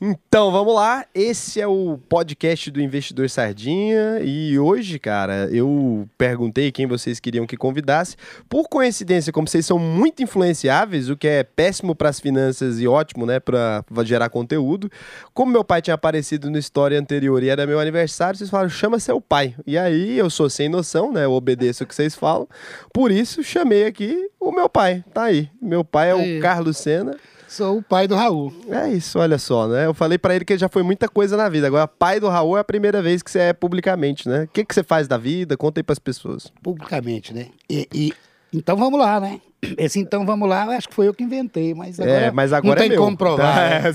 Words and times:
Então, 0.00 0.52
vamos 0.52 0.74
lá. 0.74 1.06
Esse 1.14 1.60
é 1.60 1.66
o 1.66 1.98
podcast 2.08 2.70
do 2.70 2.82
Investidor 2.82 3.30
Sardinha. 3.30 4.20
E 4.22 4.58
hoje, 4.58 4.98
cara, 4.98 5.48
eu 5.50 6.06
perguntei 6.18 6.70
quem 6.70 6.86
vocês 6.86 7.18
queriam 7.18 7.46
que 7.46 7.56
convidasse. 7.56 8.14
Por 8.48 8.68
coincidência, 8.68 9.32
como 9.32 9.48
vocês 9.48 9.64
são 9.64 9.78
muito 9.78 10.22
influenciáveis, 10.22 11.08
o 11.08 11.16
que 11.16 11.26
é 11.26 11.42
péssimo 11.42 11.94
para 11.94 12.10
as 12.10 12.20
finanças 12.20 12.78
e 12.78 12.86
ótimo, 12.86 13.24
né, 13.24 13.40
para 13.40 13.82
gerar 14.04 14.28
conteúdo. 14.28 14.90
Como 15.32 15.50
meu 15.50 15.64
pai 15.64 15.80
tinha 15.80 15.94
aparecido 15.94 16.50
na 16.50 16.58
história 16.58 16.98
anterior 16.98 17.42
e 17.42 17.48
era 17.48 17.66
meu 17.66 17.80
aniversário, 17.80 18.36
vocês 18.36 18.50
falaram, 18.50 18.68
chama 18.68 18.98
seu 18.98 19.18
pai. 19.18 19.54
E 19.66 19.78
aí 19.78 20.18
eu 20.18 20.28
sou 20.28 20.50
sem 20.50 20.68
noção, 20.68 21.10
né? 21.10 21.24
Eu 21.24 21.32
obedeço 21.32 21.84
o 21.84 21.86
que 21.86 21.94
vocês 21.94 22.14
falam. 22.14 22.46
Por 22.92 23.10
isso, 23.10 23.42
chamei 23.42 23.86
aqui 23.86 24.28
o 24.38 24.52
meu 24.52 24.68
pai. 24.68 25.02
Tá 25.14 25.24
aí. 25.24 25.48
Meu 25.60 25.82
pai 25.82 26.10
é 26.10 26.14
o 26.14 26.40
Carlos 26.40 26.76
Sena. 26.76 27.16
Sou 27.48 27.78
o 27.78 27.82
pai 27.82 28.08
do 28.08 28.14
Raul. 28.14 28.52
É 28.68 28.88
isso, 28.88 29.18
olha 29.18 29.38
só, 29.38 29.68
né? 29.68 29.86
Eu 29.86 29.94
falei 29.94 30.18
para 30.18 30.34
ele 30.34 30.44
que 30.44 30.58
já 30.58 30.68
foi 30.68 30.82
muita 30.82 31.08
coisa 31.08 31.36
na 31.36 31.48
vida. 31.48 31.66
Agora, 31.66 31.86
pai 31.86 32.18
do 32.18 32.28
Raul 32.28 32.56
é 32.56 32.60
a 32.60 32.64
primeira 32.64 33.00
vez 33.00 33.22
que 33.22 33.30
você 33.30 33.38
é 33.38 33.52
publicamente, 33.52 34.28
né? 34.28 34.44
O 34.44 34.48
que, 34.48 34.64
que 34.64 34.74
você 34.74 34.82
faz 34.82 35.06
da 35.06 35.16
vida? 35.16 35.56
Conta 35.56 35.80
aí 35.80 35.84
pras 35.84 35.98
pessoas. 35.98 36.52
Publicamente, 36.62 37.32
né? 37.32 37.48
E, 37.70 37.88
e 37.94 38.12
então 38.52 38.76
vamos 38.76 38.98
lá, 38.98 39.20
né? 39.20 39.40
Esse 39.78 39.98
então 39.98 40.24
vamos 40.24 40.48
lá, 40.48 40.64
acho 40.76 40.88
que 40.88 40.94
foi 40.94 41.08
eu 41.08 41.14
que 41.14 41.24
inventei, 41.24 41.74
mas 41.74 41.98
agora, 41.98 42.20
é, 42.20 42.30
mas 42.30 42.52
agora 42.52 42.78
não 42.80 42.84
é 42.84 42.88
tem 42.88 42.90
meu. 42.90 43.04
como 43.04 43.16
provar. 43.16 43.58
É, 43.58 43.82
né? 43.82 43.92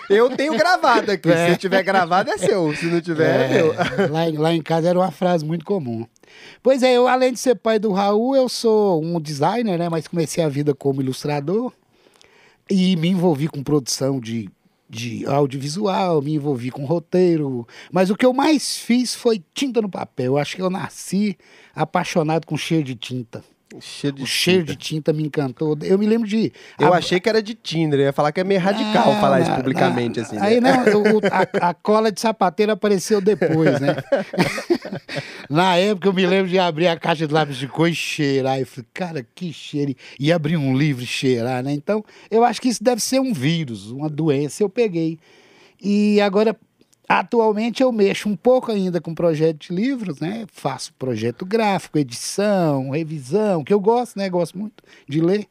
eu 0.10 0.30
tenho 0.30 0.56
gravado 0.56 1.12
aqui. 1.12 1.30
É. 1.30 1.50
Se 1.50 1.56
tiver 1.56 1.82
gravado, 1.82 2.30
é 2.30 2.38
seu. 2.38 2.74
Se 2.74 2.86
não 2.86 3.00
tiver, 3.00 3.50
é, 3.50 3.62
meu. 3.62 3.74
lá, 4.10 4.20
lá 4.38 4.52
em 4.52 4.62
casa 4.62 4.88
era 4.88 4.98
uma 4.98 5.10
frase 5.10 5.44
muito 5.44 5.64
comum. 5.64 6.06
Pois 6.62 6.82
é, 6.82 6.92
eu 6.92 7.06
além 7.06 7.32
de 7.32 7.38
ser 7.38 7.54
pai 7.54 7.78
do 7.78 7.92
Raul, 7.92 8.34
eu 8.34 8.48
sou 8.48 9.02
um 9.02 9.20
designer, 9.20 9.78
né? 9.78 9.88
Mas 9.88 10.08
comecei 10.08 10.42
a 10.42 10.48
vida 10.48 10.74
como 10.74 11.00
ilustrador 11.00 11.72
e 12.70 12.96
me 12.96 13.08
envolvi 13.08 13.48
com 13.48 13.62
produção 13.62 14.20
de, 14.20 14.48
de 14.88 15.24
audiovisual, 15.26 16.20
me 16.20 16.34
envolvi 16.34 16.70
com 16.70 16.84
roteiro. 16.84 17.66
Mas 17.92 18.10
o 18.10 18.16
que 18.16 18.26
eu 18.26 18.32
mais 18.32 18.76
fiz 18.76 19.14
foi 19.14 19.42
tinta 19.54 19.80
no 19.80 19.88
papel. 19.88 20.26
Eu 20.26 20.38
acho 20.38 20.56
que 20.56 20.62
eu 20.62 20.70
nasci 20.70 21.36
apaixonado 21.74 22.46
com 22.46 22.56
cheiro 22.56 22.84
de 22.84 22.94
tinta. 22.94 23.44
Cheio 23.80 24.12
de 24.12 24.22
O 24.22 24.26
cheiro 24.26 24.60
tinta. 24.60 24.72
de 24.72 24.78
tinta 24.78 25.12
me 25.12 25.24
encantou. 25.24 25.76
Eu 25.82 25.98
me 25.98 26.06
lembro 26.06 26.26
de. 26.28 26.52
Eu 26.78 26.94
a- 26.94 26.98
achei 26.98 27.18
que 27.18 27.28
era 27.28 27.42
de 27.42 27.52
Tinder. 27.52 27.98
Eu 27.98 28.04
ia 28.04 28.12
falar 28.12 28.30
que 28.30 28.40
é 28.40 28.44
meio 28.44 28.60
radical 28.60 29.12
Não, 29.12 29.20
falar 29.20 29.40
isso 29.40 29.52
publicamente, 29.54 30.20
assim. 30.20 30.38
Aí 30.38 30.60
né? 30.60 30.72
não, 30.72 31.02
o- 31.02 31.20
a, 31.60 31.70
a 31.70 31.74
cola 31.74 32.12
de 32.12 32.20
sapateiro 32.20 32.70
apareceu 32.72 33.20
depois, 33.20 33.80
né? 33.80 33.96
Na 35.50 35.76
época 35.76 36.08
eu 36.08 36.12
me 36.12 36.26
lembro 36.26 36.48
de 36.50 36.58
abrir 36.58 36.86
a 36.88 36.96
caixa 36.98 37.26
de 37.26 37.32
lápis 37.34 37.56
de 37.56 37.66
cor 37.68 37.88
e 37.88 37.94
cheirar. 37.94 38.58
Eu 38.60 38.66
falei, 38.66 38.86
cara, 38.94 39.26
que 39.34 39.52
cheiro. 39.52 39.94
E 40.18 40.32
abrir 40.32 40.56
um 40.56 40.76
livro 40.76 41.02
e 41.02 41.06
cheirar, 41.06 41.62
né? 41.62 41.72
Então, 41.72 42.04
eu 42.30 42.44
acho 42.44 42.60
que 42.60 42.68
isso 42.68 42.82
deve 42.82 43.00
ser 43.02 43.20
um 43.20 43.32
vírus, 43.32 43.90
uma 43.90 44.08
doença. 44.08 44.62
Eu 44.62 44.68
peguei. 44.68 45.18
E 45.82 46.20
agora, 46.20 46.56
atualmente, 47.08 47.82
eu 47.82 47.92
mexo 47.92 48.28
um 48.28 48.36
pouco 48.36 48.70
ainda 48.70 49.00
com 49.00 49.14
projeto 49.14 49.68
de 49.68 49.74
livros, 49.74 50.20
né? 50.20 50.46
Faço 50.52 50.92
projeto 50.94 51.44
gráfico, 51.44 51.98
edição, 51.98 52.90
revisão, 52.90 53.62
que 53.64 53.72
eu 53.72 53.80
gosto, 53.80 54.18
né? 54.18 54.28
Gosto 54.28 54.58
muito 54.58 54.82
de 55.08 55.20
ler. 55.20 55.46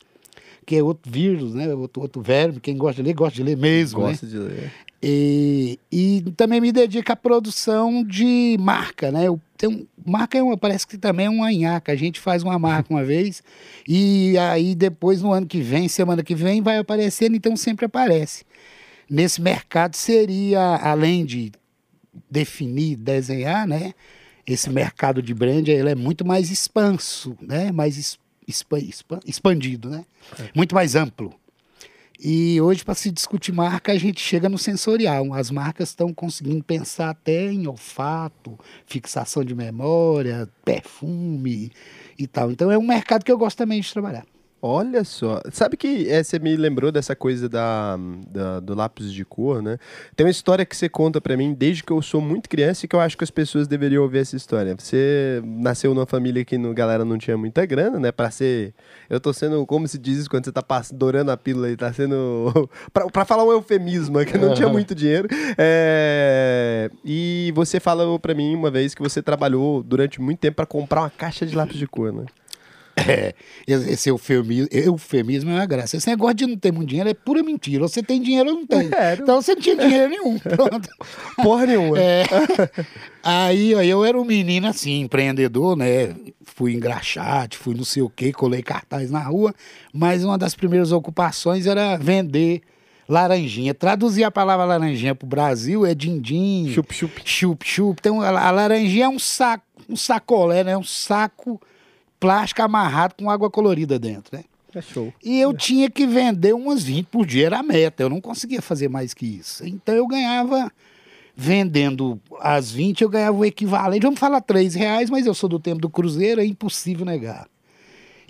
Que 0.65 0.77
é 0.77 0.83
outro 0.83 1.11
vírus, 1.11 1.53
né? 1.53 1.73
Outro, 1.73 2.01
outro 2.01 2.21
verbo. 2.21 2.59
Quem 2.59 2.75
gosta 2.75 3.01
de 3.01 3.07
ler, 3.07 3.13
gosta 3.13 3.35
de 3.35 3.43
ler 3.43 3.57
mesmo, 3.57 3.99
né? 3.99 4.07
Gosto 4.07 4.27
de 4.27 4.37
ler. 4.37 4.71
E, 5.07 5.77
e 5.91 6.23
também 6.35 6.59
me 6.59 6.71
dedico 6.71 7.11
à 7.11 7.15
produção 7.15 8.03
de 8.03 8.57
marca, 8.59 9.11
né? 9.11 9.27
Eu 9.27 9.39
tenho, 9.55 9.87
marca 10.03 10.35
é 10.35 10.41
uma, 10.41 10.57
parece 10.57 10.87
que 10.87 10.97
também 10.97 11.27
é 11.27 11.29
uma 11.29 11.51
nhaca. 11.51 11.91
A 11.91 11.95
gente 11.95 12.19
faz 12.19 12.41
uma 12.41 12.57
marca 12.57 12.91
uma 12.91 13.03
vez 13.03 13.43
e 13.87 14.35
aí 14.37 14.73
depois 14.73 15.21
no 15.21 15.31
ano 15.31 15.45
que 15.45 15.61
vem, 15.61 15.87
semana 15.87 16.23
que 16.23 16.33
vem, 16.33 16.59
vai 16.59 16.77
aparecendo, 16.77 17.35
então 17.35 17.55
sempre 17.55 17.85
aparece. 17.85 18.43
Nesse 19.09 19.41
mercado 19.41 19.95
seria, 19.95 20.61
além 20.77 21.25
de 21.25 21.51
definir, 22.29 22.95
desenhar, 22.95 23.67
né? 23.67 23.93
Esse 24.47 24.69
mercado 24.69 25.21
de 25.21 25.33
brand 25.33 25.67
ele 25.67 25.89
é 25.89 25.95
muito 25.95 26.25
mais 26.25 26.51
expanso, 26.51 27.35
né? 27.41 27.71
Mais 27.71 27.97
es- 27.97 28.17
expandido, 29.25 29.89
né? 29.89 30.05
Muito 30.55 30.75
mais 30.75 30.95
amplo. 30.95 31.33
E 32.17 32.61
hoje, 32.61 32.83
para 32.85 32.95
se 32.95 33.11
discutir 33.11 33.51
marca, 33.51 33.91
a 33.91 33.97
gente 33.97 34.21
chega 34.21 34.47
no 34.47 34.57
sensorial. 34.57 35.33
As 35.33 35.51
marcas 35.51 35.89
estão 35.89 36.13
conseguindo 36.13 36.63
pensar 36.63 37.09
até 37.09 37.51
em 37.51 37.67
olfato, 37.67 38.57
fixação 38.85 39.43
de 39.43 39.53
memória, 39.53 40.47
perfume 40.63 41.71
e 42.17 42.25
tal. 42.25 42.51
Então 42.51 42.71
é 42.71 42.77
um 42.77 42.87
mercado 42.87 43.25
que 43.25 43.31
eu 43.31 43.37
gosto 43.37 43.57
também 43.57 43.81
de 43.81 43.91
trabalhar. 43.91 44.25
Olha 44.67 45.03
só. 45.03 45.39
Sabe 45.51 45.77
que 45.77 46.09
é, 46.09 46.23
você 46.23 46.39
me 46.39 46.55
lembrou 46.57 46.91
dessa 46.91 47.15
coisa 47.15 47.47
da, 47.47 47.99
da- 48.27 48.59
do 48.59 48.73
lápis 48.73 49.13
de 49.13 49.23
cor, 49.23 49.61
né? 49.61 49.77
Tem 50.15 50.25
uma 50.25 50.31
história 50.31 50.65
que 50.65 50.75
você 50.75 50.89
conta 50.89 51.21
pra 51.21 51.37
mim 51.37 51.53
desde 51.53 51.83
que 51.83 51.91
eu 51.93 52.01
sou 52.01 52.19
muito 52.19 52.49
criança 52.49 52.83
e 52.83 52.89
que 52.89 52.95
eu 52.95 52.99
acho 52.99 53.15
que 53.15 53.23
as 53.23 53.29
pessoas 53.29 53.67
deveriam 53.67 54.01
ouvir 54.01 54.17
essa 54.19 54.35
história. 54.35 54.75
Você 54.79 55.39
nasceu 55.45 55.93
numa 55.93 56.07
família 56.07 56.43
que 56.43 56.57
no, 56.57 56.73
galera 56.73 57.05
não 57.05 57.15
tinha 57.19 57.37
muita 57.37 57.63
grana, 57.63 57.99
né? 57.99 58.11
Pra 58.11 58.31
ser. 58.31 58.73
Eu 59.07 59.19
tô 59.19 59.31
sendo. 59.31 59.63
Como 59.67 59.87
se 59.87 59.99
diz 59.99 60.17
isso 60.17 60.29
quando 60.31 60.45
você 60.45 60.51
tá 60.51 60.63
pass- 60.63 60.91
dourando 60.91 61.29
a 61.29 61.37
pílula 61.37 61.69
e 61.69 61.77
tá 61.77 61.93
sendo. 61.93 62.51
pra, 62.91 63.05
pra 63.05 63.23
falar 63.23 63.43
um 63.43 63.51
eufemismo, 63.51 64.17
que 64.25 64.35
não 64.35 64.55
tinha 64.55 64.67
muito 64.67 64.95
dinheiro. 64.95 65.27
É, 65.57 66.89
E 67.03 67.51
você 67.55 67.79
falou 67.79 68.17
pra 68.19 68.33
mim 68.33 68.55
uma 68.55 68.71
vez 68.71 68.95
que 68.95 69.01
você 69.03 69.21
trabalhou 69.21 69.83
durante 69.83 70.19
muito 70.19 70.39
tempo 70.39 70.55
pra 70.55 70.65
comprar 70.65 71.01
uma 71.01 71.09
caixa 71.11 71.45
de 71.45 71.55
lápis 71.55 71.77
de 71.77 71.85
cor, 71.85 72.11
né? 72.11 72.25
É, 73.07 73.33
esse 73.67 74.09
eufemismo, 74.09 74.67
eufemismo 74.71 75.51
é 75.51 75.55
uma 75.55 75.65
graça. 75.65 75.97
Esse 75.97 76.07
negócio 76.09 76.35
de 76.35 76.47
não 76.47 76.57
ter 76.57 76.71
muito 76.71 76.89
dinheiro 76.89 77.09
é 77.09 77.13
pura 77.13 77.43
mentira. 77.43 77.83
Ou 77.83 77.87
Você 77.89 78.01
tem 78.01 78.21
dinheiro 78.21 78.49
ou 78.49 78.55
não 78.55 78.65
tem. 78.67 78.89
É, 78.93 79.13
Então 79.13 79.41
você 79.41 79.53
não 79.55 79.61
tinha 79.61 79.75
dinheiro 79.75 80.09
nenhum. 80.09 80.39
Pronto. 80.39 80.89
Porra 81.41 81.65
nenhuma. 81.67 81.99
É. 81.99 82.23
Aí 83.23 83.73
ó, 83.75 83.81
eu 83.81 84.05
era 84.05 84.19
um 84.19 84.25
menino 84.25 84.67
assim, 84.67 85.01
empreendedor, 85.01 85.75
né? 85.75 86.15
Fui 86.43 86.73
engraxate, 86.73 87.57
fui 87.57 87.73
não 87.75 87.83
sei 87.83 88.01
o 88.03 88.09
quê, 88.09 88.31
colei 88.31 88.61
cartaz 88.61 89.09
na 89.11 89.19
rua, 89.19 89.53
mas 89.93 90.23
uma 90.23 90.37
das 90.37 90.55
primeiras 90.55 90.91
ocupações 90.91 91.65
era 91.65 91.97
vender 91.97 92.61
laranjinha. 93.09 93.73
Traduzir 93.73 94.23
a 94.23 94.31
palavra 94.31 94.65
laranjinha 94.65 95.13
para 95.15 95.25
o 95.25 95.29
Brasil 95.29 95.85
é 95.85 95.93
din-din, 95.93 96.71
Chup-chup. 96.73 97.21
chup-chup. 97.25 97.97
Então 97.99 98.21
a 98.21 98.51
laranjinha 98.51 99.05
é 99.05 99.09
um 99.09 99.19
saco, 99.19 99.63
um 99.89 99.95
sacolé, 99.95 100.63
né? 100.63 100.77
Um 100.77 100.83
saco 100.83 101.59
plástico 102.25 102.63
amarrado 102.63 103.13
com 103.13 103.29
água 103.29 103.51
colorida 103.51 103.99
dentro, 103.99 104.35
né? 104.35 104.43
É 104.73 104.81
show. 104.81 105.13
E 105.23 105.39
eu 105.39 105.53
tinha 105.53 105.89
que 105.91 106.07
vender 106.07 106.53
umas 106.53 106.83
20 106.83 107.05
por 107.05 107.23
dia, 107.23 107.45
era 107.45 107.59
a 107.59 107.63
meta. 107.63 108.01
Eu 108.01 108.09
não 108.09 108.19
conseguia 108.19 108.63
fazer 108.63 108.89
mais 108.89 109.13
que 109.13 109.25
isso. 109.25 109.65
Então 109.65 109.93
eu 109.93 110.07
ganhava, 110.07 110.71
vendendo 111.35 112.19
as 112.41 112.71
20, 112.71 113.01
eu 113.01 113.09
ganhava 113.09 113.37
o 113.37 113.45
equivalente. 113.45 114.01
Vamos 114.01 114.19
falar 114.19 114.41
3 114.41 114.73
reais, 114.73 115.09
mas 115.09 115.27
eu 115.27 115.35
sou 115.35 115.47
do 115.47 115.59
tempo 115.59 115.79
do 115.79 115.89
Cruzeiro, 115.89 116.41
é 116.41 116.45
impossível 116.45 117.05
negar. 117.05 117.47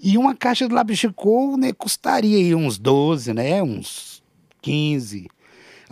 E 0.04 0.18
uma 0.18 0.36
caixa 0.36 0.68
de 0.68 0.74
lápis 0.74 1.00
de 1.00 1.10
cor 1.10 1.58
né, 1.58 1.72
custaria 1.72 2.38
aí 2.38 2.54
uns 2.54 2.78
12, 2.78 3.34
né? 3.34 3.64
Uns 3.64 4.22
15. 4.62 5.28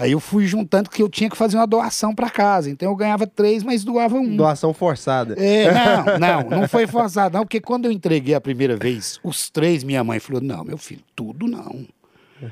Aí 0.03 0.11
eu 0.11 0.19
fui 0.19 0.45
juntando 0.45 0.89
que 0.89 1.01
eu 1.01 1.07
tinha 1.07 1.29
que 1.29 1.37
fazer 1.37 1.55
uma 1.55 1.65
doação 1.65 2.13
para 2.13 2.29
casa. 2.29 2.69
Então 2.69 2.89
eu 2.89 2.95
ganhava 2.95 3.25
três, 3.25 3.63
mas 3.63 3.85
doava 3.85 4.17
um. 4.17 4.35
Doação 4.35 4.73
forçada. 4.73 5.33
É, 5.41 5.71
não, 6.19 6.19
não, 6.19 6.49
não 6.59 6.67
foi 6.67 6.85
forçado, 6.85 7.37
não, 7.37 7.45
porque 7.45 7.61
quando 7.61 7.85
eu 7.85 7.91
entreguei 7.91 8.35
a 8.35 8.41
primeira 8.41 8.75
vez, 8.75 9.17
os 9.23 9.49
três, 9.49 9.81
minha 9.81 10.03
mãe 10.03 10.19
falou: 10.19 10.41
não, 10.41 10.61
meu 10.65 10.77
filho, 10.77 11.01
tudo 11.15 11.47
não. 11.47 11.85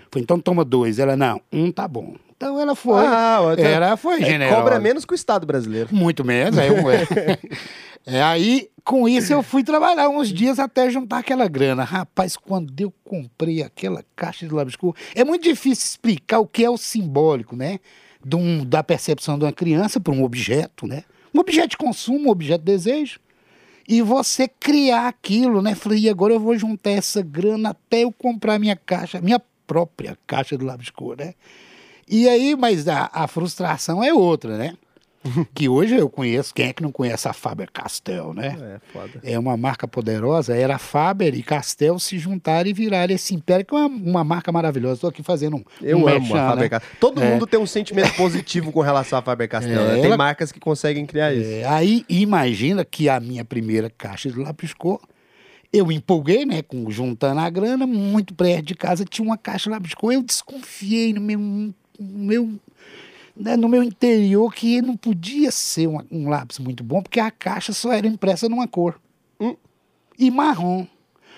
Falei, 0.09 0.23
então 0.23 0.39
toma 0.39 0.63
dois. 0.63 0.97
Ela, 0.97 1.17
não, 1.17 1.41
um 1.51 1.73
tá 1.73 1.89
bom. 1.89 2.15
Então 2.41 2.59
ela 2.59 2.73
foi. 2.73 3.05
Ah, 3.05 3.39
outra- 3.41 3.67
ela 3.67 3.95
foi 3.95 4.19
É, 4.19 4.25
generosa. 4.25 4.55
cobra 4.57 4.79
menos 4.79 5.05
que 5.05 5.13
o 5.13 5.15
Estado 5.15 5.45
brasileiro. 5.45 5.89
Muito 5.93 6.25
menos, 6.25 6.57
aí, 6.57 6.69
é. 6.69 7.37
É, 8.03 8.19
aí, 8.23 8.67
com 8.83 9.07
isso, 9.07 9.31
eu 9.31 9.43
fui 9.43 9.63
trabalhar 9.63 10.09
uns 10.09 10.33
dias 10.33 10.57
até 10.57 10.89
juntar 10.89 11.19
aquela 11.19 11.47
grana. 11.47 11.83
Rapaz, 11.83 12.35
quando 12.35 12.73
eu 12.81 12.91
comprei 13.03 13.61
aquela 13.61 14.03
caixa 14.15 14.47
de 14.47 14.75
cor, 14.75 14.95
é 15.13 15.23
muito 15.23 15.43
difícil 15.43 15.85
explicar 15.85 16.39
o 16.39 16.47
que 16.47 16.65
é 16.65 16.69
o 16.69 16.77
simbólico, 16.77 17.55
né? 17.55 17.79
De 18.25 18.35
um- 18.35 18.65
da 18.65 18.83
percepção 18.83 19.37
de 19.37 19.45
uma 19.45 19.51
criança 19.53 19.99
para 19.99 20.11
um 20.11 20.23
objeto, 20.23 20.87
né? 20.87 21.03
Um 21.31 21.39
objeto 21.39 21.69
de 21.69 21.77
consumo, 21.77 22.29
um 22.29 22.31
objeto 22.31 22.61
de 22.65 22.71
desejo. 22.71 23.19
E 23.87 24.01
você 24.01 24.47
criar 24.47 25.07
aquilo, 25.07 25.61
né? 25.61 25.75
Falei, 25.75 25.99
e 25.99 26.09
agora 26.09 26.33
eu 26.33 26.39
vou 26.39 26.57
juntar 26.57 26.89
essa 26.89 27.21
grana 27.21 27.69
até 27.69 27.99
eu 28.03 28.11
comprar 28.11 28.57
minha 28.57 28.75
caixa, 28.75 29.21
minha 29.21 29.39
própria 29.67 30.17
caixa 30.25 30.57
de 30.57 30.91
cor, 30.91 31.17
né? 31.17 31.35
E 32.11 32.27
aí, 32.27 32.55
mas 32.55 32.87
a, 32.87 33.09
a 33.13 33.25
frustração 33.27 34.03
é 34.03 34.13
outra, 34.13 34.57
né? 34.57 34.73
que 35.53 35.69
hoje 35.69 35.95
eu 35.95 36.09
conheço, 36.09 36.51
quem 36.51 36.69
é 36.69 36.73
que 36.73 36.81
não 36.81 36.91
conhece 36.91 37.27
a 37.27 37.33
Faber-Castell, 37.33 38.33
né? 38.33 38.57
É, 38.59 38.79
foda. 38.91 39.19
É 39.23 39.37
uma 39.37 39.55
marca 39.55 39.87
poderosa, 39.87 40.55
era 40.55 40.75
a 40.75 40.79
Faber 40.79 41.35
e 41.35 41.43
Castell 41.43 41.99
se 41.99 42.17
juntarem 42.17 42.71
e 42.71 42.73
virarem 42.73 43.15
esse 43.15 43.35
império, 43.35 43.63
que 43.63 43.73
é 43.75 43.77
uma, 43.77 43.87
uma 43.87 44.23
marca 44.23 44.51
maravilhosa. 44.51 44.95
Estou 44.95 45.09
aqui 45.11 45.21
fazendo 45.21 45.57
um 45.57 45.63
Eu 45.79 45.99
um 45.99 46.07
amo 46.07 46.19
merchan, 46.21 46.33
a 46.39 46.43
né? 46.43 46.49
Faber-Castell. 46.55 46.91
Todo 46.99 47.21
É. 47.21 47.29
mundo 47.33 47.45
tem 47.45 47.59
um 47.59 47.67
sentimento 47.67 48.15
positivo 48.15 48.71
com 48.71 48.81
relação 48.81 49.19
à 49.19 49.21
Faber-Castell. 49.21 49.79
É, 49.79 49.87
né? 49.89 49.93
Tem 49.97 50.05
ela- 50.05 50.17
marcas 50.17 50.51
que 50.51 50.59
conseguem 50.59 51.05
criar 51.05 51.31
isso. 51.35 51.47
É, 51.49 51.65
aí 51.65 52.03
imagina 52.09 52.83
que 52.83 53.07
a 53.07 53.19
minha 53.19 53.45
primeira 53.45 53.91
caixa 53.91 54.29
de 54.31 54.75
cor, 54.75 54.99
eu 55.71 55.91
empolguei, 55.91 56.45
né, 56.45 56.63
com, 56.63 56.89
juntando 56.89 57.39
a 57.41 57.49
grana, 57.49 57.85
muito 57.85 58.33
perto 58.33 58.65
de 58.65 58.75
casa 58.75 59.05
tinha 59.05 59.23
uma 59.25 59.37
caixa 59.37 59.69
de 59.79 59.95
cor, 59.95 60.11
eu 60.13 60.23
desconfiei 60.23 61.13
no 61.13 61.21
meu, 61.21 61.39
meu, 61.99 62.59
né, 63.35 63.55
no 63.55 63.67
meu 63.67 63.83
interior 63.83 64.53
que 64.53 64.81
não 64.81 64.95
podia 64.95 65.51
ser 65.51 65.87
um, 65.87 65.99
um 66.11 66.29
lápis 66.29 66.59
muito 66.59 66.83
bom, 66.83 67.01
porque 67.01 67.19
a 67.19 67.31
caixa 67.31 67.73
só 67.73 67.91
era 67.91 68.07
impressa 68.07 68.49
numa 68.49 68.67
cor. 68.67 68.99
Hum. 69.39 69.55
E 70.17 70.29
marrom. 70.29 70.85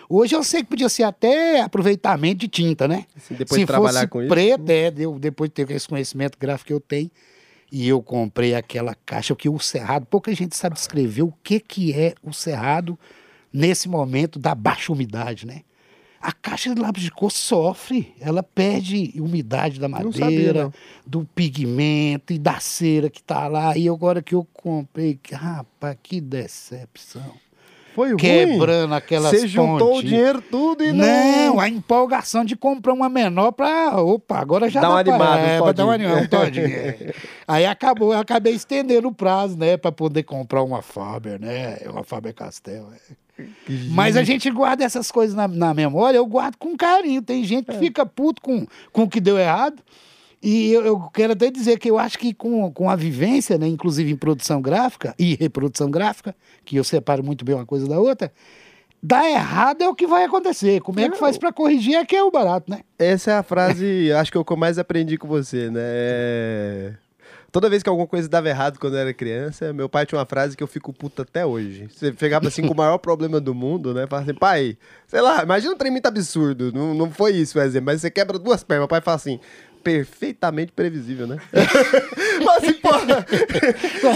Hoje 0.09 0.35
eu 0.35 0.43
sei 0.43 0.61
que 0.61 0.69
podia 0.69 0.89
ser 0.89 1.03
até 1.03 1.61
aproveitamento 1.61 2.39
de 2.39 2.47
tinta, 2.47 2.87
né? 2.87 3.05
Assim, 3.15 3.33
depois 3.35 3.57
Se 3.57 3.61
de 3.61 3.65
trabalhar 3.65 4.07
com 4.07 4.21
isso. 4.21 4.29
preto, 4.29 4.69
é, 4.69 4.91
deu, 4.91 5.17
depois 5.17 5.49
de 5.49 5.53
ter 5.53 5.71
esse 5.71 5.87
conhecimento 5.87 6.37
gráfico 6.37 6.67
que 6.67 6.73
eu 6.73 6.79
tenho, 6.79 7.09
e 7.71 7.87
eu 7.87 8.03
comprei 8.03 8.53
aquela 8.53 8.95
caixa, 9.05 9.35
que 9.35 9.49
o 9.49 9.57
cerrado, 9.57 10.05
pouca 10.05 10.33
gente 10.35 10.55
sabe 10.55 10.75
descrever 10.75 11.23
o 11.23 11.33
que, 11.43 11.59
que 11.59 11.93
é 11.93 12.13
o 12.21 12.31
cerrado 12.31 12.99
nesse 13.51 13.89
momento 13.89 14.37
da 14.37 14.53
baixa 14.53 14.91
umidade, 14.91 15.47
né? 15.47 15.61
A 16.23 16.31
caixa 16.31 16.73
de 16.73 16.79
lápis 16.79 17.03
de 17.03 17.11
cor 17.11 17.29
sofre, 17.29 18.15
ela 18.17 18.41
perde 18.41 19.11
umidade 19.17 19.77
da 19.77 19.89
sabia, 19.89 20.05
madeira, 20.05 20.63
não. 20.63 20.73
do 21.05 21.25
pigmento 21.35 22.31
e 22.31 22.39
da 22.39 22.61
cera 22.61 23.09
que 23.09 23.21
tá 23.21 23.45
lá. 23.49 23.77
E 23.77 23.89
agora 23.89 24.21
que 24.21 24.33
eu 24.33 24.47
comprei, 24.53 25.19
rapaz, 25.33 25.97
que 26.01 26.21
decepção. 26.21 27.33
Foi 27.95 28.09
ruim. 28.09 28.17
Quebrando 28.17 28.93
aquelas 28.95 29.31
Você 29.31 29.47
juntou 29.47 29.97
o 29.97 30.01
dinheiro 30.03 30.41
tudo 30.41 30.83
e 30.83 30.91
não... 30.91 31.05
Não, 31.05 31.59
a 31.59 31.69
empolgação 31.69 32.43
de 32.43 32.55
comprar 32.55 32.93
uma 32.93 33.07
menor 33.09 33.51
pra. 33.51 34.01
Opa, 34.01 34.39
agora 34.39 34.69
já 34.69 34.81
Dá 34.81 34.87
dá 34.87 34.93
uma 34.95 35.03
pra, 35.03 35.13
animada, 35.13 35.41
um 35.41 35.45
é, 35.45 35.61
pra 35.61 35.71
dar 35.71 35.85
uma 35.85 35.93
todinho. 35.93 36.09
animada, 36.13 36.37
um 36.37 36.39
todinho. 36.45 36.65
é. 36.67 37.13
Aí 37.47 37.65
acabou, 37.65 38.13
eu 38.13 38.19
acabei 38.19 38.53
estendendo 38.53 39.07
o 39.07 39.13
prazo, 39.13 39.57
né? 39.57 39.77
Pra 39.77 39.91
poder 39.91 40.23
comprar 40.23 40.63
uma 40.63 40.81
Faber, 40.81 41.39
né? 41.39 41.77
Uma 41.87 42.03
Faber 42.03 42.33
Castell. 42.33 42.87
é. 42.93 43.43
Mas 43.89 44.15
a 44.15 44.23
gente 44.23 44.49
guarda 44.51 44.83
essas 44.83 45.11
coisas 45.11 45.35
na, 45.35 45.47
na 45.47 45.73
memória, 45.73 46.17
eu 46.17 46.25
guardo 46.25 46.55
com 46.57 46.77
carinho. 46.77 47.21
Tem 47.21 47.43
gente 47.43 47.69
É. 47.69 47.73
que 47.73 47.79
fica 47.79 48.05
puto 48.05 48.41
com, 48.41 48.65
com 48.91 49.03
o 49.03 49.09
que 49.09 49.19
deu 49.19 49.37
errado. 49.39 49.81
E 50.43 50.73
eu, 50.73 50.85
eu 50.85 50.99
quero 51.13 51.31
até 51.31 51.49
dizer 51.49 51.79
que 51.79 51.89
eu 51.89 51.97
acho 51.97 52.19
que 52.19 52.33
com, 52.33 52.69
com 52.73 52.89
a 52.89 52.97
vivência, 52.97 53.57
né, 53.57 53.65
inclusive 53.65 54.11
em 54.11 54.17
produção 54.17 54.61
gráfica 54.61 55.15
e 55.17 55.35
reprodução 55.35 55.89
gráfica, 55.89 56.35
que 56.65 56.75
eu 56.75 56.83
separo 56.83 57.23
muito 57.23 57.45
bem 57.45 57.55
uma 57.55 57.65
coisa 57.65 57.87
da 57.87 57.97
outra, 57.97 58.29
dar 59.01 59.25
errado 59.29 59.81
é 59.81 59.87
o 59.87 59.95
que 59.95 60.05
vai 60.05 60.25
acontecer. 60.25 60.81
Como 60.81 60.99
é 60.99 61.07
que 61.07 61.17
faz 61.17 61.37
para 61.37 61.53
corrigir 61.53 61.95
é 61.95 62.03
que 62.03 62.15
é 62.15 62.21
o 62.21 62.29
barato, 62.29 62.69
né? 62.69 62.81
Essa 62.99 63.31
é 63.31 63.37
a 63.37 63.43
frase, 63.43 64.11
acho 64.13 64.31
que 64.31 64.37
é 64.37 64.43
que 64.43 64.51
eu 64.51 64.57
mais 64.57 64.77
aprendi 64.77 65.17
com 65.17 65.29
você, 65.29 65.69
né? 65.69 65.81
É- 65.81 66.93
Toda 67.53 67.69
vez 67.69 67.83
que 67.83 67.89
alguma 67.89 68.07
coisa 68.07 68.27
dava 68.27 68.49
errado 68.49 68.79
quando 68.79 68.95
eu 68.95 68.99
era 69.01 69.13
criança, 69.13 69.71
meu 69.71 69.87
pai 69.87 70.07
tinha 70.07 70.17
uma 70.17 70.25
frase 70.25 70.57
que 70.57 70.63
eu 70.63 70.67
fico 70.67 70.91
puto 70.91 71.21
até 71.21 71.45
hoje. 71.45 71.87
Você 71.93 72.11
chegava 72.17 72.47
assim 72.47 72.63
com 72.63 72.73
o 72.73 72.75
maior 72.75 72.97
problema 72.97 73.39
do 73.39 73.53
mundo, 73.53 73.93
né? 73.93 74.07
Falava 74.07 74.27
assim, 74.27 74.39
pai, 74.39 74.75
sei 75.05 75.21
lá, 75.21 75.43
imagina 75.43 75.71
um 75.71 75.77
trem 75.77 75.91
muito 75.91 76.07
absurdo. 76.07 76.71
Não, 76.73 76.95
não 76.95 77.11
foi 77.11 77.33
isso, 77.33 77.53
por 77.53 77.61
exemplo, 77.61 77.85
mas 77.85 78.01
você 78.01 78.09
quebra 78.09 78.39
duas 78.39 78.63
pernas. 78.63 78.81
Meu 78.81 78.87
pai 78.87 79.01
fala 79.01 79.17
assim, 79.17 79.39
perfeitamente 79.83 80.71
previsível, 80.71 81.27
né? 81.27 81.37
Assim, 82.57 82.73
porra, 82.73 83.25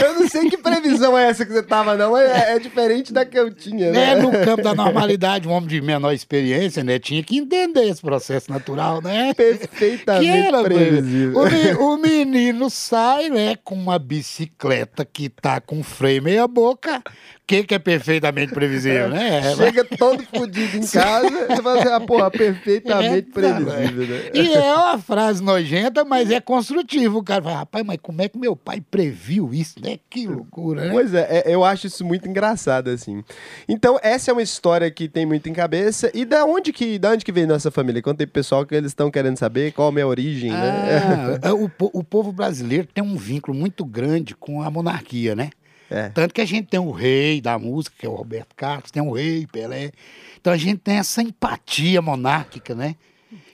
eu 0.04 0.20
não 0.20 0.28
sei 0.28 0.50
que 0.50 0.58
previsão 0.58 1.18
é 1.18 1.30
essa 1.30 1.46
que 1.46 1.52
você 1.52 1.64
tava, 1.64 1.96
não. 1.96 2.18
É, 2.18 2.56
é 2.56 2.60
diferente 2.60 3.12
da 3.12 3.26
que 3.26 3.38
eu 3.38 3.54
tinha, 3.54 3.92
né? 3.92 4.12
É, 4.12 4.16
no 4.16 4.32
campo 4.32 4.64
da 4.64 4.74
normalidade, 4.74 5.48
um 5.48 5.52
homem 5.52 5.68
de 5.70 5.82
menor 5.82 6.14
experiência, 6.14 6.84
né? 6.84 7.00
Tinha 7.00 7.24
que 7.24 7.38
entender 7.38 7.84
esse 7.86 8.02
processo 8.02 8.52
natural, 8.52 9.02
né? 9.02 9.34
Que 9.34 9.36
Perfeitamente 9.36 10.28
era, 10.48 10.64
previsível. 10.64 11.40
o, 11.80 11.94
o 11.94 11.98
menino 11.98 12.70
sai, 12.70 13.30
né, 13.30 13.56
com 13.64 13.76
uma 13.76 14.00
bicicleta 14.00 15.06
que 15.06 15.30
tá 15.30 15.60
com 15.60 15.84
freio 15.84 16.24
meia 16.24 16.48
boca. 16.48 16.98
O 17.00 17.48
que, 17.48 17.64
que 17.64 17.74
é 17.74 17.80
perfeitamente 17.80 18.54
previsível, 18.54 19.08
né? 19.08 19.38
É, 19.38 19.56
Chega 19.56 19.86
todo 19.86 20.22
fodido 20.36 20.76
em 20.76 20.86
casa, 20.86 21.30
você 21.48 21.62
fala 21.62 21.80
assim, 21.80 21.90
ah, 21.94 22.00
porra, 22.02 22.30
perfeitamente 22.30 23.30
É, 23.30 23.34
previsível, 23.34 24.06
né? 24.06 24.22
E 24.34 24.54
é 24.54 24.74
uma 24.74 24.98
frase 24.98 25.42
nojenta, 25.42 26.04
mas 26.04 26.30
é 26.30 26.42
construtivo. 26.42 27.20
O 27.20 27.24
cara 27.24 27.42
fala, 27.42 27.58
rapaz, 27.60 27.86
mas 27.86 28.00
como 28.02 28.22
é 28.22 28.27
que 28.30 28.38
meu 28.38 28.56
pai 28.56 28.82
previu 28.82 29.54
isso, 29.54 29.80
né? 29.82 30.00
Que 30.10 30.28
loucura, 30.28 30.86
né? 30.86 30.92
Pois 30.92 31.14
é, 31.14 31.44
é, 31.46 31.54
eu 31.54 31.64
acho 31.64 31.88
isso 31.88 32.06
muito 32.06 32.28
engraçado, 32.28 32.90
assim. 32.90 33.24
Então, 33.68 34.00
essa 34.02 34.32
é 34.32 34.34
uma 34.34 34.42
história 34.42 34.90
que 34.92 35.08
tem 35.08 35.26
muito 35.26 35.48
em 35.50 35.54
cabeça. 35.54 36.12
E 36.14 36.26
da 36.26 36.46
onde 36.46 36.72
que, 36.74 36.98
da 37.00 37.12
onde 37.12 37.24
que 37.26 37.32
veio 37.32 37.48
nossa 37.48 37.70
família? 37.72 38.00
Aí 38.06 38.14
pro 38.14 38.28
pessoal 38.28 38.66
que 38.66 38.76
eles 38.76 38.92
estão 38.92 39.10
querendo 39.12 39.38
saber 39.38 39.72
qual 39.74 39.88
a 39.90 39.92
minha 39.92 40.08
origem, 40.08 40.52
né? 40.52 41.40
Ah, 41.42 41.54
o, 41.54 41.70
po- 41.70 41.92
o 41.94 42.04
povo 42.04 42.32
brasileiro 42.32 42.88
tem 42.94 43.04
um 43.04 43.16
vínculo 43.16 43.58
muito 43.58 43.84
grande 43.86 44.36
com 44.36 44.62
a 44.62 44.70
monarquia, 44.70 45.36
né? 45.36 45.50
É. 45.90 46.10
Tanto 46.10 46.34
que 46.34 46.42
a 46.42 46.46
gente 46.46 46.68
tem 46.68 46.80
o 46.80 46.92
rei 46.92 47.40
da 47.40 47.58
música, 47.58 47.96
que 47.98 48.06
é 48.06 48.10
o 48.10 48.14
Roberto 48.16 48.54
Carlos, 48.56 48.92
tem 48.92 49.02
o 49.02 49.14
rei, 49.14 49.48
Pelé. 49.48 49.92
Então 50.40 50.52
a 50.52 50.58
gente 50.58 50.80
tem 50.80 50.98
essa 50.98 51.22
empatia 51.22 52.02
monárquica, 52.02 52.76
né? 52.76 52.96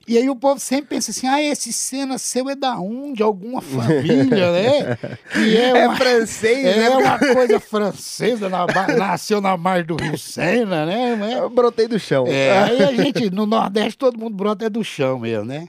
E 0.05 0.17
aí 0.17 0.29
o 0.29 0.35
povo 0.35 0.59
sempre 0.59 0.87
pensa 0.95 1.11
assim, 1.11 1.27
ah, 1.27 1.41
esse 1.41 1.71
cena 1.71 2.17
seu 2.17 2.49
é 2.49 2.55
da 2.55 2.77
onde? 2.77 3.23
Alguma 3.23 3.61
família, 3.61 4.51
né? 4.51 4.97
Que 5.31 5.55
é, 5.57 5.69
É 5.77 5.87
uma, 5.87 5.95
francês, 5.95 6.65
é 6.65 6.77
né? 6.77 6.89
uma 6.89 7.17
coisa 7.19 7.59
francesa, 7.59 8.49
na 8.49 8.65
nasceu 8.97 9.39
na 9.39 9.55
mar 9.55 9.83
do 9.83 9.95
Rio 9.95 10.17
Sena, 10.17 10.85
né? 10.85 11.15
Mas- 11.15 11.33
Eu 11.37 11.49
brotei 11.49 11.87
do 11.87 11.97
chão. 11.97 12.25
é, 12.27 12.57
aí 12.63 12.83
a 12.83 12.91
gente, 12.93 13.29
no 13.29 13.45
Nordeste, 13.45 13.97
todo 13.97 14.19
mundo 14.19 14.35
brota 14.35 14.65
é 14.65 14.69
do 14.69 14.83
chão 14.83 15.19
mesmo, 15.19 15.45
né? 15.45 15.67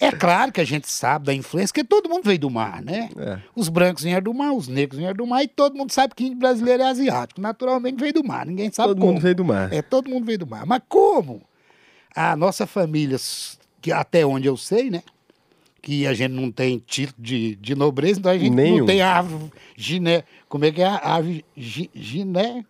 É 0.00 0.10
claro 0.12 0.50
que 0.52 0.60
a 0.60 0.64
gente 0.64 0.88
sabe 0.88 1.26
da 1.26 1.34
influência, 1.34 1.72
porque 1.72 1.84
todo 1.84 2.08
mundo 2.08 2.22
veio 2.24 2.38
do 2.38 2.50
mar, 2.50 2.82
né? 2.82 3.08
É. 3.16 3.38
Os 3.54 3.68
brancos 3.68 4.02
vieram 4.04 4.22
do 4.22 4.34
mar, 4.34 4.52
os 4.52 4.66
negros 4.68 4.98
vieram 4.98 5.14
do 5.16 5.26
mar, 5.26 5.42
e 5.44 5.48
todo 5.48 5.76
mundo 5.76 5.92
sabe 5.92 6.14
que 6.14 6.24
índio 6.24 6.38
brasileiro 6.38 6.82
é 6.82 6.86
asiático. 6.88 7.40
Naturalmente 7.40 7.98
veio 8.00 8.12
do 8.14 8.24
mar, 8.24 8.44
ninguém 8.46 8.70
sabe 8.72 8.88
Todo 8.90 9.00
como. 9.00 9.12
mundo 9.12 9.22
veio 9.22 9.34
do 9.34 9.44
mar. 9.44 9.72
É, 9.72 9.80
todo 9.82 10.08
mundo 10.10 10.24
veio 10.24 10.38
do 10.38 10.46
mar. 10.46 10.64
Mas 10.66 10.82
como? 10.88 11.40
A 12.16 12.34
nossa 12.36 12.66
família, 12.66 13.16
que 13.82 13.92
até 13.92 14.24
onde 14.24 14.46
eu 14.48 14.56
sei, 14.56 14.88
né? 14.90 15.02
Que 15.82 16.06
a 16.06 16.14
gente 16.14 16.30
não 16.30 16.48
tem 16.50 16.78
título 16.78 17.16
de, 17.18 17.56
de 17.56 17.74
nobreza, 17.74 18.20
então 18.20 18.30
a 18.30 18.38
gente 18.38 18.52
Nenhum. 18.54 18.78
não 18.78 18.86
tem 18.86 19.02
árvore 19.02 19.50
giné. 19.76 20.22
Como 20.48 20.64
é 20.64 20.70
que 20.70 20.80
é 20.80 20.86
a 20.86 20.94
árvore 20.94 21.44
gi- 21.56 21.90
giné? 21.92 22.64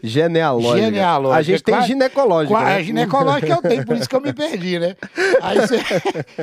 Genealógica. 0.00 0.84
Genealógica. 0.84 1.38
A 1.38 1.42
gente 1.42 1.62
tem 1.64 1.74
Qua- 1.74 1.80
ginecológica. 1.86 2.60
Né? 2.60 2.74
A 2.76 2.82
ginecológica 2.82 3.52
eu 3.52 3.62
tenho, 3.62 3.84
por 3.84 3.96
isso 3.96 4.08
que 4.08 4.14
eu 4.14 4.20
me 4.20 4.32
perdi, 4.32 4.78
né? 4.78 4.96
Aí 5.40 5.56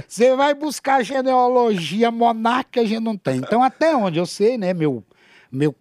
você 0.08 0.36
vai 0.36 0.54
buscar 0.54 1.04
genealogia 1.06 2.12
monarca, 2.12 2.82
a 2.82 2.86
gente 2.86 3.00
não 3.02 3.16
tem. 3.16 3.38
Então, 3.38 3.64
até 3.64 3.96
onde 3.96 4.20
eu 4.20 4.26
sei, 4.26 4.58
né, 4.58 4.74
meu, 4.74 5.02
meu 5.50 5.74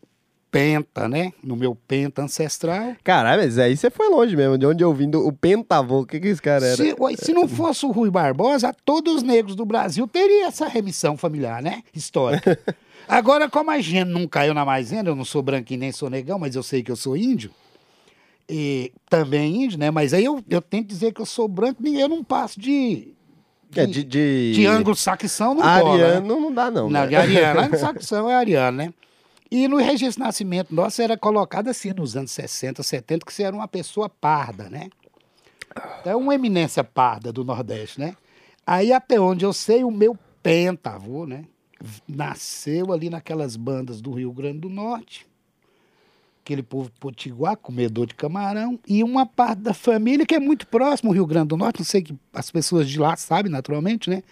penta, 0.50 1.08
né? 1.08 1.32
No 1.42 1.56
meu 1.56 1.74
penta 1.74 2.22
ancestral. 2.22 2.96
Caralho, 3.04 3.42
mas 3.42 3.58
aí 3.58 3.76
você 3.76 3.90
foi 3.90 4.08
longe 4.08 4.36
mesmo. 4.36 4.56
De 4.58 4.66
onde 4.66 4.82
eu 4.82 4.92
vim, 4.92 5.08
do- 5.10 5.26
o 5.26 5.32
pentavô. 5.32 6.00
O 6.00 6.06
que 6.06 6.18
que 6.20 6.28
esse 6.28 6.40
cara 6.42 6.66
era? 6.66 6.76
Se, 6.76 6.94
se 7.18 7.32
não 7.32 7.46
fosse 7.48 7.84
o 7.86 7.90
Rui 7.90 8.10
Barbosa, 8.10 8.74
todos 8.84 9.16
os 9.16 9.22
negros 9.22 9.54
do 9.54 9.64
Brasil 9.64 10.06
teriam 10.08 10.46
essa 10.48 10.66
remissão 10.66 11.16
familiar, 11.16 11.62
né? 11.62 11.82
Histórica. 11.94 12.58
Agora, 13.08 13.48
como 13.48 13.70
a 13.70 13.80
gente 13.80 14.04
não 14.08 14.26
caiu 14.26 14.52
na 14.52 14.64
maisena, 14.64 15.08
eu 15.08 15.16
não 15.16 15.24
sou 15.24 15.40
branquinho 15.42 15.80
nem 15.80 15.92
sou 15.92 16.10
negão, 16.10 16.38
mas 16.38 16.54
eu 16.54 16.62
sei 16.62 16.82
que 16.82 16.90
eu 16.90 16.96
sou 16.96 17.16
índio, 17.16 17.50
e 18.48 18.92
também 19.08 19.64
índio, 19.64 19.78
né? 19.78 19.90
Mas 19.90 20.12
aí 20.12 20.24
eu, 20.24 20.42
eu 20.48 20.60
tenho 20.60 20.82
que 20.82 20.88
dizer 20.90 21.12
que 21.12 21.20
eu 21.20 21.26
sou 21.26 21.48
branco, 21.48 21.82
nem 21.82 21.98
eu 22.00 22.08
não 22.08 22.22
passo 22.24 22.60
de. 22.60 23.14
É, 23.76 23.84
de, 23.84 24.02
de... 24.02 24.52
de 24.54 24.66
anglo-saxão 24.66 25.54
não 25.54 25.62
cola, 25.62 25.98
né? 25.98 26.04
Ariano 26.04 26.40
não 26.40 26.52
dá, 26.52 26.70
não. 26.70 26.88
Não, 26.88 27.00
né? 27.02 27.06
de 27.06 27.16
ariano. 27.16 27.60
Anglo-saxão 27.64 28.30
é 28.30 28.34
ariano, 28.34 28.76
né? 28.78 28.94
E 29.50 29.66
no 29.66 29.76
registro 29.78 30.22
de 30.22 30.26
nascimento 30.26 30.74
nosso 30.74 31.00
era 31.00 31.16
colocado 31.16 31.68
assim, 31.68 31.92
nos 31.92 32.16
anos 32.16 32.30
60, 32.32 32.82
70, 32.82 33.24
que 33.24 33.32
você 33.32 33.44
era 33.44 33.56
uma 33.56 33.68
pessoa 33.68 34.08
parda, 34.08 34.68
né? 34.68 34.88
Então, 36.00 36.12
é 36.12 36.16
uma 36.16 36.34
eminência 36.34 36.84
parda 36.84 37.32
do 37.32 37.44
Nordeste, 37.44 38.00
né? 38.00 38.14
Aí, 38.66 38.92
até 38.92 39.18
onde 39.18 39.44
eu 39.44 39.52
sei, 39.52 39.84
o 39.84 39.90
meu 39.90 40.18
pentavô, 40.42 41.24
né? 41.24 41.44
Nasceu 42.06 42.92
ali 42.92 43.08
naquelas 43.08 43.56
bandas 43.56 44.00
do 44.00 44.12
Rio 44.12 44.32
Grande 44.32 44.58
do 44.58 44.68
Norte. 44.68 45.26
Aquele 46.44 46.62
povo 46.62 46.90
potiguar, 46.98 47.56
comedor 47.56 48.06
de 48.06 48.14
camarão. 48.14 48.78
E 48.86 49.02
uma 49.02 49.24
parte 49.24 49.60
da 49.60 49.72
família 49.72 50.26
que 50.26 50.34
é 50.34 50.40
muito 50.40 50.66
próximo 50.66 51.10
ao 51.10 51.14
Rio 51.14 51.26
Grande 51.26 51.48
do 51.48 51.56
Norte, 51.56 51.78
não 51.78 51.86
sei 51.86 52.02
que 52.02 52.14
as 52.32 52.50
pessoas 52.50 52.88
de 52.88 52.98
lá 52.98 53.16
sabem, 53.16 53.50
naturalmente, 53.50 54.10
né? 54.10 54.22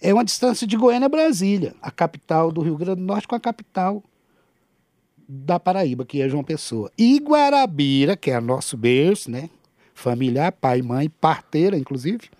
É 0.00 0.14
uma 0.14 0.24
distância 0.24 0.66
de 0.66 0.76
Goiânia 0.76 1.06
a 1.06 1.08
Brasília, 1.08 1.74
a 1.82 1.90
capital 1.90 2.52
do 2.52 2.60
Rio 2.60 2.76
Grande 2.76 3.00
do 3.00 3.06
Norte 3.06 3.26
com 3.26 3.34
a 3.34 3.40
capital 3.40 4.02
da 5.28 5.60
Paraíba, 5.60 6.06
que 6.06 6.22
é 6.22 6.28
João 6.28 6.42
Pessoa. 6.42 6.90
E 6.96 7.18
Guarabira, 7.18 8.16
que 8.16 8.30
é 8.30 8.40
nosso 8.40 8.76
berço, 8.76 9.30
né? 9.30 9.50
Familiar, 9.94 10.52
pai, 10.52 10.80
mãe, 10.80 11.10
parteira, 11.10 11.76
inclusive, 11.76 12.30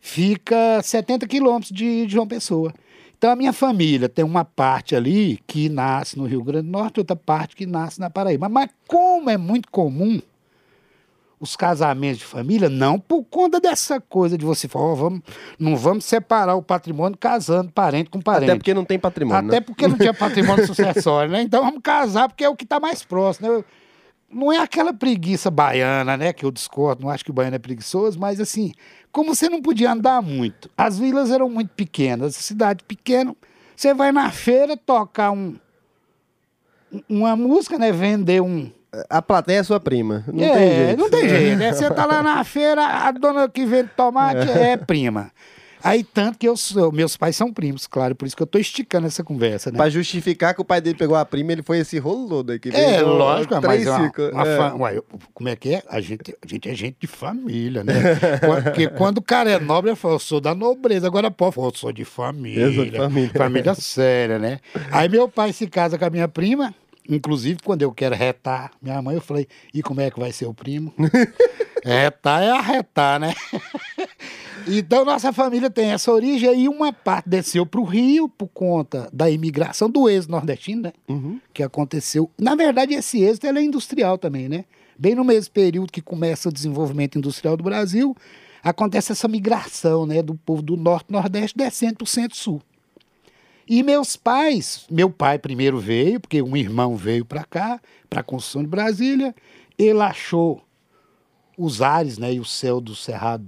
fica 0.00 0.82
70 0.82 1.28
quilômetros 1.28 1.70
de 1.70 2.06
de 2.06 2.12
João 2.12 2.26
Pessoa. 2.26 2.72
Então 3.16 3.30
a 3.30 3.36
minha 3.36 3.52
família 3.52 4.08
tem 4.08 4.24
uma 4.24 4.44
parte 4.44 4.96
ali 4.96 5.38
que 5.46 5.68
nasce 5.68 6.18
no 6.18 6.24
Rio 6.24 6.42
Grande 6.42 6.66
do 6.66 6.72
Norte, 6.72 6.98
outra 6.98 7.14
parte 7.14 7.54
que 7.54 7.66
nasce 7.66 8.00
na 8.00 8.10
Paraíba. 8.10 8.48
Mas 8.48 8.68
como 8.88 9.30
é 9.30 9.36
muito 9.36 9.70
comum 9.70 10.20
os 11.42 11.56
casamentos 11.56 12.18
de 12.18 12.24
família, 12.24 12.68
não 12.68 13.00
por 13.00 13.24
conta 13.24 13.58
dessa 13.58 14.00
coisa 14.00 14.38
de 14.38 14.44
você 14.44 14.68
falar, 14.68 14.92
ó, 14.92 14.94
vamos, 14.94 15.22
não 15.58 15.76
vamos 15.76 16.04
separar 16.04 16.54
o 16.54 16.62
patrimônio 16.62 17.18
casando 17.18 17.72
parente 17.72 18.08
com 18.08 18.20
parente. 18.20 18.50
Até 18.52 18.58
porque 18.58 18.72
não 18.72 18.84
tem 18.84 18.96
patrimônio, 18.96 19.48
Até 19.48 19.56
né? 19.56 19.60
porque 19.60 19.88
não 19.88 19.98
tinha 19.98 20.14
patrimônio 20.14 20.64
sucessório, 20.68 21.32
né? 21.32 21.42
Então 21.42 21.64
vamos 21.64 21.80
casar 21.82 22.28
porque 22.28 22.44
é 22.44 22.48
o 22.48 22.54
que 22.54 22.62
está 22.62 22.78
mais 22.78 23.02
próximo. 23.02 23.48
Né? 23.48 23.64
não 24.30 24.52
é 24.52 24.58
aquela 24.58 24.94
preguiça 24.94 25.50
baiana, 25.50 26.16
né? 26.16 26.32
Que 26.32 26.44
eu 26.44 26.52
discordo, 26.52 27.02
não 27.02 27.10
acho 27.10 27.24
que 27.24 27.32
o 27.32 27.34
baiano 27.34 27.56
é 27.56 27.58
preguiçoso, 27.58 28.20
mas 28.20 28.40
assim, 28.40 28.72
como 29.10 29.34
você 29.34 29.48
não 29.48 29.60
podia 29.60 29.90
andar 29.90 30.22
muito, 30.22 30.70
as 30.78 30.96
vilas 30.96 31.28
eram 31.30 31.50
muito 31.50 31.70
pequenas, 31.70 32.38
a 32.38 32.40
cidade 32.40 32.84
pequena, 32.84 33.34
você 33.76 33.92
vai 33.92 34.12
na 34.12 34.30
feira 34.30 34.76
tocar 34.76 35.32
um, 35.32 35.56
uma 37.08 37.34
música, 37.34 37.76
né? 37.78 37.90
Vender 37.90 38.40
um. 38.40 38.70
A 39.08 39.22
plateia 39.22 39.58
é 39.60 39.62
sua 39.62 39.80
prima. 39.80 40.22
Não 40.32 40.44
é, 40.44 40.52
tem 40.52 40.74
jeito. 40.76 40.98
Não 41.00 41.10
tem 41.10 41.28
jeito, 41.28 41.56
né? 41.58 41.72
Você 41.72 41.90
tá 41.90 42.04
lá 42.04 42.22
na 42.22 42.44
feira, 42.44 42.84
a 42.84 43.10
dona 43.10 43.48
que 43.48 43.64
vende 43.64 43.90
tomate 43.96 44.50
é 44.50 44.76
prima. 44.76 45.30
Aí, 45.84 46.04
tanto 46.04 46.38
que 46.38 46.46
eu 46.46 46.56
sou, 46.56 46.92
meus 46.92 47.16
pais 47.16 47.34
são 47.34 47.52
primos, 47.52 47.88
claro, 47.88 48.14
por 48.14 48.24
isso 48.24 48.36
que 48.36 48.42
eu 48.42 48.46
tô 48.46 48.56
esticando 48.56 49.08
essa 49.08 49.24
conversa, 49.24 49.68
né? 49.72 49.76
Pra 49.76 49.90
justificar 49.90 50.54
que 50.54 50.60
o 50.60 50.64
pai 50.64 50.80
dele 50.80 50.96
pegou 50.96 51.16
a 51.16 51.24
prima, 51.24 51.50
ele 51.50 51.62
foi 51.62 51.78
esse 51.78 51.98
rolo 51.98 52.44
daqui. 52.44 52.68
É, 52.72 53.00
lógico, 53.02 53.54
mas 53.54 53.62
três 53.62 53.88
uma, 53.88 54.12
uma 54.32 54.46
É. 54.46 54.56
fa- 54.58 54.92
eu- 54.94 55.04
como 55.34 55.48
é 55.48 55.56
que 55.56 55.74
é? 55.74 55.82
A 55.88 56.00
gente, 56.00 56.36
a 56.40 56.46
gente 56.46 56.68
é 56.68 56.74
gente 56.74 56.98
de 57.00 57.08
família, 57.08 57.82
né? 57.82 57.94
Porque 58.62 58.86
quando 58.90 59.18
o 59.18 59.22
cara 59.22 59.50
é 59.50 59.58
nobre, 59.58 59.90
ele 59.90 59.96
fala, 59.96 60.14
eu 60.14 60.18
sou 60.20 60.40
da 60.40 60.54
nobreza. 60.54 61.08
Agora, 61.08 61.32
pô, 61.32 61.46
eu 61.56 61.72
sou 61.74 61.90
de 61.90 62.04
família. 62.04 62.62
Eu 62.66 62.74
sou 62.74 62.84
de 62.84 62.96
família. 62.96 63.30
Família 63.34 63.74
séria, 63.80 64.38
né? 64.38 64.60
Aí 64.92 65.08
meu 65.08 65.28
pai 65.28 65.52
se 65.52 65.66
casa 65.66 65.98
com 65.98 66.04
a 66.04 66.10
minha 66.10 66.28
prima, 66.28 66.72
inclusive 67.08 67.60
quando 67.62 67.82
eu 67.82 67.92
quero 67.92 68.14
retar 68.14 68.72
minha 68.80 69.00
mãe, 69.02 69.14
eu 69.14 69.20
falei, 69.20 69.46
e 69.72 69.82
como 69.82 70.00
é 70.00 70.10
que 70.10 70.20
vai 70.20 70.32
ser 70.32 70.46
o 70.46 70.54
primo? 70.54 70.92
retar 71.84 72.42
é 72.42 72.50
arretar, 72.50 73.20
né? 73.20 73.34
Então, 74.66 75.04
nossa 75.04 75.32
família 75.32 75.70
tem 75.70 75.90
essa 75.90 76.12
origem 76.12 76.48
aí. 76.48 76.68
Uma 76.68 76.92
parte 76.92 77.28
desceu 77.28 77.66
para 77.66 77.80
o 77.80 77.84
Rio 77.84 78.28
por 78.28 78.48
conta 78.48 79.08
da 79.12 79.28
imigração 79.30 79.90
do 79.90 80.08
êxodo 80.08 80.32
nordestino, 80.32 80.82
né? 80.82 80.92
Uhum. 81.08 81.40
Que 81.52 81.62
aconteceu. 81.62 82.30
Na 82.38 82.54
verdade, 82.54 82.94
esse 82.94 83.22
êxodo 83.22 83.58
é 83.58 83.62
industrial 83.62 84.18
também, 84.18 84.48
né? 84.48 84.64
Bem 84.96 85.14
no 85.14 85.24
mesmo 85.24 85.52
período 85.52 85.92
que 85.92 86.00
começa 86.00 86.48
o 86.48 86.52
desenvolvimento 86.52 87.18
industrial 87.18 87.56
do 87.56 87.64
Brasil, 87.64 88.16
acontece 88.62 89.12
essa 89.12 89.26
migração, 89.26 90.06
né? 90.06 90.22
Do 90.22 90.34
povo 90.34 90.62
do 90.62 90.76
norte 90.76 91.06
e 91.10 91.12
nordeste 91.12 91.56
descendo 91.56 91.96
para 91.96 92.04
o 92.04 92.06
centro-sul. 92.06 92.62
E 93.72 93.82
meus 93.82 94.18
pais, 94.18 94.84
meu 94.90 95.08
pai 95.08 95.38
primeiro 95.38 95.80
veio, 95.80 96.20
porque 96.20 96.42
um 96.42 96.54
irmão 96.54 96.94
veio 96.94 97.24
para 97.24 97.42
cá, 97.42 97.80
para 98.10 98.20
a 98.20 98.22
construção 98.22 98.60
de 98.60 98.68
Brasília. 98.68 99.34
Ele 99.78 100.02
achou 100.02 100.62
os 101.56 101.80
ares, 101.80 102.18
né? 102.18 102.34
E 102.34 102.38
o 102.38 102.44
céu 102.44 102.82
do 102.82 102.94
Cerrado 102.94 103.46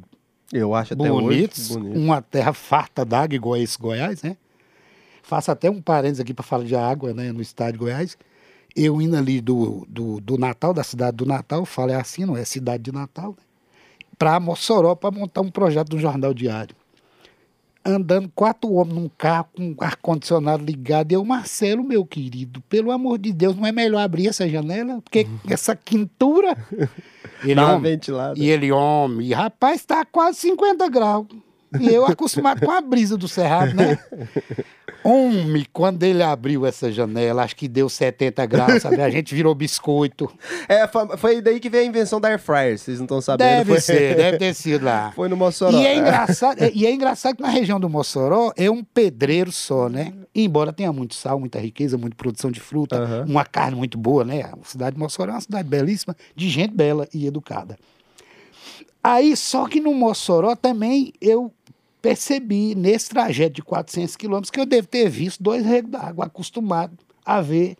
Eu 0.50 0.74
acho 0.74 0.94
até 0.94 1.10
bonitos, 1.10 1.72
hoje 1.72 1.78
bonito. 1.78 1.98
uma 1.98 2.22
terra 2.22 2.54
farta 2.54 3.04
d'água, 3.04 3.36
igual 3.36 3.58
esse 3.58 3.76
Goiás, 3.78 4.22
né? 4.22 4.38
Faço 5.22 5.50
até 5.50 5.70
um 5.70 5.82
parênteses 5.82 6.20
aqui 6.20 6.32
para 6.32 6.42
falar 6.42 6.64
de 6.64 6.74
água, 6.74 7.12
né? 7.12 7.30
No 7.30 7.42
estado 7.42 7.72
de 7.72 7.78
Goiás. 7.80 8.16
Eu 8.74 9.02
indo 9.02 9.18
ali 9.18 9.42
do, 9.42 9.86
do, 9.86 10.22
do 10.22 10.38
Natal, 10.38 10.72
da 10.72 10.82
cidade 10.82 11.18
do 11.18 11.26
Natal, 11.26 11.66
falo 11.66 11.90
é 11.90 11.96
assim, 11.96 12.24
não 12.24 12.34
é 12.34 12.46
cidade 12.46 12.82
de 12.82 12.92
Natal, 12.92 13.32
né? 13.32 13.44
Para 14.16 14.40
Mossoró, 14.40 14.94
para 14.94 15.10
montar 15.10 15.42
um 15.42 15.50
projeto 15.50 15.94
um 15.94 15.98
jornal 15.98 16.32
diário. 16.32 16.74
Andando 17.84 18.30
quatro 18.34 18.72
homens 18.72 18.94
num 18.94 19.08
carro 19.08 19.48
com 19.54 19.76
ar-condicionado 19.78 20.64
ligado. 20.64 21.12
E 21.12 21.14
eu, 21.14 21.24
Marcelo, 21.24 21.84
meu 21.84 22.04
querido, 22.06 22.62
pelo 22.62 22.90
amor 22.90 23.18
de 23.18 23.32
Deus, 23.32 23.54
não 23.54 23.66
é 23.66 23.72
melhor 23.72 24.00
abrir 24.00 24.28
essa 24.28 24.48
janela? 24.48 25.02
Porque 25.02 25.26
essa 25.48 25.76
quintura. 25.76 26.56
Ele, 27.42 27.60
uma 27.60 27.74
homem, 27.74 27.92
ventilada. 27.92 28.38
e 28.38 28.48
ele, 28.48 28.72
homem, 28.72 29.26
e 29.26 29.32
rapaz, 29.34 29.80
está 29.80 30.02
quase 30.04 30.38
50 30.38 30.88
graus. 30.88 31.26
E 31.78 31.88
eu 31.88 32.06
acostumado 32.06 32.64
com 32.64 32.70
a 32.70 32.80
brisa 32.80 33.18
do 33.18 33.28
cerrado, 33.28 33.74
né? 33.74 33.98
Homem, 35.04 35.66
quando 35.70 36.02
ele 36.02 36.22
abriu 36.22 36.64
essa 36.64 36.90
janela, 36.90 37.42
acho 37.42 37.54
que 37.54 37.68
deu 37.68 37.90
70 37.90 38.46
graus, 38.46 38.82
sabe? 38.82 39.02
A 39.02 39.10
gente 39.10 39.34
virou 39.34 39.54
biscoito. 39.54 40.30
É, 40.66 40.88
foi 41.18 41.42
daí 41.42 41.60
que 41.60 41.68
veio 41.68 41.84
a 41.84 41.86
invenção 41.86 42.18
da 42.18 42.28
Air 42.28 42.38
Fryer, 42.38 42.78
vocês 42.78 42.98
não 42.98 43.04
estão 43.04 43.20
sabendo. 43.20 43.48
Deve 43.48 43.72
foi... 43.72 43.80
ser, 43.80 44.16
deve 44.16 44.38
ter 44.38 44.54
sido 44.54 44.84
lá. 44.86 45.12
Foi 45.14 45.28
no 45.28 45.36
Mossoró. 45.36 45.76
E 45.76 45.86
é, 45.86 45.96
engraçado, 45.96 46.58
e 46.72 46.86
é 46.86 46.92
engraçado 46.92 47.36
que 47.36 47.42
na 47.42 47.48
região 47.48 47.78
do 47.78 47.88
Mossoró 47.88 48.50
é 48.56 48.70
um 48.70 48.82
pedreiro 48.82 49.52
só, 49.52 49.90
né? 49.90 50.14
Embora 50.34 50.72
tenha 50.72 50.90
muito 50.90 51.14
sal, 51.14 51.38
muita 51.38 51.58
riqueza, 51.58 51.98
muita 51.98 52.16
produção 52.16 52.50
de 52.50 52.60
fruta, 52.60 52.96
Aham. 52.96 53.26
uma 53.28 53.44
carne 53.44 53.76
muito 53.76 53.98
boa, 53.98 54.24
né? 54.24 54.42
A 54.42 54.56
cidade 54.64 54.96
de 54.96 55.00
Mossoró 55.00 55.32
é 55.32 55.34
uma 55.34 55.40
cidade 55.40 55.68
belíssima, 55.68 56.16
de 56.34 56.48
gente 56.48 56.74
bela 56.74 57.06
e 57.12 57.26
educada. 57.26 57.76
Aí, 59.02 59.36
só 59.36 59.68
que 59.68 59.80
no 59.80 59.92
Mossoró 59.92 60.56
também 60.56 61.12
eu 61.20 61.52
percebi, 62.08 62.74
nesse 62.74 63.08
trajeto 63.08 63.54
de 63.56 63.62
400 63.62 64.14
quilômetros, 64.14 64.50
que 64.50 64.60
eu 64.60 64.66
devo 64.66 64.86
ter 64.86 65.08
visto 65.08 65.42
dois 65.42 65.64
regos 65.64 65.90
d'água, 65.90 66.26
acostumado 66.26 66.92
a 67.24 67.40
ver 67.40 67.76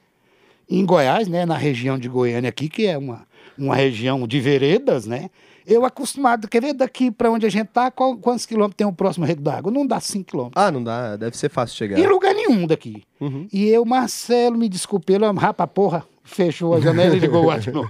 em 0.69 0.83
Goiás, 0.87 1.28
né, 1.28 1.45
na 1.45 1.59
região 1.59 1.99
de 1.99 2.09
Goiânia 2.09 2.49
aqui, 2.49 2.71
que 2.71 2.87
é 2.87 2.97
uma, 2.97 3.26
uma 3.59 3.76
região 3.76 4.26
de 4.26 4.40
veredas, 4.40 5.04
né? 5.04 5.28
Eu 5.66 5.85
acostumado, 5.85 6.49
quer 6.49 6.62
ver 6.62 6.73
daqui 6.73 7.11
para 7.11 7.31
onde 7.31 7.45
a 7.45 7.50
gente 7.50 7.69
tá, 7.69 7.90
qual- 7.90 8.16
quantos 8.16 8.47
quilômetros 8.47 8.76
tem 8.78 8.87
o 8.87 8.93
próximo 8.93 9.26
rego 9.26 9.43
d'água? 9.43 9.71
Não 9.71 9.87
dá 9.87 10.00
5 10.00 10.25
quilômetros. 10.31 10.62
Ah, 10.62 10.71
não 10.71 10.83
dá, 10.83 11.16
deve 11.16 11.37
ser 11.37 11.50
fácil 11.50 11.76
chegar. 11.76 11.99
Em 11.99 12.07
lugar 12.07 12.35
nenhum 12.35 12.66
daqui. 12.66 13.02
Uhum. 13.21 13.47
E 13.52 13.66
eu, 13.69 13.85
Marcelo, 13.85 14.57
me 14.57 14.69
desculpe, 14.71 15.12
ele, 15.12 15.25
rapa 15.38 15.66
porra, 15.66 16.04
fechou 16.25 16.75
a 16.75 16.81
janela 16.81 17.14
e 17.14 17.21
ligou 17.21 17.45
o 17.45 17.50
ar 17.50 17.61
de 17.61 17.71
novo. 17.71 17.88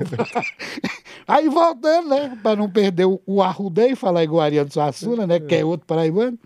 Aí 1.26 1.48
voltando, 1.48 2.10
né, 2.10 2.38
para 2.42 2.56
não 2.56 2.68
perder 2.68 3.06
o, 3.06 3.20
o 3.24 3.42
arrudei, 3.42 3.94
falar 3.94 4.24
igual 4.24 4.42
Ariano 4.42 4.70
Suassuna, 4.70 5.26
né, 5.26 5.40
que 5.40 5.54
é 5.54 5.64
outro 5.64 5.86
paraibano. 5.86 6.38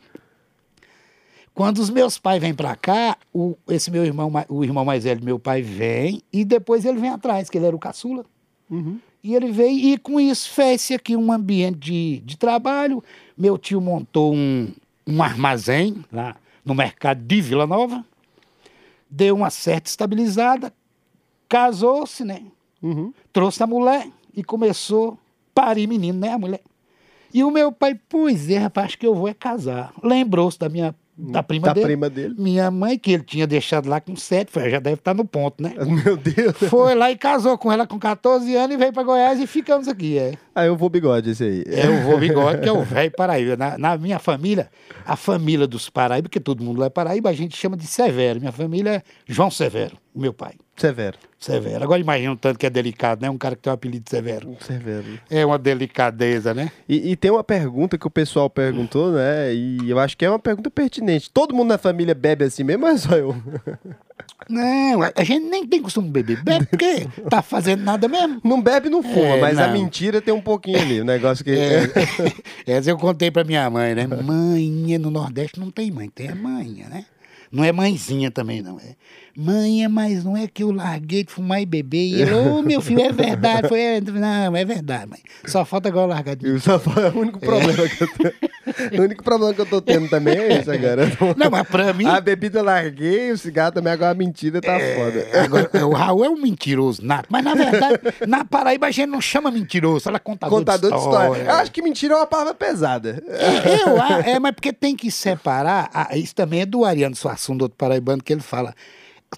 Quando 1.53 1.79
os 1.79 1.91
meus 1.91 2.19
pais 2.19 2.41
vêm 2.41 2.55
para 2.55 2.77
cá, 2.77 3.17
o, 3.35 3.57
esse 3.69 3.91
meu 3.91 4.05
irmão, 4.05 4.31
o 4.49 4.63
irmão 4.63 4.85
mais 4.85 5.03
velho 5.03 5.19
do 5.19 5.27
meu 5.27 5.41
pai 5.41 5.61
vem 5.61 6.23
e 6.33 6.45
depois 6.45 6.85
ele 6.85 7.01
vem 7.01 7.11
atrás, 7.11 7.51
que 7.51 7.59
ele 7.59 7.67
era 7.67 7.75
o 7.75 7.81
caçula. 7.81 8.25
Uhum. 8.71 9.01
E 9.25 9.35
ele 9.35 9.51
veio 9.51 9.95
e 9.95 9.99
com 9.99 10.21
isso 10.21 10.51
fez-se 10.51 10.95
aqui 10.95 11.17
um 11.17 11.33
ambiente 11.33 11.79
de, 11.79 12.19
de 12.21 12.37
trabalho. 12.37 13.03
Meu 13.37 13.59
tio 13.59 13.81
montou 13.81 14.33
um, 14.33 14.69
um 15.05 15.21
armazém 15.21 16.05
lá 16.13 16.37
no 16.65 16.75
mercado 16.75 17.21
de 17.21 17.41
Vila 17.41 17.67
Nova, 17.67 18.05
deu 19.11 19.35
uma 19.35 19.51
certa 19.51 19.89
estabilizada, 19.89 20.73
casou-se, 21.49 22.25
né? 22.25 22.43
Uhum. 22.83 23.13
Trouxe 23.33 23.63
a 23.63 23.67
mulher 23.67 24.07
e 24.37 24.45
começou 24.45 25.13
a 25.13 25.17
parir 25.55 25.87
menino, 25.87 26.19
né? 26.19 26.33
A 26.33 26.39
mulher. 26.39 26.61
E 27.33 27.43
o 27.45 27.51
meu 27.51 27.71
pai, 27.73 27.99
pois 28.09 28.49
é, 28.51 28.59
rapaz, 28.59 28.87
acho 28.89 28.99
que 28.99 29.07
eu 29.07 29.15
vou 29.15 29.29
é 29.29 29.35
casar. 29.35 29.93
Lembrou-se 30.03 30.59
da 30.59 30.69
minha 30.69 30.95
da 31.21 31.43
prima 31.43 31.67
Da 31.67 31.73
dele. 31.75 31.87
prima 31.87 32.09
dele. 32.09 32.35
Minha 32.39 32.71
mãe, 32.71 32.97
que 32.97 33.11
ele 33.11 33.25
tinha 33.25 33.45
deixado 33.45 33.89
lá 33.89 34.01
com 34.01 34.15
sete, 34.15 34.53
foi, 34.53 34.71
já 34.71 34.79
deve 34.79 34.95
estar 35.01 35.13
no 35.15 35.25
ponto, 35.25 35.61
né? 35.61 35.75
Meu 36.05 36.17
Deus. 36.17 36.57
Foi 36.71 36.95
lá 36.95 37.11
e 37.11 37.17
casou 37.19 37.59
com 37.59 37.73
ela 37.73 37.89
com 37.89 37.99
14 37.99 38.55
anos 38.55 38.75
e 38.77 38.79
veio 38.79 38.93
para 38.93 39.03
Goiás 39.03 39.41
e 39.41 39.47
ficamos 39.49 39.89
aqui. 39.89 40.17
É, 40.17 40.35
Ah, 40.55 40.65
eu 40.65 40.77
vou 40.77 40.89
bigode 40.89 41.31
esse 41.31 41.43
aí. 41.43 41.65
é 41.67 41.89
o 41.91 42.03
vô 42.05 42.19
bigode, 42.19 42.61
que 42.63 42.69
é 42.69 42.73
o 42.73 42.83
velho 42.87 43.11
Paraíba. 43.11 43.57
Na, 43.57 43.77
na 43.77 43.99
minha 43.99 44.21
família, 44.21 44.71
a 45.05 45.17
família 45.17 45.67
dos 45.67 45.91
Paraíba, 45.91 46.29
que 46.29 46.39
todo 46.39 46.63
mundo 46.63 46.79
lá 46.79 46.87
é 46.87 46.91
Paraíba, 46.91 47.31
a 47.31 47.35
gente 47.35 47.57
chama 47.57 47.77
de 47.77 47.89
Severo. 47.89 48.39
Minha 48.39 48.53
família 48.53 48.91
é 48.91 49.03
João 49.27 49.51
Severo, 49.51 49.97
o 50.15 50.21
meu 50.21 50.33
pai. 50.33 50.53
Severo. 50.77 51.19
Severo. 51.39 51.85
Agora 51.85 52.01
imagina 52.01 52.33
o 52.33 52.37
tanto 52.37 52.59
que 52.59 52.67
é 52.67 52.71
delicado, 52.71 53.23
né? 53.23 53.31
Um 53.31 53.39
cara 53.39 53.55
que 53.55 53.63
tem 53.63 53.71
o 53.71 53.75
apelido 53.75 54.05
de 54.05 54.11
Severo. 54.11 54.57
Severo. 54.61 55.05
É 55.31 55.47
uma 55.47 55.57
delicadeza, 55.59 56.53
né? 56.53 56.71
E, 56.89 57.13
e 57.13 57.17
tem 57.17 57.31
uma 57.31 57.45
pergunta 57.45 57.97
que 57.97 58.07
o 58.07 58.11
pessoal 58.11 58.51
perguntou, 58.51 59.13
né? 59.13 59.55
E 59.55 59.89
eu 59.89 59.99
acho 60.01 60.17
que 60.17 60.25
é 60.25 60.31
uma 60.31 60.39
pergunta 60.41 60.69
pertinente. 60.69 61.31
Todo 61.31 61.55
mundo 61.55 61.69
na 61.69 61.79
família 61.79 62.13
bebe 62.15 62.45
assim 62.45 62.65
mesmo, 62.65 62.87
ou 62.87 62.91
é 62.93 62.97
só 62.99 63.15
eu? 63.17 63.37
Não, 64.49 65.03
a- 65.03 65.13
a 65.15 65.23
gente 65.25 65.45
nem 65.49 65.67
tem 65.67 65.81
costume 65.81 66.09
de 66.09 66.13
beber. 66.13 66.43
Bebe 66.43 66.67
porque 66.67 67.07
tá 67.31 67.41
fazendo 67.43 67.85
nada 67.85 68.09
mesmo. 68.09 68.41
Não 68.43 68.61
bebe, 68.61 68.89
não 68.89 69.03
fuma, 69.03 69.37
É, 69.37 69.41
mas 69.41 69.59
a 69.59 69.67
não. 69.69 69.75
mentira 69.75 70.21
tem 70.21 70.35
um 70.35 70.41
pouquinho 70.41 70.81
ali. 70.81 71.01
O 71.01 71.05
negócio 71.05 71.45
que. 71.45 71.51
É, 71.53 71.85
essa 72.67 72.91
eu 72.91 72.99
contei 72.99 73.31
pra 73.31 73.45
minha 73.45 73.69
mãe, 73.71 73.95
né? 73.95 74.07
Mãinha 74.07 74.99
no 74.99 75.11
Nordeste 75.11 75.61
não 75.61 75.71
tem 75.71 75.91
mãe, 75.91 76.09
tem 76.09 76.29
a 76.31 76.35
manha, 76.35 76.89
né? 76.89 77.05
Não 77.51 77.65
é 77.65 77.73
mãezinha 77.73 78.31
também, 78.31 78.63
não. 78.63 78.79
É 78.79 78.95
manha, 79.41 79.89
mas 79.89 80.25
não 80.25 80.37
é 80.37 80.49
que 80.49 80.65
eu 80.65 80.73
larguei 80.73 81.23
de 81.23 81.31
fumar 81.33 81.63
e 81.63 81.67
beber. 81.67 81.99
E 82.09 82.23
ele, 82.23 82.35
ô 82.35 82.61
meu 82.61 82.81
filho, 82.81 83.03
é 83.03 83.13
verdade. 83.13 83.69
Foi, 83.69 83.81
é, 83.81 84.01
não, 84.01 84.57
é 84.57 84.65
verdade, 84.65 85.09
mãe. 85.09 85.21
Só 85.47 85.65
falta 85.65 85.89
agora 85.89 86.07
eu 86.07 86.09
largar 86.09 86.35
de. 86.35 86.45
Eu 86.49 86.59
só 86.59 86.73
é 86.75 87.09
o 87.15 87.19
único 87.21 87.39
problema 87.39 87.89
que 87.89 88.03
eu 88.03 88.09
tô... 88.09 88.99
O 88.99 89.03
único 89.03 89.23
problema 89.25 89.55
que 89.55 89.61
eu 89.61 89.67
tô 89.67 89.81
tendo 89.81 90.09
também 90.11 90.37
é 90.37 90.59
esse 90.59 90.71
agora. 90.71 91.05
Não, 91.37 91.51
mas 91.51 91.67
pra 91.69 91.93
mim. 91.95 92.05
A 92.07 92.21
bebida 92.21 92.59
eu 92.59 92.65
larguei, 92.65 93.31
o 93.31 93.39
cigarro 93.39 93.73
também, 93.73 93.93
agora 93.93 94.11
a 94.11 94.15
mentira 94.15 94.61
tá 94.61 94.77
foda. 94.79 95.27
Agora, 95.45 95.87
o 95.87 95.93
Raul 95.93 96.25
é 96.25 96.29
um 96.29 96.37
mentiroso 96.41 97.03
nato, 97.05 97.29
mas 97.31 97.43
na 97.45 97.55
verdade, 97.55 97.99
na 98.27 98.45
Paraíba 98.45 98.89
a 98.89 98.91
gente 98.91 99.09
não 99.09 99.21
chama 99.21 99.51
mentiroso, 99.53 100.09
ela 100.09 100.17
é 100.17 100.21
contador, 100.21 100.59
Contador 100.59 100.91
de 100.91 100.99
história. 100.99 101.43
Eu 101.45 101.47
É. 101.47 101.51
acho 101.61 101.71
que 101.73 101.81
mentira 101.81 102.15
é 102.15 102.17
uma 102.19 102.27
palavra 102.27 102.55
pesada. 102.55 103.23
É, 103.27 103.83
eu, 103.85 104.35
é, 104.35 104.39
mas 104.41 104.53
porque 104.53 104.73
tem 104.73 104.95
que 104.97 105.11
separar. 105.11 105.89
ah, 105.95 106.17
isso 106.19 106.35
também 106.35 106.61
é 106.63 106.67
do 106.67 106.85
Ariano 106.85 107.15
Suassuna, 107.15 107.38
do 107.57 107.63
outro 107.63 107.77
paraibano, 107.77 108.23
que 108.23 108.33
ele 108.33 108.41
fala. 108.43 108.75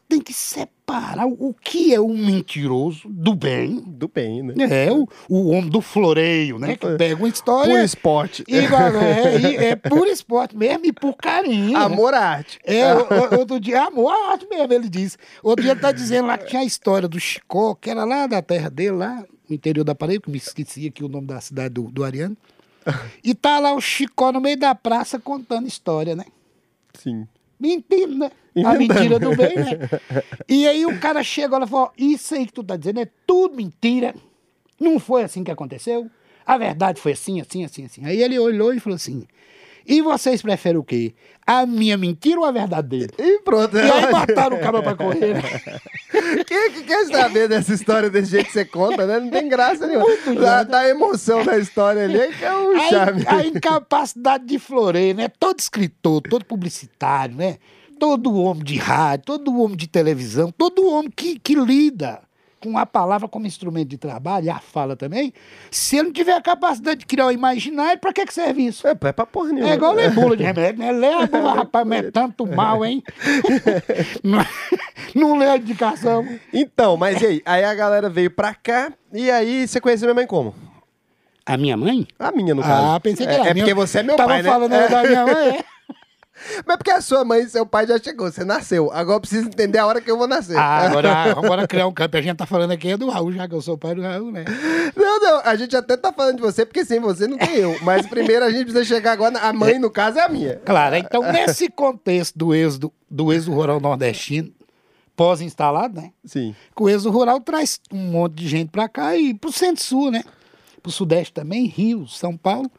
tem 0.08 0.20
que 0.20 0.32
separar 0.32 1.26
o, 1.26 1.54
que 1.54 1.92
é 1.94 2.00
o 2.00 2.08
mentiroso 2.08 3.08
do 3.08 3.34
bem. 3.34 3.80
Do 3.86 4.08
bem, 4.08 4.42
né? 4.42 4.54
É, 4.86 4.92
o, 4.92 5.08
o 5.28 5.48
homem 5.50 5.68
do 5.68 5.80
floreio, 5.80 6.58
né? 6.58 6.76
Que 6.76 6.96
pega 6.96 7.16
uma 7.16 7.28
história. 7.28 7.74
Por 7.74 7.80
esporte. 7.84 8.44
E, 8.48 8.56
é, 8.58 9.40
e- 9.40 9.56
é 9.56 9.76
por 9.76 10.06
esporte 10.08 10.56
mesmo 10.56 10.86
e 10.86 10.92
por 10.92 11.14
carinho. 11.14 11.76
Amor 11.76 12.14
à 12.14 12.20
arte. 12.20 12.58
É, 12.64 12.84
outro 13.38 13.58
dia, 13.60 13.84
amor, 13.84 14.10
a 14.12 14.32
arte 14.32 14.46
mesmo, 14.48 14.72
ele 14.72 14.88
disse. 14.88 15.16
Outro 15.42 15.62
dia 15.62 15.72
ele 15.72 15.80
tá 15.80 15.92
dizendo 15.92 16.26
lá 16.28 16.38
que 16.38 16.46
tinha 16.46 16.62
a 16.62 16.64
história 16.64 17.08
do 17.08 17.18
Chicó, 17.20 17.74
que 17.74 17.90
era 17.90 18.04
lá 18.04 18.26
da 18.26 18.40
terra 18.42 18.70
dele, 18.70 18.92
lá 18.92 19.24
no 19.48 19.54
interior 19.54 19.84
da 19.84 19.94
Paraíba, 19.94 20.24
que 20.24 20.30
me 20.30 20.38
esqueci 20.38 20.86
aqui 20.86 21.02
o 21.04 21.08
nome 21.08 21.26
da 21.26 21.40
cidade 21.40 21.74
do, 21.74 21.82
do 21.90 22.04
Ariano. 22.04 22.36
E 23.22 23.34
tá 23.34 23.58
lá 23.58 23.74
o 23.74 23.80
Chicó 23.80 24.32
no 24.32 24.40
meio 24.40 24.56
da 24.56 24.74
praça 24.74 25.18
contando 25.18 25.68
história, 25.68 26.16
né? 26.16 26.24
Sim. 26.94 27.26
Mentindo, 27.60 28.16
né? 28.16 28.30
A 28.64 28.74
mentira 28.74 29.18
do 29.18 29.36
bem, 29.36 29.54
né? 29.54 29.78
E 30.48 30.66
aí 30.66 30.86
o 30.86 30.98
cara 30.98 31.22
chegou 31.22 31.58
lá 31.58 31.66
e 31.66 31.68
falou: 31.68 31.92
Isso 31.96 32.34
aí 32.34 32.46
que 32.46 32.52
tu 32.52 32.64
tá 32.64 32.76
dizendo 32.76 33.00
é 33.00 33.08
tudo 33.26 33.54
mentira. 33.54 34.14
Não 34.80 34.98
foi 34.98 35.22
assim 35.22 35.44
que 35.44 35.50
aconteceu. 35.50 36.10
A 36.46 36.56
verdade 36.56 37.00
foi 37.00 37.12
assim, 37.12 37.40
assim, 37.40 37.64
assim, 37.64 37.84
assim. 37.84 38.04
Aí 38.04 38.22
ele 38.22 38.38
olhou 38.38 38.72
e 38.72 38.80
falou 38.80 38.96
assim: 38.96 39.26
E 39.90 40.00
vocês 40.02 40.40
preferem 40.40 40.78
o 40.78 40.84
quê? 40.84 41.12
A 41.44 41.66
minha 41.66 41.96
mentira 41.98 42.38
ou 42.38 42.46
a 42.46 42.52
verdade 42.52 42.86
dele? 42.86 43.10
E 43.18 43.40
pronto. 43.40 43.76
E 43.76 43.80
aí 43.80 44.12
mataram 44.12 44.56
o 44.56 44.60
cara 44.60 44.80
pra 44.80 44.94
correr. 44.94 45.34
né? 45.34 45.42
Quem 46.46 46.70
que 46.70 46.84
quer 46.84 47.06
saber 47.06 47.48
dessa 47.48 47.74
história 47.74 48.08
desse 48.08 48.30
jeito 48.30 48.46
que 48.46 48.52
você 48.52 48.64
conta, 48.64 49.04
né? 49.04 49.18
Não 49.18 49.30
tem 49.30 49.48
graça 49.48 49.84
nenhuma. 49.88 50.06
Da, 50.40 50.62
da 50.62 50.88
emoção 50.88 51.44
da 51.44 51.58
história 51.58 52.04
ali 52.04 52.32
que 52.32 52.44
é 52.44 52.54
o 52.54 52.78
charme. 52.88 53.24
A, 53.26 53.36
a 53.38 53.46
incapacidade 53.46 54.44
de 54.44 54.60
floreio, 54.60 55.16
né? 55.16 55.26
Todo 55.40 55.58
escritor, 55.58 56.22
todo 56.22 56.44
publicitário, 56.44 57.34
né? 57.34 57.56
Todo 57.98 58.32
homem 58.32 58.62
de 58.62 58.76
rádio, 58.76 59.24
todo 59.26 59.60
homem 59.60 59.76
de 59.76 59.88
televisão, 59.88 60.52
todo 60.56 60.86
homem 60.88 61.10
que, 61.10 61.36
que 61.36 61.56
lida 61.56 62.20
com 62.60 62.76
a 62.76 62.84
palavra 62.84 63.26
como 63.26 63.46
instrumento 63.46 63.88
de 63.88 63.96
trabalho, 63.96 64.44
e 64.46 64.50
a 64.50 64.58
fala 64.58 64.94
também, 64.94 65.32
se 65.70 65.96
ele 65.96 66.08
não 66.08 66.12
tiver 66.12 66.34
a 66.34 66.42
capacidade 66.42 67.00
de 67.00 67.06
criar 67.06 67.26
o 67.26 67.32
imaginário, 67.32 67.98
pra 67.98 68.12
que, 68.12 68.26
que 68.26 68.34
serve 68.34 68.66
isso? 68.66 68.86
É, 68.86 68.90
é 68.90 69.12
pra 69.12 69.24
porra 69.24 69.52
nenhuma. 69.52 69.70
É 69.72 69.74
igual 69.74 69.94
ler 69.94 70.10
bula 70.12 70.36
de 70.36 70.42
remédio, 70.44 70.78
né? 70.80 70.92
Lê 70.92 71.12
a 71.12 71.26
bula, 71.26 71.54
rapaz, 71.54 71.86
mas 71.86 72.04
é 72.04 72.10
tanto 72.10 72.46
mal, 72.46 72.84
hein? 72.84 73.02
não, 74.22 74.44
não 75.14 75.38
lê 75.38 75.46
a 75.46 75.56
indicação. 75.56 76.26
Então, 76.52 76.96
mas 76.96 77.20
e 77.22 77.26
aí? 77.26 77.42
Aí 77.46 77.64
a 77.64 77.74
galera 77.74 78.08
veio 78.08 78.30
pra 78.30 78.54
cá 78.54 78.92
e 79.12 79.30
aí 79.30 79.66
você 79.66 79.80
conheceu 79.80 80.06
minha 80.06 80.14
mãe 80.14 80.26
como? 80.26 80.54
A 81.46 81.56
minha 81.56 81.76
mãe? 81.76 82.06
A 82.18 82.30
minha, 82.30 82.54
no 82.54 82.62
caso. 82.62 82.94
Ah, 82.94 83.00
pensei 83.00 83.26
que 83.26 83.32
é, 83.32 83.36
era 83.36 83.48
É 83.50 83.54
minha. 83.54 83.64
porque 83.64 83.74
você 83.74 84.00
é 84.00 84.02
meu 84.02 84.16
Tava 84.16 84.28
pai, 84.28 84.42
né? 84.42 84.50
falando 84.50 84.72
É. 84.74 84.88
da 84.88 85.02
minha 85.02 85.24
mãe, 85.26 85.48
é. 85.56 85.64
Mas 86.66 86.76
porque 86.76 86.90
a 86.90 87.00
sua 87.00 87.24
mãe 87.24 87.42
e 87.42 87.48
seu 87.48 87.66
pai 87.66 87.86
já 87.86 87.98
chegou, 87.98 88.30
você 88.30 88.44
nasceu. 88.44 88.90
Agora 88.92 89.16
eu 89.16 89.20
preciso 89.20 89.48
entender 89.48 89.78
a 89.78 89.86
hora 89.86 90.00
que 90.00 90.10
eu 90.10 90.16
vou 90.16 90.26
nascer. 90.26 90.56
Ah, 90.56 90.86
agora, 90.88 91.12
agora 91.32 91.68
criar 91.68 91.86
um 91.86 91.92
campo. 91.92 92.16
A 92.16 92.22
gente 92.22 92.36
tá 92.36 92.46
falando 92.46 92.72
aqui 92.72 92.90
é 92.90 92.96
do 92.96 93.08
Raul, 93.08 93.32
já 93.32 93.48
que 93.48 93.54
eu 93.54 93.62
sou 93.62 93.76
pai 93.76 93.94
do 93.94 94.02
Raul, 94.02 94.30
né? 94.32 94.44
Não, 94.96 95.20
não, 95.20 95.40
a 95.44 95.54
gente 95.56 95.76
até 95.76 95.96
tá 95.96 96.12
falando 96.12 96.36
de 96.36 96.42
você, 96.42 96.64
porque 96.64 96.84
sem 96.84 97.00
você 97.00 97.26
não 97.26 97.38
tem 97.38 97.56
eu. 97.56 97.76
Mas 97.82 98.06
primeiro 98.06 98.44
a 98.44 98.50
gente 98.50 98.64
precisa 98.64 98.84
chegar 98.84 99.12
agora. 99.12 99.38
A 99.38 99.52
mãe, 99.52 99.78
no 99.78 99.90
caso, 99.90 100.18
é 100.18 100.22
a 100.22 100.28
minha. 100.28 100.56
Claro, 100.56 100.96
então 100.96 101.22
nesse 101.32 101.68
contexto 101.68 102.38
do 102.38 102.54
êxodo, 102.54 102.92
do 103.10 103.32
êxodo 103.32 103.56
rural 103.56 103.80
nordestino, 103.80 104.52
pós-instalado, 105.16 106.00
né? 106.00 106.12
Sim. 106.24 106.54
Que 106.74 106.82
o 106.82 106.88
êxodo 106.88 107.10
rural 107.10 107.40
traz 107.40 107.78
um 107.92 107.98
monte 107.98 108.36
de 108.36 108.48
gente 108.48 108.70
pra 108.70 108.88
cá 108.88 109.16
e 109.16 109.34
pro 109.34 109.52
centro-sul, 109.52 110.10
né? 110.10 110.24
Pro 110.82 110.90
sudeste 110.90 111.32
também, 111.34 111.66
Rio, 111.66 112.08
São 112.08 112.36
Paulo, 112.36 112.70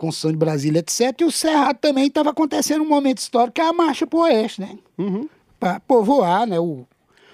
construção 0.00 0.30
de 0.30 0.38
Brasília, 0.38 0.78
etc. 0.78 1.14
E 1.20 1.24
o 1.24 1.30
Cerrado 1.30 1.76
também 1.76 2.06
estava 2.06 2.30
acontecendo 2.30 2.80
um 2.82 2.88
momento 2.88 3.18
histórico, 3.18 3.56
que 3.56 3.60
é 3.60 3.68
a 3.68 3.72
marcha 3.72 4.06
pro 4.06 4.20
oeste, 4.20 4.62
né? 4.62 4.78
Uhum. 4.96 5.28
para 5.58 5.78
povoar 5.78 6.46
né, 6.46 6.58
o, 6.58 6.86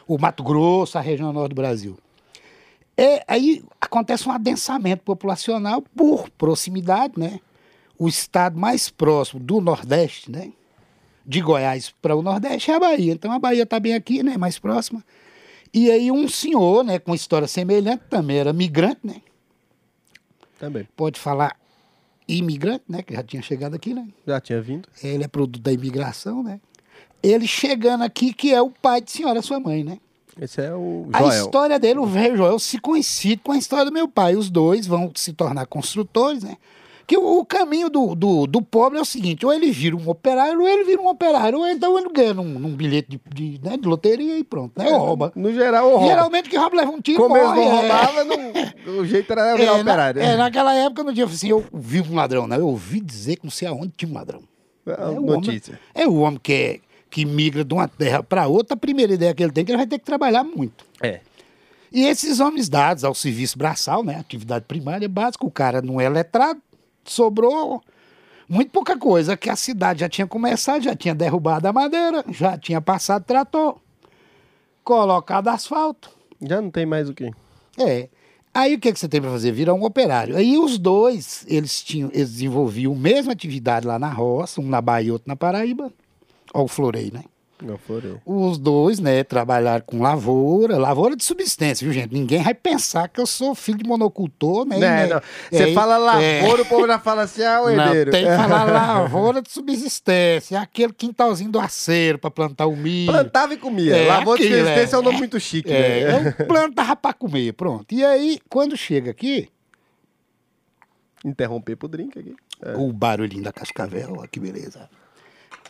o 0.05 0.19
Mato 0.19 0.43
Grosso, 0.43 0.99
a 0.99 1.01
região 1.01 1.33
norte 1.33 1.51
do 1.51 1.55
Brasil. 1.55 1.97
É, 2.97 3.23
aí 3.29 3.63
acontece 3.81 4.29
um 4.29 4.33
adensamento 4.33 5.05
populacional 5.05 5.81
por 5.81 6.29
proximidade, 6.31 7.15
né? 7.17 7.39
O 7.97 8.09
estado 8.09 8.59
mais 8.59 8.91
próximo 8.91 9.39
do 9.39 9.61
Nordeste, 9.61 10.29
né? 10.29 10.53
De 11.25 11.41
Goiás 11.41 11.95
para 12.03 12.17
o 12.17 12.23
Nordeste 12.23 12.73
é 12.73 12.75
a 12.75 12.81
Bahia. 12.81 13.13
Então 13.13 13.31
a 13.31 13.39
Bahia 13.39 13.63
está 13.63 13.79
bem 13.79 13.95
aqui, 13.95 14.25
né? 14.25 14.37
Mais 14.37 14.59
próxima. 14.59 15.05
E 15.73 15.89
aí 15.89 16.11
um 16.11 16.27
senhor, 16.27 16.83
né? 16.83 16.99
Com 16.99 17.15
história 17.15 17.47
semelhante, 17.47 18.03
também 18.11 18.39
era 18.39 18.53
migrante, 18.53 19.01
né? 19.05 19.23
Também. 20.59 20.89
Pode 20.97 21.21
falar 21.21 21.57
imigrante, 22.29 22.85
né? 22.89 23.03
Que 23.03 23.15
já 23.15 23.23
tinha 23.23 23.43
chegado 23.43 23.75
aqui, 23.75 23.95
né? 23.95 24.07
Já 24.27 24.41
tinha 24.41 24.61
vindo. 24.61 24.89
Ele 25.03 25.25
é 25.25 25.29
produto 25.29 25.63
da 25.63 25.73
imigração, 25.73 26.43
né? 26.43 26.61
Ele 27.23 27.47
chegando 27.47 28.03
aqui, 28.05 28.33
que 28.33 28.53
é 28.53 28.61
o 28.61 28.71
pai 28.71 29.01
de 29.01 29.11
senhora, 29.11 29.43
sua 29.43 29.59
mãe, 29.61 29.83
né? 29.83 29.99
Esse 30.41 30.61
é 30.61 30.75
o 30.75 31.09
A 31.13 31.19
Joel. 31.21 31.45
história 31.45 31.79
dele, 31.79 31.99
o 31.99 32.07
velho 32.07 32.37
Joel, 32.37 32.59
se 32.59 32.79
coincide 32.79 33.41
com 33.43 33.53
a 33.53 33.57
história 33.59 33.87
do 33.87 33.93
meu 33.93 34.07
pai. 34.07 34.37
Os 34.37 34.51
dois 34.51 34.87
vão 34.87 35.11
se 35.15 35.33
tornar 35.33 35.67
construtores, 35.67 36.43
né? 36.43 36.57
Que 37.07 37.17
o, 37.17 37.39
o 37.39 37.45
caminho 37.45 37.89
do, 37.89 38.17
do, 38.17 38.47
do 38.49 38.61
pobre 38.61 38.99
é 38.99 39.01
o 39.01 39.05
seguinte: 39.05 39.47
ou 39.47 39.53
ele 39.53 39.71
vira 39.71 39.95
um 39.97 40.09
operário, 40.09 40.61
ou 40.61 40.67
ele 40.69 40.83
vira 40.85 41.01
um 41.01 41.07
operário, 41.07 41.59
ou 41.61 41.67
então 41.69 41.97
ele 41.97 42.09
ganha 42.13 42.35
num, 42.35 42.45
num 42.59 42.75
bilhete 42.75 43.09
de, 43.09 43.21
de, 43.59 43.61
né, 43.65 43.77
de 43.77 43.87
loteria 43.87 44.37
e 44.39 44.43
pronto, 44.43 44.73
né? 44.77 44.91
Ou 44.91 44.99
rouba. 44.99 45.33
No 45.37 45.53
geral, 45.53 45.89
rouba. 45.91 46.07
Geralmente 46.07 46.49
que 46.51 46.57
rouba 46.57 46.77
leva 46.77 46.91
um 46.91 47.01
tiro 47.01 47.19
Como 47.23 47.37
eles 47.37 47.49
não 47.51 47.63
é. 47.63 47.71
roubavam, 47.81 48.25
não- 48.25 48.99
o 49.01 49.07
jeito 49.07 49.31
era 49.33 49.55
virar 49.57 49.73
É, 49.75 49.75
na- 49.77 49.81
operário. 49.83 50.21
é, 50.23 50.37
naquela 50.37 50.75
época, 50.75 51.05
no 51.05 51.13
dia, 51.13 51.25
assim, 51.27 51.49
eu 51.49 51.65
vi 51.73 52.01
um 52.01 52.15
ladrão, 52.17 52.47
né? 52.49 52.57
Eu 52.57 52.67
ouvi 52.67 52.99
dizer 53.01 53.37
que 53.37 53.45
não 53.45 53.51
sei 53.53 53.69
aonde 53.69 53.93
tinha 53.97 54.11
um 54.11 54.15
ladrão. 54.15 54.41
É 54.87 54.91
É 54.91 55.07
o 55.07 55.21
notícia. 55.21 55.79
Homem, 55.95 56.07
é 56.07 56.09
o 56.09 56.15
homem 56.21 56.41
que, 56.43 56.53
é, 56.53 56.81
que 57.09 57.25
migra 57.25 57.65
de 57.65 57.73
uma 57.73 57.87
terra 57.87 58.23
para 58.23 58.49
outra, 58.49 58.75
a 58.75 58.77
primeira 58.77 59.15
ideia 59.15 59.33
que 59.33 59.43
ele 59.45 59.53
tem 59.53 59.63
é 59.63 59.65
que 59.65 59.71
ele 59.71 59.79
vai 59.79 59.87
ter 59.87 59.99
que 60.01 60.05
trabalhar 60.05 60.43
muito. 60.43 60.85
É. 61.01 61.21
E 61.93 62.05
esses 62.05 62.41
homens 62.41 62.69
dados 62.69 63.05
ao 63.05 63.15
serviço 63.15 63.57
braçal, 63.57 64.03
né, 64.05 64.17
atividade 64.19 64.65
primária 64.67 65.09
básica, 65.09 65.47
o 65.47 65.51
cara 65.51 65.81
não 65.81 66.01
é 66.01 66.09
letrado, 66.09 66.61
sobrou 67.13 67.83
muito 68.49 68.71
pouca 68.71 68.97
coisa, 68.97 69.37
que 69.37 69.51
a 69.51 69.57
cidade 69.57 70.01
já 70.01 70.09
tinha 70.09 70.27
começado, 70.27 70.83
já 70.83 70.95
tinha 70.95 71.15
derrubado 71.15 71.67
a 71.67 71.73
madeira, 71.73 72.25
já 72.31 72.57
tinha 72.57 72.81
passado 72.81 73.25
trator, 73.25 73.77
colocado 74.85 75.49
asfalto. 75.49 76.11
Já 76.41 76.61
não 76.61 76.71
tem 76.71 76.87
mais 76.87 77.09
o 77.09 77.15
quê? 77.15 77.33
É. 77.79 78.09
Aí 78.55 78.75
o 78.75 78.81
que, 78.81 78.93
que 78.93 78.99
você 78.99 79.09
tem 79.09 79.21
para 79.21 79.31
fazer? 79.31 79.53
Virar 79.53 79.75
um 79.75 79.85
operário. 79.85 80.37
Aí 80.37 80.57
os 80.57 80.79
dois, 80.79 81.45
eles 81.49 81.83
tinham, 81.83 82.09
eles 82.13 82.33
desenvolviam 82.33 82.93
a 82.93 82.97
mesma 82.97 83.33
atividade 83.33 83.87
lá 83.87 83.99
na 83.99 84.09
roça, 84.09 84.61
um 84.61 84.67
na 84.67 84.81
Bahia 84.81 85.09
e 85.09 85.13
outro 85.13 85.29
na 85.29 85.37
Paraíba. 85.37 85.93
Ó, 86.55 86.63
o 86.63 86.69
floreio, 86.69 87.13
né? 87.13 87.25
Não. 87.63 87.79
Os 88.27 88.59
dois, 88.59 88.99
né, 89.01 89.25
trabalharam 89.25 89.83
com 89.87 90.03
lavoura, 90.03 90.77
lavoura 90.77 91.17
de 91.17 91.25
subsistência, 91.25 91.85
viu, 91.87 91.93
gente? 91.93 92.13
Ninguém 92.13 92.43
vai 92.43 92.53
pensar 92.53 93.09
que 93.09 93.19
eu 93.19 93.27
sou 93.27 93.55
filho 93.55 93.79
de 93.79 93.85
monocultor, 93.89 94.67
né? 94.67 94.75
Não, 94.77 94.81
né? 94.81 95.07
não. 95.07 95.23
Você 95.51 95.71
É, 95.71 95.73
fala 95.73 95.95
é. 96.23 96.43
lavoura, 96.43 96.63
o 96.63 96.67
povo 96.67 96.87
já 96.87 96.99
fala 96.99 97.23
assim, 97.23 97.43
ah, 97.43 97.63
o 97.63 97.71
Não, 97.75 97.85
herdeiro. 97.87 98.11
tem 98.11 98.25
que 98.27 98.37
falar 98.37 98.65
lavoura 98.71 99.41
de 99.41 99.51
subsistência, 99.51 100.61
aquele 100.61 100.93
quintalzinho 100.93 101.51
do 101.51 101.59
aceiro 101.59 102.19
para 102.19 102.31
plantar 102.31 102.67
o 102.67 102.77
milho. 102.77 103.11
Plantava 103.11 103.55
e 103.55 103.57
comia. 103.57 103.97
É, 103.97 104.07
lavoura 104.07 104.39
de 104.39 104.47
aquilo, 104.49 104.63
resistência 104.63 104.97
é 104.97 104.99
um 104.99 105.03
é. 105.03 105.05
nome 105.05 105.19
muito 105.19 105.41
chique, 105.41 105.73
É, 105.73 106.21
né? 106.23 106.35
eu 106.39 106.47
plantava 106.47 106.95
para 106.95 107.15
comer, 107.15 107.55
pronto. 107.55 107.87
E 107.95 108.05
aí, 108.05 108.39
quando 108.51 108.77
chega 108.77 109.11
aqui, 109.11 109.49
Interromper 111.25 111.77
pro 111.77 111.89
drink 111.89 112.19
aqui. 112.19 112.37
É. 112.63 112.75
o 112.77 112.93
barulhinho 112.93 113.43
da 113.43 113.53
cascavel, 113.53 114.19
ó, 114.19 114.27
que 114.27 114.39
beleza. 114.39 114.89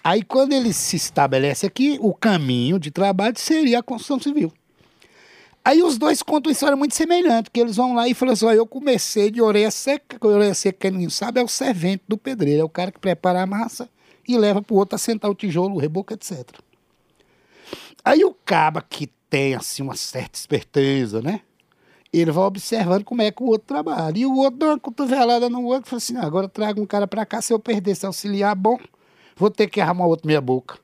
Aí, 0.07 0.23
quando 0.23 0.53
ele 0.53 0.73
se 0.73 0.95
estabelece 0.95 1.67
aqui, 1.67 1.99
o 2.01 2.15
caminho 2.15 2.79
de 2.79 2.93
trabalho 2.93 3.37
seria 3.37 3.81
a 3.81 3.83
construção 3.83 4.21
civil. 4.21 4.53
Aí 5.65 5.83
os 5.83 5.99
dois 5.99 6.23
contam 6.23 6.49
uma 6.49 6.53
história 6.53 6.77
muito 6.77 6.95
semelhante, 6.95 7.51
que 7.51 7.59
eles 7.59 7.75
vão 7.75 7.93
lá 7.93 8.07
e 8.07 8.15
falam 8.15 8.33
assim, 8.33 8.47
eu 8.47 8.69
comecei 8.69 9.33
de 9.33 9.43
orelha 9.43 9.69
seca, 9.69 10.17
que 10.17 10.25
orelha 10.25 10.55
seca, 10.55 10.79
quem 10.79 10.93
não 10.93 11.11
sabe, 11.11 11.41
é 11.41 11.43
o 11.43 11.49
servente 11.49 12.05
do 12.07 12.17
pedreiro, 12.17 12.61
é 12.61 12.65
o 12.65 12.69
cara 12.69 12.93
que 12.93 13.01
prepara 13.01 13.43
a 13.43 13.47
massa 13.47 13.89
e 14.29 14.39
leva 14.39 14.63
para 14.63 14.73
o 14.73 14.77
outro 14.77 14.95
assentar 14.95 15.29
o 15.29 15.35
tijolo, 15.35 15.75
o 15.75 15.79
reboco, 15.81 16.15
etc. 16.15 16.51
Aí 18.05 18.25
o 18.25 18.33
caba 18.33 18.83
que 18.89 19.09
tem, 19.29 19.57
assim, 19.57 19.83
uma 19.83 19.97
certa 19.97 20.39
esperteza, 20.39 21.21
né? 21.21 21.41
Ele 22.13 22.31
vai 22.31 22.45
observando 22.45 23.03
como 23.03 23.23
é 23.23 23.33
que 23.33 23.43
o 23.43 23.47
outro 23.47 23.67
trabalha. 23.67 24.17
E 24.17 24.25
o 24.25 24.37
outro 24.37 24.61
dá 24.61 24.67
uma 24.67 24.79
cotovelada 24.79 25.51
no 25.51 25.65
outro 25.65 25.89
e 25.89 25.91
fala 25.91 25.99
assim, 25.99 26.17
"Ah, 26.17 26.25
agora 26.25 26.49
traga 26.49 26.81
um 26.81 26.87
cara 26.87 27.09
para 27.09 27.27
cá, 27.27 27.43
se 27.43 27.53
eu 27.53 27.59
perder 27.59 27.91
esse 27.91 28.07
auxiliar 28.07 28.55
bom, 28.55 28.79
vou 29.37 29.51
ter 29.51 29.69
que 29.69 29.81
arrumar 29.81 30.07
outro 30.07 30.27
meia 30.27 30.41
boca. 30.41 30.79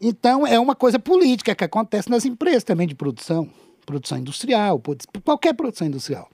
Então, 0.00 0.46
é 0.46 0.58
uma 0.58 0.74
coisa 0.74 0.98
política 0.98 1.54
que 1.54 1.64
acontece 1.64 2.10
nas 2.10 2.24
empresas 2.24 2.64
também 2.64 2.86
de 2.86 2.94
produção, 2.94 3.48
produção 3.86 4.18
industrial, 4.18 4.80
qualquer 5.24 5.54
produção 5.54 5.86
industrial. 5.86 6.28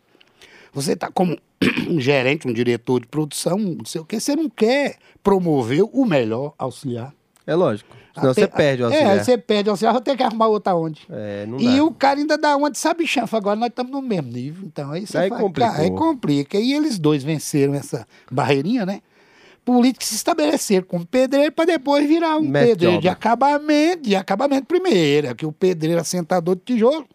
Você 0.73 0.93
está 0.93 1.11
como 1.11 1.37
um 1.89 2.01
gerente, 2.01 2.49
um 2.49 2.53
diretor 2.53 3.01
de 3.01 3.07
produção, 3.07 3.59
não 3.59 3.85
sei 3.85 4.01
o 4.01 4.05
quê, 4.05 4.19
você 4.21 4.35
não 4.37 4.49
quer 4.49 4.97
promover 5.23 5.83
o 5.93 6.05
melhor 6.05 6.55
auxiliar. 6.59 7.13
É 7.47 7.55
lógico. 7.55 7.97
Senão 8.15 8.31
Até- 8.33 8.41
você 8.43 8.49
perde 8.49 8.83
o 8.83 8.85
É, 8.85 8.87
auxiliar. 8.89 9.13
aí 9.19 9.25
você 9.25 9.39
perde 9.39 9.69
o 9.69 9.73
auxiliar, 9.73 9.93
vou 9.93 10.03
ter 10.03 10.17
que 10.17 10.23
arrumar 10.23 10.47
outra 10.49 10.75
onde. 10.75 11.03
É, 11.11 11.47
não 11.47 11.59
E 11.61 11.77
dá. 11.77 11.85
o 11.85 11.93
cara 11.93 12.19
ainda 12.21 12.37
dá 12.39 12.57
uma 12.57 12.71
de 12.71 12.79
sabe 12.79 13.07
chanfa. 13.07 13.37
Agora 13.37 13.57
nós 13.57 13.69
estamos 13.69 13.91
no 13.93 14.03
mesmo 14.03 14.31
nível. 14.31 14.65
Então 14.67 14.91
aí 14.93 15.07
você 15.07 15.17
Aí 15.19 15.29
fala, 15.29 15.41
complicou. 15.41 15.71
cara, 15.73 15.83
aí 15.83 15.91
complica. 15.91 16.59
E 16.59 16.73
eles 16.73 16.99
dois 16.99 17.23
venceram 17.25 17.75
essa 17.75 18.07
barreirinha, 18.31 18.85
né? 18.87 19.01
Políticos 19.71 20.09
se 20.09 20.17
estabeleceram 20.17 20.85
como 20.85 21.07
pedreiro 21.07 21.53
para 21.53 21.67
depois 21.67 22.07
virar 22.07 22.37
um 22.39 22.41
Mestre 22.41 22.61
de 22.61 22.73
pedreiro 22.73 23.01
de 23.03 23.09
acabamento, 23.09 24.03
de 24.03 24.17
acabamento 24.17 24.67
primeiro, 24.67 25.29
é 25.29 25.35
que 25.35 25.47
o 25.47 25.53
pedreiro 25.53 26.01
assentador 26.01 26.57
de 26.57 26.63
tijolo 26.63 27.07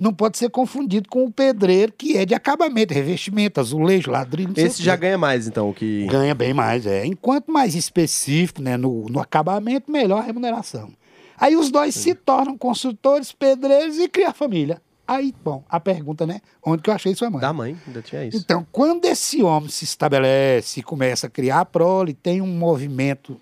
não 0.00 0.12
pode 0.12 0.36
ser 0.36 0.50
confundido 0.50 1.08
com 1.08 1.24
o 1.24 1.32
pedreiro 1.32 1.92
que 1.96 2.16
é 2.16 2.26
de 2.26 2.34
acabamento, 2.34 2.92
revestimento, 2.92 3.60
azulejo, 3.60 4.10
ladrilho, 4.10 4.52
Esse 4.56 4.82
já 4.82 4.96
ganha 4.96 5.16
mais, 5.16 5.46
então, 5.46 5.72
que... 5.72 6.06
ganha 6.06 6.34
bem 6.34 6.52
mais, 6.52 6.86
é. 6.86 7.06
Enquanto 7.06 7.52
mais 7.52 7.76
específico, 7.76 8.60
né, 8.60 8.76
no, 8.76 9.06
no 9.08 9.20
acabamento, 9.20 9.90
melhor 9.90 10.18
a 10.18 10.22
remuneração. 10.22 10.90
Aí 11.38 11.56
os 11.56 11.70
dois 11.70 11.94
se 11.94 12.16
tornam 12.16 12.58
consultores, 12.58 13.30
pedreiros 13.30 13.96
e 13.98 14.08
criam 14.08 14.34
família. 14.34 14.82
Aí, 15.08 15.32
bom, 15.44 15.62
a 15.68 15.78
pergunta, 15.78 16.26
né? 16.26 16.40
Onde 16.64 16.82
que 16.82 16.90
eu 16.90 16.94
achei 16.94 17.14
sua 17.14 17.30
mãe? 17.30 17.40
Da 17.40 17.52
mãe, 17.52 17.76
ainda 17.86 18.02
tinha 18.02 18.24
isso. 18.24 18.36
Então, 18.38 18.66
quando 18.72 19.04
esse 19.04 19.42
homem 19.42 19.68
se 19.68 19.84
estabelece 19.84 20.80
e 20.80 20.82
começa 20.82 21.28
a 21.28 21.30
criar 21.30 21.60
a 21.60 21.64
prole, 21.64 22.12
tem 22.12 22.40
um 22.40 22.46
movimento, 22.48 23.40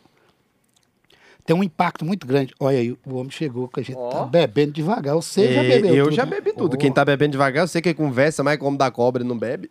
tem 1.46 1.56
um 1.56 1.62
impacto 1.64 2.04
muito 2.04 2.26
grande. 2.26 2.52
Olha 2.60 2.78
aí, 2.78 2.92
o 3.06 3.14
homem 3.14 3.30
chegou 3.30 3.66
que 3.68 3.80
a 3.80 3.82
gente 3.82 3.96
Ó. 3.96 4.08
tá 4.10 4.24
bebendo 4.24 4.72
devagar. 4.72 5.14
Você 5.14 5.54
já 5.54 5.62
É, 5.64 5.68
bebeu 5.68 5.94
eu 5.94 6.04
tudo, 6.04 6.16
já 6.16 6.24
né? 6.26 6.30
bebi 6.32 6.52
tudo. 6.52 6.74
Oh. 6.74 6.78
Quem 6.78 6.92
tá 6.92 7.02
bebendo 7.04 7.32
devagar, 7.32 7.64
eu 7.64 7.68
sei 7.68 7.80
que 7.80 7.94
conversa 7.94 8.42
mais 8.44 8.58
como 8.58 8.76
da 8.76 8.90
cobra 8.90 9.22
e 9.22 9.26
não 9.26 9.38
bebe. 9.38 9.70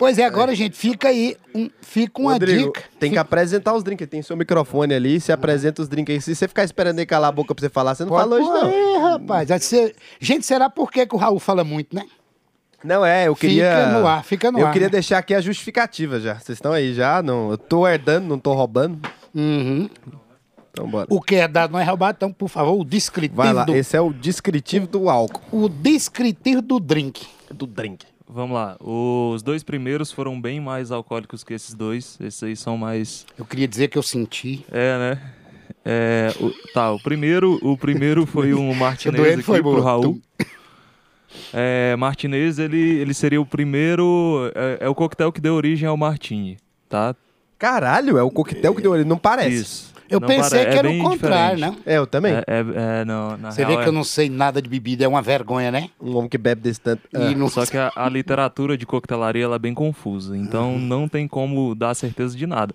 Pois 0.00 0.16
é, 0.18 0.24
agora, 0.24 0.54
gente, 0.54 0.74
fica 0.78 1.08
aí, 1.08 1.36
um- 1.54 1.68
fica 1.82 2.20
uma 2.22 2.32
Rodrigo, 2.32 2.72
dica. 2.72 2.80
tem 2.98 3.10
que 3.10 3.16
Fica- 3.16 3.20
apresentar 3.20 3.74
os 3.74 3.84
drinks. 3.84 4.08
Tem 4.08 4.22
seu 4.22 4.34
microfone 4.34 4.94
ali, 4.94 5.20
você 5.20 5.30
apresenta 5.30 5.82
os 5.82 5.88
drinks 5.90 6.14
aí. 6.14 6.20
Se 6.22 6.34
você 6.34 6.48
ficar 6.48 6.64
esperando 6.64 6.98
ele 6.98 7.04
calar 7.06 7.28
a 7.28 7.32
boca 7.32 7.54
pra 7.54 7.60
você 7.60 7.68
falar, 7.68 7.94
você 7.94 8.04
não 8.04 8.08
Pode 8.08 8.22
fala 8.28 8.36
hoje, 8.40 8.46
pôr 8.48 8.60
não. 8.62 8.68
aí, 8.70 9.12
rapaz. 9.12 9.48
Você- 9.50 9.94
Gente, 10.18 10.46
será 10.46 10.70
por 10.70 10.90
que, 10.90 11.06
que 11.06 11.14
o 11.14 11.18
Raul 11.18 11.38
fala 11.38 11.62
muito, 11.62 11.94
né? 11.94 12.02
Não 12.82 13.04
é, 13.04 13.28
eu 13.28 13.36
queria. 13.36 13.70
Fica 13.70 13.98
no 14.00 14.06
ar, 14.06 14.24
fica 14.24 14.50
no 14.50 14.58
eu 14.58 14.66
ar, 14.68 14.72
queria 14.72 14.88
né? 14.88 14.92
deixar 14.92 15.18
aqui 15.18 15.34
a 15.34 15.40
justificativa 15.42 16.18
já. 16.18 16.36
Vocês 16.36 16.56
estão 16.56 16.72
aí 16.72 16.94
já? 16.94 17.22
Não, 17.22 17.50
eu 17.50 17.58
tô 17.58 17.86
herdando, 17.86 18.26
não 18.26 18.38
tô 18.38 18.54
roubando. 18.54 18.98
Uhum. 19.34 19.90
Então 20.70 20.88
bora. 20.88 21.06
O 21.10 21.20
que 21.20 21.34
é 21.34 21.46
dado 21.46 21.72
não 21.72 21.78
é 21.78 21.84
roubado, 21.84 22.16
então, 22.16 22.32
por 22.32 22.48
favor, 22.48 22.72
o 22.80 22.84
descritivo 22.86 23.36
Vai 23.42 23.52
lá, 23.52 23.64
do... 23.64 23.74
esse 23.76 23.94
é 23.94 24.00
o 24.00 24.14
descritivo 24.14 24.86
do 24.86 25.10
álcool. 25.10 25.42
O 25.52 25.68
descritivo 25.68 26.62
do 26.62 26.80
drink. 26.80 27.26
Do 27.52 27.66
drink. 27.66 28.06
Vamos 28.32 28.54
lá. 28.54 28.76
Os 28.80 29.42
dois 29.42 29.62
primeiros 29.64 30.12
foram 30.12 30.40
bem 30.40 30.60
mais 30.60 30.92
alcoólicos 30.92 31.42
que 31.42 31.52
esses 31.52 31.74
dois. 31.74 32.16
Esses 32.20 32.42
aí 32.42 32.56
são 32.56 32.76
mais. 32.76 33.26
Eu 33.36 33.44
queria 33.44 33.66
dizer 33.66 33.88
que 33.88 33.98
eu 33.98 34.02
senti. 34.02 34.64
É, 34.70 34.98
né? 34.98 35.32
É, 35.84 36.32
o- 36.40 36.52
tá, 36.72 36.92
o 36.92 37.00
primeiro, 37.02 37.58
o 37.62 37.76
primeiro 37.76 38.26
foi 38.26 38.54
um 38.54 38.72
Martinez 38.74 39.34
aqui 39.34 39.42
foi 39.42 39.60
pro. 39.60 39.80
Raul. 39.80 40.20
É, 41.52 41.94
Martinez, 41.96 42.58
ele, 42.58 42.78
ele 42.78 43.14
seria 43.14 43.40
o 43.40 43.46
primeiro. 43.46 44.50
É, 44.54 44.86
é 44.86 44.88
o 44.88 44.94
coquetel 44.94 45.32
que 45.32 45.40
deu 45.40 45.54
origem 45.54 45.88
ao 45.88 45.96
Martini, 45.96 46.58
tá? 46.88 47.14
Caralho, 47.58 48.16
é 48.16 48.22
o 48.22 48.30
coquetel 48.30 48.74
que 48.74 48.82
deu 48.82 48.94
ele. 48.94 49.04
Não 49.04 49.18
parece. 49.18 49.56
Isso. 49.56 49.94
Eu 50.10 50.18
Não 50.18 50.26
pensei 50.26 50.64
que 50.64 50.70
é 50.72 50.76
era 50.78 50.90
o 50.90 50.98
contrário, 50.98 51.56
diferente. 51.56 51.76
né? 51.78 51.82
É, 51.86 51.96
eu 51.98 52.06
também. 52.06 52.32
É, 52.34 52.44
é, 52.46 53.00
é, 53.00 53.04
não, 53.04 53.36
na 53.36 53.52
Você 53.52 53.64
real 53.64 53.70
vê 53.70 53.76
que 53.76 53.84
é- 53.84 53.88
eu 53.88 53.92
não 53.92 54.02
sei 54.02 54.28
nada 54.28 54.60
de 54.60 54.68
bebida, 54.68 55.04
é 55.04 55.08
uma 55.08 55.22
vergonha, 55.22 55.70
né? 55.70 55.88
Um 56.00 56.16
homem 56.16 56.28
que 56.28 56.36
bebe 56.36 56.60
desse 56.62 56.80
tanto. 56.80 57.02
E 57.12 57.16
Ah. 57.16 57.30
não... 57.36 57.48
Só 57.48 57.64
que 57.64 57.76
a, 57.78 57.92
a 57.94 58.08
literatura 58.08 58.76
de 58.76 58.84
coquetelaria 58.84 59.44
ela 59.44 59.54
é 59.54 59.58
bem 59.58 59.72
confusa, 59.72 60.36
então 60.36 60.78
não 60.78 61.08
tem 61.08 61.28
como 61.28 61.74
dar 61.76 61.94
certeza 61.94 62.36
de 62.36 62.44
nada. 62.46 62.74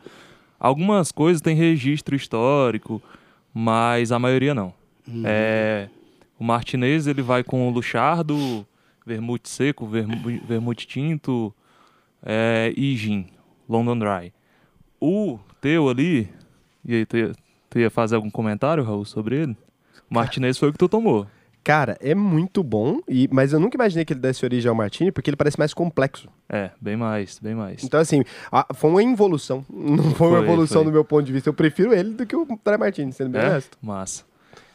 Algumas 0.58 1.12
coisas 1.12 1.41
têm 1.41 1.56
registro 1.56 2.15
histórico, 2.15 3.02
mas 3.54 4.12
a 4.13 4.17
maioria 4.17 4.56
não. 4.56 4.74
É, 5.26 5.89
o 6.39 6.43
Martinez 6.43 7.06
ele 7.06 7.21
vai 7.21 7.43
com 7.43 7.67
o 7.67 7.71
Luchardo, 7.71 8.65
vermute 9.06 9.50
seco, 9.50 9.86
vermu- 9.86 10.41
vermute 10.48 10.88
tinto 10.88 11.54
é, 12.26 12.74
e 12.76 12.95
gin, 12.95 13.28
London 13.69 14.00
Dry. 14.00 14.34
O 15.00 15.38
teu 15.62 15.89
ali, 15.89 16.28
e 16.86 16.95
aí 16.95 17.06
tu 17.06 17.17
ia, 17.17 17.32
tu 17.69 17.80
ia 17.80 17.89
fazer 17.89 18.15
algum 18.15 18.30
comentário, 18.30 18.84
Raul, 18.84 19.06
sobre 19.06 19.38
ele? 19.41 19.58
O 20.10 20.13
Martinez 20.15 20.58
foi 20.58 20.69
o 20.69 20.71
que 20.71 20.78
tu 20.78 20.88
tomou. 20.89 21.26
Cara, 21.63 21.98
é 22.00 22.13
muito 22.13 22.63
bom, 22.63 23.00
e, 23.08 23.28
mas 23.32 23.52
eu 23.52 23.60
nunca 23.60 23.76
imaginei 23.76 24.06
que 24.06 24.13
ele 24.13 24.19
desse 24.19 24.45
origem 24.45 24.69
ao 24.69 24.76
Martini, 24.76 25.12
porque 25.12 25.30
ele 25.32 25.36
parece 25.36 25.58
mais 25.58 25.74
complexo. 25.74 26.30
É, 26.48 26.69
bem 26.80 26.95
mais, 26.95 27.39
bem 27.39 27.56
mais. 27.56 27.84
Então, 27.84 28.00
assim, 28.00 28.24
a- 28.52 28.67
foi 28.76 28.91
uma 28.91 29.02
involução. 29.02 29.65
Não 29.74 30.12
foi 30.13 30.28
uma 30.28 30.38
Foi, 30.38 30.48
evolução 30.48 30.84
foi. 30.84 30.91
do 30.91 30.93
meu 30.93 31.04
ponto 31.04 31.24
de 31.26 31.32
vista. 31.34 31.50
Eu 31.50 31.56
prefiro 31.56 31.91
ele 31.91 32.12
do 32.12 32.24
que 32.24 32.36
o 32.36 32.45
Dry 32.63 32.78
Martini, 32.78 33.12
sendo 33.12 33.32
bem 33.32 33.41
É? 33.41 33.50
honesto. 33.50 33.78
Massa. 33.82 34.24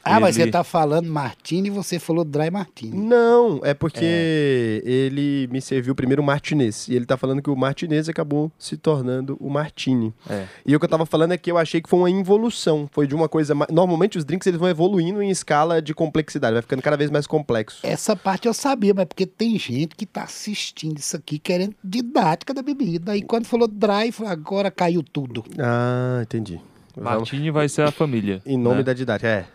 Ah, 0.04 0.18
mas 0.18 0.36
Ele- 0.36 0.46
você 0.46 0.50
tá 0.50 0.64
falando 0.64 1.06
Martini 1.08 1.68
e 1.68 1.70
você 1.70 1.98
falou 1.98 2.24
Dry 2.24 2.50
Martini. 2.50 2.96
Não, 2.96 3.60
é 3.62 3.74
porque 3.74 4.82
ele 4.84 5.48
me 5.50 5.60
serviu 5.60 5.94
primeiro 5.94 6.22
o 6.22 6.24
Martinez. 6.24 6.88
E 6.88 6.94
ele 6.94 7.04
tá 7.06 7.16
falando 7.16 7.42
que 7.42 7.50
o 7.50 7.56
Martinez 7.56 8.08
acabou 8.08 8.50
se 8.58 8.76
tornando 8.76 9.36
o 9.40 9.50
Martini. 9.50 10.12
É. 10.28 10.46
E 10.64 10.74
o 10.74 10.78
que 10.80 10.84
eu 10.84 10.88
tava 10.88 11.04
falando 11.06 11.32
é 11.32 11.38
que 11.38 11.50
eu 11.50 11.58
achei 11.58 11.80
que 11.80 11.88
foi 11.88 11.98
uma 11.98 12.10
involução. 12.10 12.88
Foi 12.92 13.06
de 13.06 13.14
uma 13.14 13.28
coisa. 13.28 13.54
ma- 13.54 13.66
Normalmente 13.70 14.16
os 14.18 14.24
drinks 14.24 14.46
eles 14.46 14.58
vão 14.58 14.68
evoluindo 14.68 15.22
em 15.22 15.30
escala 15.30 15.80
de 15.82 15.94
complexidade, 15.94 16.54
vai 16.54 16.62
ficando 16.62 16.82
cada 16.82 16.96
vez 16.96 17.10
mais 17.10 17.26
complexo. 17.26 17.80
Essa 17.82 18.16
parte 18.16 18.46
eu 18.48 18.54
sabia, 18.54 18.94
mas 18.94 19.04
porque 19.06 19.26
tem 19.26 19.58
gente 19.58 19.94
que 19.94 20.06
tá 20.06 20.22
assistindo 20.22 20.98
isso 20.98 21.16
aqui 21.16 21.38
querendo 21.38 21.74
didática 21.84 22.54
da 22.54 22.62
bebida. 22.62 23.12
Aí 23.12 23.22
quando 23.22 23.46
falou 23.46 23.68
dry, 23.68 24.12
agora 24.26 24.70
caiu 24.70 25.02
tudo. 25.02 25.44
Ah, 25.58 26.20
entendi. 26.22 26.60
Vamos- 26.96 27.10
Martini 27.30 27.50
vai 27.50 27.68
ser 27.68 27.82
a 27.82 27.90
família. 27.90 28.42
Em 28.44 28.56
nome 28.58 28.78
né? 28.78 28.82
da 28.82 28.92
didática, 28.92 29.28
é. 29.28 29.46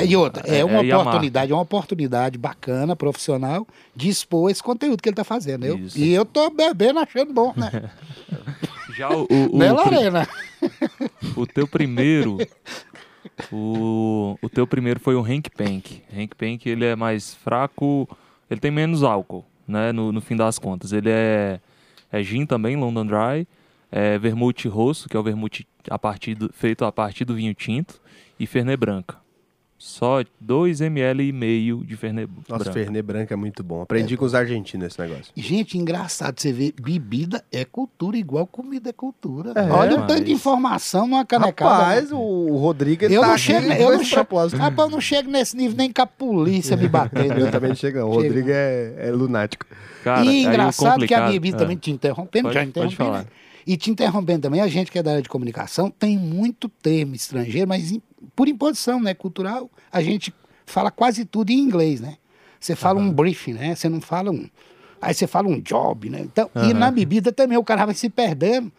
É, 0.00 0.04
e 0.06 0.16
outra, 0.16 0.42
é, 0.46 0.58
É, 0.58 0.64
uma 0.64 0.84
é, 0.84 0.96
oportunidade, 0.96 1.50
é 1.52 1.54
uma 1.54 1.62
oportunidade 1.62 2.38
bacana, 2.38 2.94
profissional, 2.94 3.66
de 3.96 4.08
expor 4.08 4.50
esse 4.50 4.62
conteúdo 4.62 5.02
que 5.02 5.08
ele 5.08 5.16
tá 5.16 5.24
fazendo. 5.24 5.64
Eu, 5.64 5.78
Isso. 5.78 5.98
e 5.98 6.12
eu 6.12 6.24
tô 6.24 6.50
bebendo 6.50 6.98
achando 7.00 7.32
bom, 7.32 7.52
né? 7.56 7.90
Já 8.96 9.08
o, 9.10 9.22
o, 9.30 9.54
o, 9.54 9.58
né, 9.58 9.72
pri- 9.72 9.94
Lorena? 9.94 10.28
o 11.36 11.46
teu 11.46 11.66
primeiro. 11.66 12.38
O, 13.52 14.36
o 14.42 14.48
teu 14.48 14.66
primeiro 14.66 14.98
foi 15.00 15.14
o 15.14 15.20
Hank 15.24 15.48
Pank. 15.56 16.02
Hank 16.14 16.34
Pank 16.36 16.66
ele 16.68 16.84
é 16.84 16.96
mais 16.96 17.34
fraco, 17.34 18.08
ele 18.50 18.60
tem 18.60 18.70
menos 18.70 19.02
álcool, 19.02 19.44
né? 19.66 19.92
No, 19.92 20.10
no 20.12 20.20
fim 20.20 20.36
das 20.36 20.58
contas. 20.58 20.92
Ele 20.92 21.08
é, 21.10 21.60
é 22.10 22.22
gin 22.22 22.44
também, 22.44 22.76
London 22.76 23.06
Dry, 23.06 23.46
é 23.92 24.18
vermute 24.18 24.66
rosso, 24.66 25.08
que 25.08 25.16
é 25.16 25.20
o 25.20 25.22
vermute 25.22 25.66
a 25.90 25.98
partir 25.98 26.34
do- 26.34 26.50
feito 26.52 26.84
a 26.84 26.90
partir 26.90 27.24
do 27.26 27.34
vinho 27.34 27.54
tinto, 27.54 28.00
e 28.40 28.46
Fernet 28.46 28.76
Branca. 28.78 29.20
Só 29.84 30.22
2 30.40 30.80
ml 30.80 31.24
e 31.28 31.32
meio 31.32 31.84
de 31.84 31.96
Fernet 31.96 32.30
Nossa, 32.48 32.62
Branca. 32.62 32.72
Fernet 32.72 33.02
branca 33.02 33.34
é 33.34 33.36
muito 33.36 33.64
bom. 33.64 33.82
Aprendi 33.82 34.16
com 34.16 34.24
os 34.24 34.32
argentinos 34.32 34.86
esse 34.86 35.00
negócio. 35.00 35.32
Gente, 35.36 35.76
engraçado 35.76 36.38
você 36.40 36.52
ver, 36.52 36.72
bebida 36.80 37.44
é 37.50 37.64
cultura, 37.64 38.16
igual 38.16 38.46
comida 38.46 38.90
é 38.90 38.92
cultura. 38.92 39.50
É, 39.56 39.68
Olha 39.72 39.94
o 39.94 40.06
tanto 40.06 40.12
mas- 40.12 40.24
de 40.24 40.30
informação 40.32 41.08
numa 41.08 41.26
canecada. 41.26 41.74
Rapaz, 41.82 42.10
né? 42.12 42.16
o 42.16 42.56
Rodrigo 42.58 43.06
eu 43.06 43.20
tá 43.22 43.26
não 43.26 43.36
chego, 43.36 43.72
eu 43.72 43.90
não 43.96 44.04
chego, 44.04 44.20
rapaz, 44.20 44.52
eu 44.52 44.88
não 44.90 45.00
chego 45.00 45.28
nesse 45.28 45.56
nível 45.56 45.76
nem 45.76 45.92
com 45.92 46.02
a 46.02 46.06
polícia 46.06 46.76
me 46.76 46.86
batendo. 46.86 47.32
Eu 47.40 47.46
né? 47.46 47.50
também 47.50 47.70
não 47.70 47.76
chego, 47.76 47.98
não. 47.98 48.08
O. 48.10 48.12
Rodrigo 48.14 48.50
é, 48.52 48.94
é 48.98 49.10
lunático. 49.10 49.66
Cara, 50.04 50.24
e 50.24 50.44
engraçado 50.44 51.04
que 51.08 51.12
a 51.12 51.28
bebida 51.28 51.56
é. 51.56 51.58
também 51.58 51.76
te 51.76 51.90
interrompendo, 51.90 52.44
Pode- 52.44 52.54
já 52.54 52.60
pode 52.60 52.70
interrompi, 52.70 52.94
falar. 52.96 53.18
né? 53.22 53.26
E 53.66 53.76
te 53.76 53.90
interrompendo 53.90 54.42
também, 54.42 54.60
a 54.60 54.66
gente 54.68 54.90
que 54.90 54.98
é 54.98 55.02
da 55.02 55.10
área 55.12 55.22
de 55.22 55.28
comunicação 55.28 55.90
tem 55.90 56.18
muito 56.18 56.68
termo 56.68 57.14
estrangeiro, 57.14 57.68
mas 57.68 57.96
por 58.34 58.48
imposição 58.48 59.00
né, 59.00 59.14
cultural, 59.14 59.70
a 59.90 60.02
gente 60.02 60.32
fala 60.66 60.90
quase 60.90 61.24
tudo 61.24 61.50
em 61.50 61.58
inglês, 61.58 62.00
né? 62.00 62.16
Você 62.58 62.76
fala 62.76 63.00
um 63.00 63.12
briefing, 63.12 63.54
né? 63.54 63.74
Você 63.74 63.88
não 63.88 64.00
fala 64.00 64.30
um... 64.30 64.48
Aí 65.00 65.12
você 65.12 65.26
fala 65.26 65.48
um 65.48 65.60
job, 65.60 66.08
né? 66.08 66.20
Então, 66.20 66.48
E 66.54 66.70
Aham. 66.70 66.74
na 66.74 66.90
bebida 66.90 67.32
também, 67.32 67.58
o 67.58 67.64
cara 67.64 67.84
vai 67.86 67.94
se 67.94 68.08
perdendo. 68.08 68.70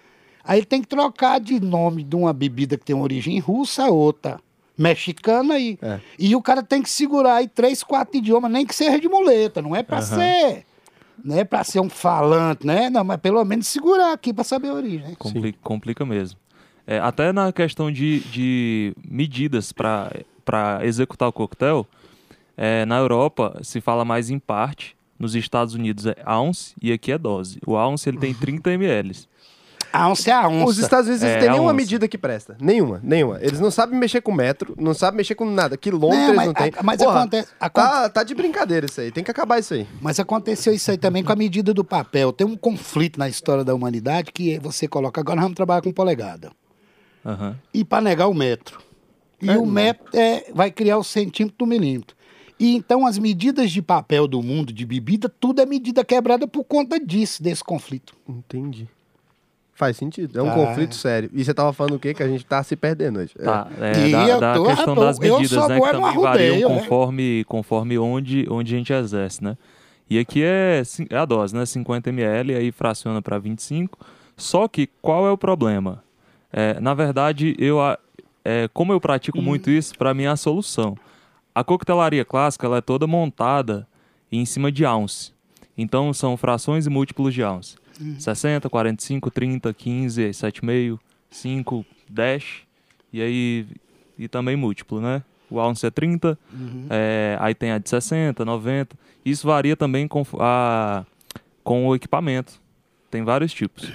Aí 0.44 0.60
ele 0.60 0.66
tem 0.66 0.82
que 0.82 0.88
trocar 0.88 1.40
de 1.40 1.60
nome 1.60 2.04
de 2.04 2.16
uma 2.16 2.32
bebida 2.34 2.78
que 2.78 2.86
tem 2.86 2.96
origem 2.96 3.40
russa 3.40 3.84
a 3.86 3.90
outra 3.90 4.40
mexicana 4.78 5.60
e, 5.60 5.78
É. 5.82 6.00
e 6.18 6.36
o 6.36 6.42
cara 6.42 6.64
tem 6.64 6.82
que 6.82 6.90
segurar 6.90 7.36
aí 7.36 7.48
três, 7.48 7.84
quatro 7.84 8.18
idiomas, 8.18 8.52
nem 8.52 8.66
que 8.66 8.74
seja 8.76 9.00
de 9.00 9.08
muleta, 9.08 9.62
não 9.62 9.76
é 9.76 9.84
pra 9.84 9.98
Aham. 9.98 10.04
ser, 10.04 10.66
não 11.24 11.38
é 11.38 11.44
pra 11.44 11.64
ser 11.64 11.80
um 11.80 11.90
falante, 11.90 12.66
né? 12.66 12.90
Não, 12.90 13.04
mas 13.04 13.18
pelo 13.20 13.44
menos 13.44 13.68
segurar 13.68 14.14
aqui 14.14 14.34
pra 14.34 14.44
saber 14.44 14.70
a 14.70 14.74
origem. 14.74 15.00
né? 15.10 15.16
Compli- 15.20 15.54
complica 15.62 16.06
mesmo. 16.06 16.40
É, 16.86 17.00
até 17.00 17.32
na 17.32 17.52
questão 17.52 17.92
de, 17.92 18.20
de 18.22 18.94
medidas 19.08 19.72
para 19.72 20.80
executar 20.84 21.30
o 21.30 21.34
coquetel, 21.34 21.88
é, 22.58 22.86
na 22.86 22.98
Europa 22.98 23.60
se 23.64 23.80
fala 23.82 24.04
mais 24.06 24.30
em 24.30 24.38
parte, 24.40 24.96
nos 25.18 25.34
Estados 25.36 25.74
Unidos 25.74 26.06
é 26.06 26.16
ounce 26.28 26.76
e 26.82 26.92
aqui 26.92 27.12
é 27.12 27.18
dose. 27.18 27.58
O 27.66 27.74
ounce 27.74 28.10
ele 28.10 28.18
tem 28.18 28.34
30 28.36 28.72
ml. 28.72 29.16
A 29.94 30.10
onça 30.10 30.32
é 30.32 30.34
a 30.34 30.48
onça. 30.48 30.66
Os 30.72 30.78
Estados 30.80 31.06
Unidos 31.08 31.22
eles 31.24 31.36
É, 31.36 31.40
têm 31.40 31.50
a 31.50 31.52
nenhuma 31.52 31.70
onça. 31.70 31.76
medida 31.76 32.08
que 32.08 32.18
presta. 32.18 32.58
Nenhuma, 32.60 33.00
nenhuma. 33.04 33.38
Eles 33.42 33.60
não 33.60 33.70
sabem 33.70 33.98
mexer 34.00 34.22
com 34.22 34.32
metro, 34.32 34.74
não 34.76 34.92
sabem 34.96 35.18
mexer 35.18 35.36
com 35.36 35.46
nada. 35.46 35.78
Quilômetro 35.78 36.28
Não, 36.30 36.36
mas 36.36 36.48
não 36.48 36.54
têm. 36.56 36.72
a- 36.76 36.82
mas 36.84 36.98
Porra, 36.98 37.20
acontece- 37.20 37.50
Tá, 37.72 38.10
tá 38.10 38.24
de 38.24 38.34
brincadeira 38.34 38.88
isso 38.88 39.00
aí. 39.00 39.12
Tem 39.12 39.24
que 39.24 39.30
acabar 39.30 39.60
isso 39.60 39.76
aí. 39.76 39.88
Mas 40.02 40.20
aconteceu 40.20 40.74
isso 40.74 40.90
aí 40.90 40.98
também 40.98 41.24
com 41.24 41.32
a 41.32 41.36
medida 41.36 41.76
do 41.76 41.84
papel. 41.84 42.34
Tem 42.34 42.46
um 42.48 42.58
conflito 42.58 43.20
na 43.20 43.30
história 43.30 43.64
da 43.64 43.76
humanidade 43.76 44.32
que 44.32 44.58
você 44.58 44.88
coloca, 44.88 45.22
agora 45.22 45.36
nós 45.36 45.44
vamos 45.46 45.56
trabalhar 45.56 45.84
com 45.84 45.92
polegada. 45.92 46.52
Aham. 47.24 47.56
E 47.72 47.86
para 47.86 48.02
negar 48.02 48.28
o 48.28 48.34
metro. 48.34 48.80
E 49.40 49.50
É, 49.50 49.58
o 49.58 49.66
metro 49.66 50.06
é, 50.18 50.46
vai 50.56 50.72
criar 50.72 50.98
o 50.98 51.04
centímetro 51.04 51.58
do 51.60 51.68
milímetro. 51.68 52.16
E 52.60 52.76
então 52.76 53.06
as 53.06 53.18
medidas 53.20 53.72
de 53.72 53.82
papel 53.82 54.28
do 54.28 54.42
mundo 54.42 54.72
de 54.74 54.86
bebida, 54.86 55.28
tudo 55.30 55.62
é 55.62 55.66
medida 55.66 56.04
quebrada 56.04 56.48
por 56.48 56.64
conta 56.64 57.00
disso, 57.00 57.44
desse 57.44 57.64
conflito. 57.64 58.16
Entendi. 58.28 58.88
Faz 59.76 59.98
sentido. 59.98 60.38
É 60.40 60.44
um 60.44 60.46
Tá. 60.48 60.54
conflito 60.54 60.94
sério. 60.96 61.30
E 61.34 61.44
você 61.44 61.54
tava 61.54 61.74
falando 61.74 61.96
o 61.96 62.00
quê? 62.00 62.14
Que 62.14 62.22
a 62.22 62.28
gente 62.28 62.46
tá 62.46 62.62
se 62.64 62.76
perdendo 62.76 63.20
hoje. 63.20 63.34
É. 63.40 63.44
Tá, 63.44 63.68
é, 63.80 64.08
E 64.08 64.12
da, 64.12 64.28
eu 64.28 64.40
da 64.40 64.54
tô- 64.54 64.66
questão 64.66 64.96
das 64.96 65.18
eu 65.20 65.36
medidas, 65.38 65.68
né? 65.68 65.80
Que 65.80 65.86
no 65.86 65.92
também 65.92 66.02
variam 66.02 66.26
arrudeio, 66.28 66.70
né? 66.70 66.76
conforme, 66.82 67.44
conforme 67.46 67.98
onde, 67.98 68.48
onde 68.50 68.76
a 68.76 68.78
gente 68.78 68.94
exerce, 68.94 69.44
né? 69.44 69.58
E 70.10 70.20
aqui 70.20 70.44
é, 70.44 70.84
é 71.10 71.18
a 71.18 71.26
dose, 71.26 71.56
né? 71.56 71.66
50 71.66 72.10
ml, 72.12 72.54
aí 72.56 72.72
fraciona 72.72 73.20
para 73.22 73.40
25. 73.40 73.98
Só 74.38 74.68
que 74.68 74.88
qual 75.02 75.26
é 75.26 75.32
o 75.32 75.38
problema? 75.38 76.04
É, 76.52 76.80
na 76.80 76.94
verdade, 76.94 77.56
eu, 77.58 77.80
é, 78.46 78.70
como 78.74 78.94
eu 78.94 79.02
pratico 79.02 79.42
muito 79.42 79.72
isso, 79.72 79.98
para 79.98 80.14
mim 80.14 80.24
é 80.24 80.28
a 80.28 80.36
solução. 80.36 80.96
A 81.56 81.64
coquetelaria 81.64 82.24
clássica 82.24 82.68
ela 82.68 82.78
é 82.78 82.82
toda 82.82 83.08
montada 83.08 83.88
em 84.32 84.46
cima 84.46 84.72
de 84.72 84.86
ounce. 84.86 85.32
Então 85.76 86.14
são 86.14 86.38
frações 86.38 86.86
e 86.86 86.90
múltiplos 86.92 87.34
de 87.34 87.42
ounce. 87.44 87.76
60, 88.20 88.70
45, 88.70 89.32
30, 89.32 89.74
15, 89.74 90.30
7,5, 90.30 91.00
5, 91.30 91.86
10 92.10 92.44
e 93.12 93.22
aí 93.22 93.68
e 94.18 94.28
também 94.28 94.56
múltiplo, 94.56 95.02
né? 95.02 95.24
O 95.50 95.58
ounce 95.58 95.86
é 95.86 95.92
30, 95.92 96.38
é, 96.90 97.38
aí 97.40 97.54
tem 97.54 97.72
a 97.72 97.78
de 97.78 97.88
60, 97.90 98.44
90. 98.44 98.96
Isso 99.24 99.46
varia 99.46 99.76
também 99.76 100.08
com, 100.08 100.26
a, 100.40 101.06
com 101.64 101.88
o 101.88 101.96
equipamento. 101.96 102.60
Tem 103.12 103.24
vários 103.24 103.54
tipos. 103.54 103.92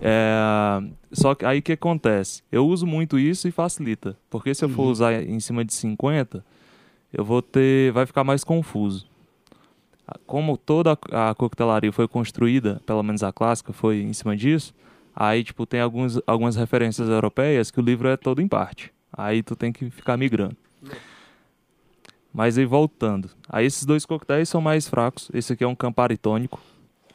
É, 0.00 0.82
só 1.12 1.34
que 1.34 1.44
aí 1.44 1.60
o 1.60 1.62
que 1.62 1.72
acontece? 1.72 2.42
Eu 2.52 2.66
uso 2.66 2.86
muito 2.86 3.18
isso 3.18 3.48
e 3.48 3.50
facilita. 3.50 4.16
Porque 4.28 4.54
se 4.54 4.64
eu 4.64 4.68
for 4.68 4.84
usar 4.84 5.22
em 5.22 5.40
cima 5.40 5.64
de 5.64 5.72
50, 5.72 6.44
eu 7.12 7.24
vou 7.24 7.40
ter. 7.40 7.92
vai 7.92 8.04
ficar 8.04 8.24
mais 8.24 8.44
confuso. 8.44 9.06
Como 10.26 10.56
toda 10.56 10.98
a 11.12 11.34
coquetelaria 11.34 11.92
foi 11.92 12.08
construída, 12.08 12.80
pelo 12.86 13.02
menos 13.02 13.22
a 13.22 13.32
clássica 13.32 13.72
foi 13.72 14.00
em 14.00 14.12
cima 14.12 14.36
disso, 14.36 14.74
aí 15.14 15.42
tipo 15.44 15.66
tem 15.66 15.80
alguns, 15.80 16.20
algumas 16.26 16.56
referências 16.56 17.08
europeias 17.08 17.70
que 17.70 17.78
o 17.80 17.82
livro 17.82 18.08
é 18.08 18.16
todo 18.16 18.40
em 18.40 18.48
parte. 18.48 18.92
Aí 19.12 19.42
tu 19.42 19.56
tem 19.56 19.72
que 19.72 19.90
ficar 19.90 20.16
migrando. 20.16 20.56
Mas 22.32 22.56
aí 22.56 22.64
voltando. 22.64 23.28
Aí 23.48 23.66
esses 23.66 23.84
dois 23.84 24.06
coquetéis 24.06 24.48
são 24.48 24.60
mais 24.60 24.88
fracos. 24.88 25.28
Esse 25.34 25.52
aqui 25.52 25.64
é 25.64 25.66
um 25.66 25.74
Campari 25.74 26.16
tônico, 26.16 26.60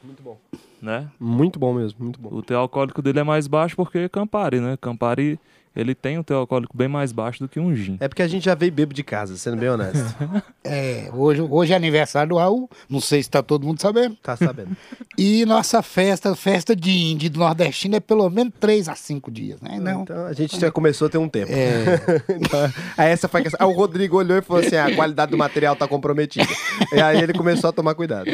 Muito 0.02 0.22
bom. 0.22 0.38
né? 0.80 1.08
Muito 1.18 1.58
bom 1.58 1.72
mesmo, 1.72 1.98
muito 2.04 2.20
bom. 2.20 2.28
O 2.32 2.42
teor 2.42 2.60
alcoólico 2.60 3.00
dele 3.00 3.20
é 3.20 3.24
mais 3.24 3.46
baixo 3.46 3.74
porque 3.76 3.98
é 3.98 4.08
Campari, 4.08 4.60
né? 4.60 4.76
Campari, 4.78 5.40
ele 5.76 5.94
tem 5.94 6.18
um 6.18 6.22
teor 6.22 6.40
alcoólico 6.40 6.76
bem 6.76 6.88
mais 6.88 7.12
baixo 7.12 7.40
do 7.40 7.48
que 7.48 7.60
um 7.60 7.74
gin. 7.76 7.98
É 8.00 8.08
porque 8.08 8.22
a 8.22 8.28
gente 8.28 8.44
já 8.44 8.54
veio 8.54 8.72
bebo 8.72 8.94
de 8.94 9.02
casa, 9.02 9.36
sendo 9.36 9.58
bem 9.58 9.68
honesto. 9.68 10.16
É, 10.68 11.08
hoje, 11.14 11.40
hoje 11.42 11.72
é 11.72 11.76
aniversário 11.76 12.30
do 12.30 12.36
Raul, 12.38 12.68
não 12.90 13.00
sei 13.00 13.22
se 13.22 13.30
tá 13.30 13.40
todo 13.40 13.64
mundo 13.64 13.80
sabendo. 13.80 14.16
Tá 14.16 14.36
sabendo. 14.36 14.76
E 15.16 15.46
nossa 15.46 15.80
festa, 15.80 16.34
festa 16.34 16.74
de 16.76 16.90
índio 16.90 17.30
do 17.30 17.38
nordestino 17.38 17.96
é 17.96 18.00
pelo 18.00 18.28
menos 18.28 18.52
3 18.60 18.88
a 18.88 18.94
5 18.94 19.30
dias, 19.30 19.60
né? 19.60 19.78
Não. 19.80 20.02
Então 20.02 20.26
a 20.26 20.32
gente 20.32 20.58
já 20.60 20.70
começou 20.70 21.06
a 21.06 21.10
ter 21.10 21.18
um 21.18 21.28
tempo. 21.28 21.52
É, 21.52 21.84
Então, 22.36 22.60
aí 22.98 23.10
essa 23.10 23.28
foi 23.28 23.40
a 23.40 23.42
questão. 23.44 23.66
Aí 23.66 23.72
o 23.72 23.76
Rodrigo 23.76 24.16
olhou 24.18 24.36
e 24.36 24.42
falou 24.42 24.62
assim: 24.62 24.76
"Ah, 24.76 24.86
a 24.86 24.94
qualidade 24.94 25.30
do 25.30 25.38
material 25.38 25.76
tá 25.76 25.86
comprometida. 25.86 26.46
e 26.92 27.00
aí 27.00 27.20
ele 27.22 27.32
começou 27.32 27.70
a 27.70 27.72
tomar 27.72 27.94
cuidado. 27.94 28.26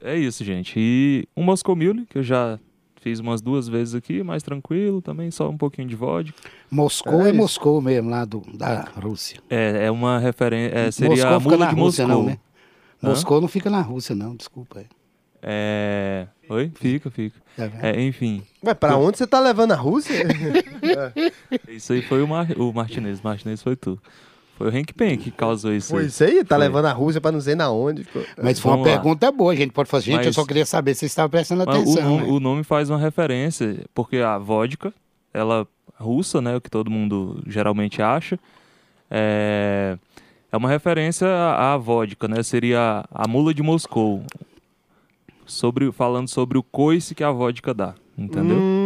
É 0.00 0.16
isso, 0.16 0.44
gente. 0.44 0.74
E 0.76 1.28
um 1.36 1.42
Moscow 1.42 1.74
Mule, 1.74 2.06
que 2.08 2.18
eu 2.18 2.22
já 2.22 2.58
fiz 3.00 3.20
umas 3.20 3.40
duas 3.40 3.68
vezes 3.68 3.94
aqui, 3.94 4.22
mais 4.22 4.42
tranquilo, 4.42 5.00
também 5.00 5.30
só 5.30 5.48
um 5.48 5.56
pouquinho 5.56 5.88
de 5.88 5.96
vodka. 5.96 6.36
Moscou 6.70 7.26
É 7.26 7.30
é. 7.30 7.32
Moscou 7.32 7.80
mesmo, 7.80 8.10
lá 8.10 8.24
do, 8.24 8.42
da 8.54 8.88
Rússia. 8.96 9.40
É, 9.48 9.86
é 9.86 9.90
uma 9.90 10.18
referência. 10.18 10.76
É, 10.76 10.90
seria 10.90 11.10
Moscou 11.10 11.36
a 11.36 11.40
fica 11.40 11.56
na 11.56 11.66
de 11.66 11.80
Rússia, 11.80 12.06
Moscou. 12.06 12.22
não, 12.22 12.30
né? 12.30 12.38
Hã? 13.02 13.08
Moscou 13.08 13.40
não 13.40 13.48
fica 13.48 13.70
na 13.70 13.80
Rússia, 13.80 14.14
não, 14.14 14.34
desculpa. 14.34 14.84
É. 15.42 16.26
Oi? 16.48 16.72
Fica, 16.74 17.10
fica. 17.10 17.40
Vendo? 17.56 17.84
É, 17.84 18.00
enfim. 18.02 18.42
Ué, 18.64 18.74
pra 18.74 18.96
onde 18.96 19.18
você 19.18 19.26
tá 19.26 19.38
levando 19.40 19.72
a 19.72 19.76
Rússia? 19.76 20.26
Isso 21.68 21.92
aí 21.92 22.02
foi 22.02 22.22
o, 22.22 22.28
Mar... 22.28 22.48
o 22.56 22.72
Martinez. 22.72 23.20
Martinez 23.20 23.62
foi 23.62 23.76
tu. 23.76 24.00
Foi 24.58 24.66
o 24.68 24.76
Hank 24.76 24.92
Pen 24.92 25.16
que 25.16 25.30
causou 25.30 25.72
isso. 25.72 25.90
Foi 25.90 26.06
isso 26.06 26.22
aí? 26.24 26.42
Tá 26.44 26.56
Foi. 26.56 26.64
levando 26.66 26.86
a 26.86 26.92
Rússia 26.92 27.20
pra 27.20 27.30
não 27.30 27.40
sei 27.40 27.54
na 27.54 27.70
onde. 27.70 28.02
ficou- 28.02 28.24
Mas 28.42 28.58
foi 28.58 28.72
uma 28.72 28.76
Vamos 28.78 28.90
lá. 28.92 28.94
pergunta 29.00 29.30
boa, 29.30 29.52
a 29.52 29.56
gente 29.56 29.70
pode 29.70 29.88
fazer. 29.88 30.06
Gente, 30.06 30.18
eu 30.22 30.24
Mas- 30.26 30.34
só 30.34 30.44
queria 30.44 30.66
saber 30.66 30.94
se 30.94 31.00
você 31.00 31.06
estava 31.06 31.28
prestando 31.28 31.64
Mas 31.64 31.76
o, 31.78 31.80
atenção. 31.82 32.02
nome, 32.10 32.26
né? 32.26 32.32
o 32.32 32.40
nome 32.40 32.64
faz 32.64 32.90
uma 32.90 32.98
referência, 32.98 33.84
porque 33.94 34.16
a 34.16 34.36
vodka, 34.36 34.92
ela 35.32 35.64
russa, 35.96 36.40
né, 36.40 36.56
o 36.56 36.60
que 36.60 36.68
todo 36.70 36.90
mundo 36.90 37.40
geralmente 37.46 38.02
acha, 38.02 38.36
é, 39.10 39.96
é 40.50 40.56
uma 40.56 40.68
referência 40.68 41.26
à, 41.28 41.74
à 41.74 41.76
vodka, 41.76 42.26
né? 42.28 42.42
Seria 42.42 43.04
a 43.12 43.28
mula 43.28 43.54
de 43.54 43.62
Moscou, 43.62 44.22
sobre 45.46 45.90
falando 45.92 46.28
sobre 46.28 46.58
o 46.58 46.62
coice 46.62 47.14
que 47.14 47.24
a 47.24 47.30
vodka 47.30 47.72
dá, 47.72 47.94
entendeu? 48.16 48.56
Hum, 48.58 48.77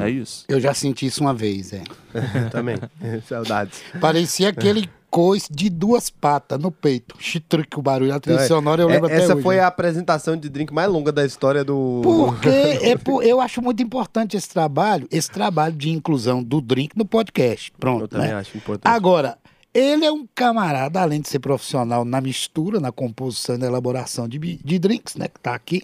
É 0.00 0.10
isso. 0.10 0.44
Eu 0.48 0.60
já 0.60 0.74
senti 0.74 1.06
isso 1.06 1.20
uma 1.22 1.32
vez, 1.34 1.72
é. 1.72 1.82
também. 2.52 2.76
Saudades. 3.26 3.80
Parecia 4.00 4.50
aquele 4.50 4.88
coice 5.10 5.52
de 5.52 5.68
duas 5.68 6.08
patas 6.08 6.58
no 6.60 6.70
peito. 6.70 7.16
Chitruque, 7.18 7.76
o 7.78 7.82
barulho, 7.82 8.14
a 8.14 8.20
trilha 8.20 8.34
Então, 8.36 8.44
é- 8.44 8.48
sonora 8.48 8.82
eu 8.82 8.88
lembro 8.88 9.08
É, 9.08 9.14
até 9.14 9.24
essa 9.24 9.34
hoje. 9.34 9.42
foi 9.42 9.56
né? 9.56 9.62
a 9.62 9.66
apresentação 9.66 10.36
de 10.36 10.48
drink 10.48 10.72
mais 10.72 10.88
longa 10.88 11.10
da 11.10 11.24
história 11.24 11.64
do. 11.64 12.00
Porque 12.04 12.48
é 12.82 12.96
por- 12.96 13.24
eu 13.24 13.40
acho 13.40 13.60
muito 13.60 13.82
importante 13.82 14.36
esse 14.36 14.48
trabalho, 14.48 15.08
esse 15.10 15.28
trabalho 15.30 15.74
de 15.74 15.90
inclusão 15.90 16.42
do 16.42 16.60
drink 16.60 16.96
no 16.96 17.04
podcast. 17.04 17.72
Pronto, 17.80 18.02
Eu 18.04 18.08
também 18.08 18.28
né? 18.28 18.34
acho 18.34 18.56
importante. 18.56 18.92
Agora, 18.92 19.36
ele 19.74 20.04
é 20.04 20.12
um 20.12 20.26
camarada, 20.32 21.00
além 21.00 21.20
de 21.20 21.28
ser 21.28 21.40
profissional 21.40 22.04
na 22.04 22.20
mistura, 22.20 22.78
na 22.78 22.92
composição 22.92 23.56
e 23.56 23.58
na 23.58 23.66
elaboração 23.66 24.28
de, 24.28 24.38
de 24.38 24.78
drinks, 24.78 25.16
né? 25.16 25.26
Que 25.26 25.40
tá 25.40 25.54
aqui. 25.54 25.82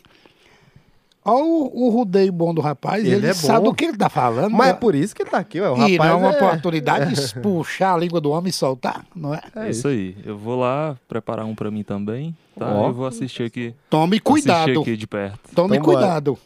Olha 1.26 1.44
o, 1.44 1.86
o 1.86 1.90
rodeio 1.90 2.32
bom 2.32 2.54
do 2.54 2.60
rapaz, 2.60 3.04
Ele 3.04 3.16
ele, 3.16 3.26
é 3.26 3.34
sabe 3.34 3.58
bom. 3.58 3.70
do 3.70 3.74
que 3.74 3.84
ele 3.86 3.96
tá 3.96 4.08
falando. 4.08 4.52
Mas 4.52 4.68
é 4.68 4.72
por 4.72 4.94
isso 4.94 5.14
que 5.14 5.22
ele 5.22 5.30
tá 5.30 5.38
aqui, 5.38 5.60
ué. 5.60 5.68
O 5.70 5.76
e 5.88 5.96
rapaz 5.96 5.98
não 5.98 6.06
é 6.06 6.14
uma 6.14 6.32
é... 6.32 6.36
oportunidade 6.36 7.14
de 7.14 7.34
puxar 7.40 7.94
a 7.94 7.96
língua 7.96 8.20
do 8.20 8.30
homem 8.30 8.50
e 8.50 8.52
soltar, 8.52 9.04
não 9.14 9.34
é? 9.34 9.40
É 9.56 9.70
isso 9.70 9.88
aí. 9.88 10.16
Eu 10.24 10.38
vou 10.38 10.58
lá 10.58 10.96
preparar 11.08 11.44
um 11.44 11.54
pra 11.54 11.70
mim 11.70 11.82
também, 11.82 12.34
tá? 12.58 12.72
Ó. 12.72 12.88
Eu 12.88 12.92
vou 12.92 13.06
assistir 13.06 13.42
aqui. 13.42 13.74
Tome 13.90 14.16
Assistir 14.16 14.22
cuidado. 14.22 14.80
aqui 14.80 14.96
de 14.96 15.06
perto. 15.06 15.38
Tome 15.54 15.76
Então 15.76 15.84
cuidado. 15.84 16.38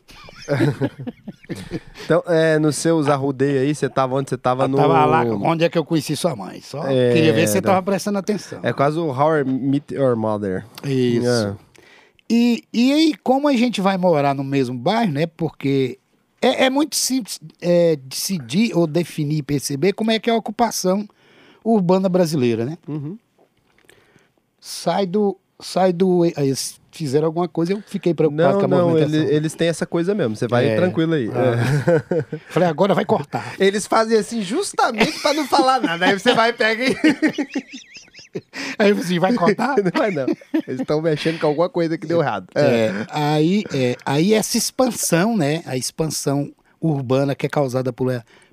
Então, 2.04 2.22
é, 2.26 2.58
nos 2.58 2.76
seus 2.76 3.08
arrudeios 3.08 3.62
aí, 3.62 3.74
você 3.74 3.88
tava 3.88 4.14
onde? 4.14 4.30
Você 4.30 4.36
tava 4.36 4.64
Eu 4.64 4.68
no. 4.68 4.76
tava 4.76 5.04
lá 5.04 5.22
onde 5.22 5.64
é 5.64 5.68
que 5.68 5.76
eu 5.76 5.84
conheci 5.84 6.16
sua 6.16 6.34
mãe. 6.36 6.60
Só 6.60 6.86
É, 6.86 7.12
queria 7.12 7.32
ver 7.32 7.46
se 7.46 7.54
você 7.54 7.62
tava 7.62 7.82
prestando 7.82 8.18
atenção. 8.18 8.60
É 8.62 8.72
quase 8.72 8.98
o 8.98 9.08
How 9.08 9.38
I 9.38 9.44
Meet 9.44 9.90
Your 9.92 10.16
Mother. 10.16 10.64
Isso. 10.84 11.26
É. 11.26 11.54
E, 12.30 12.62
e 12.72 12.92
aí, 12.92 13.14
como 13.24 13.48
a 13.48 13.52
gente 13.54 13.80
vai 13.80 13.96
morar 13.98 14.34
no 14.34 14.44
mesmo 14.44 14.78
bairro, 14.78 15.10
né? 15.12 15.26
Porque 15.26 15.98
é, 16.40 16.66
é 16.66 16.70
muito 16.70 16.94
simples 16.94 17.40
é, 17.60 17.96
decidir 17.96 18.72
ou 18.76 18.86
definir 18.86 19.42
perceber 19.42 19.92
como 19.94 20.12
é 20.12 20.18
que 20.20 20.30
é 20.30 20.32
a 20.32 20.36
ocupação 20.36 21.08
urbana 21.64 22.08
brasileira, 22.08 22.64
né? 22.64 22.78
Uhum. 22.86 23.18
Sai 24.60 25.06
do. 25.06 25.36
Sai 25.60 25.92
do. 25.92 26.22
Aí 26.36 26.46
eles 26.46 26.78
fizeram 26.92 27.26
alguma 27.26 27.48
coisa, 27.48 27.72
eu 27.72 27.82
fiquei 27.86 28.12
preocupado 28.14 28.52
Não, 28.52 28.58
com 28.60 28.64
a 28.64 28.68
não, 28.78 28.88
movimentação. 28.90 29.22
ele- 29.24 29.34
eles 29.34 29.54
têm 29.54 29.68
essa 29.68 29.86
coisa 29.86 30.14
mesmo. 30.14 30.36
Você 30.36 30.46
vai 30.48 30.66
É. 30.68 30.76
tranquilo 30.76 31.14
aí. 31.14 31.28
Ah. 31.28 32.38
Falei, 32.48 32.68
agora 32.68 32.94
vai 32.94 33.04
cortar. 33.04 33.54
É. 33.58 33.66
Eles 33.66 33.86
fazem 33.86 34.18
assim 34.18 34.42
justamente 34.42 35.18
pra 35.20 35.32
não 35.34 35.46
falar 35.46 35.80
nada. 35.80 36.06
Aí 36.06 36.18
você 36.18 36.32
vai 36.34 36.50
e 36.50 36.52
pega 36.52 36.84
e. 36.84 36.94
Aí 38.78 38.92
você 38.92 39.18
vai 39.18 39.34
cortar? 39.34 39.76
Não 39.82 39.90
vai 39.96 40.10
não. 40.10 40.26
Eles 40.66 40.80
estão 40.80 41.00
mexendo 41.02 41.40
com 41.40 41.46
alguma 41.48 41.68
coisa 41.68 41.98
que 41.98 42.06
deu 42.06 42.20
errado. 42.20 42.46
É. 42.54 42.60
É, 42.60 43.06
aí, 43.10 43.64
é, 43.74 43.96
aí 44.04 44.34
essa 44.34 44.56
expansão, 44.56 45.36
né? 45.36 45.62
A 45.66 45.76
expansão 45.76 46.52
urbana 46.80 47.34
que 47.34 47.46
é 47.46 47.48
causada 47.48 47.92
por, 47.92 48.06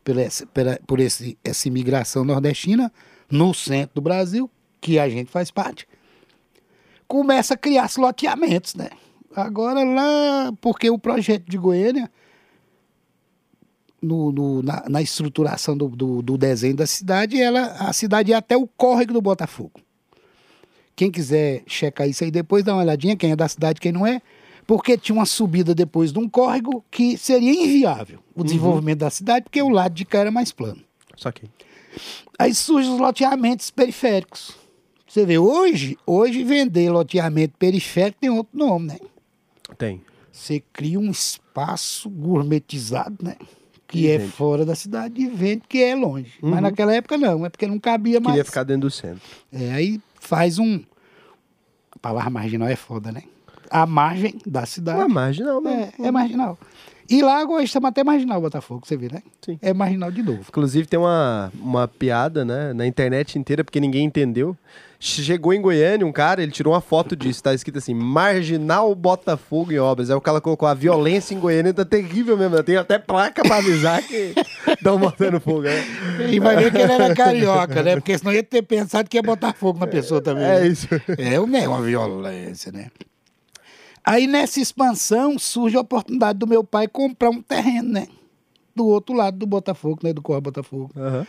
pela- 0.03 0.79
por 0.85 0.99
esse, 0.99 1.37
essa 1.43 1.67
imigração 1.67 2.23
nordestina 2.25 2.91
no 3.29 3.53
centro 3.53 3.95
do 3.95 4.01
Brasil, 4.01 4.49
que 4.81 4.97
a 4.99 5.07
gente 5.07 5.29
faz 5.31 5.51
parte, 5.51 5.87
começa 7.07 7.53
a 7.53 7.57
criar 7.57 7.89
loteamentos, 7.97 8.75
né? 8.75 8.89
Agora 9.35 9.83
lá, 9.83 10.51
porque 10.59 10.89
o 10.89 10.97
projeto 10.97 11.45
de 11.47 11.57
Goiânia, 11.57 12.09
no, 14.01 14.31
no- 14.31 14.61
na, 14.61 14.83
na 14.89 15.01
estruturação 15.01 15.75
do, 15.77 15.87
do, 15.89 16.21
do 16.21 16.37
desenho 16.37 16.75
da 16.75 16.85
cidade, 16.87 17.41
ela, 17.41 17.63
a 17.79 17.91
cidade 17.93 18.31
é 18.31 18.35
até 18.35 18.55
o 18.57 18.67
córrego 18.67 19.13
do 19.13 19.21
Botafogo. 19.21 19.79
Quem 20.95 21.11
quiser 21.11 21.63
checar 21.67 22.07
isso 22.09 22.23
aí 22.23 22.31
depois, 22.31 22.63
dá 22.63 22.73
uma 22.73 22.81
olhadinha, 22.81 23.15
quem 23.15 23.31
é 23.31 23.35
da 23.35 23.47
cidade, 23.47 23.79
quem 23.79 23.91
não 23.91 24.05
é. 24.05 24.21
Porque 24.65 24.97
tinha 24.97 25.15
uma 25.15 25.25
subida 25.25 25.73
depois 25.73 26.11
de 26.11 26.19
um 26.19 26.27
córrego 26.27 26.83
que 26.91 27.17
seria 27.17 27.51
inviável 27.53 28.19
o 28.35 28.43
desenvolvimento 28.43 28.99
da 28.99 29.09
cidade, 29.09 29.43
porque 29.43 29.61
o 29.61 29.69
lado 29.69 29.93
de 29.93 30.03
cá 30.03 30.19
era 30.19 30.31
mais 30.31 30.51
plano. 30.51 30.81
Só 31.15 31.31
que. 31.31 31.47
Aí 32.37 32.53
surgem 32.53 32.91
os 32.93 32.99
loteamentos 32.99 33.71
periféricos. 33.71 34.55
Você 35.07 35.25
vê, 35.25 35.37
hoje, 35.37 35.97
hoje 36.05 36.43
vender 36.43 36.89
loteamento 36.91 37.55
periférico 37.57 38.19
tem 38.19 38.29
outro 38.29 38.57
nome, 38.57 38.87
né? 38.87 38.97
Tem. 39.77 40.01
Você 40.31 40.61
cria 40.73 40.99
um 40.99 41.09
espaço 41.09 42.09
gourmetizado, 42.09 43.15
né? 43.23 43.37
Que 43.87 43.99
E 43.99 44.07
é 44.09 44.17
vende. 44.17 44.31
fora 44.31 44.65
da 44.65 44.75
cidade 44.75 45.21
e 45.21 45.27
vende 45.27 45.63
que 45.67 45.81
é 45.81 45.95
longe. 45.95 46.33
Mas 46.41 46.61
naquela 46.61 46.93
época 46.93 47.17
não, 47.17 47.45
é 47.45 47.49
porque 47.49 47.65
não 47.65 47.79
cabia 47.79 48.19
mais. 48.19 48.33
Queria 48.33 48.45
ficar 48.45 48.63
dentro 48.63 48.81
do 48.81 48.91
centro. 48.91 49.21
É, 49.51 49.71
aí 49.71 50.01
faz 50.19 50.59
um. 50.59 50.81
A 51.91 51.99
palavra 51.99 52.29
marginal 52.29 52.67
é 52.67 52.75
foda, 52.75 53.11
né? 53.11 53.23
A 53.69 53.85
margem 53.85 54.35
da 54.45 54.65
cidade. 54.65 54.99
Uma 54.99 55.07
marginal, 55.09 55.61
né? 55.61 55.89
É, 55.99 56.07
é 56.07 56.11
marginal. 56.11 56.57
E 57.09 57.21
lá 57.21 57.43
hoje 57.45 57.67
chama 57.71 57.87
até 57.87 58.03
Marginal 58.03 58.41
Botafogo, 58.41 58.85
você 58.85 58.97
vê, 58.97 59.07
né? 59.09 59.23
Sim. 59.41 59.57
É 59.61 59.73
Marginal 59.73 60.11
de 60.11 60.21
novo. 60.21 60.41
Inclusive 60.41 60.85
tem 60.87 60.99
uma, 60.99 61.51
uma 61.57 61.87
piada, 61.87 62.43
né, 62.43 62.73
na 62.73 62.85
internet 62.85 63.39
inteira, 63.39 63.63
porque 63.63 63.79
ninguém 63.79 64.05
entendeu. 64.05 64.57
Chegou 64.99 65.53
em 65.53 65.61
Goiânia 65.61 66.07
um 66.07 66.11
cara, 66.11 66.41
ele 66.41 66.51
tirou 66.51 66.73
uma 66.73 66.81
foto 66.81 67.15
disso, 67.15 67.43
tá 67.43 67.53
escrito 67.53 67.77
assim, 67.77 67.93
Marginal 67.93 68.93
Botafogo 68.95 69.71
em 69.71 69.77
obras. 69.77 70.09
Aí 70.09 70.15
o 70.15 70.21
cara 70.21 70.41
colocou 70.41 70.67
a 70.67 70.73
violência 70.73 71.35
em 71.35 71.39
Goiânia, 71.39 71.71
tá 71.71 71.85
terrível 71.85 72.35
mesmo, 72.35 72.63
tem 72.63 72.77
até 72.77 72.97
placa 72.97 73.43
pra 73.43 73.57
avisar 73.57 74.01
que 74.01 74.33
estão 74.67 74.97
botando 74.97 75.39
fogo, 75.39 75.61
né? 75.61 75.83
E 76.31 76.39
vai 76.39 76.55
ver 76.55 76.71
que 76.71 76.79
ele 76.79 76.91
era 76.91 77.13
carioca, 77.13 77.83
né? 77.83 77.95
Porque 77.95 78.17
senão 78.17 78.33
ia 78.33 78.41
ter 78.41 78.63
pensado 78.63 79.07
que 79.07 79.17
ia 79.17 79.23
botar 79.23 79.53
fogo 79.53 79.79
na 79.79 79.85
pessoa 79.85 80.19
também. 80.19 80.43
É 80.43 80.61
né? 80.61 80.67
isso. 80.67 80.87
É 81.17 81.39
uma 81.39 81.57
é 81.59 81.67
uma 81.67 81.81
violência, 81.81 82.71
né? 82.71 82.87
Aí 84.03 84.25
nessa 84.25 84.59
expansão 84.59 85.37
surge 85.37 85.77
a 85.77 85.81
oportunidade 85.81 86.39
do 86.39 86.47
meu 86.47 86.63
pai 86.63 86.87
comprar 86.87 87.29
um 87.29 87.41
terreno, 87.41 87.89
né? 87.89 88.07
Do 88.75 88.87
outro 88.87 89.15
lado 89.15 89.37
do 89.37 89.45
Botafogo, 89.45 89.99
né? 90.01 90.11
Do 90.11 90.23
Corre 90.23 90.41
Botafogo. 90.41 90.89
Aham. 90.97 91.27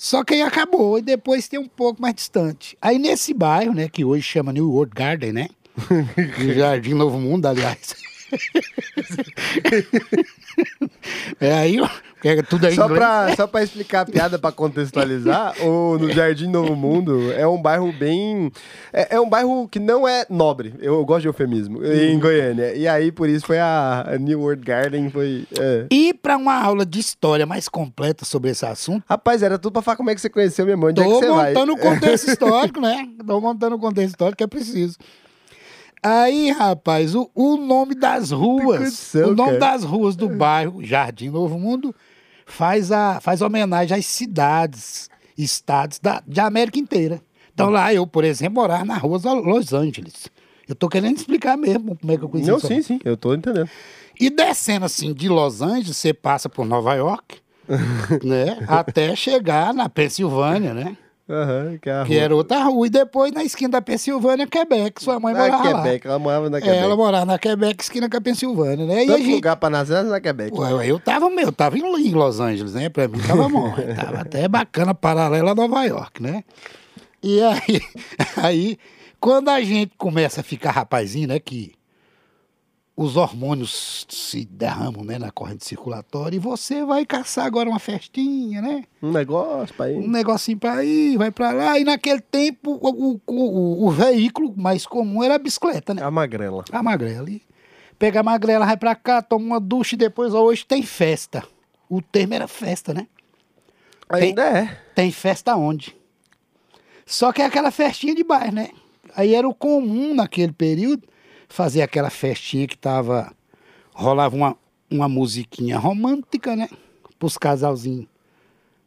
Só 0.00 0.24
que 0.24 0.32
aí 0.32 0.40
acabou, 0.40 0.98
e 0.98 1.02
depois 1.02 1.46
tem 1.46 1.60
um 1.60 1.68
pouco 1.68 2.00
mais 2.00 2.14
distante. 2.14 2.74
Aí 2.80 2.98
nesse 2.98 3.34
bairro, 3.34 3.74
né, 3.74 3.86
que 3.86 4.02
hoje 4.02 4.22
chama 4.22 4.50
New 4.50 4.70
World 4.72 4.94
Garden, 4.94 5.30
né? 5.30 5.48
Jardim 6.56 6.94
Novo 6.94 7.18
Mundo, 7.18 7.44
aliás. 7.44 7.94
é 11.40 11.52
aí, 11.52 11.80
ó, 11.80 11.88
porque 12.14 12.42
tudo 12.42 12.66
é 12.66 12.70
Só 12.72 12.86
pra, 12.86 13.34
só 13.34 13.46
pra 13.46 13.62
explicar 13.62 14.02
a 14.02 14.04
piada, 14.04 14.38
pra 14.38 14.52
contextualizar, 14.52 15.54
o, 15.64 15.96
no 15.98 16.12
Jardim 16.12 16.48
Novo 16.48 16.76
Mundo 16.76 17.32
é 17.32 17.46
um 17.46 17.60
bairro 17.60 17.90
bem. 17.92 18.52
É, 18.92 19.16
é 19.16 19.20
um 19.20 19.28
bairro 19.28 19.66
que 19.68 19.78
não 19.78 20.06
é 20.06 20.26
nobre. 20.28 20.74
Eu, 20.80 21.02
gosto 21.04 21.22
de 21.22 21.28
eufemismo. 21.28 21.82
Em 21.84 22.18
Goiânia. 22.18 22.74
E 22.74 22.86
aí, 22.86 23.10
por 23.10 23.26
isso, 23.28 23.46
foi 23.46 23.58
a, 23.58 24.04
a 24.06 24.18
New 24.18 24.40
World 24.40 24.62
Garden. 24.62 25.08
Foi. 25.08 25.46
é. 25.58 25.86
E 25.90 26.12
para 26.12 26.36
uma 26.36 26.62
aula 26.62 26.84
de 26.84 27.00
história 27.00 27.46
mais 27.46 27.66
completa 27.68 28.24
sobre 28.26 28.50
esse 28.50 28.66
assunto, 28.66 29.02
Rapaz, 29.08 29.42
era 29.42 29.58
tudo 29.58 29.72
pra 29.72 29.82
falar 29.82 29.96
como 29.96 30.10
é 30.10 30.14
que 30.14 30.20
você 30.20 30.28
conheceu 30.28 30.66
minha 30.66 30.76
mãe. 30.76 30.90
Onde 30.90 31.00
é 31.00 31.04
que 31.04 31.10
Tô 31.10 31.20
você 31.20 31.28
vai? 31.28 31.54
montando 31.54 31.72
o 31.72 31.78
contexto 31.78 32.28
histórico, 32.28 32.80
né? 32.80 33.08
Tô 33.26 33.40
montando 33.40 33.76
o 33.76 33.78
contexto 33.78 34.10
histórico 34.10 34.36
que 34.36 34.44
é 34.44 34.46
preciso. 34.46 34.98
Aí, 36.02 36.50
rapaz, 36.50 37.14
o, 37.14 37.30
o 37.34 37.56
nome 37.56 37.94
das 37.94 38.30
ruas, 38.30 38.78
condição, 38.78 39.30
o 39.30 39.34
nome 39.34 39.58
cara. 39.58 39.72
das 39.72 39.84
ruas 39.84 40.16
do 40.16 40.28
bairro 40.28 40.82
Jardim 40.82 41.28
Novo 41.28 41.58
Mundo 41.58 41.94
faz, 42.46 42.90
a, 42.90 43.20
faz 43.20 43.42
homenagem 43.42 43.96
às 43.98 44.06
cidades, 44.06 45.10
estados 45.36 45.98
da, 45.98 46.22
de 46.26 46.40
América 46.40 46.78
inteira. 46.78 47.20
Então 47.52 47.68
lá 47.68 47.92
eu, 47.92 48.06
por 48.06 48.24
exemplo, 48.24 48.54
morar 48.62 48.84
na 48.86 48.96
rua 48.96 49.20
Los 49.34 49.72
Angeles. 49.74 50.28
Eu 50.66 50.74
tô 50.74 50.88
querendo 50.88 51.16
explicar 51.16 51.58
mesmo 51.58 51.96
como 51.98 52.12
é 52.12 52.16
que 52.16 52.24
eu 52.24 52.28
conheci 52.28 52.50
Não, 52.50 52.56
essa 52.56 52.68
sim, 52.68 52.80
sim. 52.80 53.00
Eu 53.04 53.16
tô 53.16 53.34
entendendo. 53.34 53.68
E 54.18 54.30
descendo 54.30 54.86
assim 54.86 55.12
de 55.12 55.28
Los 55.28 55.60
Angeles, 55.60 55.96
você 55.96 56.14
passa 56.14 56.48
por 56.48 56.64
Nova 56.64 56.94
York, 56.94 57.38
né? 58.24 58.64
Até 58.68 59.14
chegar 59.16 59.74
na 59.74 59.88
Pensilvânia, 59.88 60.72
né? 60.72 60.96
Aham, 61.30 61.78
que, 61.80 61.88
é 61.88 62.04
Que 62.04 62.18
era 62.18 62.34
outra 62.34 62.64
rua. 62.64 62.88
E 62.88 62.90
depois 62.90 63.30
na 63.30 63.44
esquina 63.44 63.70
da 63.70 63.82
Pensilvânia, 63.82 64.48
Quebec. 64.48 65.00
Sua 65.00 65.20
mãe 65.20 65.32
Na 65.32 65.46
morava 65.46 65.62
Quebec, 65.62 66.06
ela 66.06 66.18
morava 66.18 66.50
na 66.50 66.56
lá. 66.56 66.60
Quebec. 66.60 66.78
É, 66.78 66.82
ela 66.82 66.96
morava 66.96 67.24
na 67.24 67.38
Quebec, 67.38 67.82
esquina 67.82 68.10
com 68.10 68.16
a 68.16 68.20
Pensilvânia, 68.20 68.84
né? 68.84 69.04
E 69.04 69.06
Tanto 69.06 69.22
gente... 69.22 69.34
lugar 69.34 69.56
pra 69.56 69.70
nascer 69.70 70.02
na 70.02 70.20
Quebec. 70.20 70.50
Pô, 70.50 70.66
eu, 70.66 70.82
eu 70.82 70.98
tava, 70.98 71.26
eu 71.26 71.52
tava 71.52 71.78
em 71.78 71.82
em 72.00 72.12
Los 72.12 72.40
Angeles, 72.40 72.74
né? 72.74 72.88
Pra 72.88 73.06
mim 73.06 73.20
tava 73.20 73.48
bom. 73.48 73.72
tava 73.94 74.20
até 74.20 74.48
bacana, 74.48 74.92
paralela 74.92 75.52
a 75.52 75.54
Nova 75.54 75.84
York, 75.84 76.20
né? 76.20 76.42
E 77.22 77.40
aí, 77.40 77.80
aí, 78.36 78.78
quando 79.20 79.50
a 79.50 79.60
gente 79.60 79.92
começa 79.96 80.40
a 80.40 80.44
ficar 80.44 80.72
rapazinho, 80.72 81.28
né? 81.28 81.38
Que 81.38 81.72
os 83.02 83.16
hormônios 83.16 84.06
se 84.10 84.44
derramam 84.44 85.02
né, 85.02 85.18
na 85.18 85.30
corrente 85.30 85.64
circulatória 85.64 86.36
e 86.36 86.38
você 86.38 86.84
vai 86.84 87.06
caçar 87.06 87.46
agora 87.46 87.66
uma 87.66 87.78
festinha, 87.78 88.60
né? 88.60 88.84
Um 89.02 89.10
negócio 89.10 89.74
pra 89.74 89.90
ir. 89.90 89.96
um 89.96 90.06
negocinho 90.06 90.58
pra 90.58 90.84
ir, 90.84 91.16
vai 91.16 91.30
pra 91.30 91.50
lá. 91.50 91.78
E 91.78 91.84
naquele 91.84 92.20
tempo, 92.20 92.72
o, 92.72 93.12
o, 93.12 93.20
o, 93.26 93.86
o 93.86 93.90
veículo 93.90 94.52
mais 94.54 94.84
comum 94.84 95.24
era 95.24 95.36
a 95.36 95.38
bicicleta, 95.38 95.94
né? 95.94 96.02
A 96.02 96.10
magrela. 96.10 96.62
A 96.70 96.82
magrela. 96.82 97.30
E 97.30 97.40
pega 97.98 98.20
a 98.20 98.22
magrela, 98.22 98.66
vai 98.66 98.76
pra 98.76 98.94
cá, 98.94 99.22
toma 99.22 99.46
uma 99.46 99.60
ducha 99.60 99.94
e 99.94 99.98
depois, 99.98 100.34
ó, 100.34 100.42
hoje 100.42 100.66
tem 100.66 100.82
festa. 100.82 101.42
O 101.88 102.02
termo 102.02 102.34
era 102.34 102.46
festa, 102.46 102.92
né? 102.92 103.06
Ainda 104.10 104.42
é. 104.42 104.78
Tem 104.94 105.10
festa 105.10 105.56
onde? 105.56 105.96
Só 107.06 107.32
que 107.32 107.40
é 107.40 107.46
aquela 107.46 107.70
festinha 107.70 108.14
de 108.14 108.22
bairro, 108.22 108.52
né? 108.52 108.68
Aí 109.16 109.34
era 109.34 109.48
o 109.48 109.54
comum 109.54 110.14
naquele 110.14 110.52
período 110.52 111.08
fazer 111.50 111.82
aquela 111.82 112.08
festinha 112.08 112.66
que 112.66 112.78
tava. 112.78 113.30
rolava 113.92 114.34
uma, 114.34 114.56
uma 114.90 115.08
musiquinha 115.08 115.78
romântica, 115.78 116.56
né? 116.56 116.68
Pros 117.18 117.36
casalzinhos 117.36 118.06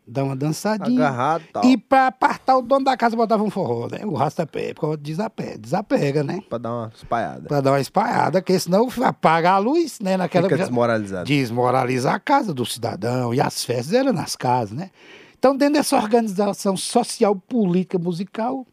dar 0.06 0.23
uma 0.23 0.36
dançadinha. 0.36 1.08
Agarrado 1.08 1.43
e 1.43 1.52
tal. 1.52 1.65
E 1.65 1.78
pra 1.78 2.08
apartar 2.08 2.58
o 2.58 2.62
dono 2.62 2.86
da 2.86 2.97
casa 2.97 3.15
botava 3.15 3.43
um 3.43 3.49
forró, 3.49 3.88
né? 3.89 4.06
O 4.06 4.13
rastapé, 4.13 4.73
porque 4.73 4.97
desapega, 4.97 5.58
desapega, 5.58 6.23
né? 6.23 6.41
Pra 6.49 6.58
dar 6.58 6.73
uma 6.73 6.91
espalhada. 6.93 7.47
Pra 7.47 7.62
dar 7.62 7.71
uma 7.71 7.80
espalhada, 7.80 8.41
porque 8.41 8.60
senão 8.60 8.88
apaga 9.04 9.52
a 9.52 9.58
luz, 9.58 9.99
né? 9.99 10.17
Naquela 10.17 10.49
Fica 10.49 10.58
desmoralizado. 10.58 11.26
desmoralizar 11.26 12.15
a 12.15 12.19
casa 12.19 12.54
do 12.54 12.65
cidadão. 12.65 13.34
E 13.34 13.39
as 13.39 13.63
festas 13.63 13.93
eram 13.93 14.13
nas 14.13 14.36
casas, 14.36 14.76
né? 14.76 14.91
Então, 15.38 15.56
dentro 15.56 15.76
dessa 15.76 15.95
organização 15.97 16.78
social, 16.78 17.36
política, 17.36 17.99
musical, 17.99 18.65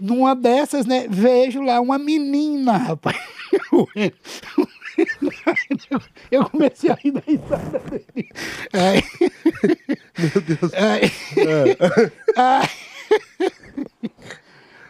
numa 0.00 0.34
dessas, 0.34 0.86
né, 0.86 1.06
vejo 1.08 1.62
lá 1.62 1.80
uma 1.80 1.98
menina, 1.98 2.76
rapaz. 2.76 3.16
Eu 6.30 6.44
comecei 6.50 6.90
a 6.90 6.94
rir 6.94 7.12
da 7.12 7.22
risada 7.26 7.78
dele. 7.78 8.28
Aí, 8.72 9.02
Meu 10.18 10.40
Deus. 10.42 10.74
aí, 10.74 11.10
aí, 12.36 12.68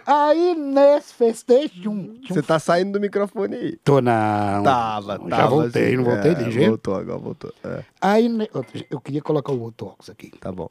aí, 0.07 0.55
nesse 0.55 1.15
festejo, 1.15 1.93
Você 2.29 2.43
tá 2.43 2.59
saindo 2.59 2.93
do 2.93 3.01
microfone 3.01 3.55
aí. 3.55 3.77
Tô 3.85 4.01
não. 4.01 4.63
Tava, 4.65 5.19
tava. 5.19 5.31
Já 5.31 5.47
voltei, 5.47 5.87
assim. 5.87 5.97
não 5.97 6.05
voltei 6.05 6.33
É, 6.33 6.35
ligeiro. 6.35 6.69
Voltou, 6.71 6.95
agora 6.97 7.19
voltou. 7.19 7.53
É, 7.63 7.85
Aí, 8.01 8.29
eu 8.91 9.01
queria 9.01 9.23
colocar 9.23 9.53
o 9.53 9.61
outro 9.61 9.89
óculos 9.89 10.11
aqui. 10.11 10.33
tá 10.41 10.51
bom. 10.51 10.69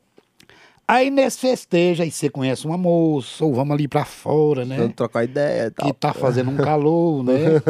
Aí 0.89 1.11
nesse 1.11 1.37
festejo, 1.37 2.01
aí 2.01 2.09
você 2.09 2.31
conhece 2.31 2.65
uma 2.65 2.75
moça, 2.75 3.45
ou 3.45 3.53
vamos 3.53 3.75
ali 3.75 3.87
pra 3.87 4.03
fora, 4.03 4.65
né? 4.65 4.75
Vamos 4.75 4.95
trocar 4.95 5.23
ideia 5.23 5.67
e 5.67 5.69
tal. 5.69 5.85
Que 5.85 5.93
tá 5.93 6.11
fazendo 6.15 6.49
um 6.49 6.57
calor, 6.57 7.23
né? 7.23 7.61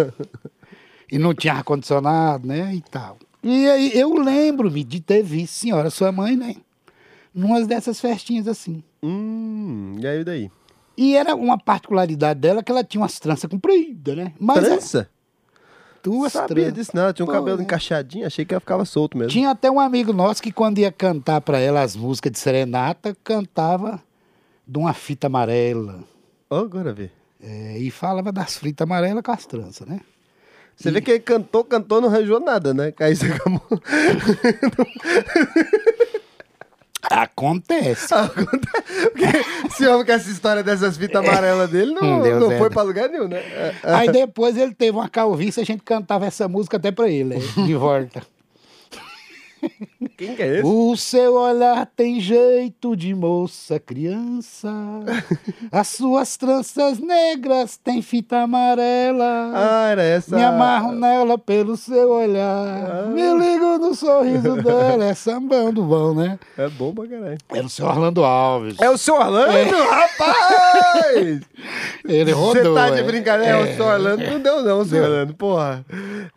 e 1.11 1.19
não 1.19 1.33
tinha 1.33 1.55
ar-condicionado, 1.55 2.47
né? 2.47 2.73
E 2.73 2.79
tal. 2.79 3.17
E 3.43 3.67
aí 3.67 3.91
eu 3.93 4.13
lembro-me 4.13 4.85
de 4.85 5.01
ter 5.01 5.21
visto 5.21 5.55
senhora, 5.55 5.89
sua 5.89 6.13
mãe, 6.13 6.37
né? 6.37 6.55
Numas 7.35 7.67
dessas 7.67 7.99
festinhas 7.99 8.47
assim. 8.47 8.81
Hum, 9.03 9.97
e 9.99 10.07
aí 10.07 10.23
daí? 10.23 10.49
E 10.97 11.17
era 11.17 11.35
uma 11.35 11.57
particularidade 11.57 12.39
dela 12.39 12.63
que 12.63 12.71
ela 12.71 12.85
tinha 12.85 13.01
umas 13.01 13.19
tranças 13.19 13.51
compridas, 13.51 14.15
né? 14.15 14.31
Mas 14.39 14.63
é 14.63 14.67
Trança? 14.69 15.09
Duas 16.03 16.33
Sabia 16.33 16.55
tranças. 16.55 16.73
disso 16.73 16.91
não, 16.93 17.03
ela 17.03 17.13
tinha 17.13 17.23
um 17.23 17.27
Pô, 17.27 17.33
cabelo 17.33 17.59
é. 17.59 17.63
encaixadinho, 17.63 18.25
achei 18.25 18.45
que 18.45 18.53
ela 18.53 18.59
ficava 18.59 18.85
solto 18.85 19.17
mesmo. 19.17 19.31
Tinha 19.31 19.49
até 19.51 19.69
um 19.69 19.79
amigo 19.79 20.11
nosso 20.13 20.41
que 20.41 20.51
quando 20.51 20.79
ia 20.79 20.91
cantar 20.91 21.41
pra 21.41 21.59
ela 21.59 21.81
as 21.81 21.95
músicas 21.95 22.31
de 22.31 22.39
serenata, 22.39 23.15
cantava 23.23 24.01
de 24.67 24.77
uma 24.77 24.93
fita 24.93 25.27
amarela. 25.27 26.03
Ó, 26.49 26.59
agora 26.59 26.93
vê. 26.93 27.09
É, 27.41 27.77
e 27.77 27.89
falava 27.89 28.31
das 28.31 28.57
fritas 28.57 28.85
amarelas 28.85 29.23
com 29.23 29.31
as 29.31 29.45
tranças, 29.45 29.87
né? 29.87 30.01
Você 30.75 30.91
vê 30.91 31.01
que 31.01 31.11
ele 31.11 31.19
cantou, 31.19 31.63
cantou, 31.65 31.99
não 31.99 32.07
arranjou 32.07 32.39
nada, 32.39 32.73
né? 32.73 32.93
Aí 32.99 33.13
você 33.13 33.25
acabou. 33.25 33.61
Acontece. 37.09 38.07
Porque 38.33 39.71
se 39.75 39.87
homem 39.87 40.05
com 40.05 40.11
essa 40.11 40.29
história 40.29 40.63
dessas 40.63 40.97
fitas 40.97 41.25
amarelas 41.27 41.69
dele, 41.69 41.93
não, 41.93 42.19
Hum, 42.19 42.21
Deus 42.21 42.39
não 42.41 42.51
é. 42.51 42.57
foi 42.57 42.69
pra 42.69 42.81
lugar 42.81 43.09
nenhum, 43.09 43.27
né? 43.27 43.41
Aí 43.83 44.11
depois 44.11 44.55
ele 44.57 44.73
teve 44.73 44.97
uma 44.97 45.09
calvície, 45.09 45.61
a 45.61 45.65
gente 45.65 45.83
cantava 45.83 46.25
essa 46.25 46.47
música 46.47 46.77
até 46.77 46.91
pra 46.91 47.09
ele, 47.09 47.35
né? 47.35 47.37
de 47.65 47.75
volta. 47.75 48.21
Quem 50.17 50.35
que 50.35 50.41
é 50.41 50.55
esse? 50.59 50.63
O 50.65 50.95
seu 50.97 51.35
olhar 51.35 51.85
tem 51.95 52.19
jeito 52.19 52.95
de 52.95 53.13
moça 53.13 53.79
criança. 53.79 54.69
As 55.71 55.87
suas 55.87 56.35
tranças 56.37 56.99
negras 56.99 57.77
têm 57.77 58.01
fita 58.01 58.37
amarela. 58.41 59.51
Ah, 59.53 59.87
era 59.89 60.03
essa. 60.03 60.35
Me 60.35 60.43
amarro 60.43 60.91
nela 60.93 61.37
pelo 61.37 61.77
seu 61.77 62.09
olhar. 62.11 63.07
Me 63.07 63.21
ligo 63.33 63.77
no 63.77 63.93
sorriso 63.95 64.61
dela. 64.61 65.05
É 65.05 65.13
sambando 65.13 65.83
bom, 65.83 66.13
né? 66.13 66.37
É 66.57 66.67
bom 66.69 66.93
pra 66.93 67.07
caralho. 67.07 67.37
Era 67.49 67.65
o 67.65 67.69
seu 67.69 67.85
Orlando 67.85 68.23
Alves. 68.23 68.75
É 68.79 68.89
o 68.89 68.97
seu 68.97 69.15
Orlando, 69.15 69.75
rapaz! 69.89 71.39
Ele 72.07 72.33
Você 72.33 72.59
rodou. 72.61 72.75
tá 72.75 72.89
de 72.89 72.99
é. 72.99 73.03
brincadeira? 73.03 73.57
É, 73.57 73.61
É. 73.69 73.73
o 73.73 73.75
seu 73.75 73.85
Orlando 73.85 74.23
não 74.23 74.39
deu, 74.39 74.63
não, 74.63 74.79
o 74.79 74.85
seu 74.85 75.03
Orlando. 75.03 75.33
Porra. 75.33 75.85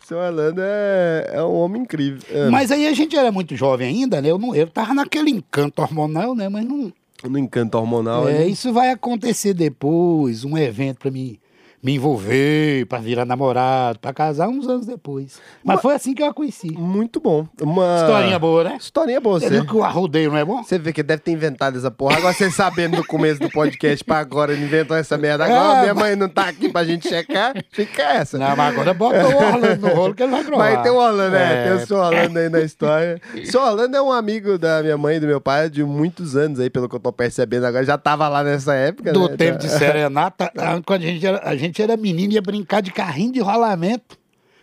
O 0.03 0.07
seu 0.07 0.19
Orlando 0.19 0.61
é, 0.62 1.31
é 1.35 1.43
um 1.43 1.55
homem 1.55 1.83
incrível. 1.83 2.20
É. 2.31 2.49
Mas 2.51 2.70
aí 2.70 2.87
a 2.87 2.93
gente 2.93 3.12
era 3.17 3.33
muito 3.33 3.57
jovem 3.57 3.89
ainda, 3.89 4.21
né? 4.21 4.31
Eu, 4.31 4.39
não, 4.39 4.55
eu 4.55 4.67
tava 4.67 4.95
naquele 4.95 5.31
encanto 5.31 5.83
hormonal, 5.83 6.35
né? 6.35 6.49
Mas 6.49 6.65
não. 6.65 6.93
No 7.25 7.39
encanto 7.39 7.79
hormonal. 7.79 8.29
É, 8.29 8.43
ali. 8.43 8.53
isso 8.53 8.73
vai 8.73 8.91
acontecer 8.91 9.55
depois, 9.55 10.45
um 10.45 10.59
evento 10.59 10.99
pra 10.99 11.11
me, 11.11 11.39
me 11.83 11.95
envolver, 11.97 12.87
pra 12.87 12.99
virar 12.99 13.24
namorado, 13.24 13.99
pra 13.99 14.12
casar 14.12 14.49
uns 14.49 14.68
anos 14.68 14.87
depois. 14.87 15.41
Mas 15.64 15.80
foi 15.80 15.95
assim 15.95 16.14
que 16.14 16.22
eu 16.22 16.26
a 16.26 16.33
conheci. 16.35 16.70
Muito 16.70 17.20
bom. 17.20 17.45
Uma... 17.61 17.97
Historinha 17.97 18.39
boa, 18.39 18.64
né? 18.64 18.76
Historinha 18.80 19.20
boa, 19.20 19.41
Você 19.41 19.49
você. 19.49 19.55
viu 19.55 19.66
que 19.66 19.74
o 19.76 19.83
arrodeio 19.83 20.30
não 20.30 20.39
é 20.39 20.45
bom? 20.45 20.62
Você 20.62 20.78
vê 20.78 20.93
que 20.93 21.03
deve 21.03 21.22
ter 21.22 21.33
inventado 21.33 21.76
essa 21.76 21.91
porra. 21.91 22.18
Agora 22.18 22.33
você 22.33 22.51
sabendo 22.53 22.99
do 22.99 23.05
começo 23.07 23.41
do 23.41 23.51
podcast 23.51 24.05
pra 24.05 24.18
agora, 24.18 24.53
ele 24.53 24.62
inventou 24.64 24.97
essa 24.97 25.18
merda. 25.18 25.45
Agora 25.45 25.78
É, 25.78 25.83
minha 25.83 25.95
mãe 25.95 26.14
não 26.14 26.28
tá 26.28 26.49
aqui 26.49 26.68
pra 26.68 26.85
gente 26.85 27.09
checar. 27.09 27.53
Fica 27.72 28.03
essa. 28.03 28.39
Não, 28.39 28.55
mas 28.55 28.72
agora 28.72 28.95
bota 28.95 29.26
o 29.26 29.37
Orlando 29.37 29.89
no 29.89 29.95
rolo 29.95 30.14
que 30.14 30.22
ele 30.22 30.30
vai 30.33 30.45
provar. 30.45 30.72
Mas 30.72 30.83
tem 30.83 30.93
o 30.93 30.97
Orlando, 30.97 31.30
né? 31.33 31.53
É. 31.53 31.64
Tem 31.64 31.83
o 31.83 31.87
seu 31.87 31.97
Orlando 31.97 32.39
aí 32.39 32.49
na 32.49 32.61
história. 32.61 33.20
O 33.35 33.47
seu 33.47 33.61
Orlando 33.61 33.97
é 33.97 34.03
um 34.03 34.12
amigo 34.12 34.57
da 34.57 34.80
minha 34.83 34.97
mãe 34.97 35.16
e 35.16 35.20
do 35.20 35.26
meu 35.26 35.41
pai 35.41 35.68
de 35.68 35.83
muitos 35.83 36.37
anos 36.37 36.61
aí, 36.61 36.70
pelo 36.70 36.89
que 36.89 36.95
eu 36.95 37.01
tô 37.01 37.12
percebendo 37.12 37.64
agora. 37.66 37.85
Já 37.85 37.99
tava 37.99 38.28
lá 38.28 38.45
nessa 38.45 38.74
época, 38.74 39.12
Do 39.12 39.28
né? 39.28 39.37
tempo 39.37 39.59
de 39.59 39.68
serenata, 39.68 40.53
quando 40.87 41.03
a 41.03 41.07
gente, 41.07 41.26
era, 41.26 41.41
a 41.43 41.57
gente 41.57 41.72
era 41.81 41.97
menino, 41.97 42.33
ia 42.33 42.43
brincar 42.43 42.83
de 42.83 42.91
carrinho 42.93 43.33
de 43.33 43.41
rolamento. 43.41 44.18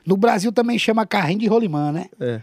No 0.05 0.17
Brasil 0.17 0.51
também 0.51 0.77
chama 0.77 1.05
carrinho 1.05 1.39
de 1.39 1.47
rolimã, 1.47 1.91
né? 1.91 2.05
É. 2.19 2.41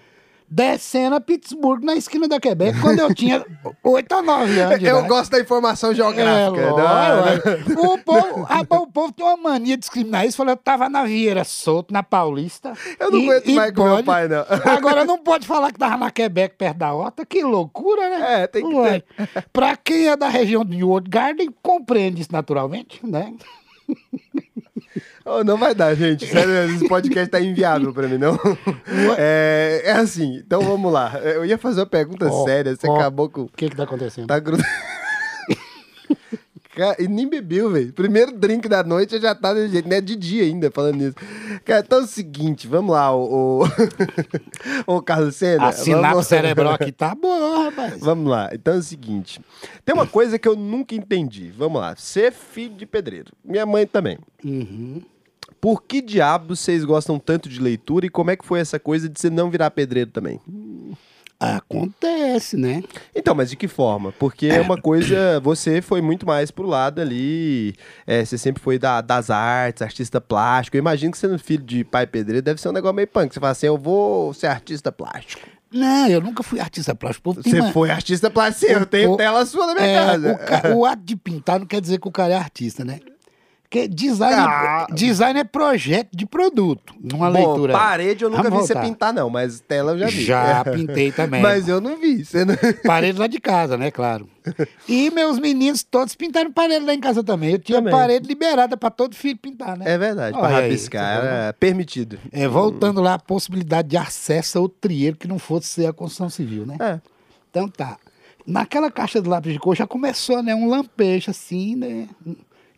Descendo 0.48 1.16
a 1.16 1.20
Pittsburgh, 1.20 1.82
na 1.82 1.96
esquina 1.96 2.28
da 2.28 2.38
Quebec, 2.38 2.80
quando 2.80 3.00
eu 3.00 3.12
tinha 3.12 3.44
8 3.82 4.14
ou 4.14 4.22
9 4.22 4.60
anos. 4.60 4.80
Eu 4.80 4.90
idade. 4.90 5.08
gosto 5.08 5.30
da 5.32 5.40
informação 5.40 5.90
É, 5.90 5.94
geográfica. 5.96 6.62
né? 6.62 6.70
lógico. 6.70 7.80
o, 7.84 7.98
povo, 7.98 8.42
rapaz, 8.42 8.80
o 8.82 8.86
povo 8.86 9.12
tem 9.12 9.26
uma 9.26 9.36
mania 9.36 9.74
de 9.74 9.80
discriminar 9.80 10.24
isso. 10.24 10.36
Falou, 10.36 10.52
eu 10.52 10.56
tava 10.56 10.88
na 10.88 11.02
Vieira 11.04 11.42
solto, 11.42 11.92
na 11.92 12.04
Paulista. 12.04 12.74
Eu 13.00 13.10
não 13.10 13.18
e- 13.18 13.24
aguento 13.24 13.48
e 13.48 13.54
mais 13.56 13.72
com 13.72 13.82
meu 13.82 14.04
pai, 14.04 14.28
não. 14.28 14.44
Agora 14.72 15.04
não 15.04 15.18
pode 15.18 15.48
falar 15.48 15.72
que 15.72 15.80
tava 15.80 15.96
na 15.96 16.12
Quebec, 16.12 16.54
perto 16.56 16.76
da 16.76 16.92
Horta. 16.94 17.26
Que 17.26 17.42
loucura, 17.42 18.08
né? 18.08 18.42
É, 18.44 18.46
tem 18.46 18.68
que 18.68 18.72
Ué. 18.76 19.02
Pra 19.52 19.76
quem 19.76 20.06
é 20.06 20.16
da 20.16 20.28
região 20.28 20.64
de 20.64 20.76
New 20.76 21.00
Garden, 21.08 21.52
compreende 21.60 22.20
isso 22.20 22.30
naturalmente, 22.32 23.00
né? 23.04 23.34
Oh, 25.28 25.42
não 25.42 25.56
vai 25.58 25.74
dar, 25.74 25.92
gente. 25.96 26.24
Sério, 26.24 26.72
esse 26.72 26.88
podcast 26.88 27.28
tá 27.28 27.40
inviável 27.40 27.92
pra 27.92 28.06
mim, 28.06 28.16
não? 28.16 28.38
É, 29.18 29.82
é 29.84 29.92
assim, 29.92 30.36
então 30.36 30.62
vamos 30.62 30.92
lá. 30.92 31.18
Eu 31.18 31.44
ia 31.44 31.58
fazer 31.58 31.80
uma 31.80 31.86
pergunta 31.86 32.28
Ó, 32.30 32.44
séria, 32.44 32.76
você 32.76 32.88
ó. 32.88 32.94
acabou 32.94 33.28
com. 33.28 33.42
O 33.42 33.48
que 33.48 33.68
que 33.68 33.76
tá 33.76 33.82
acontecendo? 33.82 34.28
Tá 34.28 34.38
grudado. 34.38 34.68
Cara, 36.76 36.94
e 37.02 37.08
nem 37.08 37.26
bebeu, 37.26 37.70
velho. 37.70 37.90
Primeiro 37.94 38.32
drink 38.32 38.68
da 38.68 38.84
noite 38.84 39.18
já 39.18 39.34
tá 39.34 39.54
desse 39.54 39.72
jeito, 39.72 39.88
né? 39.88 39.98
De 39.98 40.14
dia 40.14 40.42
ainda, 40.44 40.70
falando 40.70 40.96
nisso. 40.96 41.14
Cara, 41.64 41.80
então 41.84 42.00
é 42.00 42.02
o 42.02 42.06
seguinte, 42.06 42.68
vamos 42.68 42.92
lá, 42.94 43.16
o. 43.16 43.62
O 44.86 45.00
Carlos 45.00 45.36
Senna. 45.36 45.68
A 45.68 45.72
sinapse 45.72 46.10
vamos- 46.12 46.26
cerebral 46.26 46.74
aqui 46.74 46.92
tá 46.92 47.14
boa, 47.18 47.64
rapaz. 47.64 47.98
Vamos 47.98 48.30
lá, 48.30 48.50
então 48.52 48.74
é 48.74 48.76
o 48.76 48.82
seguinte. 48.82 49.40
Tem 49.86 49.94
uma 49.94 50.06
coisa 50.06 50.38
que 50.38 50.46
eu 50.46 50.54
nunca 50.54 50.94
entendi. 50.94 51.50
Vamos 51.56 51.80
lá. 51.80 51.96
Ser 51.96 52.30
filho 52.30 52.74
de 52.74 52.84
pedreiro. 52.84 53.32
Minha 53.42 53.64
mãe 53.64 53.86
também. 53.86 54.18
Uhum. 54.44 55.00
Por 55.58 55.82
que 55.82 56.02
diabos 56.02 56.60
vocês 56.60 56.84
gostam 56.84 57.18
tanto 57.18 57.48
de 57.48 57.58
leitura 57.58 58.04
e 58.04 58.10
como 58.10 58.30
é 58.30 58.36
que 58.36 58.44
foi 58.44 58.60
essa 58.60 58.78
coisa 58.78 59.08
de 59.08 59.18
você 59.18 59.30
não 59.30 59.50
virar 59.50 59.70
pedreiro 59.70 60.10
também? 60.10 60.38
Acontece, 61.38 62.56
né? 62.56 62.82
Então, 63.14 63.34
mas 63.34 63.50
de 63.50 63.56
que 63.56 63.68
forma? 63.68 64.12
Porque 64.12 64.46
é 64.46 64.60
uma 64.60 64.80
coisa. 64.80 65.38
Você 65.40 65.82
foi 65.82 66.00
muito 66.00 66.26
mais 66.26 66.50
pro 66.50 66.66
lado 66.66 67.00
ali. 67.00 67.74
é, 68.06 68.24
você 68.24 68.38
sempre 68.38 68.62
foi 68.62 68.78
da- 68.78 69.00
das 69.00 69.30
artes, 69.30 69.82
artista 69.82 70.20
plástico. 70.20 70.76
Eu 70.76 70.80
imagino 70.80 71.12
que 71.12 71.18
sendo 71.18 71.38
filho 71.38 71.62
de 71.62 71.84
pai 71.84 72.06
pedreiro 72.06 72.42
deve 72.42 72.60
ser 72.60 72.68
um 72.68 72.72
negócio 72.72 72.94
meio 72.94 73.08
punk. 73.08 73.32
Você 73.34 73.40
fala 73.40 73.52
assim: 73.52 73.66
eu 73.66 73.76
vou 73.76 74.32
ser 74.32 74.46
artista 74.46 74.90
plástico. 74.90 75.46
Não, 75.72 76.08
eu 76.08 76.20
nunca 76.20 76.42
fui 76.42 76.60
artista 76.60 76.94
plástico. 76.94 77.34
Você 77.34 77.60
uma- 77.60 77.72
foi 77.72 77.90
artista 77.90 78.30
plástico. 78.30 78.72
Eu 78.72 78.86
tenho 78.86 79.16
tela 79.16 79.44
sua 79.44 79.66
na 79.66 79.74
minha 79.74 79.86
É, 79.86 79.94
casa. 80.06 80.72
o, 80.74 80.78
o 80.78 80.84
ato 80.86 81.02
de 81.02 81.16
pintar 81.16 81.58
não 81.58 81.66
quer 81.66 81.80
dizer 81.80 81.98
que 82.00 82.08
o 82.08 82.12
cara 82.12 82.34
é 82.34 82.36
artista, 82.36 82.84
né? 82.84 83.00
Porque 83.68 83.88
design, 83.88 84.36
Ah. 84.38 84.86
é, 84.88 84.94
design 84.94 85.40
é 85.40 85.44
projeto 85.44 86.10
de 86.16 86.24
produto, 86.24 86.94
numa 87.00 87.28
Bom, 87.30 87.32
leitura. 87.52 87.72
parede 87.72 88.22
eu 88.22 88.30
nunca 88.30 88.44
Vamos 88.44 88.60
vi 88.60 88.66
você 88.68 88.74
voltar. 88.74 88.88
pintar, 88.88 89.12
não, 89.12 89.28
mas 89.28 89.58
tela 89.58 89.92
eu 89.92 89.98
já 89.98 90.06
vi. 90.06 90.24
Já 90.24 90.64
pintei 90.64 91.10
também. 91.10 91.42
Mas 91.42 91.66
eu 91.68 91.80
não 91.80 91.96
vi. 91.98 92.24
Você 92.24 92.44
não... 92.44 92.54
Parede 92.86 93.18
lá 93.18 93.26
de 93.26 93.40
casa, 93.40 93.76
né? 93.76 93.90
Claro. 93.90 94.28
E 94.88 95.10
meus 95.10 95.40
meninos 95.40 95.82
todos 95.82 96.14
pintaram 96.14 96.52
parede 96.52 96.84
lá 96.86 96.94
em 96.94 97.00
casa 97.00 97.24
também. 97.24 97.52
Eu 97.54 97.58
tinha 97.58 97.78
Também. 97.78 97.92
parede 97.92 98.28
liberada 98.28 98.76
para 98.76 98.90
todo 98.90 99.16
filho 99.16 99.36
pintar, 99.36 99.76
né? 99.76 99.84
É 99.88 99.98
verdade, 99.98 100.38
para 100.38 100.48
rabiscar 100.48 101.02
tá 101.20 101.24
era 101.26 101.52
permitido. 101.54 102.18
É, 102.30 102.46
voltando 102.46 103.00
lá, 103.00 103.14
a 103.14 103.18
possibilidade 103.18 103.88
de 103.88 103.96
acesso 103.96 104.58
ao 104.58 104.68
trieiro 104.68 105.16
que 105.16 105.26
não 105.26 105.38
fosse 105.40 105.66
ser 105.66 105.86
a 105.86 105.92
construção 105.92 106.30
civil, 106.30 106.64
né? 106.64 106.76
É. 106.78 107.00
Então 107.50 107.68
tá. 107.68 107.96
Naquela 108.46 108.92
caixa 108.92 109.20
de 109.20 109.28
lápis 109.28 109.52
de 109.52 109.58
cor 109.58 109.74
já 109.74 109.88
começou, 109.88 110.40
né? 110.40 110.54
Um 110.54 110.68
lampejo 110.68 111.32
assim, 111.32 111.74
né? 111.74 112.08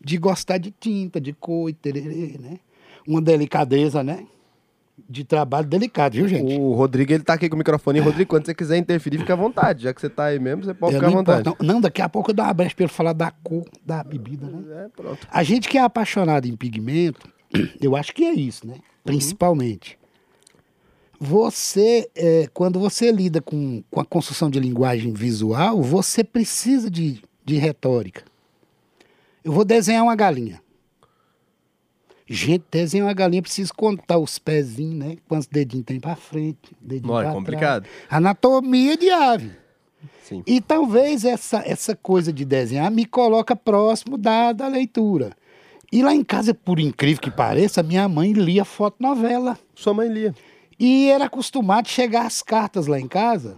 De 0.03 0.17
gostar 0.17 0.57
de 0.57 0.71
tinta, 0.71 1.19
de 1.19 1.33
cor 1.33 1.69
e 1.69 1.73
tererê, 1.73 2.37
né? 2.39 2.59
Uma 3.07 3.21
delicadeza, 3.21 4.03
né? 4.03 4.25
De 5.09 5.23
trabalho 5.23 5.65
delicado, 5.65 6.13
viu, 6.13 6.27
gente? 6.27 6.57
O 6.59 6.73
Rodrigo, 6.73 7.13
ele 7.13 7.23
tá 7.23 7.33
aqui 7.33 7.47
com 7.47 7.55
o 7.55 7.57
microfone. 7.57 7.99
E, 7.99 8.01
Rodrigo, 8.01 8.29
quando 8.29 8.45
você 8.45 8.53
quiser 8.53 8.77
interferir, 8.77 9.17
fica 9.17 9.33
à 9.33 9.35
vontade. 9.35 9.83
Já 9.83 9.93
que 9.93 10.01
você 10.01 10.09
tá 10.09 10.25
aí 10.25 10.39
mesmo, 10.39 10.63
você 10.63 10.73
pode 10.73 10.93
Eu 10.93 10.99
ficar 10.99 11.07
à 11.11 11.15
vontade. 11.15 11.41
importo, 11.41 11.63
não. 11.63 11.75
Não, 11.75 11.81
daqui 11.81 12.01
a 12.01 12.09
pouco 12.09 12.31
eu 12.31 12.35
dou 12.35 12.45
uma 12.45 12.53
brecha 12.53 12.75
pra 12.75 12.83
ele 12.83 12.91
falar 12.93 13.13
da 13.13 13.31
cor 13.31 13.65
da 13.85 14.03
bebida, 14.03 14.45
né? 14.45 14.85
É, 14.85 14.89
pronto. 14.89 15.25
A 15.31 15.41
gente 15.41 15.69
que 15.69 15.77
é 15.77 15.81
apaixonado 15.81 16.47
em 16.47 16.55
pigmento, 16.55 17.29
eu 17.81 17.95
acho 17.95 18.13
que 18.13 18.25
é 18.25 18.33
isso, 18.33 18.67
né? 18.67 18.75
Principalmente. 19.03 19.97
Você, 21.19 22.09
é, 22.15 22.47
quando 22.53 22.79
você 22.79 23.11
lida 23.11 23.41
com, 23.41 23.83
com 23.91 23.99
a 23.99 24.05
construção 24.05 24.49
de 24.49 24.59
linguagem 24.59 25.11
visual, 25.13 25.81
você 25.81 26.23
precisa 26.23 26.89
de, 26.89 27.21
de 27.43 27.57
retórica. 27.57 28.23
Eu 29.43 29.51
vou 29.51 29.63
desenhar 29.65 30.03
uma 30.03 30.15
galinha. 30.15 30.61
Gente, 32.27 32.65
desenhar 32.69 33.07
uma 33.07 33.13
galinha, 33.13 33.41
preciso 33.41 33.73
contar 33.73 34.19
os 34.19 34.37
pezinhos, 34.37 34.95
né? 34.95 35.17
Quantos 35.27 35.47
dedinhos 35.47 35.85
tem 35.85 35.99
pra 35.99 36.15
frente, 36.15 36.71
dedinho 36.79 37.11
Não, 37.11 37.19
é 37.19 37.31
complicado. 37.31 37.83
trás. 37.83 37.95
Anatomia 38.09 38.95
de 38.95 39.09
ave. 39.09 39.51
Sim. 40.21 40.43
E 40.45 40.61
talvez 40.61 41.25
essa, 41.25 41.63
essa 41.65 41.95
coisa 41.95 42.31
de 42.31 42.45
desenhar 42.45 42.91
me 42.91 43.05
coloca 43.05 43.55
próximo 43.55 44.15
da, 44.17 44.53
da 44.53 44.67
leitura. 44.67 45.35
E 45.91 46.03
lá 46.03 46.13
em 46.13 46.23
casa, 46.23 46.53
por 46.53 46.79
incrível 46.79 47.19
que 47.19 47.31
pareça, 47.31 47.81
minha 47.81 48.07
mãe 48.07 48.31
lia 48.31 48.63
fotonovela. 48.63 49.57
Sua 49.73 49.93
mãe 49.93 50.07
lia. 50.07 50.35
E 50.79 51.09
era 51.09 51.25
acostumado 51.25 51.87
a 51.87 51.89
chegar 51.89 52.27
as 52.27 52.43
cartas 52.43 52.85
lá 52.85 52.99
em 52.99 53.07
casa. 53.07 53.57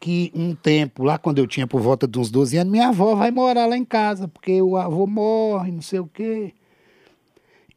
Que 0.00 0.30
um 0.34 0.54
tempo, 0.54 1.02
lá 1.02 1.18
quando 1.18 1.38
eu 1.38 1.46
tinha 1.46 1.66
por 1.66 1.80
volta 1.80 2.06
de 2.06 2.18
uns 2.18 2.30
12 2.30 2.56
anos, 2.56 2.70
minha 2.70 2.88
avó 2.88 3.14
vai 3.16 3.30
morar 3.32 3.66
lá 3.66 3.76
em 3.76 3.84
casa, 3.84 4.28
porque 4.28 4.62
o 4.62 4.76
avô 4.76 5.06
morre, 5.06 5.72
não 5.72 5.82
sei 5.82 5.98
o 5.98 6.06
quê. 6.06 6.54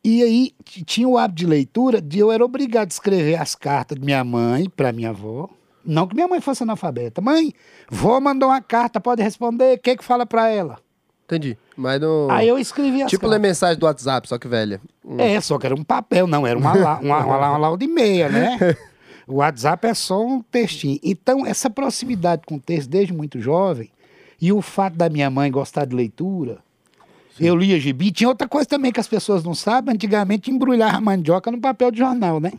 E 0.04 0.22
aí 0.24 0.52
tinha 0.86 1.08
o 1.08 1.18
hábito 1.18 1.40
de 1.40 1.46
leitura 1.48 2.02
de 2.02 2.20
eu 2.20 2.32
era 2.32 2.44
obrigado 2.44 2.88
a 2.88 2.94
escrever 2.94 3.36
as 3.40 3.56
cartas 3.56 3.98
de 4.00 4.06
minha 4.06 4.24
mãe 4.24 4.70
para 4.70 4.92
minha 4.92 5.10
avó. 5.10 5.50
Não 5.84 6.08
que 6.08 6.14
minha 6.14 6.28
mãe 6.28 6.40
fosse 6.42 6.62
analfabeta. 6.62 7.22
Mãe, 7.22 7.54
vó 7.90 8.20
mandou 8.20 8.50
uma 8.50 8.62
carta, 8.62 9.00
pode 9.02 9.24
responder, 9.24 9.78
o 9.78 9.80
que 9.80 9.98
que 9.98 10.04
fala 10.04 10.26
para 10.26 10.48
ela? 10.48 10.78
Entendi. 11.26 11.58
Mas 11.78 12.00
no. 12.02 12.28
Aí 12.30 12.48
eu 12.48 12.60
escrevi 12.60 13.02
as 13.02 13.10
Tipo 13.10 13.26
ler 13.26 13.40
mensagem 13.40 13.80
do 13.80 13.86
WhatsApp, 13.86 14.28
só 14.28 14.38
que 14.38 14.48
velha. 14.48 14.82
Hum. 15.04 15.18
É, 15.20 15.40
só 15.42 15.58
que 15.58 15.66
era 15.66 15.74
um 15.74 15.84
papel, 15.84 16.28
não, 16.28 16.46
era 16.46 16.60
uma, 16.60 16.74
la- 16.76 17.00
uma, 17.00 17.26
uma, 17.26 17.36
uma 17.50 17.58
lauda 17.58 17.84
e 17.84 17.88
meia, 17.88 18.30
né? 18.30 18.58
O 19.28 19.36
WhatsApp 19.36 19.88
é 19.88 19.94
só 19.94 20.26
um 20.26 20.42
textinho. 20.42 21.00
Então, 21.04 21.46
essa 21.46 21.70
proximidade 21.70 22.44
com 22.46 22.56
o 22.56 22.60
texto 22.60 22.90
desde 22.90 23.14
muito 23.14 23.40
jovem, 23.40 23.90
e 24.40 24.52
o 24.52 24.62
fato 24.62 24.96
da 24.96 25.10
minha 25.10 25.30
mãe 25.30 25.52
gostar 25.52 25.86
de 25.86 25.96
leitura, 25.96 26.60
eu 27.40 27.56
lia 27.56 27.80
gibi. 27.80 28.12
Tinha 28.12 28.28
outra 28.28 28.48
coisa 28.48 28.68
também 28.68 28.92
que 28.92 29.00
as 29.00 29.08
pessoas 29.08 29.44
não 29.44 29.54
sabem, 29.54 29.94
antigamente 29.94 30.50
embrulhava 30.52 31.00
mandioca 31.00 31.52
no 31.52 31.60
papel 31.60 31.92
de 31.92 32.00
jornal, 32.00 32.40
né? 32.40 32.52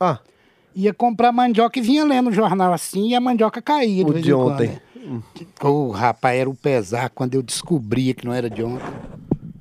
Ah, 0.00 0.18
Ia 0.74 0.92
comprar 0.92 1.30
mandioca 1.30 1.78
e 1.78 1.82
vinha 1.82 2.04
lendo 2.04 2.30
o 2.30 2.32
jornal 2.32 2.72
assim, 2.72 3.10
e 3.10 3.14
a 3.14 3.20
mandioca 3.20 3.62
caía 3.62 4.04
de 4.04 4.10
o 4.10 4.12
vez 4.12 4.24
de 4.24 4.32
em 4.32 4.34
quando, 4.34 4.52
ontem. 4.52 4.68
né? 4.68 4.80
Ô, 5.62 5.90
rapaz, 5.90 6.38
era 6.40 6.50
o 6.50 6.54
pesar 6.54 7.10
quando 7.10 7.34
eu 7.34 7.42
descobria 7.42 8.12
que 8.14 8.24
não 8.26 8.32
era 8.32 8.50
de 8.50 8.62
ontem. 8.62 8.92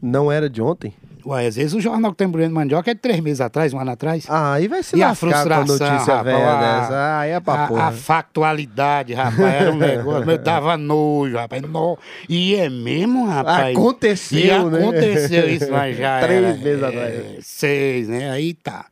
Não 0.02 0.32
era 0.32 0.50
de 0.50 0.62
ontem? 0.62 0.94
Ué, 1.26 1.48
às 1.48 1.56
vezes 1.56 1.74
o 1.74 1.80
jornal 1.80 2.12
que 2.12 2.18
tá 2.18 2.26
embrulhando 2.26 2.54
mandioca 2.54 2.92
é 2.92 2.94
de 2.94 3.00
três 3.00 3.20
meses 3.22 3.40
atrás, 3.42 3.74
um 3.74 3.80
ano 3.80 3.92
atrás. 3.92 4.26
Ah, 4.30 4.54
aí 4.54 4.68
vai 4.68 4.84
se 4.84 4.96
E 4.98 5.02
a 5.04 5.08
lascar 5.10 5.28
com 5.30 5.34
a 5.34 5.38
frustração, 5.66 5.90
notícia 5.96 6.24
velha 6.24 6.52
a- 6.52 6.60
dessa. 6.82 7.20
Ah, 7.20 7.26
é 7.26 7.40
pra 7.40 7.64
a, 7.64 7.68
porra. 7.68 7.84
a 7.88 7.92
factualidade, 7.92 9.14
rapaz, 9.14 9.40
era 9.42 9.72
um 9.72 9.78
negócio, 9.78 10.26
me 10.28 10.38
dava 10.38 10.76
nojo, 10.78 11.36
rapaz. 11.38 11.62
No, 11.62 11.98
e 12.28 12.56
é 12.56 12.70
mesmo, 12.70 13.26
rapaz. 13.26 13.76
Aconteceu, 13.76 14.68
e 14.68 14.72
né? 14.72 14.80
aconteceu 14.80 15.50
isso, 15.50 15.72
mas 15.72 15.98
já 15.98 16.20
Três 16.24 16.44
era, 16.44 16.58
meses 16.58 16.84
é, 16.84 16.88
atrás. 16.88 17.46
Seis, 17.46 18.08
né? 18.10 18.30
Aí 18.32 18.54
tá. 18.54 18.86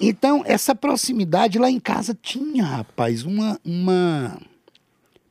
Então, 0.00 0.42
essa 0.46 0.74
proximidade 0.74 1.58
lá 1.58 1.70
em 1.70 1.80
casa 1.80 2.16
tinha, 2.20 2.64
rapaz, 2.64 3.24
uma... 3.24 3.58
uma 3.64 4.36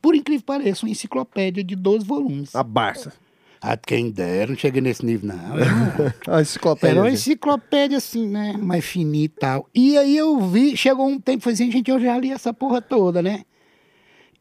por 0.02 0.16
incrível 0.16 0.42
que 0.42 0.46
pareça, 0.48 0.86
uma 0.86 0.92
enciclopédia 0.92 1.64
de 1.64 1.76
12 1.76 2.06
volumes. 2.06 2.56
A 2.56 2.64
Barça. 2.64 3.14
Ah, 3.62 3.78
quem 3.78 4.10
dera, 4.10 4.50
não 4.52 4.58
cheguei 4.58 4.82
nesse 4.82 5.06
nível, 5.06 5.28
não. 5.36 5.60
Era 5.60 5.70
uma- 6.28 6.38
A 6.38 6.42
enciclopédia. 6.42 6.90
era 6.94 7.00
uma 7.02 7.12
enciclopédia 7.12 7.98
assim, 7.98 8.28
né? 8.28 8.56
Mais 8.58 8.84
fininha 8.84 9.26
e 9.26 9.30
tal. 9.30 9.70
E 9.74 9.98
aí 9.98 10.18
eu 10.18 10.40
vi, 10.50 10.76
chegou 10.76 11.08
um 11.08 11.20
tempo, 11.20 11.44
falei 11.44 11.54
assim, 11.54 11.72
gente, 11.72 11.92
eu 11.92 12.00
já 12.00 12.18
li 12.18 12.32
essa 12.32 12.52
porra 12.54 12.82
toda, 12.82 13.22
né? 13.22 13.44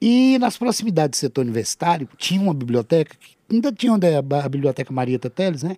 E 0.00 0.38
nas 0.38 0.56
proximidades 0.56 1.18
do 1.18 1.20
setor 1.20 1.42
universitário, 1.42 2.08
tinha 2.16 2.40
uma 2.40 2.54
biblioteca, 2.54 3.14
que 3.20 3.36
ainda 3.54 3.70
tinha 3.70 3.92
onde 3.92 4.06
é 4.06 4.16
a 4.16 4.48
biblioteca 4.48 4.90
Marieta 4.92 5.28
Teles, 5.28 5.62
né? 5.62 5.76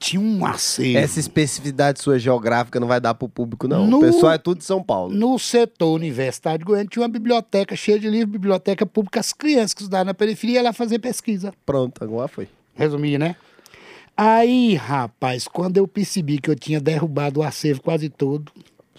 Tinha 0.00 0.20
um 0.20 0.44
acervo. 0.46 0.96
Essa 0.98 1.20
especificidade 1.20 2.00
sua 2.02 2.18
geográfica 2.18 2.80
não 2.80 2.88
vai 2.88 2.98
dar 3.00 3.12
pro 3.14 3.28
público, 3.28 3.68
não. 3.68 3.86
No- 3.86 3.98
O 3.98 4.00
pessoal 4.00 4.32
é 4.32 4.38
tudo 4.38 4.58
de 4.58 4.64
São 4.64 4.82
Paulo. 4.82 5.14
No 5.14 5.38
setor 5.38 5.94
universitário 5.94 6.58
de 6.60 6.64
Goiânia 6.64 6.88
tinha 6.90 7.02
uma 7.02 7.08
biblioteca 7.08 7.76
cheia 7.76 8.00
de 8.00 8.08
livros, 8.08 8.32
biblioteca 8.32 8.86
pública. 8.86 9.20
As 9.20 9.32
crianças 9.34 9.74
que 9.74 9.82
estudavam 9.82 10.06
na 10.06 10.14
periferia 10.14 10.56
iam 10.56 10.64
lá 10.64 10.72
fazer 10.72 10.98
pesquisa. 11.00 11.52
Pronto, 11.66 12.02
agora 12.02 12.26
foi. 12.28 12.48
Resumir, 12.74 13.18
né? 13.18 13.36
Aí, 14.16 14.74
rapaz, 14.74 15.46
quando 15.46 15.76
eu 15.76 15.86
percebi 15.86 16.38
que 16.38 16.50
eu 16.50 16.56
tinha 16.56 16.80
derrubado 16.80 17.40
o 17.40 17.42
acervo 17.42 17.80
quase 17.82 18.08
todo, 18.08 18.50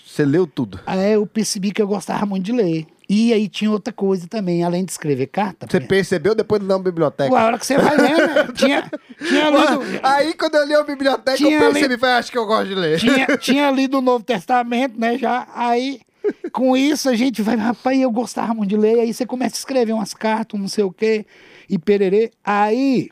Você 0.06 0.24
leu 0.26 0.47
tudo. 0.47 0.80
aí 0.86 1.14
eu 1.14 1.26
percebi 1.28 1.72
que 1.72 1.82
eu 1.82 1.88
gostava 1.88 2.26
muito 2.26 2.45
de 2.45 2.52
ler. 2.52 2.86
E 3.14 3.34
aí 3.34 3.49
tinha 3.49 3.70
outra 3.70 3.91
coisa 3.91 4.26
também, 4.26 4.64
além 4.64 4.86
de 4.86 4.91
escrever 4.93 5.28
carta. 5.28 5.68
Você 5.70 5.82
percebeu 5.82 6.34
depois 6.34 6.62
de 6.62 6.68
ler 6.68 6.76
uma 6.76 6.80
biblioteca? 6.82 7.30
Pô, 7.30 7.36
a 7.36 7.43
hora 7.43 7.59
que 7.59 7.66
você 7.66 7.78
vai 7.78 7.97
lendo, 7.97 8.18
né? 8.20 8.47
tinha, 8.55 8.89
tinha 9.20 9.49
lido. 9.49 9.99
Aí 10.01 10.34
quando 10.34 10.55
eu 10.55 10.66
li 10.66 10.74
a 10.74 10.82
biblioteca, 10.82 11.36
Tinha 11.36 11.57
eu 11.57 11.59
percebi, 11.59 11.86
ali- 11.88 11.97
falei, 11.97 12.16
acho 12.16 12.32
que 12.32 12.38
eu 12.38 12.45
gosto 12.45 12.70
de 12.70 12.76
ler. 12.76 12.99
tinha, 12.99 13.28
tinha 13.38 13.70
lido 13.70 13.97
o 13.97 14.01
Novo 14.01 14.24
Testamento, 14.24 14.97
né? 14.97 15.18
Já. 15.18 15.45
Aí, 15.53 15.99
com 16.53 16.78
isso, 16.78 17.09
a 17.09 17.14
gente 17.14 17.41
vai, 17.41 17.57
rapaz, 17.57 17.99
eu 17.99 18.09
gostava 18.09 18.53
muito 18.53 18.70
de 18.70 18.78
ler. 18.78 19.01
Aí 19.01 19.14
você 19.14 19.26
começa 19.26 19.55
a 19.55 19.59
escrever 19.59 19.91
umas 19.91 20.14
cartas, 20.14 20.57
não 20.57 20.70
sei 20.70 20.86
o 20.86 20.91
quê, 20.93 21.26
e 21.70 21.78
pererê. 21.78 22.32
Aí, 22.41 23.09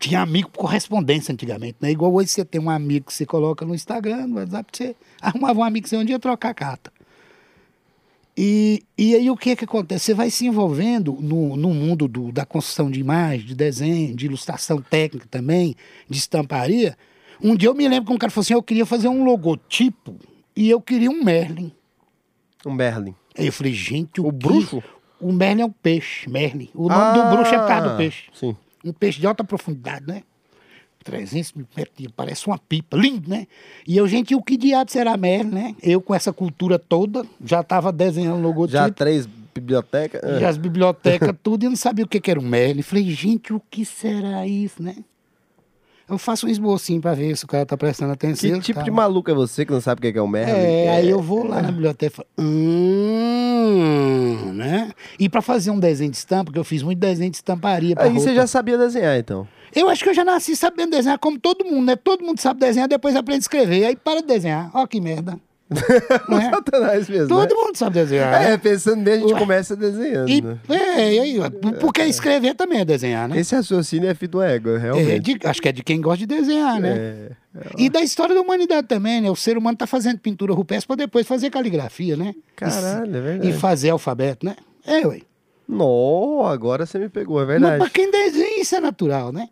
tinha 0.00 0.22
amigo 0.22 0.48
por 0.48 0.60
correspondência 0.60 1.34
antigamente, 1.34 1.76
né? 1.82 1.90
Igual 1.90 2.14
hoje 2.14 2.30
você 2.30 2.46
tem 2.46 2.62
um 2.62 2.70
amigo 2.70 3.08
que 3.08 3.12
você 3.12 3.26
coloca 3.26 3.66
no 3.66 3.74
Instagram, 3.74 4.26
no 4.26 4.36
WhatsApp, 4.36 4.70
você 4.74 4.96
arrumava 5.20 5.60
um 5.60 5.64
amigo 5.64 5.84
que 5.84 5.90
você 5.90 5.98
um 5.98 6.04
dia 6.04 6.18
trocar 6.18 6.54
carta. 6.54 6.90
E, 8.40 8.84
e 8.96 9.16
aí 9.16 9.28
o 9.28 9.36
que 9.36 9.56
que 9.56 9.64
acontece? 9.64 10.04
Você 10.06 10.14
vai 10.14 10.30
se 10.30 10.46
envolvendo 10.46 11.12
no, 11.20 11.56
no 11.56 11.74
mundo 11.74 12.06
do- 12.06 12.30
da 12.30 12.46
construção 12.46 12.88
de 12.88 13.00
imagem, 13.00 13.44
de 13.44 13.54
desenho, 13.54 14.14
de 14.14 14.26
ilustração 14.26 14.80
técnica 14.80 15.26
também, 15.28 15.74
de 16.08 16.18
estamparia. 16.18 16.96
Um 17.42 17.56
dia 17.56 17.68
eu 17.68 17.74
me 17.74 17.88
lembro 17.88 18.06
que 18.06 18.12
um 18.12 18.18
cara 18.18 18.30
falou 18.30 18.42
assim, 18.42 18.54
eu 18.54 18.62
queria 18.62 18.86
fazer 18.86 19.08
um 19.08 19.24
logotipo 19.24 20.14
e 20.54 20.70
eu 20.70 20.80
queria 20.80 21.10
um 21.10 21.24
Merlin. 21.24 21.72
Um 22.64 22.72
Merlin. 22.74 23.12
Aí 23.36 23.46
eu 23.46 23.52
falei, 23.52 23.72
gente, 23.72 24.20
o, 24.20 24.28
O 24.28 24.32
que- 24.32 24.38
bruxo? 24.46 24.82
O 25.20 25.32
Merlin 25.32 25.62
é 25.62 25.66
um 25.66 25.70
peixe, 25.72 26.30
Merlin. 26.30 26.68
O 26.74 26.88
nome 26.88 27.18
do 27.20 27.30
bruxo 27.36 27.52
é 27.52 27.58
por 27.58 27.66
causa 27.66 27.88
do 27.88 27.96
peixe. 27.96 28.24
Ah, 28.28 28.36
Sim. 28.38 28.56
Um 28.84 28.92
peixe 28.92 29.18
de 29.18 29.26
alta 29.26 29.42
profundidade, 29.42 30.06
né? 30.06 30.22
300 31.10 31.54
metros, 31.76 31.96
de- 31.96 32.08
parece 32.10 32.46
uma 32.46 32.58
pipa, 32.58 32.96
lindo, 32.96 33.28
né? 33.30 33.46
E 33.86 33.96
eu, 33.96 34.06
gente, 34.06 34.34
o 34.34 34.42
que 34.42 34.56
diabo 34.56 34.90
será 34.90 35.16
Merlin, 35.16 35.50
né? 35.50 35.74
Eu 35.82 36.00
com 36.00 36.14
essa 36.14 36.32
cultura 36.32 36.78
toda, 36.78 37.24
já 37.44 37.60
estava 37.60 37.90
desenhando 37.90 38.42
logotipo. 38.42 38.72
Já 38.78 38.90
três 38.90 39.26
bibliotecas. 39.54 40.40
Já 40.40 40.48
as 40.48 40.56
bibliotecas, 40.56 41.34
tudo, 41.42 41.64
e 41.64 41.68
não 41.68 41.76
sabia 41.76 42.04
o 42.04 42.08
que, 42.08 42.20
que 42.20 42.30
era 42.30 42.38
um 42.38 42.42
Merlin. 42.46 42.82
Falei, 42.82 43.10
gente, 43.10 43.52
o 43.52 43.60
que 43.70 43.84
será 43.84 44.46
isso, 44.46 44.82
né? 44.82 44.96
Eu 46.08 46.16
faço 46.16 46.46
um 46.46 46.48
esbocinho 46.48 47.00
pra 47.00 47.12
ver 47.12 47.36
se 47.36 47.44
o 47.44 47.48
cara 47.48 47.66
tá 47.66 47.76
prestando 47.76 48.12
atenção. 48.12 48.50
Que 48.50 48.60
tipo 48.60 48.78
tá? 48.78 48.84
de 48.84 48.90
maluco 48.90 49.30
é 49.30 49.34
você 49.34 49.66
que 49.66 49.72
não 49.72 49.80
sabe 49.80 49.98
o 49.98 50.02
que 50.02 50.16
é 50.16 50.20
é 50.20 50.22
um 50.22 50.26
Merlin? 50.26 50.54
É, 50.54 50.96
aí 50.96 51.10
eu 51.10 51.20
vou 51.20 51.46
lá 51.46 51.60
na 51.60 51.70
biblioteca 51.70 52.12
e 52.12 52.16
falo, 52.16 52.28
hum, 52.38 54.52
né? 54.54 54.90
E 55.18 55.28
pra 55.28 55.42
fazer 55.42 55.70
um 55.70 55.78
desenho 55.78 56.10
de 56.10 56.16
estampa, 56.16 56.46
porque 56.46 56.58
eu 56.58 56.64
fiz 56.64 56.82
muito 56.82 56.98
desenho 56.98 57.30
de 57.30 57.36
estamparia 57.36 57.94
pra 57.94 58.04
Aí 58.04 58.10
você 58.10 58.26
roupa. 58.26 58.40
já 58.40 58.46
sabia 58.46 58.78
desenhar, 58.78 59.18
então. 59.18 59.46
Eu 59.74 59.90
acho 59.90 60.02
que 60.02 60.08
eu 60.08 60.14
já 60.14 60.24
nasci 60.24 60.56
sabendo 60.56 60.92
desenhar 60.92 61.18
como 61.18 61.38
todo 61.38 61.64
mundo, 61.64 61.84
né? 61.84 61.96
Todo 61.96 62.24
mundo 62.24 62.40
sabe 62.40 62.60
desenhar, 62.60 62.88
depois 62.88 63.14
aprende 63.14 63.40
a 63.40 63.40
escrever. 63.40 63.84
Aí 63.84 63.96
para 63.96 64.22
de 64.22 64.26
desenhar. 64.26 64.70
Ó 64.72 64.86
que 64.86 65.00
merda. 65.00 65.38
É? 65.70 66.50
Satanás 66.50 67.08
mesmo. 67.08 67.28
Todo 67.28 67.54
né? 67.54 67.62
mundo 67.62 67.76
sabe 67.76 67.94
desenhar. 67.94 68.30
né? 68.40 68.52
É, 68.52 68.56
pensando 68.56 69.02
bem, 69.02 69.14
a 69.14 69.18
gente 69.18 69.32
Ué. 69.34 69.38
começa 69.38 69.76
desenhando. 69.76 70.28
E, 70.28 70.40
né? 70.40 70.58
é, 70.68 71.14
e 71.14 71.18
aí, 71.20 71.38
porque 71.80 72.02
escrever 72.02 72.54
também 72.54 72.80
é 72.80 72.84
desenhar, 72.84 73.28
né? 73.28 73.38
Esse 73.38 73.54
raciocínio 73.54 74.08
é 74.08 74.14
filho 74.14 74.32
do 74.32 74.42
ego, 74.42 74.70
É, 74.70 74.78
realmente. 74.78 75.20
de- 75.38 75.46
acho 75.46 75.60
que 75.60 75.68
é 75.68 75.72
de 75.72 75.82
quem 75.82 76.00
gosta 76.00 76.18
de 76.18 76.26
desenhar, 76.26 76.80
né? 76.80 76.90
É. 76.96 77.30
E 77.76 77.90
da 77.90 78.00
história 78.02 78.34
da 78.34 78.40
humanidade 78.40 78.86
também, 78.86 79.20
né? 79.20 79.30
O 79.30 79.36
ser 79.36 79.58
humano 79.58 79.76
tá 79.76 79.86
fazendo 79.86 80.18
pintura 80.18 80.52
rupestre 80.54 80.86
para 80.86 80.96
depois 80.96 81.26
fazer 81.26 81.50
caligrafia, 81.50 82.16
né? 82.16 82.34
Caralho, 82.56 83.14
é 83.14 83.18
E, 83.18 83.20
verdade. 83.22 83.50
e 83.50 83.52
fazer 83.52 83.90
alfabeto, 83.90 84.46
né? 84.46 84.56
É, 84.86 85.06
ué. 85.06 85.20
Não, 85.68 86.46
agora 86.46 86.86
você 86.86 86.98
me 86.98 87.10
pegou, 87.10 87.38
é 87.40 87.44
Mas 87.44 87.48
verdade. 87.60 87.78
para 87.78 87.90
quem 87.90 88.10
desenha, 88.10 88.60
isso 88.62 88.74
é 88.74 88.80
natural, 88.80 89.30
né? 89.32 89.48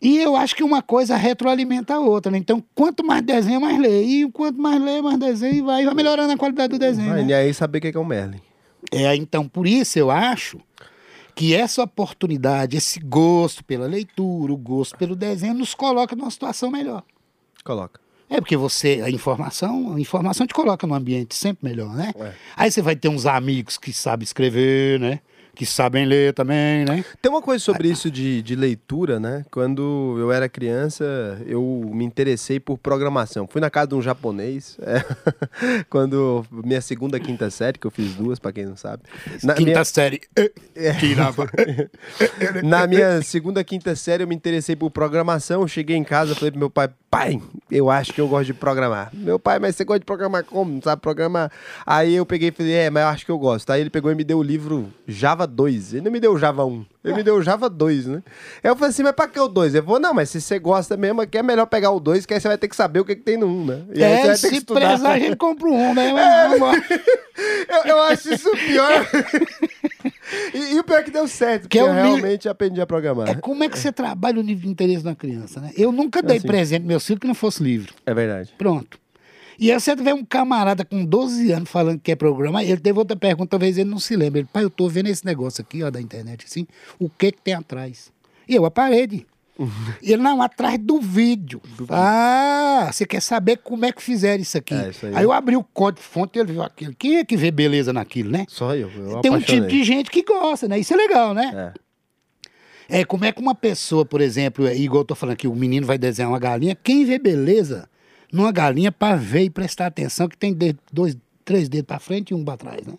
E 0.00 0.18
eu 0.18 0.36
acho 0.36 0.54
que 0.54 0.62
uma 0.62 0.82
coisa 0.82 1.16
retroalimenta 1.16 1.94
a 1.94 2.00
outra, 2.00 2.30
né? 2.30 2.38
Então, 2.38 2.62
quanto 2.74 3.04
mais 3.04 3.22
desenha, 3.22 3.58
mais 3.58 3.78
lê. 3.78 4.02
E 4.02 4.30
quanto 4.30 4.60
mais 4.60 4.80
lê, 4.80 5.00
mais 5.00 5.18
desenha, 5.18 5.54
e 5.54 5.62
vai, 5.62 5.84
vai 5.84 5.94
melhorando 5.94 6.32
a 6.32 6.36
qualidade 6.36 6.70
do 6.70 6.78
desenho. 6.78 7.10
Vai, 7.10 7.22
né? 7.22 7.30
E 7.30 7.34
aí 7.34 7.54
saber 7.54 7.78
o 7.78 7.80
que 7.80 7.88
é 7.88 7.92
que 7.92 7.98
é 7.98 8.00
um 8.00 8.04
Merlin. 8.04 8.40
É, 8.92 9.14
então, 9.16 9.48
por 9.48 9.66
isso 9.66 9.98
eu 9.98 10.10
acho 10.10 10.60
que 11.34 11.54
essa 11.54 11.82
oportunidade, 11.82 12.76
esse 12.76 12.98
gosto 12.98 13.62
pela 13.64 13.86
leitura, 13.86 14.52
o 14.52 14.56
gosto 14.56 14.96
pelo 14.96 15.14
desenho, 15.14 15.54
nos 15.54 15.74
coloca 15.74 16.16
numa 16.16 16.30
situação 16.30 16.70
melhor. 16.70 17.02
Coloca. 17.64 18.00
É 18.28 18.40
porque 18.40 18.56
você, 18.56 19.02
a 19.04 19.10
informação, 19.10 19.94
a 19.94 20.00
informação 20.00 20.46
te 20.46 20.54
coloca 20.54 20.86
num 20.86 20.94
ambiente 20.94 21.34
sempre 21.34 21.68
melhor, 21.68 21.94
né? 21.94 22.12
É. 22.18 22.32
Aí 22.56 22.70
você 22.70 22.82
vai 22.82 22.96
ter 22.96 23.08
uns 23.08 23.26
amigos 23.26 23.78
que 23.78 23.92
sabem 23.92 24.24
escrever, 24.24 24.98
né? 24.98 25.20
Que 25.56 25.64
sabem 25.64 26.04
ler 26.04 26.34
também, 26.34 26.84
né? 26.84 27.02
Tem 27.20 27.32
uma 27.32 27.40
coisa 27.40 27.64
sobre 27.64 27.88
isso 27.88 28.10
de, 28.10 28.42
de 28.42 28.54
leitura, 28.54 29.18
né? 29.18 29.42
Quando 29.50 30.14
eu 30.18 30.30
era 30.30 30.48
criança, 30.50 31.04
eu 31.46 31.90
me 31.94 32.04
interessei 32.04 32.60
por 32.60 32.76
programação. 32.76 33.48
Fui 33.48 33.58
na 33.60 33.70
casa 33.70 33.88
de 33.88 33.94
um 33.94 34.02
japonês, 34.02 34.76
é, 34.82 35.02
quando 35.88 36.44
minha 36.52 36.82
segunda, 36.82 37.18
quinta 37.18 37.48
série, 37.48 37.78
que 37.78 37.86
eu 37.86 37.90
fiz 37.90 38.14
duas, 38.14 38.38
pra 38.38 38.52
quem 38.52 38.66
não 38.66 38.76
sabe. 38.76 39.02
Na 39.42 39.54
Quinta 39.54 39.70
minha, 39.70 39.84
série. 39.84 40.20
eh, 40.36 40.92
Tirava. 41.00 41.48
na 42.62 42.86
minha 42.86 43.22
segunda, 43.22 43.64
quinta 43.64 43.96
série, 43.96 44.22
eu 44.24 44.28
me 44.28 44.34
interessei 44.34 44.76
por 44.76 44.90
programação. 44.90 45.66
Cheguei 45.66 45.96
em 45.96 46.04
casa, 46.04 46.34
falei 46.34 46.50
pro 46.50 46.60
meu 46.60 46.70
pai, 46.70 46.90
pai, 47.10 47.40
eu 47.70 47.88
acho 47.90 48.12
que 48.12 48.20
eu 48.20 48.28
gosto 48.28 48.46
de 48.46 48.54
programar. 48.54 49.10
Meu 49.14 49.38
pai, 49.38 49.58
mas 49.58 49.76
você 49.76 49.84
gosta 49.84 50.00
de 50.00 50.04
programar 50.04 50.44
como? 50.44 50.72
Não 50.72 50.82
sabe 50.82 51.00
programar? 51.00 51.50
Aí 51.86 52.14
eu 52.14 52.26
peguei 52.26 52.48
e 52.48 52.52
falei, 52.52 52.72
é, 52.74 52.90
mas 52.90 53.02
eu 53.02 53.08
acho 53.08 53.24
que 53.24 53.30
eu 53.30 53.38
gosto. 53.38 53.70
Aí 53.70 53.80
ele 53.80 53.90
pegou 53.90 54.10
e 54.10 54.14
me 54.14 54.24
deu 54.24 54.38
o 54.38 54.42
livro 54.42 54.92
Java 55.06 55.46
2. 55.46 55.94
Ele 55.94 56.02
não 56.02 56.12
me 56.12 56.20
deu 56.20 56.32
o 56.32 56.38
Java 56.38 56.64
1. 56.64 56.84
Ele 57.04 57.14
me 57.14 57.22
deu 57.22 57.36
o 57.36 57.42
Java 57.42 57.70
2, 57.70 58.06
né? 58.06 58.22
Aí 58.62 58.70
eu 58.70 58.74
falei 58.76 58.90
assim, 58.90 59.02
mas 59.02 59.12
pra 59.12 59.28
que 59.28 59.38
o 59.38 59.48
2? 59.48 59.74
Ele 59.74 59.84
falou, 59.84 60.00
não, 60.00 60.12
mas 60.12 60.28
se 60.30 60.40
você 60.40 60.58
gosta 60.58 60.96
mesmo, 60.96 61.20
aqui 61.20 61.38
é 61.38 61.42
melhor 61.42 61.66
pegar 61.66 61.90
o 61.92 62.00
2, 62.00 62.26
que 62.26 62.34
aí 62.34 62.40
você 62.40 62.48
vai 62.48 62.58
ter 62.58 62.68
que 62.68 62.76
saber 62.76 63.00
o 63.00 63.04
que, 63.04 63.14
que 63.16 63.22
tem 63.22 63.36
no 63.36 63.46
1, 63.46 63.64
né? 63.64 63.82
E 63.94 64.02
É, 64.02 64.34
se 64.36 64.54
estudar. 64.56 64.80
prezar, 64.80 65.12
a 65.12 65.18
gente 65.18 65.36
compra 65.36 65.68
um, 65.68 65.94
né? 65.94 66.12
Vamos 66.42 66.56
embora. 66.56 66.84
Eu, 67.68 67.90
eu 67.90 68.02
acho 68.04 68.32
isso 68.32 68.50
pior. 68.50 69.06
e, 70.54 70.74
e 70.74 70.80
o 70.80 70.84
pior 70.84 71.00
é 71.00 71.02
que 71.02 71.10
deu 71.10 71.26
certo, 71.28 71.68
Que 71.68 71.78
porque 71.78 71.78
é 71.78 71.82
eu 71.82 71.92
realmente 71.92 72.48
aprendi 72.48 72.80
a 72.80 72.86
programar. 72.86 73.28
É 73.28 73.34
como 73.36 73.62
é 73.64 73.68
que 73.68 73.78
você 73.78 73.92
trabalha 73.92 74.40
o 74.40 74.42
nível 74.42 74.62
de 74.64 74.68
interesse 74.68 75.04
na 75.04 75.14
criança, 75.14 75.60
né? 75.60 75.72
Eu 75.76 75.92
nunca 75.92 76.22
dei 76.22 76.38
Assim. 76.38 76.46
presente 76.46 76.84
meu 76.84 77.00
filho 77.00 77.20
que 77.20 77.26
não 77.26 77.34
fosse 77.34 77.62
livro. 77.62 77.94
É 78.04 78.12
verdade. 78.12 78.52
Pronto. 78.58 78.98
E 79.58 79.72
aí 79.72 79.80
você 79.80 79.96
tiver 79.96 80.12
um 80.12 80.24
camarada 80.24 80.84
com 80.84 81.04
12 81.04 81.50
anos 81.50 81.70
falando 81.70 81.96
que 81.96 82.04
quer 82.04 82.16
programar, 82.16 82.62
ele 82.62 82.76
teve 82.76 82.98
outra 82.98 83.16
pergunta, 83.16 83.50
talvez 83.50 83.78
ele 83.78 83.88
não 83.88 83.98
se 83.98 84.14
lembre. 84.14 84.40
Ele, 84.40 84.48
pai, 84.52 84.64
eu 84.64 84.70
tô 84.70 84.88
vendo 84.88 85.08
esse 85.08 85.24
negócio 85.24 85.62
aqui, 85.62 85.82
ó, 85.82 85.90
da 85.90 86.00
internet, 86.00 86.44
assim, 86.46 86.66
o 86.98 87.08
que 87.08 87.32
que 87.32 87.40
tem 87.40 87.54
atrás? 87.54 88.12
E 88.48 88.54
eu, 88.54 88.64
a 88.66 88.70
parede. 88.70 89.26
E 90.02 90.12
ele, 90.12 90.22
não, 90.22 90.42
atrás 90.42 90.78
do 90.78 91.00
vídeo. 91.00 91.60
Ah, 91.88 92.90
você 92.92 93.06
quer 93.06 93.20
saber 93.22 93.56
como 93.58 93.84
é 93.84 93.92
que 93.92 94.02
fizeram 94.02 94.42
isso 94.42 94.58
aqui? 94.58 94.74
É, 94.74 94.90
isso 94.90 95.06
aí. 95.06 95.16
aí. 95.16 95.24
eu 95.24 95.32
abri 95.32 95.56
o 95.56 95.64
código 95.64 96.02
fonte 96.06 96.36
e 96.38 96.40
ele 96.40 96.52
viu 96.52 96.62
aquilo. 96.62 96.94
Quem 96.98 97.16
é 97.16 97.24
que 97.24 97.36
vê 97.36 97.50
beleza 97.50 97.92
naquilo, 97.92 98.30
né? 98.30 98.44
Só 98.48 98.74
eu. 98.74 98.90
eu 98.90 99.20
Tem 99.20 99.30
um 99.30 99.34
apaixonei. 99.36 99.42
tipo 99.62 99.66
de 99.68 99.84
gente 99.84 100.10
que 100.10 100.22
gosta, 100.22 100.68
né? 100.68 100.78
Isso 100.78 100.92
é 100.92 100.96
legal, 100.96 101.32
né? 101.32 101.72
É. 102.88 103.00
É, 103.00 103.04
como 103.04 103.24
é 103.24 103.32
que 103.32 103.40
uma 103.40 103.54
pessoa, 103.54 104.04
por 104.04 104.20
exemplo, 104.20 104.66
é, 104.66 104.76
igual 104.76 105.00
eu 105.00 105.06
tô 105.06 105.14
falando 105.14 105.32
aqui, 105.34 105.48
o 105.48 105.54
menino 105.56 105.86
vai 105.86 105.98
desenhar 105.98 106.30
uma 106.30 106.38
galinha, 106.38 106.76
quem 106.76 107.04
vê 107.04 107.18
beleza 107.18 107.88
numa 108.32 108.52
galinha 108.52 108.92
para 108.92 109.16
ver 109.16 109.42
e 109.42 109.50
prestar 109.50 109.86
atenção 109.86 110.28
que 110.28 110.36
tem 110.36 110.52
dedo- 110.52 110.78
dois, 110.92 111.16
três 111.44 111.68
dedos 111.68 111.86
para 111.86 111.98
frente 111.98 112.30
e 112.30 112.34
um 112.34 112.44
para 112.44 112.56
trás, 112.56 112.86
né? 112.86 112.94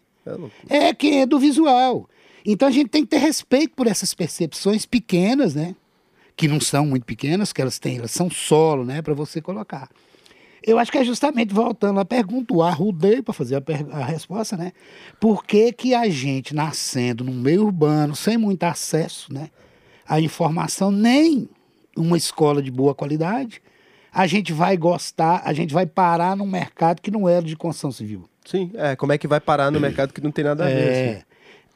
É. 0.69 0.87
É 0.89 0.93
quem 0.93 1.21
é 1.21 1.25
do 1.25 1.39
visual. 1.39 2.09
Então 2.45 2.67
a 2.67 2.71
gente 2.71 2.89
tem 2.89 3.03
que 3.03 3.09
ter 3.09 3.17
respeito 3.17 3.73
por 3.75 3.87
essas 3.87 4.13
percepções 4.13 4.85
pequenas, 4.85 5.53
né? 5.55 5.73
Que 6.37 6.47
não 6.47 6.61
são 6.61 6.85
muito 6.85 7.05
pequenas, 7.05 7.51
que 7.51 7.61
elas 7.61 7.79
têm, 7.79 7.97
elas 7.97 8.11
são 8.11 8.29
solo, 8.29 8.85
né, 8.85 9.01
para 9.01 9.13
você 9.13 9.41
colocar. 9.41 9.89
Eu 10.63 10.77
acho 10.79 10.91
que 10.91 10.97
é 10.97 11.03
justamente 11.03 11.53
voltando 11.53 11.99
à 11.99 12.05
pergunta, 12.05 12.53
o 12.53 12.61
arrudei 12.61 13.21
para 13.21 13.33
fazer 13.33 13.55
a, 13.55 13.97
a 13.99 14.05
resposta, 14.05 14.55
né? 14.55 14.71
Por 15.19 15.45
que, 15.45 15.71
que 15.71 15.93
a 15.93 16.09
gente, 16.09 16.53
nascendo 16.53 17.23
no 17.23 17.33
meio 17.33 17.63
urbano, 17.63 18.15
sem 18.15 18.37
muito 18.37 18.63
acesso 18.63 19.33
né, 19.33 19.49
à 20.07 20.19
informação, 20.21 20.91
nem 20.91 21.49
uma 21.95 22.17
escola 22.17 22.61
de 22.61 22.69
boa 22.69 22.93
qualidade, 22.93 23.61
a 24.11 24.27
gente 24.27 24.51
vai 24.53 24.75
gostar, 24.77 25.41
a 25.45 25.53
gente 25.53 25.73
vai 25.73 25.85
parar 25.85 26.35
num 26.35 26.47
mercado 26.47 27.01
que 27.01 27.11
não 27.11 27.27
era 27.27 27.45
de 27.45 27.55
construção 27.55 27.91
civil. 27.91 28.27
Sim, 28.45 28.71
é. 28.75 28.95
Como 28.95 29.11
é 29.11 29.17
que 29.17 29.27
vai 29.27 29.39
parar 29.39 29.71
no 29.71 29.79
mercado 29.79 30.13
que 30.13 30.21
não 30.21 30.31
tem 30.31 30.43
nada 30.43 30.65
a 30.65 30.67
ver? 30.67 30.73
É. 30.73 31.11
assim? 31.11 31.23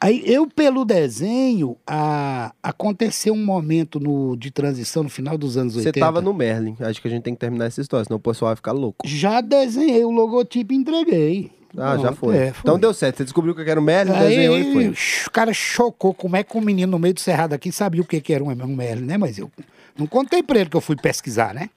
Aí 0.03 0.23
eu, 0.25 0.47
pelo 0.47 0.83
desenho, 0.83 1.77
a, 1.85 2.51
aconteceu 2.63 3.33
um 3.35 3.45
momento 3.45 3.99
no, 3.99 4.35
de 4.35 4.49
transição 4.49 5.03
no 5.03 5.09
final 5.09 5.37
dos 5.37 5.57
anos 5.57 5.73
Você 5.73 5.89
80. 5.89 5.99
tava 5.99 6.21
no 6.21 6.33
Merlin. 6.33 6.75
Acho 6.79 6.99
que 6.99 7.07
a 7.07 7.11
gente 7.11 7.21
tem 7.21 7.35
que 7.35 7.39
terminar 7.39 7.65
essa 7.65 7.81
história, 7.81 8.03
senão 8.05 8.17
o 8.17 8.19
pessoal 8.19 8.49
vai 8.49 8.55
ficar 8.55 8.71
louco. 8.71 9.07
Já 9.07 9.41
desenhei 9.41 10.03
o 10.03 10.09
logotipo 10.09 10.73
e 10.73 10.75
entreguei. 10.75 11.51
Ah, 11.77 11.97
já 11.99 12.11
foi. 12.13 12.35
é, 12.35 12.53
Então 12.59 12.79
deu 12.79 12.93
certo. 12.93 13.17
Você 13.17 13.23
descobriu 13.25 13.53
que 13.53 13.61
era 13.61 13.79
o 13.79 13.83
Merlin, 13.83 14.11
Aí, 14.13 14.29
desenhou 14.29 14.57
e 14.57 14.73
foi. 14.73 14.87
O 15.27 15.31
cara 15.31 15.53
chocou 15.53 16.13
como 16.15 16.35
é 16.35 16.43
que 16.43 16.57
um 16.57 16.61
menino 16.61 16.91
no 16.91 16.99
meio 16.99 17.13
do 17.13 17.19
cerrado 17.19 17.53
aqui 17.53 17.71
sabia 17.71 18.01
o 18.01 18.05
que, 18.05 18.19
que 18.19 18.33
era 18.33 18.43
um, 18.43 18.49
um 18.49 18.75
Merlin, 18.75 19.05
né? 19.05 19.17
Mas 19.17 19.37
eu 19.37 19.51
não 19.95 20.07
contei 20.07 20.41
pra 20.41 20.59
ele 20.59 20.69
que 20.69 20.75
eu 20.75 20.81
fui 20.81 20.95
pesquisar, 20.95 21.53
né? 21.53 21.69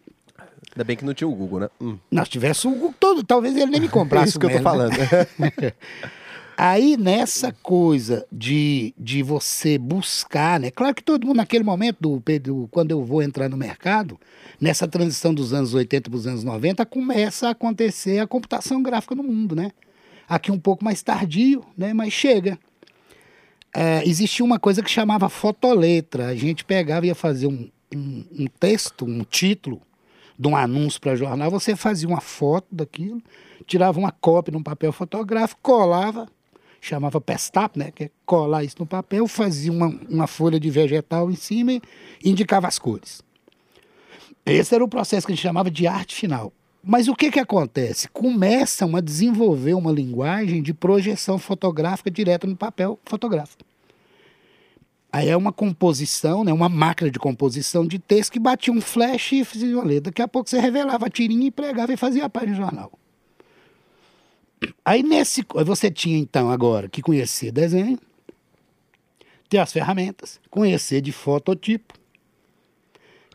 Ainda 0.75 0.83
bem 0.83 0.97
que 0.97 1.05
não 1.05 1.13
tinha 1.15 1.29
o 1.29 1.35
Google, 1.35 1.61
né? 1.61 1.69
Hum. 1.81 1.97
Nós 2.11 2.29
tivesse 2.29 2.67
o 2.67 2.71
Google 2.71 2.95
todo, 2.99 3.23
talvez 3.23 3.55
ele 3.55 3.67
nem 3.67 3.81
me 3.83 3.89
comprasse. 3.89 4.25
É 4.27 4.29
isso 4.31 4.41
que 4.41 4.47
eu 4.47 4.51
tô 4.51 4.55
Melo, 4.57 4.65
falando. 4.65 4.93
né? 4.97 5.73
Aí 6.57 6.97
nessa 6.97 7.53
coisa 7.53 8.27
de, 8.31 8.95
de 8.97 9.23
você 9.23 9.77
buscar, 9.77 10.61
né? 10.61 10.71
Claro 10.71 10.95
que 10.95 11.03
todo 11.03 11.27
mundo 11.27 11.39
naquele 11.39 11.65
momento, 11.65 11.99
do, 12.01 12.23
do- 12.41 12.69
quando 12.71 12.93
eu 12.93 13.05
vou 13.05 13.23
entrar 13.23 13.49
no 13.49 13.57
mercado, 13.57 14.19
nessa 14.61 14.87
transição 14.87 15.35
dos 15.35 15.53
anos 15.53 15.75
80 15.75 16.09
para 16.11 16.17
os 16.17 16.27
anos 16.27 16.45
90, 16.45 16.87
começa 16.87 17.49
a 17.49 17.51
acontecer 17.51 18.21
a 18.21 18.27
computação 18.27 18.83
gráfica 18.83 19.15
no 19.17 19.23
mundo, 19.25 19.57
né? 19.57 19.73
Aqui 20.29 20.53
um 20.53 20.59
pouco 20.59 20.85
mais 20.85 21.03
tardio, 21.03 21.65
né? 21.77 21.93
Mas 21.93 22.13
chega. 22.13 22.59
É, 23.77 24.09
existia 24.09 24.45
uma 24.45 24.59
coisa 24.59 24.83
que 24.83 24.91
chamava 24.91 25.29
fotoletra. 25.29 26.29
A 26.29 26.35
gente 26.35 26.65
pegava 26.65 27.05
e 27.07 27.09
ia 27.09 27.15
fazer 27.15 27.49
um, 27.49 27.69
um, 27.95 28.25
um 28.41 28.47
texto, 28.61 29.05
um 29.05 29.25
título 29.25 29.81
de 30.39 30.49
um 30.49 30.57
anúncio 30.57 31.01
para 31.01 31.15
jornal, 31.15 31.49
você 31.51 31.77
fazia 31.77 32.09
uma 32.09 32.21
foto 32.21 32.67
daquilo, 32.73 33.23
tirava 33.67 33.99
uma 34.01 34.11
cópia 34.11 34.51
num 34.51 34.63
papel 34.65 34.93
fotográfico, 34.93 35.61
colava, 35.63 36.27
chamava 36.87 37.21
pestap, 37.21 37.79
né? 37.79 37.91
Que 37.91 38.05
é 38.05 38.11
colar 38.27 38.65
isso 38.65 38.77
no 38.79 38.87
papel, 38.87 39.27
fazia 39.27 39.73
uma, 39.73 39.89
uma 40.09 40.27
folha 40.27 40.61
de 40.61 40.71
vegetal 40.71 41.31
em 41.31 41.37
cima 41.37 41.73
e 41.73 41.83
indicava 42.25 42.69
as 42.69 42.79
cores. 42.79 43.23
Esse 44.45 44.75
era 44.75 44.85
o 44.85 44.89
processo 44.89 45.27
que 45.27 45.33
a 45.33 45.35
gente 45.35 45.43
chamava 45.43 45.71
de 45.71 45.87
arte 45.87 46.15
final. 46.15 46.53
Mas 46.83 47.09
o 47.09 47.15
que, 47.15 47.31
que 47.31 47.41
acontece? 47.41 48.09
Começam 48.09 48.95
a 48.95 49.01
desenvolver 49.01 49.73
uma 49.73 49.91
linguagem 49.91 50.63
de 50.63 50.75
projeção 50.75 51.39
fotográfica 51.39 52.11
direta 52.11 52.47
no 52.47 52.55
papel 52.55 52.99
fotográfico. 53.07 53.65
Aí 55.11 55.29
é 55.29 55.37
uma 55.37 55.53
composição, 55.53 56.45
né, 56.45 56.53
uma 56.53 56.69
máquina 56.69 57.11
de 57.11 57.19
composição 57.19 57.87
de 57.87 57.99
texto 57.99 58.33
que 58.33 58.39
batia 58.39 58.75
um 58.75 58.81
flash 58.81 59.33
e 59.33 59.45
fazia 59.45 59.75
uma 59.77 59.85
letra. 59.85 60.11
Daqui 60.11 60.21
a 60.21 60.29
pouco 60.29 60.51
você 60.51 60.59
revelava 60.59 61.07
a 61.07 61.09
tirinha 61.09 61.47
e 61.47 61.51
pregava 61.51 61.93
e 61.93 61.97
fazia 61.97 62.27
a 62.27 62.29
página 62.29 62.53
de 62.53 62.59
jornal. 62.59 62.93
Aí 64.85 65.03
nesse, 65.03 65.45
você 65.65 65.91
tinha 65.91 66.19
então 66.19 66.51
agora 66.51 66.89
que 66.89 67.03
conhecer 67.03 67.51
desenho, 67.51 67.99
ter 69.49 69.59
as 69.59 69.73
ferramentas, 69.73 70.41
conhecer 70.51 71.01
de 71.01 71.13
fototipo, 71.13 71.95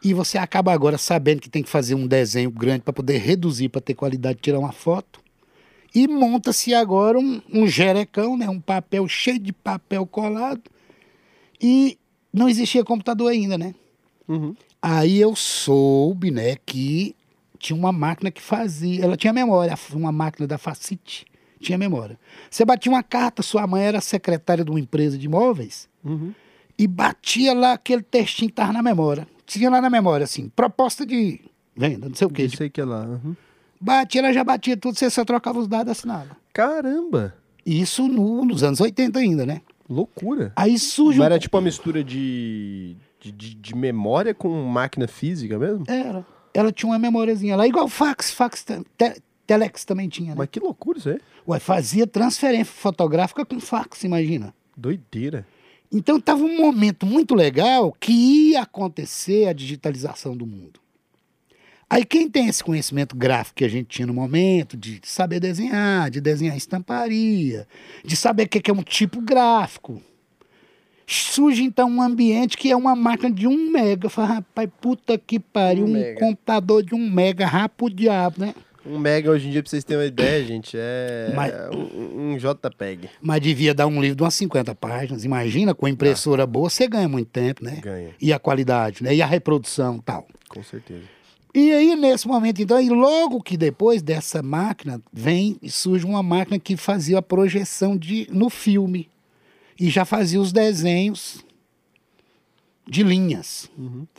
e 0.03 0.13
você 0.13 0.37
acaba 0.37 0.71
agora 0.71 0.97
sabendo 0.97 1.41
que 1.41 1.49
tem 1.49 1.61
que 1.61 1.69
fazer 1.69 1.95
um 1.95 2.07
desenho 2.07 2.49
grande 2.49 2.83
para 2.83 2.93
poder 2.93 3.17
reduzir, 3.17 3.69
para 3.69 3.81
ter 3.81 3.93
qualidade 3.93 4.35
de 4.35 4.43
tirar 4.43 4.59
uma 4.59 4.71
foto. 4.71 5.19
E 5.93 6.07
monta-se 6.07 6.73
agora 6.73 7.19
um, 7.19 7.41
um 7.51 7.67
jerecão, 7.67 8.37
né? 8.37 8.49
um 8.49 8.61
papel 8.61 9.07
cheio 9.07 9.39
de 9.39 9.51
papel 9.51 10.05
colado. 10.05 10.61
E 11.61 11.97
não 12.31 12.47
existia 12.47 12.85
computador 12.85 13.29
ainda, 13.29 13.57
né? 13.57 13.75
Uhum. 14.27 14.55
Aí 14.81 15.19
eu 15.19 15.35
soube, 15.35 16.31
né, 16.31 16.55
que 16.65 17.13
tinha 17.59 17.77
uma 17.77 17.91
máquina 17.91 18.31
que 18.31 18.41
fazia. 18.41 19.03
Ela 19.03 19.15
tinha 19.17 19.31
memória, 19.33 19.75
uma 19.93 20.11
máquina 20.11 20.47
da 20.47 20.57
Facite 20.57 21.25
tinha 21.61 21.77
memória. 21.77 22.17
Você 22.49 22.63
batia 22.63 22.89
uma 22.91 23.03
carta, 23.03 23.43
sua 23.43 23.67
mãe 23.67 23.83
era 23.83 23.99
secretária 23.99 24.63
de 24.63 24.71
uma 24.71 24.79
empresa 24.79 25.17
de 25.17 25.25
imóveis, 25.25 25.89
Uhum. 26.05 26.33
e 26.77 26.87
batia 26.87 27.53
lá 27.53 27.73
aquele 27.73 28.01
textinho 28.01 28.47
que 28.47 28.53
estava 28.53 28.71
na 28.71 28.81
memória. 28.81 29.27
Tinha 29.45 29.69
lá 29.69 29.81
na 29.81 29.89
memória, 29.89 30.23
assim, 30.23 30.47
proposta 30.47 31.05
de 31.05 31.41
venda, 31.75 32.07
não 32.07 32.15
sei 32.15 32.27
o 32.27 32.29
quê. 32.29 32.43
Isso 32.43 32.63
aí 32.63 32.69
que 32.69 32.81
lá. 32.81 33.01
uhum. 33.05 33.35
Batia, 33.81 34.21
ela 34.21 34.31
já 34.31 34.43
batia 34.43 34.77
tudo, 34.77 34.97
você 34.97 35.09
só 35.09 35.25
trocava 35.25 35.59
os 35.59 35.67
dados 35.67 35.87
e 35.89 35.91
assinava. 35.91 36.37
Caramba! 36.53 37.35
Isso 37.65 38.07
no- 38.07 38.45
nos 38.45 38.63
anos 38.63 38.79
80 38.79 39.19
ainda, 39.19 39.45
né? 39.45 39.61
Loucura. 39.89 40.53
Aí 40.55 40.77
surge 40.79 41.19
Mas 41.19 41.23
um- 41.23 41.31
era 41.31 41.39
tipo 41.39 41.57
uma 41.57 41.63
mistura 41.63 42.03
de, 42.03 42.95
de, 43.19 43.31
de- 43.31 43.55
de 43.55 43.75
memória 43.75 44.33
com 44.33 44.49
máquina 44.63 45.07
física 45.07 45.57
mesmo? 45.59 45.83
Era. 45.87 46.25
Ela 46.53 46.71
tinha 46.71 46.89
uma 46.91 46.99
memóriazinha 46.99 47.55
lá, 47.55 47.67
igual 47.67 47.87
fax, 47.87 48.31
fax, 48.31 48.63
te- 48.63 48.81
te- 48.97 49.21
telex 49.45 49.85
também 49.85 50.09
tinha, 50.09 50.29
né? 50.29 50.35
Mas 50.37 50.49
que 50.49 50.59
loucura 50.59 50.97
isso 50.99 51.09
aí. 51.09 51.19
Ué, 51.47 51.59
fazia 51.59 52.05
transferência 52.05 52.73
fotográfica 52.73 53.45
com 53.45 53.59
fax, 53.59 54.03
imagina. 54.03 54.53
Doideira. 54.75 55.45
Então 55.91 56.17
estava 56.17 56.41
um 56.43 56.57
momento 56.57 57.05
muito 57.05 57.33
legal 57.33 57.91
que 57.99 58.11
ia 58.51 58.61
acontecer 58.61 59.47
a 59.47 59.53
digitalização 59.53 60.37
do 60.37 60.45
mundo. 60.45 60.79
Aí 61.89 62.05
quem 62.05 62.29
tem 62.29 62.47
esse 62.47 62.63
conhecimento 62.63 63.15
gráfico 63.15 63.55
que 63.57 63.65
a 63.65 63.67
gente 63.69 63.87
tinha 63.87 64.05
no 64.05 64.13
momento, 64.13 64.77
de 64.77 65.01
saber 65.03 65.39
desenhar, 65.39 66.11
de 66.11 66.21
desenhar 66.21 66.55
estamparia, 66.55 67.67
de 68.05 68.15
saber 68.15 68.43
o 68.43 68.47
que 68.49 68.69
é 68.69 68.73
um 68.73 68.83
tipo 68.83 69.19
gráfico, 69.19 69.99
surge 71.15 71.63
então 71.63 71.89
um 71.89 72.01
ambiente 72.01 72.57
que 72.57 72.71
é 72.71 72.75
uma 72.75 72.95
máquina 72.95 73.31
de 73.31 73.47
um 73.47 73.71
mega. 73.71 74.09
Fala, 74.09 74.27
rapaz, 74.35 74.69
puta 74.79 75.17
que 75.17 75.39
pariu, 75.39 75.85
Um 75.85 75.97
um, 75.97 76.15
computador 76.15 76.83
de 76.83 76.93
um 76.95 77.09
mega, 77.09 77.45
rapa 77.45 77.85
o 77.85 77.89
diabo, 77.89 78.39
né? 78.39 78.53
Um 78.85 78.97
mega 78.97 79.29
hoje 79.29 79.47
em 79.47 79.51
dia, 79.51 79.61
pra 79.61 79.69
vocês 79.69 79.83
terem 79.83 80.01
uma 80.01 80.07
ideia, 80.07 80.43
gente, 80.45 80.75
é 80.75 81.33
Mas- 81.35 81.53
um, 81.75 82.31
um 82.33 82.37
JPEG. 82.37 83.09
Mas 83.21 83.41
devia 83.41 83.73
dar 83.73 83.85
um 83.87 84.01
livro 84.01 84.15
de 84.15 84.23
umas 84.23 84.33
50 84.33 84.73
páginas. 84.73 85.25
Imagina, 85.25 85.75
com 85.75 85.85
a 85.85 85.89
impressora 85.89 86.47
boa, 86.47 86.69
você 86.69 86.87
ganha 86.87 87.07
muito 87.07 87.27
tempo, 87.27 87.63
né? 87.63 87.79
Ganha, 87.83 88.09
E 88.21 88.31
a 88.31 88.39
qualidade, 88.39 89.03
né? 89.03 89.13
E 89.13 89.21
a 89.21 89.25
reprodução 89.25 89.97
e 89.97 90.01
tal. 90.01 90.27
com 90.47 90.63
certeza. 90.63 91.01
E 91.53 91.71
aí, 91.71 91.95
nesse 91.95 92.27
momento, 92.27 92.61
então, 92.61 92.79
e 92.79 92.89
logo 92.89 93.41
que 93.41 93.57
depois 93.57 94.01
dessa 94.01 94.41
máquina, 94.41 95.01
vem 95.11 95.57
e 95.61 95.69
surge 95.69 96.05
uma 96.05 96.21
máquina 96.23 96.57
que 96.59 96.77
fazia 96.77 97.17
a 97.17 97.21
projeção 97.23 97.97
de, 97.97 98.27
no 98.31 98.49
filme. 98.49 99.09
E 99.79 99.89
já 99.89 100.03
fazia 100.05 100.41
os 100.41 100.51
desenhos 100.51 101.43
de 102.87 103.03
linhas. 103.03 103.69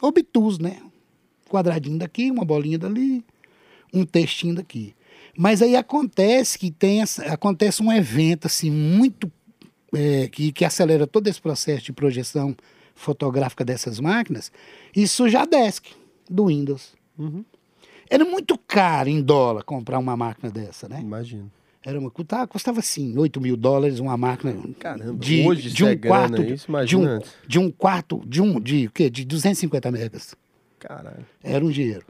Obtus, 0.00 0.58
né? 0.58 0.80
Quadradinho 1.48 1.98
daqui, 1.98 2.30
uma 2.30 2.44
bolinha 2.44 2.78
dali, 2.78 3.24
um 3.92 4.04
textinho 4.04 4.54
daqui. 4.54 4.94
Mas 5.36 5.61
aí 5.62 5.76
acontece 5.76 6.58
que 6.58 6.70
tem 6.70 7.02
acontece 7.02 7.82
um 7.82 7.92
evento 7.92 8.46
assim 8.46 8.70
muito 8.70 9.30
é, 9.92 10.28
que, 10.28 10.52
que 10.52 10.64
acelera 10.64 11.06
todo 11.06 11.26
esse 11.26 11.40
processo 11.40 11.84
de 11.84 11.92
projeção 11.92 12.56
fotográfica 12.94 13.64
dessas 13.64 13.98
máquinas, 13.98 14.52
e 14.94 15.08
surge 15.08 15.36
a 15.36 15.44
Desk 15.44 15.86
do 16.28 16.46
Windows. 16.46 16.92
Uhum. 17.18 17.44
Era 18.08 18.24
muito 18.24 18.58
caro 18.58 19.08
em 19.08 19.22
dólar 19.22 19.62
comprar 19.64 19.98
uma 19.98 20.16
máquina 20.16 20.50
dessa, 20.50 20.88
né? 20.88 21.00
Imagino. 21.00 21.50
Era 21.84 21.98
uma, 21.98 22.10
custava, 22.10 22.46
custava 22.46 22.80
assim, 22.80 23.16
8 23.16 23.40
mil 23.40 23.56
dólares 23.56 24.00
uma 24.00 24.14
máquina 24.16 24.54
Caramba, 24.78 25.18
de, 25.18 25.46
hoje 25.46 25.70
de 25.70 25.82
um 25.82 25.88
é 25.88 25.94
grana, 25.94 26.28
quarto, 26.36 26.42
isso 26.42 26.66
de 26.66 26.70
imagina 26.70 27.18
um, 27.18 27.48
de 27.48 27.58
um 27.58 27.70
quarto, 27.70 28.22
de 28.26 28.42
um, 28.42 28.60
de 28.60 28.86
o 28.86 28.90
quê? 28.90 29.08
De 29.08 29.24
250 29.24 29.90
megas. 29.90 30.34
Caralho. 30.78 31.24
Era 31.42 31.64
um 31.64 31.70
dinheiro. 31.70 32.04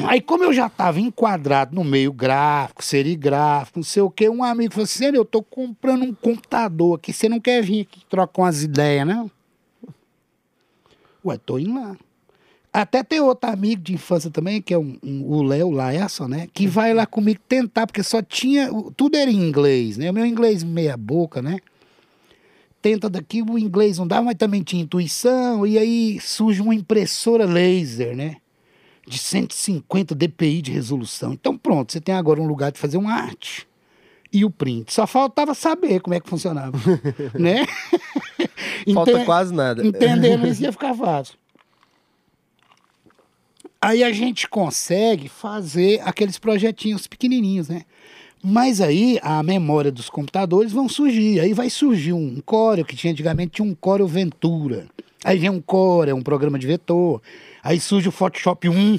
Aí, 0.06 0.20
como 0.20 0.44
eu 0.44 0.52
já 0.52 0.68
estava 0.68 1.00
enquadrado 1.00 1.74
no 1.74 1.82
meio 1.82 2.12
gráfico, 2.12 2.84
serigráfico, 2.84 3.80
não 3.80 3.84
sei 3.84 4.02
o 4.02 4.10
quê, 4.10 4.28
um 4.28 4.44
amigo 4.44 4.72
falou 4.72 4.84
assim: 4.84 4.98
"Sério, 4.98 5.18
eu 5.18 5.24
tô 5.24 5.42
comprando 5.42 6.04
um 6.04 6.14
computador 6.14 6.96
aqui, 6.96 7.12
você 7.12 7.28
não 7.28 7.40
quer 7.40 7.62
vir 7.62 7.82
aqui 7.82 8.04
trocar 8.08 8.42
umas 8.42 8.62
ideias, 8.62 9.06
não? 9.06 9.28
Ué, 11.24 11.36
tô 11.38 11.58
indo 11.58 11.74
lá. 11.74 11.96
Até 12.76 13.04
tem 13.04 13.20
outro 13.20 13.48
amigo 13.48 13.80
de 13.80 13.94
infância 13.94 14.28
também, 14.30 14.60
que 14.60 14.74
é 14.74 14.78
um, 14.78 14.98
um- 15.00 15.22
o 15.30 15.42
Léo 15.44 15.70
Laerson, 15.70 16.26
né? 16.26 16.48
Que 16.52 16.66
vai 16.66 16.92
lá 16.92 17.06
comigo 17.06 17.38
tentar, 17.48 17.86
porque 17.86 18.02
só 18.02 18.20
tinha. 18.20 18.68
Tudo 18.96 19.16
era 19.16 19.30
em 19.30 19.36
inglês, 19.36 19.96
né? 19.96 20.10
O 20.10 20.14
meu 20.14 20.26
inglês 20.26 20.64
meia 20.64 20.96
boca, 20.96 21.40
né? 21.40 21.58
Tenta 22.82 23.08
daqui, 23.08 23.42
o 23.42 23.56
inglês 23.56 23.96
não 23.98 24.06
dá, 24.08 24.20
mas 24.20 24.34
também 24.34 24.60
tinha 24.62 24.82
intuição, 24.82 25.64
e 25.64 25.78
aí 25.78 26.18
surge 26.20 26.60
uma 26.60 26.74
impressora 26.74 27.46
laser, 27.46 28.14
né? 28.16 28.36
De 29.06 29.18
150 29.18 30.12
dpi 30.14 30.60
de 30.60 30.72
resolução. 30.72 31.32
Então, 31.32 31.56
pronto, 31.56 31.92
você 31.92 32.00
tem 32.00 32.14
agora 32.14 32.40
um 32.42 32.46
lugar 32.46 32.72
de 32.72 32.78
fazer 32.80 32.96
uma 32.96 33.12
arte. 33.14 33.68
E 34.32 34.44
o 34.44 34.50
print. 34.50 34.92
Só 34.92 35.06
faltava 35.06 35.54
saber 35.54 36.00
como 36.00 36.14
é 36.14 36.18
que 36.20 36.28
funcionava. 36.28 36.76
né? 37.38 37.64
Falta 38.92 39.24
quase 39.24 39.54
nada. 39.54 39.86
Entendendo 39.86 40.46
isso 40.48 40.62
ia 40.62 40.72
ficar 40.72 40.92
fácil. 40.92 41.36
Aí 43.84 44.02
a 44.02 44.10
gente 44.12 44.48
consegue 44.48 45.28
fazer 45.28 46.00
aqueles 46.06 46.38
projetinhos 46.38 47.06
pequenininhos, 47.06 47.68
né? 47.68 47.82
Mas 48.42 48.80
aí 48.80 49.18
a 49.22 49.42
memória 49.42 49.92
dos 49.92 50.08
computadores 50.08 50.72
vão 50.72 50.88
surgir. 50.88 51.38
Aí 51.38 51.52
vai 51.52 51.68
surgir 51.68 52.14
um 52.14 52.40
Corel, 52.40 52.82
que 52.82 52.96
tinha 52.96 53.12
antigamente 53.12 53.56
tinha 53.56 53.68
um 53.68 53.74
Corel 53.74 54.08
Ventura. 54.08 54.86
Aí 55.22 55.38
vem 55.38 55.50
um 55.50 55.60
Corel, 55.60 56.16
um 56.16 56.22
programa 56.22 56.58
de 56.58 56.66
vetor. 56.66 57.20
Aí 57.62 57.78
surge 57.78 58.08
o 58.08 58.12
Photoshop 58.12 58.66
1. 58.70 58.98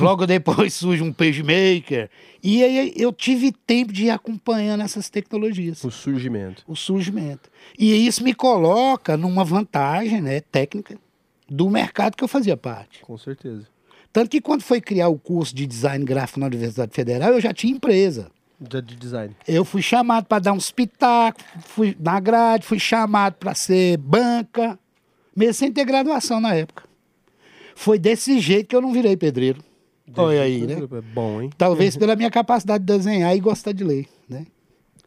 Logo 0.00 0.26
depois 0.26 0.74
surge 0.76 1.02
um 1.02 1.10
PageMaker. 1.10 2.10
E 2.42 2.62
aí 2.62 2.92
eu 2.94 3.10
tive 3.10 3.52
tempo 3.52 3.90
de 3.90 4.04
ir 4.04 4.10
acompanhando 4.10 4.82
essas 4.82 5.08
tecnologias 5.08 5.82
O 5.82 5.90
surgimento. 5.90 6.62
o 6.68 6.76
surgimento. 6.76 7.48
E 7.78 8.06
isso 8.06 8.22
me 8.22 8.34
coloca 8.34 9.16
numa 9.16 9.44
vantagem 9.44 10.20
né, 10.20 10.42
técnica 10.42 10.98
do 11.48 11.68
mercado 11.70 12.16
que 12.16 12.24
eu 12.24 12.28
fazia 12.28 12.56
parte. 12.56 13.00
Com 13.00 13.16
certeza. 13.18 13.66
Tanto 14.12 14.30
que 14.30 14.40
quando 14.40 14.62
foi 14.62 14.80
criar 14.80 15.08
o 15.08 15.18
curso 15.18 15.54
de 15.54 15.66
design 15.66 16.04
gráfico 16.04 16.38
na 16.38 16.46
Universidade 16.46 16.94
Federal, 16.94 17.32
eu 17.32 17.40
já 17.40 17.52
tinha 17.52 17.74
empresa. 17.74 18.30
Já 18.70 18.80
de 18.80 18.94
design. 18.94 19.36
Eu 19.46 19.64
fui 19.64 19.82
chamado 19.82 20.26
para 20.26 20.38
dar 20.38 20.52
uns 20.52 20.70
pitacos, 20.70 21.44
fui 21.66 21.96
na 21.98 22.20
grade, 22.20 22.64
fui 22.64 22.78
chamado 22.78 23.34
para 23.34 23.54
ser 23.54 23.96
banca, 23.98 24.78
mesmo 25.36 25.54
sem 25.54 25.72
ter 25.72 25.84
graduação 25.84 26.40
na 26.40 26.54
época. 26.54 26.84
Foi 27.74 27.98
desse 27.98 28.38
jeito 28.38 28.68
que 28.68 28.76
eu 28.76 28.80
não 28.80 28.92
virei 28.92 29.16
pedreiro. 29.16 29.60
Olha 30.16 30.42
aí, 30.42 30.66
né? 30.66 30.74
É 30.74 31.00
bom, 31.00 31.42
hein? 31.42 31.50
Talvez 31.58 31.96
pela 31.98 32.14
minha 32.14 32.30
capacidade 32.30 32.84
de 32.84 32.92
desenhar 32.92 33.36
e 33.36 33.40
gostar 33.40 33.72
de 33.72 33.82
ler, 33.82 34.06
né? 34.28 34.46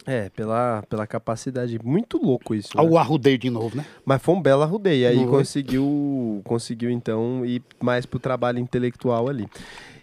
É, 0.08 0.30
pela, 0.30 0.84
pela 0.90 1.06
capacidade. 1.06 1.78
Muito 1.84 2.18
louco 2.18 2.56
isso. 2.56 2.78
Né? 2.78 2.82
O 2.82 2.98
arrudeio 2.98 3.38
de 3.38 3.50
novo, 3.50 3.76
né? 3.76 3.86
Mas 4.06 4.22
foi 4.22 4.34
um 4.36 4.42
belo 4.42 4.64
arrudeio. 4.64 5.10
Aí 5.10 5.28
conseguiu, 5.28 6.42
conseguiu, 6.46 6.90
então, 6.90 7.46
ir 7.46 7.62
mais 7.82 8.06
pro 8.06 8.18
trabalho 8.18 8.58
intelectual 8.58 9.28
ali. 9.28 9.46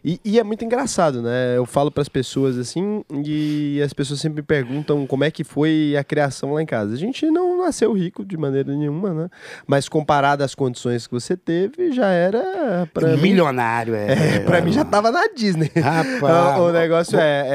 E, 0.05 0.21
e, 0.23 0.39
é 0.39 0.45
muito 0.45 0.63
engraçado, 0.63 1.23
né? 1.23 1.57
Eu 1.57 1.65
falo 1.65 1.91
para 1.91 2.03
as 2.03 2.11
pessoas 2.11 2.59
assim, 2.59 3.03
e 3.25 3.81
as 3.83 3.95
pessoas 3.95 4.21
sempre 4.21 4.43
me 4.43 4.47
perguntam 4.47 5.07
como 5.07 5.25
é 5.25 5.31
que 5.31 5.43
foi 5.43 5.97
a 5.99 6.05
criação 6.05 6.53
lá 6.53 6.63
em 6.63 6.67
casa. 6.67 6.93
A 6.93 6.97
gente 6.99 7.25
não 7.31 7.57
nasceu 7.65 7.91
rico 7.95 8.23
de 8.23 8.37
maneira 8.37 8.71
nenhuma, 8.77 9.15
né? 9.15 9.31
Mas 9.67 9.89
comparado 9.89 10.45
às 10.45 10.55
condições 10.55 11.07
que 11.07 11.15
você 11.15 11.39
teve, 11.39 11.91
já 11.91 12.09
era 12.09 12.87
para 12.93 13.17
milionário, 13.17 13.95
é. 13.95 14.37
é 14.37 14.41
para 14.41 14.61
mim 14.61 14.73
já 14.73 14.85
tava 14.85 15.11
na 15.11 15.27
Disney. 15.35 15.71
Rapaz, 15.75 16.61
o, 16.61 16.69
o 16.69 16.73
negócio 16.73 17.19
é, 17.19 17.47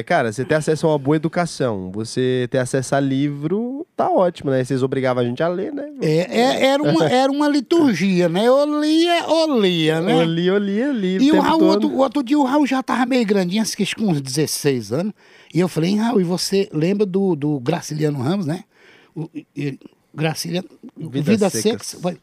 é, 0.00 0.04
cara, 0.06 0.30
você 0.30 0.44
ter 0.44 0.56
acesso 0.56 0.86
a 0.86 0.90
uma 0.90 0.98
boa 0.98 1.16
educação, 1.16 1.90
você 1.90 2.46
ter 2.50 2.58
acesso 2.58 2.94
a 2.94 3.00
livro, 3.00 3.73
tá 3.96 4.10
ótimo, 4.10 4.50
né? 4.50 4.64
Vocês 4.64 4.82
obrigavam 4.82 5.22
a 5.22 5.26
gente 5.26 5.42
a 5.42 5.48
ler, 5.48 5.72
né? 5.72 5.90
É, 6.00 6.40
é 6.40 6.66
era, 6.66 6.82
uma, 6.82 7.04
era 7.08 7.32
uma 7.32 7.48
liturgia, 7.48 8.28
né? 8.28 8.46
Eu 8.46 8.80
lia, 8.80 9.20
eu 9.20 9.60
lia, 9.60 10.00
né? 10.00 10.22
Eu 10.22 10.24
lia, 10.24 10.52
eu 10.52 10.58
lia, 10.58 10.88
lia. 10.88 11.22
E 11.22 11.32
o 11.32 11.40
Raul, 11.40 11.64
outro, 11.64 11.96
outro 11.96 12.22
dia 12.22 12.38
o 12.38 12.44
Raul 12.44 12.66
já 12.66 12.82
tava 12.82 13.06
meio 13.06 13.24
grandinho, 13.26 13.62
acho 13.62 13.76
que 13.76 13.94
com 13.94 14.08
uns 14.08 14.20
16 14.20 14.92
anos. 14.92 15.12
E 15.52 15.60
eu 15.60 15.68
falei, 15.68 15.94
Raul, 15.96 16.20
e 16.20 16.24
você 16.24 16.68
lembra 16.72 17.06
do, 17.06 17.36
do 17.36 17.60
Graciliano 17.60 18.20
Ramos, 18.20 18.46
né? 18.46 18.64
O, 19.14 19.28
e, 19.56 19.78
Graciliano, 20.14 20.68
Vida, 20.96 21.32
Vida 21.32 21.50
Secas. 21.50 21.88
Secas. 21.88 22.18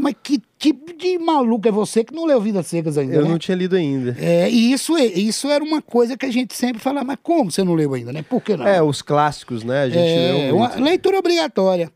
Mas 0.00 0.14
que 0.22 0.42
tipo 0.58 0.96
de 0.96 1.18
maluco 1.18 1.68
é 1.68 1.70
você 1.70 2.02
que 2.02 2.14
não 2.14 2.24
leu 2.24 2.40
Vidas 2.40 2.66
Secas 2.66 2.96
ainda? 2.96 3.14
Eu 3.14 3.24
né? 3.24 3.28
não 3.28 3.38
tinha 3.38 3.56
lido 3.56 3.76
ainda. 3.76 4.16
É, 4.18 4.50
e 4.50 4.72
isso, 4.72 4.96
isso 4.96 5.48
era 5.50 5.62
uma 5.62 5.82
coisa 5.82 6.16
que 6.16 6.24
a 6.24 6.30
gente 6.30 6.54
sempre 6.54 6.80
falava, 6.80 7.04
mas 7.06 7.18
como 7.22 7.50
você 7.50 7.62
não 7.62 7.74
leu 7.74 7.92
ainda, 7.92 8.12
né? 8.12 8.22
Por 8.22 8.42
que 8.42 8.56
não? 8.56 8.66
É, 8.66 8.82
os 8.82 9.02
clássicos, 9.02 9.62
né? 9.62 9.82
A 9.82 9.88
gente 9.88 9.98
é, 9.98 10.32
leu 10.32 10.58
muito. 10.58 10.80
Leitura 10.80 11.18
obrigatória. 11.18 11.92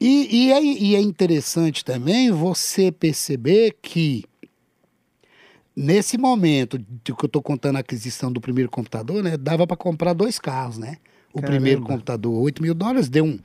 E, 0.00 0.46
e, 0.46 0.52
é, 0.52 0.62
e 0.62 0.94
é 0.94 1.00
interessante 1.00 1.84
também 1.84 2.30
você 2.30 2.92
perceber 2.92 3.76
que 3.82 4.24
Nesse 5.80 6.18
momento 6.18 6.76
de 6.76 7.14
que 7.14 7.24
eu 7.24 7.28
estou 7.28 7.40
contando 7.40 7.76
a 7.76 7.78
aquisição 7.78 8.32
do 8.32 8.40
primeiro 8.40 8.68
computador, 8.68 9.22
né, 9.22 9.36
dava 9.36 9.64
para 9.64 9.76
comprar 9.76 10.12
dois 10.12 10.36
carros, 10.36 10.76
né? 10.76 10.96
O 11.32 11.40
Caramba. 11.40 11.52
primeiro 11.52 11.82
computador, 11.82 12.34
8 12.34 12.60
mil 12.60 12.74
dólares, 12.74 13.08
deu 13.08 13.24
um, 13.24 13.38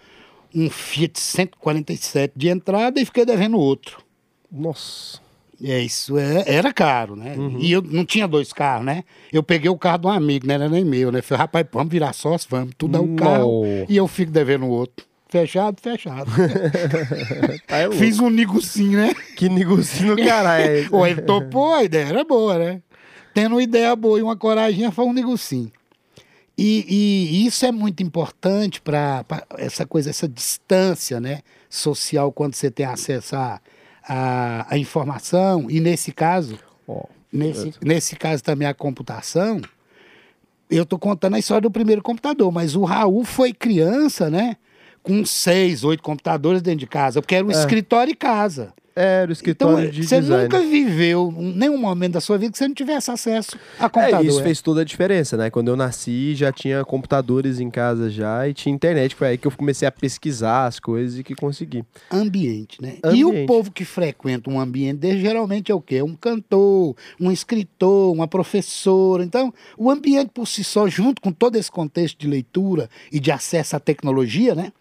um 0.54 0.70
Fiat 0.70 1.20
147 1.20 2.34
de 2.36 2.50
entrada 2.50 3.00
e 3.00 3.06
fiquei 3.06 3.26
devendo 3.26 3.58
outro. 3.58 4.04
Nossa. 4.52 5.22
É, 5.64 5.80
isso 5.80 6.18
é, 6.18 6.44
era 6.46 6.74
caro, 6.74 7.16
né? 7.16 7.36
Uhum. 7.38 7.58
E 7.60 7.72
eu 7.72 7.82
não 7.82 8.04
tinha 8.06 8.28
dois 8.28 8.52
carros, 8.52 8.86
né? 8.86 9.04
Eu 9.32 9.42
peguei 9.42 9.70
o 9.70 9.78
carro 9.78 10.00
de 10.00 10.08
um 10.08 10.12
amigo, 10.12 10.46
não 10.46 10.56
era 10.56 10.68
nem 10.68 10.84
meu, 10.84 11.12
né? 11.12 11.22
Falei, 11.22 11.40
rapaz, 11.40 11.66
vamos 11.72 11.92
virar 11.92 12.12
sócio, 12.12 12.48
vamos, 12.50 12.74
tu 12.78 12.88
dá 12.88 13.00
o 13.00 13.16
carro 13.16 13.64
e 13.88 13.96
eu 13.96 14.08
fico 14.08 14.32
devendo 14.32 14.66
o 14.66 14.70
outro. 14.70 15.06
Fechado, 15.30 15.82
fechado. 15.82 16.30
tá 17.66 17.78
é 17.78 17.92
Fiz 17.92 18.20
um 18.20 18.30
negocinho, 18.30 19.00
né? 19.00 19.16
Que 19.36 19.50
negocinho 19.50 20.16
caralho. 20.18 20.90
Ou 20.94 21.08
ele 21.08 21.22
topou, 21.22 21.74
a 21.74 21.84
ideia 21.84 22.06
era 22.06 22.24
boa, 22.24 22.60
né? 22.60 22.82
Tendo 23.34 23.56
uma 23.56 23.64
ideia 23.64 23.96
boa 23.96 24.20
e 24.20 24.22
uma 24.22 24.36
coragem, 24.36 24.92
foi 24.92 25.06
um 25.06 25.14
negocinho. 25.14 25.72
E, 26.58 26.86
e 26.88 27.46
isso 27.48 27.66
é 27.66 27.72
muito 27.72 28.04
importante 28.04 28.80
para 28.80 29.26
essa 29.58 29.86
coisa, 29.86 30.10
essa 30.10 30.28
distância 30.28 31.20
né, 31.20 31.42
social, 31.70 32.32
quando 32.32 32.54
você 32.54 32.70
tem 32.70 32.86
acesso 32.86 33.36
à 33.36 33.60
a, 34.04 34.14
a, 34.14 34.74
a, 34.76 34.78
informação, 34.78 35.70
e 35.70 35.80
nesse 35.80 36.12
caso, 36.12 36.60
oh, 36.86 37.08
nesse, 37.32 37.74
nesse 37.82 38.16
caso 38.16 38.44
também 38.44 38.68
a 38.68 38.74
computação, 38.74 39.62
eu 40.70 40.84
estou 40.84 41.00
contando 41.00 41.36
a 41.36 41.40
história 41.40 41.62
do 41.62 41.72
primeiro 41.72 42.04
computador, 42.04 42.52
mas 42.52 42.76
o 42.76 42.84
Raul 42.84 43.24
foi 43.24 43.52
criança, 43.52 44.30
né? 44.30 44.58
com 45.04 45.26
seis, 45.26 45.84
oito 45.84 46.02
computadores 46.02 46.62
dentro 46.62 46.80
de 46.80 46.88
casa, 46.88 47.22
porque 47.22 47.36
era 47.36 47.46
um 47.46 47.52
é. 47.52 47.54
escritório 47.54 48.12
e 48.12 48.16
casa. 48.16 48.74
Era 48.96 49.30
o 49.30 49.34
escritório 49.34 49.80
então, 49.80 49.92
de 49.92 50.08
você 50.08 50.22
design. 50.22 50.44
nunca 50.44 50.60
viveu 50.60 51.34
nenhum 51.36 51.78
momento 51.78 52.14
da 52.14 52.22
sua 52.22 52.38
vida 52.38 52.52
que 52.52 52.58
você 52.58 52.68
não 52.68 52.76
tivesse 52.76 53.10
acesso 53.10 53.58
a 53.80 53.90
computador. 53.90 54.26
É, 54.26 54.30
isso 54.30 54.44
fez 54.44 54.62
toda 54.62 54.82
a 54.82 54.84
diferença, 54.84 55.36
né? 55.36 55.50
Quando 55.50 55.70
eu 55.70 55.76
nasci, 55.76 56.36
já 56.36 56.52
tinha 56.52 56.86
computadores 56.86 57.60
em 57.60 57.72
casa 57.72 58.10
já 58.10 58.48
e 58.48 58.54
tinha 58.54 58.74
internet. 58.74 59.16
Foi 59.16 59.30
aí 59.30 59.38
que 59.38 59.48
eu 59.48 59.52
comecei 59.52 59.88
a 59.88 59.92
pesquisar 59.92 60.68
as 60.68 60.80
coisas 60.80 61.18
e 61.18 61.24
que 61.24 61.34
consegui. 61.34 61.84
Ambiente, 62.12 62.82
né? 62.82 62.98
Ambiente. 63.04 63.20
E 63.20 63.44
o 63.44 63.46
povo 63.48 63.72
que 63.72 63.84
frequenta 63.84 64.50
um 64.50 64.60
ambiente 64.60 65.00
desse, 65.00 65.22
geralmente 65.22 65.72
é 65.72 65.76
o 65.76 65.82
quê? 65.82 66.02
Um 66.04 66.16
cantor, 66.16 66.96
um 67.20 67.32
escritor, 67.32 68.14
uma 68.14 68.28
professora. 68.28 69.24
Então, 69.24 69.52
o 69.76 69.90
ambiente 69.90 70.30
por 70.34 70.48
si 70.48 70.64
só, 70.64 70.88
junto 70.88 71.20
com 71.20 71.32
todo 71.32 71.56
esse 71.56 71.72
contexto 71.72 72.20
de 72.20 72.28
leitura 72.28 72.90
e 73.12 73.20
de 73.20 73.32
acesso 73.32 73.76
à 73.76 73.80
tecnologia, 73.80 74.54
né? 74.54 74.72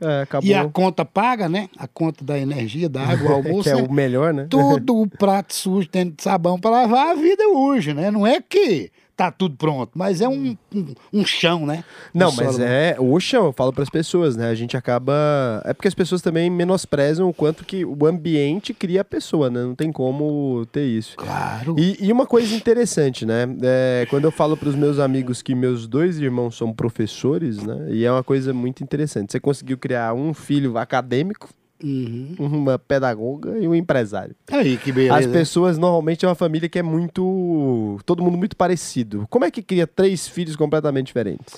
É, 0.00 0.26
e 0.42 0.54
a 0.54 0.66
conta 0.68 1.04
paga, 1.04 1.48
né? 1.48 1.68
A 1.76 1.86
conta 1.86 2.24
da 2.24 2.38
energia, 2.38 2.88
da 2.88 3.02
água, 3.02 3.30
o 3.30 3.34
almoço. 3.36 3.64
que 3.64 3.70
é 3.70 3.76
o 3.76 3.92
melhor, 3.92 4.32
né? 4.32 4.46
Tudo 4.48 5.02
o 5.02 5.08
prato 5.08 5.54
sujo 5.54 5.88
tendo 5.88 6.14
sabão 6.18 6.58
para 6.58 6.70
lavar, 6.70 7.08
a 7.08 7.14
vida 7.14 7.46
hoje, 7.48 7.92
né? 7.92 8.10
Não 8.10 8.26
é 8.26 8.40
que 8.40 8.90
tá 9.20 9.30
tudo 9.30 9.54
pronto, 9.54 9.90
mas 9.94 10.22
é 10.22 10.28
um, 10.28 10.56
um, 10.74 10.94
um 11.12 11.26
chão, 11.26 11.66
né? 11.66 11.84
Não, 12.14 12.32
mas 12.32 12.52
solo. 12.52 12.64
é 12.64 12.96
o 12.98 13.20
chão, 13.20 13.44
eu 13.44 13.52
falo 13.52 13.70
para 13.70 13.82
as 13.82 13.90
pessoas, 13.90 14.34
né? 14.34 14.48
A 14.48 14.54
gente 14.54 14.78
acaba. 14.78 15.60
É 15.66 15.74
porque 15.74 15.88
as 15.88 15.94
pessoas 15.94 16.22
também 16.22 16.48
menosprezam 16.48 17.28
o 17.28 17.34
quanto 17.34 17.62
que 17.62 17.84
o 17.84 18.06
ambiente 18.06 18.72
cria 18.72 19.02
a 19.02 19.04
pessoa, 19.04 19.50
né? 19.50 19.62
Não 19.62 19.74
tem 19.74 19.92
como 19.92 20.64
ter 20.72 20.86
isso. 20.86 21.18
Claro. 21.18 21.76
E, 21.78 21.98
e 22.00 22.10
uma 22.10 22.24
coisa 22.24 22.54
interessante, 22.54 23.26
né? 23.26 23.46
É, 23.62 24.06
quando 24.08 24.24
eu 24.24 24.30
falo 24.30 24.56
para 24.56 24.70
os 24.70 24.74
meus 24.74 24.98
amigos 24.98 25.42
que 25.42 25.54
meus 25.54 25.86
dois 25.86 26.18
irmãos 26.18 26.56
são 26.56 26.72
professores, 26.72 27.62
né? 27.62 27.88
E 27.90 28.06
é 28.06 28.10
uma 28.10 28.24
coisa 28.24 28.54
muito 28.54 28.82
interessante. 28.82 29.32
Você 29.32 29.40
conseguiu 29.40 29.76
criar 29.76 30.14
um 30.14 30.32
filho 30.32 30.78
acadêmico, 30.78 31.50
Uhum. 31.82 32.34
Uma 32.38 32.78
pedagoga 32.78 33.58
e 33.58 33.66
um 33.66 33.74
empresário. 33.74 34.34
Aí, 34.50 34.76
que 34.76 34.92
beleza. 34.92 35.16
As 35.16 35.26
pessoas 35.26 35.78
normalmente 35.78 36.24
é 36.24 36.28
uma 36.28 36.34
família 36.34 36.68
que 36.68 36.78
é 36.78 36.82
muito. 36.82 37.98
todo 38.04 38.22
mundo 38.22 38.36
muito 38.36 38.56
parecido. 38.56 39.26
Como 39.30 39.44
é 39.44 39.50
que 39.50 39.62
cria 39.62 39.86
três 39.86 40.28
filhos 40.28 40.56
completamente 40.56 41.06
diferentes? 41.06 41.54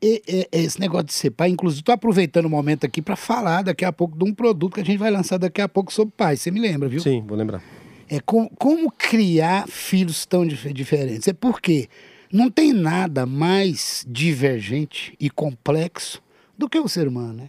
E, 0.00 0.22
e, 0.28 0.48
esse 0.52 0.78
negócio 0.78 1.06
de 1.06 1.14
ser 1.14 1.30
pai, 1.30 1.48
inclusive, 1.48 1.80
estou 1.80 1.94
aproveitando 1.94 2.46
o 2.46 2.50
momento 2.50 2.84
aqui 2.84 3.00
para 3.00 3.16
falar 3.16 3.62
daqui 3.62 3.84
a 3.84 3.92
pouco 3.92 4.16
de 4.16 4.24
um 4.24 4.32
produto 4.32 4.74
que 4.74 4.80
a 4.80 4.84
gente 4.84 4.98
vai 4.98 5.10
lançar 5.10 5.38
daqui 5.38 5.60
a 5.60 5.68
pouco 5.68 5.92
sobre 5.92 6.12
pai. 6.16 6.36
Você 6.36 6.50
me 6.50 6.60
lembra, 6.60 6.88
viu? 6.88 7.00
Sim, 7.00 7.24
vou 7.26 7.36
lembrar. 7.36 7.62
É 8.08 8.20
com, 8.20 8.48
como 8.50 8.90
criar 8.92 9.66
filhos 9.66 10.24
tão 10.26 10.46
dif 10.46 10.72
diferentes. 10.72 11.26
É 11.26 11.32
porque 11.32 11.88
não 12.32 12.50
tem 12.50 12.72
nada 12.72 13.26
mais 13.26 14.04
divergente 14.08 15.14
e 15.18 15.30
complexo 15.30 16.22
do 16.56 16.68
que 16.68 16.78
o 16.78 16.88
ser 16.88 17.08
humano, 17.08 17.32
né? 17.32 17.48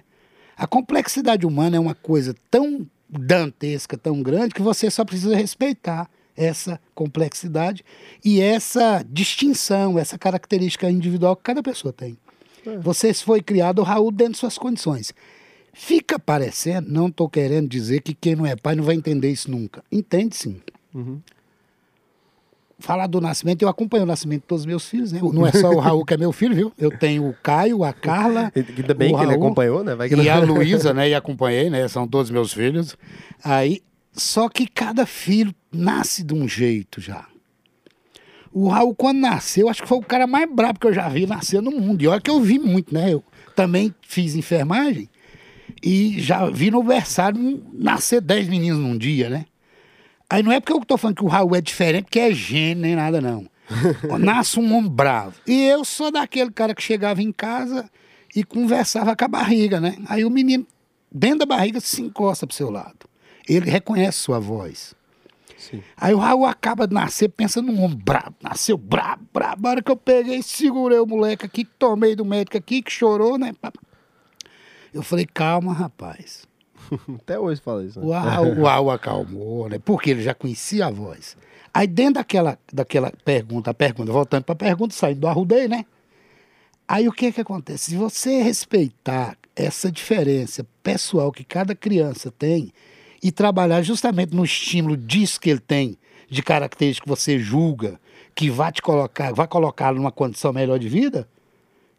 A 0.57 0.65
complexidade 0.65 1.45
humana 1.45 1.77
é 1.77 1.79
uma 1.79 1.93
coisa 1.93 2.35
tão 2.49 2.87
dantesca, 3.07 3.97
tão 3.97 4.21
grande, 4.23 4.53
que 4.53 4.61
você 4.61 4.89
só 4.89 5.05
precisa 5.05 5.35
respeitar 5.35 6.09
essa 6.35 6.79
complexidade 6.93 7.85
e 8.23 8.41
essa 8.41 9.05
distinção, 9.07 9.97
essa 9.97 10.17
característica 10.17 10.89
individual 10.89 11.35
que 11.35 11.43
cada 11.43 11.61
pessoa 11.61 11.93
tem. 11.93 12.17
É. 12.65 12.77
Você 12.79 13.13
foi 13.13 13.41
criado, 13.41 13.83
Raul, 13.83 14.11
dentro 14.11 14.33
de 14.33 14.39
suas 14.39 14.57
condições. 14.57 15.13
Fica 15.73 16.17
parecendo, 16.17 16.91
não 16.91 17.07
estou 17.07 17.29
querendo 17.29 17.69
dizer 17.69 18.01
que 18.01 18.13
quem 18.13 18.35
não 18.35 18.45
é 18.45 18.55
pai 18.55 18.75
não 18.75 18.83
vai 18.83 18.95
entender 18.95 19.31
isso 19.31 19.49
nunca. 19.49 19.83
Entende 19.91 20.35
sim. 20.35 20.59
Uhum 20.93 21.21
falar 22.79 23.07
do 23.07 23.19
nascimento, 23.19 23.61
eu 23.61 23.69
acompanho 23.69 24.03
o 24.03 24.07
nascimento 24.07 24.41
de 24.41 24.47
todos 24.47 24.61
os 24.61 24.65
meus 24.65 24.87
filhos, 24.87 25.11
né? 25.11 25.19
Não 25.21 25.45
é 25.45 25.51
só 25.51 25.69
o 25.71 25.79
Raul 25.79 26.05
que 26.05 26.13
é 26.13 26.17
meu 26.17 26.31
filho, 26.31 26.55
viu? 26.55 26.73
Eu 26.77 26.91
tenho 26.91 27.27
o 27.27 27.33
Caio, 27.41 27.83
a 27.83 27.91
Carla. 27.91 28.51
Ainda 28.55 28.93
bem 28.93 29.15
que 29.15 29.23
ele 29.23 29.33
acompanhou, 29.33 29.83
né? 29.83 29.95
Vai 29.95 30.09
que 30.09 30.15
e 30.15 30.29
a 30.29 30.39
Luísa, 30.39 30.93
né? 30.93 31.09
E 31.09 31.15
acompanhei, 31.15 31.69
né? 31.69 31.87
São 31.87 32.07
todos 32.07 32.29
meus 32.29 32.53
filhos. 32.53 32.95
Aí, 33.43 33.81
só 34.13 34.47
que 34.47 34.67
cada 34.67 35.05
filho 35.05 35.53
nasce 35.71 36.23
de 36.23 36.33
um 36.33 36.47
jeito 36.47 37.01
já. 37.01 37.25
O 38.53 38.69
Raul, 38.69 38.95
quando 38.95 39.19
nasceu, 39.19 39.69
acho 39.69 39.81
que 39.81 39.87
foi 39.87 39.97
o 39.97 40.01
cara 40.01 40.25
mais 40.25 40.49
brabo 40.51 40.79
que 40.79 40.87
eu 40.87 40.93
já 40.93 41.07
vi 41.09 41.25
nascer 41.25 41.61
no 41.61 41.71
mundo. 41.71 42.01
E 42.01 42.07
olha 42.07 42.21
que 42.21 42.29
eu 42.29 42.39
vi 42.41 42.57
muito, 42.57 42.93
né? 42.93 43.13
Eu 43.13 43.23
também 43.55 43.93
fiz 44.01 44.35
enfermagem 44.35 45.09
e 45.83 46.19
já 46.19 46.49
vi 46.49 46.71
no 46.71 46.83
versário 46.83 47.63
nascer 47.73 48.21
10 48.21 48.47
meninos 48.47 48.79
num 48.79 48.97
dia, 48.97 49.29
né? 49.29 49.45
Aí 50.29 50.43
não 50.43 50.51
é 50.51 50.59
porque 50.59 50.73
eu 50.73 50.83
tô 50.83 50.97
falando 50.97 51.17
que 51.17 51.23
o 51.23 51.27
Raul 51.27 51.55
é 51.55 51.61
diferente, 51.61 52.05
porque 52.05 52.19
é 52.19 52.33
gênio 52.33 52.81
nem 52.83 52.95
nada, 52.95 53.21
não. 53.21 53.47
Nasce 54.19 54.59
um 54.59 54.75
homem 54.75 54.89
bravo. 54.89 55.35
E 55.45 55.65
eu 55.65 55.83
sou 55.85 56.11
daquele 56.11 56.51
cara 56.51 56.75
que 56.75 56.81
chegava 56.81 57.21
em 57.21 57.31
casa 57.31 57.89
e 58.35 58.43
conversava 58.43 59.15
com 59.15 59.25
a 59.25 59.27
barriga, 59.27 59.79
né? 59.79 59.97
Aí 60.07 60.25
o 60.25 60.29
menino, 60.29 60.65
dentro 61.11 61.39
da 61.39 61.45
barriga, 61.45 61.79
se 61.79 62.01
encosta 62.01 62.45
pro 62.45 62.55
seu 62.55 62.69
lado. 62.69 63.07
Ele 63.47 63.69
reconhece 63.69 64.19
sua 64.19 64.39
voz. 64.39 64.93
Sim. 65.57 65.81
Aí 65.95 66.13
o 66.13 66.17
Raul 66.17 66.45
acaba 66.45 66.87
de 66.87 66.93
nascer 66.93 67.29
pensando 67.29 67.71
num 67.71 67.81
homem 67.81 67.97
brabo. 67.97 68.35
Nasceu 68.41 68.77
brabo, 68.77 69.25
brabo. 69.33 69.67
A 69.67 69.71
hora 69.71 69.81
que 69.81 69.91
eu 69.91 69.97
peguei, 69.97 70.41
segurei 70.43 70.99
o 70.99 71.05
moleque 71.05 71.45
aqui, 71.45 71.65
tomei 71.65 72.15
do 72.15 72.23
médico 72.23 72.57
aqui, 72.57 72.81
que 72.81 72.91
chorou, 72.91 73.37
né? 73.37 73.53
Eu 74.93 75.01
falei, 75.01 75.25
calma, 75.25 75.73
rapaz. 75.73 76.46
Até 77.21 77.39
hoje 77.39 77.61
fala 77.61 77.83
isso. 77.83 77.99
Né? 77.99 78.05
O 78.05 78.11
Raul, 78.11 78.87
o 78.87 78.91
acalmou, 78.91 79.69
né? 79.69 79.79
Porque 79.79 80.11
ele 80.11 80.21
já 80.21 80.33
conhecia 80.33 80.87
a 80.87 80.89
voz. 80.89 81.37
Aí 81.73 81.87
dentro 81.87 82.15
daquela, 82.15 82.57
daquela 82.71 83.11
pergunta, 83.23 83.73
pergunta, 83.73 84.11
voltando 84.11 84.43
para 84.43 84.53
a 84.53 84.57
pergunta, 84.57 84.93
saindo 84.93 85.21
do 85.21 85.27
Arrudei, 85.27 85.67
né? 85.67 85.85
Aí 86.87 87.07
o 87.07 87.11
que 87.11 87.31
que 87.31 87.41
acontece? 87.41 87.91
Se 87.91 87.97
você 87.97 88.41
respeitar 88.41 89.37
essa 89.55 89.91
diferença 89.91 90.65
pessoal 90.81 91.31
que 91.31 91.43
cada 91.43 91.75
criança 91.75 92.31
tem 92.31 92.71
e 93.21 93.31
trabalhar 93.31 93.81
justamente 93.81 94.33
no 94.33 94.45
estímulo 94.45 94.95
disso 94.95 95.39
que 95.39 95.49
ele 95.49 95.59
tem, 95.59 95.97
de 96.29 96.41
características 96.41 97.03
que 97.03 97.09
você 97.09 97.39
julga, 97.39 97.99
que 98.33 98.49
vai 98.49 98.71
te 98.71 98.81
colocar, 98.81 99.33
vai 99.33 99.47
colocá-lo 99.47 99.97
numa 99.97 100.11
condição 100.11 100.53
melhor 100.53 100.77
de 100.77 100.87
vida, 100.87 101.27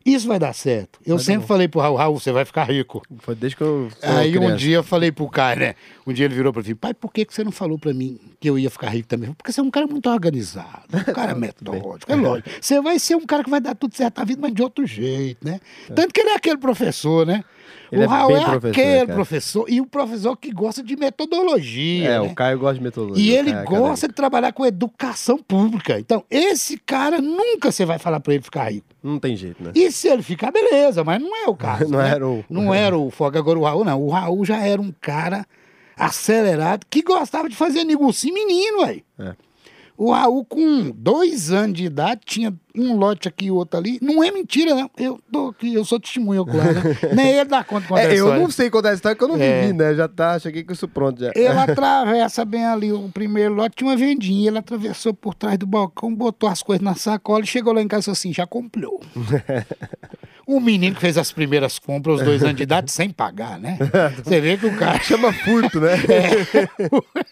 isso 0.05 0.27
vai 0.27 0.39
dar 0.39 0.55
certo. 0.55 0.99
Eu 1.05 1.17
Vai 1.17 1.25
sempre 1.25 1.41
bom. 1.43 1.47
falei 1.49 1.69
pro 1.69 1.81
Raul, 1.81 1.97
Raul, 1.97 2.19
você 2.19 2.33
vai 2.33 2.45
ficar 2.45 2.65
rico. 2.65 3.03
Foi 3.19 3.35
desde 3.35 3.57
que 3.57 3.63
eu. 3.63 3.89
Aí 4.03 4.31
um 4.37 4.41
criança. 4.41 4.57
dia 4.57 4.77
eu 4.77 4.83
falei 4.83 5.13
pro 5.13 5.29
cara, 5.29 5.61
né? 5.61 5.75
Um 6.07 6.13
dia 6.13 6.25
ele 6.25 6.35
virou 6.35 6.53
pra 6.53 6.63
mim, 6.63 6.75
pai, 6.75 6.95
por 6.95 7.13
que, 7.13 7.25
que 7.25 7.35
você 7.35 7.45
não 7.45 7.53
falou 7.53 7.79
pra 7.79 7.93
mim 7.93 8.19
que 8.41 8.49
eu 8.49 8.59
ia 8.59 8.71
ficar 8.71 8.89
rico 8.89 9.07
também? 9.09 9.33
Porque 9.35 9.53
você 9.53 9.61
é 9.61 9.63
um 9.63 9.71
cara 9.71 9.87
muito 9.87 10.09
organizado, 10.09 10.83
um 10.95 11.13
cara 11.13 11.35
metódico, 11.37 12.11
é 12.11 12.15
lógico. 12.17 12.49
Você 12.61 12.81
vai 12.81 12.99
ser 12.99 13.17
um 13.17 13.27
cara 13.27 13.45
que 13.45 13.51
vai 13.51 13.61
dar 13.61 13.75
tudo 13.75 13.95
certo 13.95 14.19
na 14.19 14.25
vida, 14.25 14.41
mas 14.41 14.55
de 14.55 14.63
outro 14.63 14.87
jeito, 14.87 15.45
né? 15.47 15.61
Tanto 15.95 16.13
que 16.15 16.21
ele 16.21 16.31
é 16.31 16.35
aquele 16.37 16.57
professor, 16.59 17.27
né? 17.27 17.45
Ele 17.91 18.03
o 18.03 18.05
é 18.05 18.07
Raul 18.07 18.36
é 18.36 18.45
professor, 18.45 18.68
aquele 18.70 19.01
cara. 19.07 19.14
professor, 19.14 19.64
e 19.68 19.80
o 19.80 19.86
professor 19.86 20.36
que 20.36 20.51
gosta 20.53 20.82
de 20.82 20.97
metodologia. 20.97 22.09
É, 22.09 22.20
né? 22.20 22.20
o 22.20 22.34
Caio 22.34 22.59
gosta 22.59 22.74
de 22.76 22.82
metodologia. 22.82 23.24
E 23.24 23.36
ele 23.36 23.51
é 23.51 23.53
gosta 23.55 23.76
acadêmico. 23.76 24.09
de 24.09 24.14
trabalhar 24.14 24.53
com 24.53 24.66
educação 24.66 25.39
pública. 25.39 25.99
Então, 25.99 26.24
esse 26.30 26.76
cara 26.78 27.20
nunca 27.20 27.70
você 27.72 27.84
vai 27.84 27.99
falar 27.99 28.20
pra 28.20 28.34
ele 28.34 28.43
ficar 28.43 28.70
rico. 28.72 28.86
Não 29.03 29.18
tem 29.18 29.36
jeito, 29.36 29.62
né? 29.62 29.72
E 29.74 29.91
se 29.91 30.09
ele 30.09 30.22
ficar, 30.22 30.51
beleza, 30.51 31.03
mas 31.05 31.20
não 31.20 31.34
é 31.45 31.49
o 31.49 31.55
caso. 31.55 31.89
Não 31.91 31.99
né? 31.99 32.11
era 32.11 32.26
o- 32.28 32.45
Não 32.51 32.74
era 32.74 32.97
o 32.99 33.11
Foga. 33.11 33.39
Agora 33.39 33.59
o 33.59 33.62
Raul, 33.64 33.84
não. 33.84 34.03
O 34.03 34.11
Raul 34.11 34.45
já 34.45 34.59
era 34.59 34.80
um 34.82 34.93
cara 35.01 35.47
acelerado 35.97 36.86
que 36.89 37.03
gostava 37.03 37.49
de 37.49 37.57
fazer 37.57 37.84
negocinho 37.84 38.34
menino, 38.34 38.82
aí. 38.82 39.03
É. 39.18 39.34
O 40.01 40.13
Raul, 40.13 40.45
com 40.45 40.93
dois 40.93 41.51
anos 41.51 41.77
de 41.77 41.87
idade, 41.87 42.21
tinha 42.25 42.55
um 42.73 42.97
lote 42.97 43.27
aqui 43.27 43.47
e 43.47 43.51
outro 43.51 43.81
ali. 43.81 43.99
Não 44.01 44.23
é 44.23 44.31
mentira, 44.31 44.73
não. 44.73 44.89
Eu 44.97 45.19
tô 45.33 45.49
aqui, 45.49 45.75
eu 45.75 45.85
sou 45.85 45.99
testemunho 45.99 46.43
ocular, 46.43 46.73
né? 46.73 46.83
Nem 47.13 47.27
ele 47.31 47.45
dá 47.47 47.65
conta 47.65 47.81
de 47.83 47.89
contar 47.89 48.01
a 48.03 48.05
É, 48.05 48.17
eu 48.21 48.33
não 48.39 48.49
sei 48.49 48.71
contar 48.71 48.91
a 48.91 48.95
história 48.95 49.17
que 49.19 49.25
eu 49.25 49.27
não 49.27 49.37
É. 49.37 49.63
vivi, 49.63 49.73
né? 49.73 49.95
Já 49.97 50.07
tá, 50.07 50.39
cheguei 50.39 50.63
com 50.63 50.73
isso 50.73 50.87
pronto 50.87 51.19
já. 51.21 51.33
Ele 51.35 51.49
atravessa 51.59 52.45
bem 52.45 52.65
ali 52.65 52.93
o 52.93 53.09
primeiro 53.09 53.55
lote, 53.55 53.75
tinha 53.75 53.91
uma 53.91 53.97
vendinha. 53.97 54.49
Ele 54.51 54.59
atravessou 54.59 55.13
por 55.13 55.35
trás 55.35 55.59
do 55.59 55.67
balcão, 55.67 56.15
botou 56.15 56.49
as 56.49 56.63
coisas 56.63 56.85
na 56.85 56.95
sacola 56.95 57.43
e 57.43 57.47
chegou 57.49 57.73
lá 57.73 57.83
em 57.83 57.89
casa 57.89 58.11
e 58.11 58.13
assim: 58.13 58.33
já 58.33 58.47
comprou. 58.47 59.01
o 60.49 60.61
menino 60.61 60.95
que 60.95 61.01
fez 61.03 61.19
as 61.19 61.31
primeiras 61.31 61.79
compras 61.79 62.17
aos 62.17 62.25
dois 62.25 62.43
anos 62.43 62.57
de 62.57 62.63
idade 62.63 62.91
sem 62.91 63.11
pagar, 63.11 63.61
né? 63.61 63.77
Você 64.25 64.41
vê 64.41 64.57
que 64.57 64.65
o 64.65 64.75
cara. 64.79 64.99
Chama 65.01 65.31
furto, 65.31 65.79
né? 65.79 65.91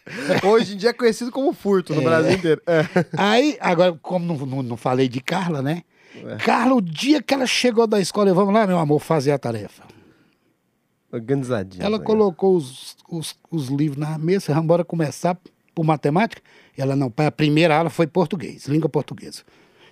É. 0.06 0.46
Hoje 0.46 0.74
em 0.74 0.76
dia 0.76 0.90
é 0.90 0.92
conhecido 0.92 1.32
como 1.32 1.52
furto 1.52 1.94
no 1.94 2.02
Brasil 2.02 2.32
inteiro. 2.32 2.60
É. 2.66 2.84
Aí, 3.16 3.56
agora, 3.60 3.92
como 4.02 4.24
não, 4.24 4.46
não, 4.46 4.62
não 4.62 4.76
falei 4.76 5.08
de 5.08 5.20
Carla, 5.20 5.62
né? 5.62 5.82
Carla, 6.44 6.74
o 6.74 6.80
dia 6.80 7.22
que 7.22 7.32
ela 7.32 7.46
chegou 7.46 7.86
da 7.86 8.00
escola, 8.00 8.28
eu, 8.28 8.34
vamos 8.34 8.54
lá, 8.54 8.66
meu 8.66 8.78
amor, 8.78 9.00
fazer 9.00 9.32
a 9.32 9.38
tarefa. 9.38 9.82
Organizadinho. 11.10 11.82
Ela 11.82 11.98
né? 11.98 12.04
colocou 12.04 12.56
os, 12.56 12.96
os, 13.08 13.34
os 13.50 13.68
livros 13.68 13.98
na 13.98 14.18
mesa, 14.18 14.46
vamos 14.48 14.64
embora 14.64 14.84
começar 14.84 15.36
por 15.74 15.84
matemática. 15.84 16.42
Ela 16.76 16.94
não, 16.94 17.12
a 17.16 17.30
primeira 17.30 17.76
aula 17.76 17.90
foi 17.90 18.06
português, 18.06 18.66
língua 18.66 18.88
portuguesa. 18.88 19.42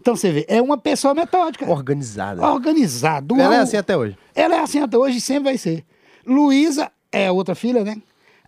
Então 0.05 0.15
você 0.15 0.31
vê, 0.31 0.45
é 0.49 0.61
uma 0.61 0.77
pessoa 0.77 1.15
metódica, 1.15 1.65
Organizada. 1.67 2.47
organizada. 2.47 3.35
Ela 3.41 3.55
é 3.57 3.59
assim 3.61 3.79
até 3.79 3.97
hoje. 3.97 4.19
Ela 4.35 4.57
é 4.57 4.61
assim 4.61 4.79
até 4.81 4.99
hoje 4.99 5.17
e 5.17 5.21
sempre 5.23 5.45
vai 5.45 5.57
ser. 5.57 5.83
Luísa 6.27 6.93
é 7.11 7.29
a 7.29 7.33
outra 7.33 7.55
filha, 7.55 7.83
né? 7.83 7.97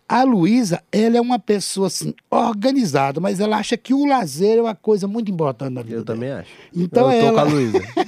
A 0.07 0.22
Luísa, 0.22 0.82
ela 0.92 1.16
é 1.16 1.20
uma 1.20 1.38
pessoa 1.38 1.86
assim, 1.86 2.12
organizada, 2.30 3.20
mas 3.22 3.40
ela 3.40 3.57
acha 3.57 3.74
que 3.74 3.94
o 3.94 4.04
lazer 4.04 4.59
é 4.59 4.61
uma 4.61 4.74
coisa 4.74 5.09
muito 5.09 5.32
importante 5.32 5.72
na 5.72 5.80
vida 5.82 5.96
Eu 5.96 6.04
dela. 6.04 6.14
também 6.18 6.30
acho. 6.30 6.50
Então 6.74 7.11
eu 7.11 7.20
tô 7.22 7.26
ela- 7.28 7.32
com 7.32 7.40
a 7.40 7.50
Luísa. 7.54 7.80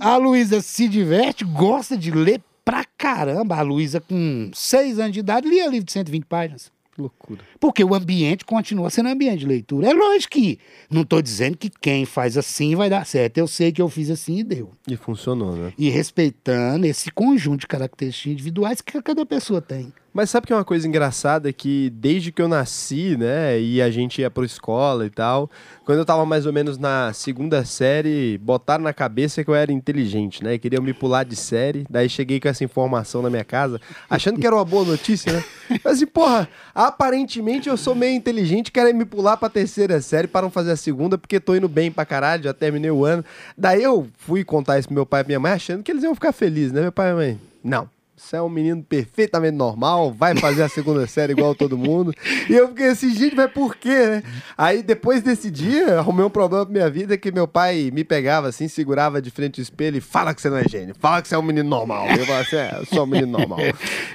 A 0.00 0.16
Luísa 0.16 0.60
se 0.60 0.88
diverte, 0.88 1.44
gosta 1.44 1.96
de 1.96 2.10
ler 2.10 2.40
pra 2.64 2.84
caramba. 2.98 3.56
A 3.58 3.62
Luísa, 3.62 4.00
com 4.00 4.50
seis 4.52 4.98
anos 4.98 5.12
de 5.12 5.20
idade, 5.20 5.48
lia 5.48 5.68
livro 5.68 5.86
de 5.86 5.92
120 5.92 6.24
páginas. 6.24 6.70
Loucura. 6.98 7.40
Porque 7.60 7.84
o 7.84 7.94
ambiente 7.94 8.44
continua 8.44 8.90
sendo 8.90 9.08
ambiente 9.08 9.40
de 9.40 9.46
leitura. 9.46 9.88
É 9.88 9.94
lógico 9.94 10.32
que 10.32 10.58
não 10.90 11.02
estou 11.02 11.22
dizendo 11.22 11.56
que 11.56 11.70
quem 11.70 12.04
faz 12.04 12.36
assim 12.36 12.74
vai 12.74 12.90
dar 12.90 13.06
certo. 13.06 13.38
Eu 13.38 13.46
sei 13.46 13.70
que 13.70 13.80
eu 13.80 13.88
fiz 13.88 14.10
assim 14.10 14.38
e 14.38 14.44
deu. 14.44 14.72
E 14.86 14.96
funcionou, 14.96 15.54
né? 15.54 15.72
E 15.78 15.88
respeitando 15.88 16.86
esse 16.86 17.10
conjunto 17.12 17.60
de 17.60 17.66
características 17.68 18.32
individuais 18.32 18.80
que 18.80 19.00
cada 19.00 19.24
pessoa 19.24 19.60
tem. 19.60 19.92
Mas 20.18 20.30
sabe 20.30 20.48
que 20.48 20.52
é 20.52 20.56
uma 20.56 20.64
coisa 20.64 20.88
engraçada 20.88 21.52
que 21.52 21.90
desde 21.90 22.32
que 22.32 22.42
eu 22.42 22.48
nasci, 22.48 23.16
né, 23.16 23.60
e 23.60 23.80
a 23.80 23.88
gente 23.88 24.20
ia 24.20 24.28
pra 24.28 24.44
escola 24.44 25.06
e 25.06 25.10
tal, 25.10 25.48
quando 25.84 25.98
eu 25.98 26.04
tava 26.04 26.26
mais 26.26 26.44
ou 26.44 26.52
menos 26.52 26.76
na 26.76 27.12
segunda 27.12 27.64
série, 27.64 28.36
botaram 28.38 28.82
na 28.82 28.92
cabeça 28.92 29.44
que 29.44 29.48
eu 29.48 29.54
era 29.54 29.70
inteligente, 29.70 30.42
né, 30.42 30.58
queriam 30.58 30.82
me 30.82 30.92
pular 30.92 31.22
de 31.22 31.36
série, 31.36 31.86
daí 31.88 32.08
cheguei 32.08 32.40
com 32.40 32.48
essa 32.48 32.64
informação 32.64 33.22
na 33.22 33.30
minha 33.30 33.44
casa, 33.44 33.80
achando 34.10 34.40
que 34.40 34.44
era 34.44 34.56
uma 34.56 34.64
boa 34.64 34.84
notícia, 34.84 35.32
né, 35.32 35.44
mas 35.84 35.94
assim, 35.94 36.06
porra, 36.08 36.48
aparentemente 36.74 37.68
eu 37.68 37.76
sou 37.76 37.94
meio 37.94 38.16
inteligente, 38.16 38.72
querem 38.72 38.94
me 38.94 39.04
pular 39.04 39.36
pra 39.36 39.48
terceira 39.48 40.00
série 40.00 40.26
para 40.26 40.42
não 40.42 40.50
fazer 40.50 40.72
a 40.72 40.76
segunda, 40.76 41.16
porque 41.16 41.38
tô 41.38 41.54
indo 41.54 41.68
bem 41.68 41.92
pra 41.92 42.04
caralho, 42.04 42.42
já 42.42 42.52
terminei 42.52 42.90
o 42.90 43.04
ano, 43.04 43.24
daí 43.56 43.84
eu 43.84 44.08
fui 44.16 44.42
contar 44.42 44.80
isso 44.80 44.88
pro 44.88 44.96
meu 44.96 45.06
pai 45.06 45.22
e 45.22 45.26
minha 45.28 45.38
mãe, 45.38 45.52
achando 45.52 45.84
que 45.84 45.92
eles 45.92 46.02
iam 46.02 46.12
ficar 46.12 46.32
felizes, 46.32 46.72
né, 46.72 46.80
meu 46.80 46.90
pai 46.90 47.12
e 47.12 47.14
minha 47.14 47.24
mãe, 47.24 47.40
não. 47.62 47.97
Você 48.18 48.34
é 48.34 48.42
um 48.42 48.48
menino 48.48 48.82
perfeitamente 48.82 49.56
normal, 49.56 50.12
vai 50.12 50.36
fazer 50.36 50.64
a 50.64 50.68
segunda 50.68 51.06
série 51.08 51.32
igual 51.32 51.54
todo 51.54 51.78
mundo. 51.78 52.12
E 52.50 52.52
eu 52.52 52.68
fiquei 52.68 52.88
assim, 52.88 53.14
gente, 53.14 53.36
mas 53.36 53.50
por 53.52 53.76
quê, 53.76 53.94
né? 53.94 54.22
Aí 54.56 54.82
depois 54.82 55.22
desse 55.22 55.48
dia, 55.50 56.00
arrumei 56.00 56.26
um 56.26 56.30
problema 56.30 56.66
pra 56.66 56.72
minha 56.72 56.90
vida 56.90 57.16
que 57.16 57.30
meu 57.30 57.46
pai 57.46 57.90
me 57.92 58.02
pegava 58.02 58.48
assim, 58.48 58.66
segurava 58.66 59.22
de 59.22 59.30
frente 59.30 59.60
ao 59.60 59.62
espelho 59.62 59.98
e 59.98 60.00
fala 60.00 60.34
que 60.34 60.42
você 60.42 60.50
não 60.50 60.56
é 60.58 60.68
gênio, 60.68 60.96
fala 60.98 61.22
que 61.22 61.28
você 61.28 61.36
é 61.36 61.38
um 61.38 61.42
menino 61.42 61.68
normal. 61.68 62.08
Eu 62.08 62.26
falava 62.26 62.42
assim, 62.42 62.56
é, 62.56 62.76
eu 62.80 62.86
sou 62.86 63.04
um 63.04 63.06
menino 63.06 63.38
normal. 63.38 63.58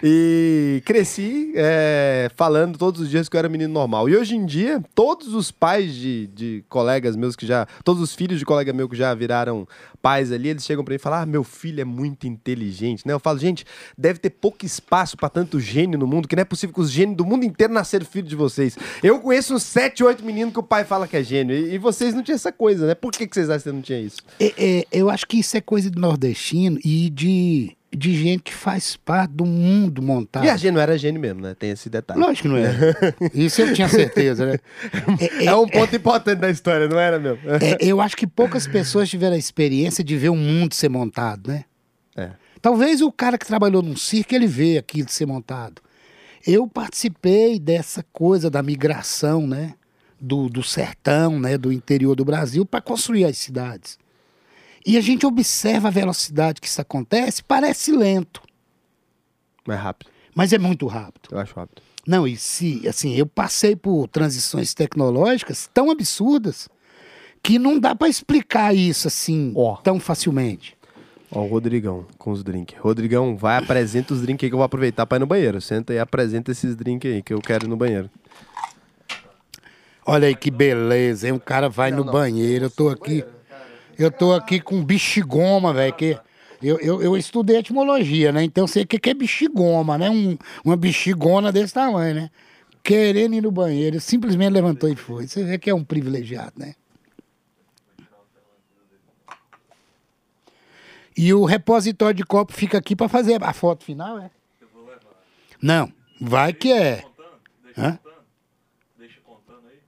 E 0.06 0.82
cresci 0.86 1.54
é, 1.56 2.30
falando 2.36 2.78
todos 2.78 3.00
os 3.00 3.10
dias 3.10 3.30
que 3.30 3.38
eu 3.38 3.40
era 3.40 3.48
menino 3.48 3.74
normal. 3.74 4.10
E 4.10 4.18
hoje 4.18 4.36
em 4.36 4.46
dia, 4.46 4.84
todos 4.94 5.34
os 5.34 5.50
pais 5.50 5.96
de, 5.96 6.28
de 6.28 6.66
colegas 6.68 7.16
meus 7.16 7.38
que 7.38 7.46
já. 7.46 7.66
Todos 7.86 8.02
os 8.02 8.14
filhos 8.14 8.38
de 8.38 8.44
colega 8.44 8.74
meu 8.74 8.90
que 8.90 8.98
já 8.98 9.14
viraram 9.14 9.66
pais 10.02 10.34
ali, 10.34 10.50
eles 10.50 10.66
chegam 10.66 10.84
pra 10.84 10.92
mim 10.92 10.98
e 10.98 11.00
falam: 11.00 11.20
Ah, 11.20 11.26
meu 11.26 11.46
filho 11.46 11.80
é 11.80 11.86
muito 11.86 12.28
inteligente, 12.28 13.08
né? 13.08 13.14
Eu 13.14 13.20
falo, 13.20 13.40
gente, 13.40 13.66
deve 13.98 14.20
ter 14.20 14.30
pouco 14.30 14.66
espaço 14.66 15.16
pra 15.18 15.30
tanto 15.30 15.60
gênio 15.60 15.98
no 16.00 16.08
mundo, 16.08 16.28
que 16.28 16.36
não 16.36 16.42
é 16.42 16.46
possível 16.46 16.74
que 16.74 16.82
os 16.82 16.92
gênios 16.92 17.18
do 17.18 17.26
mundo 17.26 17.44
inteiro 17.46 17.74
nasceram 17.74 18.06
filho 18.06 18.28
de 18.28 18.36
vocês. 18.36 18.78
Eu 19.02 19.20
conheço 19.20 19.54
uns 19.54 19.64
7, 19.64 20.04
8 20.04 20.24
meninos 20.26 20.54
que 20.54 20.60
o 20.60 20.64
pai 20.64 20.84
fala 20.84 21.08
que 21.08 21.18
é 21.18 21.24
gênio. 21.24 21.56
E, 21.56 21.74
e 21.76 21.78
vocês 21.78 22.14
não 22.14 22.24
tinham 22.24 22.36
essa 22.36 22.52
coisa, 22.52 22.88
né? 22.88 22.96
Por 22.96 23.12
que, 23.12 23.28
que 23.28 23.34
vocês 23.36 23.50
acham 23.50 23.58
que 23.60 23.64
você 23.64 23.72
não 23.72 23.82
tinha 23.82 24.00
isso? 24.00 24.18
É, 24.40 24.54
é, 24.58 24.86
eu 24.92 25.10
acho 25.10 25.26
que 25.28 25.38
isso 25.40 25.56
é 25.58 25.62
coisa 25.62 25.90
de 25.92 26.00
nordestino 26.00 26.80
e 26.84 27.10
de, 27.10 27.76
de 27.96 28.16
gente 28.16 28.44
que 28.44 28.54
faz 28.54 28.96
parte 28.96 29.32
do 29.32 29.46
mundo 29.46 30.02
montado. 30.02 30.46
E 30.46 30.50
a 30.50 30.58
gênio 30.58 30.80
era 30.80 30.98
gênio 30.98 31.22
mesmo, 31.22 31.42
né? 31.42 31.54
Tem 31.58 31.70
esse 31.70 31.90
detalhe. 31.90 32.20
Lógico 32.20 32.44
que 32.44 32.48
não 32.48 32.58
é. 32.58 32.74
Isso 33.34 33.62
eu 33.62 33.74
tinha 33.74 33.88
certeza, 33.88 34.46
né? 34.46 34.58
É, 35.40 35.46
É 35.46 35.56
um 35.56 35.68
ponto 35.68 35.96
importante 35.96 36.40
da 36.40 36.50
história, 36.50 36.88
não 36.88 37.00
era 37.00 37.20
mesmo? 37.20 37.40
é, 37.62 37.78
eu 37.80 38.02
acho 38.02 38.16
que 38.18 38.26
poucas 38.28 38.68
pessoas 38.68 39.10
tiveram 39.10 39.36
a 39.36 39.40
experiência 39.40 40.04
de 40.04 40.18
ver 40.18 40.30
um 40.30 40.38
mundo 40.38 40.74
ser 40.74 40.90
montado, 40.90 41.50
né? 41.50 41.66
É. 42.16 42.30
Talvez 42.64 43.02
o 43.02 43.12
cara 43.12 43.38
que 43.38 43.46
trabalhou 43.46 43.82
num 43.82 43.98
circo, 43.98 44.34
ele 44.34 44.48
vê 44.48 44.78
aquilo 44.78 45.10
ser 45.10 45.26
montado. 45.26 45.82
Eu 46.48 46.66
participei 46.66 47.60
dessa 47.60 48.04
coisa 48.14 48.50
da 48.50 48.64
migração, 48.64 49.46
né? 49.46 49.76
Do, 50.18 50.48
do 50.48 50.64
sertão, 50.64 51.38
né? 51.38 51.58
Do 51.58 51.74
interior 51.74 52.16
do 52.16 52.24
Brasil 52.24 52.66
para 52.66 52.80
construir 52.80 53.26
as 53.26 53.38
cidades. 53.38 54.00
E 54.86 54.96
a 54.98 55.02
gente 55.02 55.26
observa 55.26 55.90
a 55.90 55.92
velocidade 55.92 56.62
que 56.62 56.68
isso 56.68 56.80
acontece, 56.80 57.44
parece 57.44 57.92
lento, 57.92 58.42
Mais 59.68 59.82
rápido. 59.82 60.10
mas 60.34 60.54
é 60.54 60.58
muito 60.58 60.88
rápido. 60.88 61.28
Eu 61.32 61.40
acho 61.40 61.54
rápido. 61.54 61.82
Não, 62.08 62.26
e 62.26 62.38
se, 62.38 62.88
assim, 62.88 63.14
eu 63.14 63.26
passei 63.26 63.76
por 63.76 64.08
transições 64.08 64.74
tecnológicas 64.74 65.70
tão 65.74 65.92
absurdas 65.92 66.70
que 67.42 67.60
não 67.60 67.78
dá 67.78 67.94
para 67.94 68.08
explicar 68.08 68.74
isso 68.74 69.10
assim 69.10 69.52
Ó. 69.54 69.76
tão 69.76 70.00
facilmente. 70.00 70.78
Ó, 71.36 71.42
o 71.42 71.48
Rodrigão 71.48 72.06
com 72.18 72.32
os 72.32 72.44
drinks. 72.44 72.78
Rodrigão, 72.80 73.36
vai, 73.36 73.58
apresenta 73.58 74.14
os 74.14 74.22
drinks 74.22 74.46
aí 74.46 74.50
que 74.50 74.54
eu 74.54 74.58
vou 74.58 74.66
aproveitar 74.66 75.06
pra 75.06 75.18
ir 75.18 75.20
no 75.20 75.26
banheiro. 75.26 75.60
Senta 75.60 75.92
aí, 75.92 76.00
apresenta 76.00 76.52
esses 76.52 76.76
drinks 76.76 77.12
aí 77.12 77.24
que 77.24 77.34
eu 77.34 77.42
quero 77.42 77.66
ir 77.66 77.68
no 77.68 77.76
banheiro. 77.76 78.10
Olha 80.06 80.28
aí 80.28 80.36
que 80.36 80.52
beleza, 80.52 81.28
hein? 81.28 81.34
Um 81.34 81.40
cara 81.40 81.70
vai 81.70 81.90
no 81.90 82.04
banheiro, 82.04 82.66
eu 82.66 82.70
tô 82.70 82.90
aqui. 82.90 83.24
Eu 83.98 84.12
tô 84.12 84.34
aqui 84.34 84.60
com 84.60 84.84
bexigoma, 84.84 85.74
velho, 85.74 85.94
que 85.94 86.18
eu, 86.62 86.80
eu, 86.80 87.02
eu 87.02 87.18
estudei 87.18 87.58
etimologia, 87.58 88.32
né? 88.32 88.44
Então 88.44 88.66
eu 88.66 88.68
sei 88.68 88.84
o 88.84 88.88
que 88.88 89.00
que 89.00 89.10
é 89.10 89.14
bexigoma, 89.14 89.98
né? 89.98 90.10
Um, 90.10 90.38
uma 90.64 90.78
bexigona 90.78 91.52
desse 91.52 91.74
tamanho, 91.74 92.16
né? 92.16 92.30
Querendo 92.84 93.36
ir 93.36 93.42
no 93.42 93.52
banheiro, 93.52 94.00
simplesmente 94.00 94.52
levantou 94.52 94.90
e 94.90 94.96
foi. 94.96 95.28
Você 95.28 95.44
vê 95.44 95.58
que 95.58 95.70
é 95.70 95.76
um 95.76 95.84
privilegiado, 95.84 96.54
né? 96.58 96.74
E 101.16 101.34
o 101.34 101.46
repositório 101.46 102.16
de 102.16 102.24
copo 102.24 102.54
fica 102.54 102.78
aqui 102.78 102.96
para 102.96 103.08
fazer 103.08 103.44
a 103.44 103.54
foto 103.54 103.84
final, 103.84 104.20
é? 104.20 104.32
Não, 105.62 105.92
Vai 106.26 106.54
que 106.54 106.72
é. 106.72 107.04
Deixa 107.64 107.82
Hã? 107.82 107.98
contando. 107.98 108.24
Deixa 108.98 109.20
contando 109.22 109.68
aí. 109.68 109.80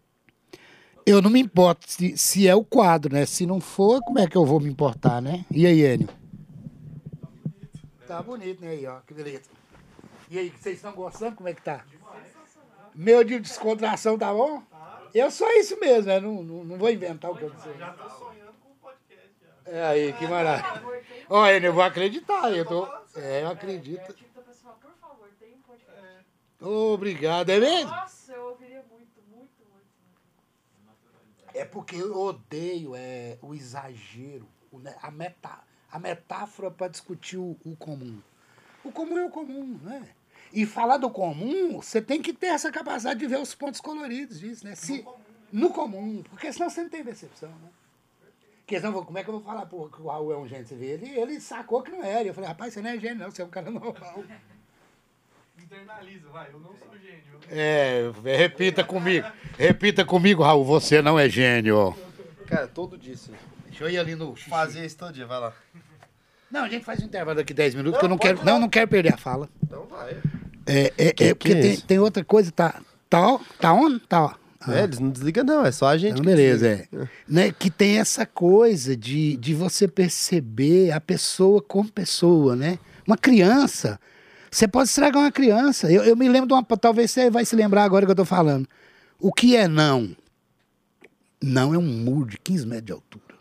Eu 1.05 1.21
não 1.21 1.30
me 1.30 1.39
importo 1.39 1.89
se, 1.89 2.17
se 2.17 2.45
é 2.45 2.53
o 2.53 2.61
quadro, 2.61 3.13
né? 3.13 3.26
Se 3.26 3.45
não 3.45 3.61
for, 3.61 4.01
como 4.01 4.19
é 4.19 4.28
que 4.28 4.36
eu 4.36 4.45
vou 4.45 4.59
me 4.59 4.69
importar, 4.69 5.21
né? 5.21 5.45
E 5.49 5.65
aí, 5.65 5.82
Enio? 5.82 6.09
Tá 8.05 8.21
bonito, 8.21 8.61
né? 8.61 8.71
Aí, 8.71 8.86
ó, 8.86 8.99
que 8.99 9.13
beleza. 9.13 9.43
E 10.30 10.38
aí, 10.38 10.49
vocês 10.49 10.76
estão 10.76 10.91
gostando? 10.91 11.38
Como 11.38 11.47
é 11.47 11.53
que 11.53 11.61
tá? 11.61 11.86
Meu 12.93 13.23
de 13.23 13.39
descontração 13.39 14.17
tá 14.17 14.34
bom? 14.34 14.61
Eu 15.13 15.32
sou 15.32 15.49
isso 15.51 15.80
mesmo, 15.80 16.07
né? 16.07 16.19
Não, 16.19 16.43
não, 16.43 16.65
não 16.65 16.78
vou 16.78 16.89
inventar 16.89 17.32
o 17.32 17.38
que 17.38 17.43
eu 17.43 17.53
sei. 17.63 17.78
Já 17.78 17.91
tô 17.91 18.09
sonhando 18.09 18.51
com 18.61 18.71
o 18.71 18.76
podcast. 18.82 19.30
É 19.66 19.84
aí, 19.84 20.13
que 20.13 20.28
maravilha. 20.28 20.84
Enio, 21.55 21.68
eu 21.68 21.74
vou 21.74 21.84
acreditar. 21.84 22.51
Eu 22.51 22.66
tô... 22.66 22.88
É, 23.16 23.43
eu 23.43 23.49
acredito. 23.49 24.16
Obrigado, 26.59 27.49
é 27.49 27.59
mesmo? 27.59 27.91
Nossa, 27.91 28.34
eu 28.34 28.45
ouviria 28.45 28.84
muito, 28.89 29.22
muito, 29.30 29.53
muito. 29.72 29.86
É 31.53 31.63
porque 31.63 31.95
eu 31.95 32.18
odeio 32.18 32.95
é, 32.95 33.38
o 33.41 33.53
exagero, 33.53 34.47
né, 34.74 34.95
a, 35.01 35.11
metá, 35.11 35.63
a 35.91 35.99
metáfora 35.99 36.72
para 36.72 36.88
discutir 36.88 37.38
o, 37.38 37.55
o 37.63 37.76
comum. 37.76 38.20
O 38.84 38.91
comum 38.91 39.18
é 39.18 39.26
o 39.26 39.30
comum, 39.30 39.80
né? 39.84 40.09
E 40.51 40.66
falar 40.66 40.97
do 40.97 41.09
comum, 41.09 41.82
você 41.82 42.01
tem 42.01 42.22
que 42.22 42.34
ter 42.34 42.47
essa 42.47 42.72
capacidade 42.72 43.20
de 43.20 43.28
ver 43.28 43.39
os 43.39 43.53
pontos 43.53 43.80
coloridos 43.80 44.39
disso, 44.39 44.66
né? 44.66 44.74
Se, 44.74 45.05
no, 45.51 45.70
comum. 45.70 46.24
porque 46.30 46.51
senão 46.51 46.70
você 46.70 46.82
não 46.82 46.89
tem 46.89 47.03
percepção, 47.03 47.49
né? 47.49 47.70
Porque 48.66 48.80
senão, 48.80 49.03
como 49.05 49.16
é 49.18 49.24
que 49.24 49.30
eu 49.30 49.34
vou 49.36 49.43
falar 49.43 49.68
pô, 49.68 49.88
que 49.88 50.01
o 50.01 50.07
Raul 50.07 50.34
é 50.34 50.38
um 50.38 50.47
gênio? 50.47 50.66
Você 50.66 50.76
vê, 50.76 50.88
ele, 50.88 51.07
ele 51.07 51.39
sacou 51.39 51.84
que 51.84 51.91
não 51.91 52.03
era. 52.03 52.24
E 52.24 52.28
eu 52.30 52.34
falei, 52.34 52.47
rapaz, 52.49 52.74
você 52.74 52.82
não 52.82 52.89
é 52.89 52.97
gênio, 52.97 53.20
não, 53.20 53.30
você 53.30 53.43
é 53.43 53.45
um 53.45 53.49
cara 53.49 53.70
normal. 53.72 54.24
Internaliza, 55.61 56.28
vai. 56.30 56.47
Eu 56.51 56.59
não 56.59 56.72
sou 56.76 56.97
gênio. 56.99 57.39
É, 57.49 58.11
repita 58.24 58.84
comigo. 58.84 59.28
Repita 59.57 60.03
comigo, 60.03 60.41
Raul, 60.41 60.66
você 60.66 60.99
não 61.01 61.18
é 61.20 61.30
gênio. 61.30 61.95
Cara, 62.47 62.68
todo 62.68 62.97
dia, 62.97 63.16
sim. 63.16 63.34
Deixa 63.68 63.84
eu 63.84 63.89
ir 63.89 63.99
ali 63.99 64.16
no 64.16 64.36
xixi. 64.36 64.49
Fazer 64.49 64.84
isso 64.86 64.97
todo 64.97 65.13
dia, 65.13 65.28
vai 65.28 65.39
lá. 65.39 65.53
Não, 66.49 66.63
a 66.63 66.70
gente 66.70 66.84
faz 66.86 66.99
um 67.01 67.05
intervalo 67.05 67.38
daqui 67.38 67.53
10 67.53 67.76
minutos, 67.76 67.93
Não, 67.93 67.99
que 67.99 68.05
eu 68.05 68.09
não 68.09 68.18
quero. 68.18 68.43
Não, 68.45 68.59
não 68.59 68.70
quero 68.70 68.88
perder 68.88 69.13
a 69.13 69.18
fala. 69.18 69.47
Então 69.63 69.86
vai. 69.86 70.18
É, 70.66 70.93
é, 70.97 71.13
Que- 71.13 71.24
é 71.26 71.28
que 71.28 71.36
porque 71.36 71.51
é 71.53 71.61
tem, 71.61 71.72
isso? 71.72 71.86
tem 71.86 71.99
outra 71.99 72.24
coisa, 72.26 72.51
tá. 72.51 72.82
Tá, 73.09 73.28
ó, 73.28 73.39
tá 73.59 73.74
on? 73.74 73.99
Tá, 73.99 74.24
ó. 74.26 74.34
É, 74.67 74.83
eles 74.83 74.99
não 74.99 75.09
desligam, 75.09 75.43
não, 75.43 75.65
é 75.65 75.71
só 75.71 75.87
a 75.87 75.97
gente. 75.97 76.13
Então, 76.13 76.23
que 76.23 76.29
beleza, 76.29 76.67
é. 76.67 76.87
Né, 77.27 77.51
que 77.51 77.69
tem 77.69 77.99
essa 77.99 78.25
coisa 78.25 78.95
de, 78.95 79.35
de 79.37 79.53
você 79.53 79.87
perceber 79.87 80.91
a 80.91 81.01
pessoa 81.01 81.61
como 81.61 81.91
pessoa, 81.91 82.55
né? 82.55 82.79
Uma 83.05 83.17
criança. 83.17 83.99
Você 84.49 84.67
pode 84.67 84.89
estragar 84.89 85.21
uma 85.21 85.31
criança. 85.31 85.91
Eu, 85.91 86.03
eu 86.03 86.15
me 86.15 86.29
lembro 86.29 86.47
de 86.47 86.53
uma. 86.53 86.63
Talvez 86.63 87.11
você 87.11 87.29
vai 87.29 87.45
se 87.45 87.55
lembrar 87.55 87.83
agora 87.83 88.05
que 88.05 88.11
eu 88.11 88.15
tô 88.15 88.25
falando. 88.25 88.67
O 89.19 89.31
que 89.31 89.55
é 89.55 89.67
não? 89.67 90.15
Não 91.43 91.73
é 91.73 91.77
um 91.77 91.81
muro 91.81 92.29
de 92.29 92.37
15 92.39 92.65
metros 92.65 92.85
de 92.85 92.93
altura. 92.93 93.35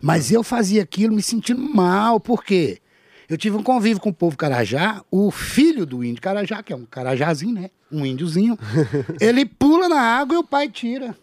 Mas 0.00 0.30
eu 0.30 0.42
fazia 0.42 0.82
aquilo 0.82 1.14
me 1.14 1.22
sentindo 1.22 1.60
mal, 1.60 2.20
por 2.20 2.44
quê? 2.44 2.80
Eu 3.28 3.36
tive 3.36 3.56
um 3.56 3.62
convívio 3.62 4.00
com 4.00 4.08
o 4.08 4.14
povo 4.14 4.36
Carajá, 4.36 5.02
o 5.10 5.30
filho 5.30 5.84
do 5.84 6.02
índio 6.02 6.22
Carajá, 6.22 6.62
que 6.62 6.72
é 6.72 6.76
um 6.76 6.86
carajazinho, 6.86 7.52
né? 7.52 7.70
Um 7.92 8.06
índiozinho. 8.06 8.58
ele 9.20 9.44
pula 9.44 9.88
na 9.88 10.00
água 10.00 10.34
e 10.34 10.38
o 10.38 10.44
pai 10.44 10.68
tira. 10.68 11.14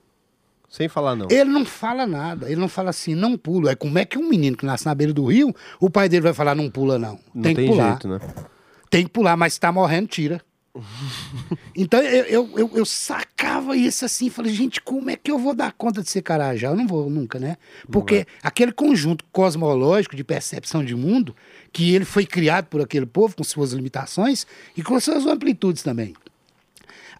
Sem 0.69 0.87
falar, 0.87 1.15
não. 1.15 1.27
Ele 1.31 1.49
não 1.49 1.65
fala 1.65 2.05
nada, 2.05 2.47
ele 2.47 2.59
não 2.59 2.67
fala 2.67 2.89
assim, 2.89 3.15
não 3.15 3.37
pula. 3.37 3.71
É 3.71 3.75
como 3.75 3.97
é 3.97 4.05
que 4.05 4.17
um 4.17 4.29
menino 4.29 4.57
que 4.57 4.65
nasce 4.65 4.85
na 4.85 4.93
beira 4.93 5.13
do 5.13 5.25
rio, 5.25 5.55
o 5.79 5.89
pai 5.89 6.07
dele 6.07 6.21
vai 6.21 6.33
falar, 6.33 6.53
não 6.53 6.69
pula, 6.69 6.99
não. 6.99 7.17
Não 7.33 7.41
tem, 7.41 7.55
tem, 7.55 7.65
que 7.65 7.71
pular. 7.71 7.89
jeito, 7.91 8.07
né? 8.07 8.19
Tem 8.89 9.03
que 9.05 9.09
pular, 9.09 9.37
mas 9.37 9.53
se 9.53 9.59
tá 9.59 9.71
morrendo, 9.71 10.07
tira. 10.07 10.41
então 11.75 12.01
eu, 12.01 12.25
eu, 12.25 12.59
eu, 12.59 12.71
eu 12.75 12.85
sacava 12.85 13.77
isso 13.77 14.03
assim, 14.03 14.29
falei, 14.29 14.53
gente, 14.53 14.81
como 14.81 15.09
é 15.09 15.15
que 15.15 15.31
eu 15.31 15.39
vou 15.39 15.55
dar 15.55 15.71
conta 15.71 16.01
de 16.01 16.09
ser 16.09 16.21
carajá? 16.21 16.67
Eu 16.67 16.75
não 16.75 16.85
vou 16.85 17.09
nunca, 17.09 17.39
né? 17.39 17.57
Porque 17.89 18.27
aquele 18.43 18.73
conjunto 18.73 19.23
cosmológico 19.31 20.15
de 20.15 20.23
percepção 20.23 20.83
de 20.83 20.95
mundo, 20.95 21.35
que 21.75 21.93
ele 21.93 22.05
foi 22.05 22.25
criado 22.25 22.67
por 22.67 22.79
aquele 22.79 23.05
povo 23.05 23.35
com 23.35 23.43
suas 23.43 23.73
limitações 23.73 24.47
e 24.77 24.81
com 24.81 24.97
suas 24.97 25.25
amplitudes 25.25 25.83
também. 25.83 26.13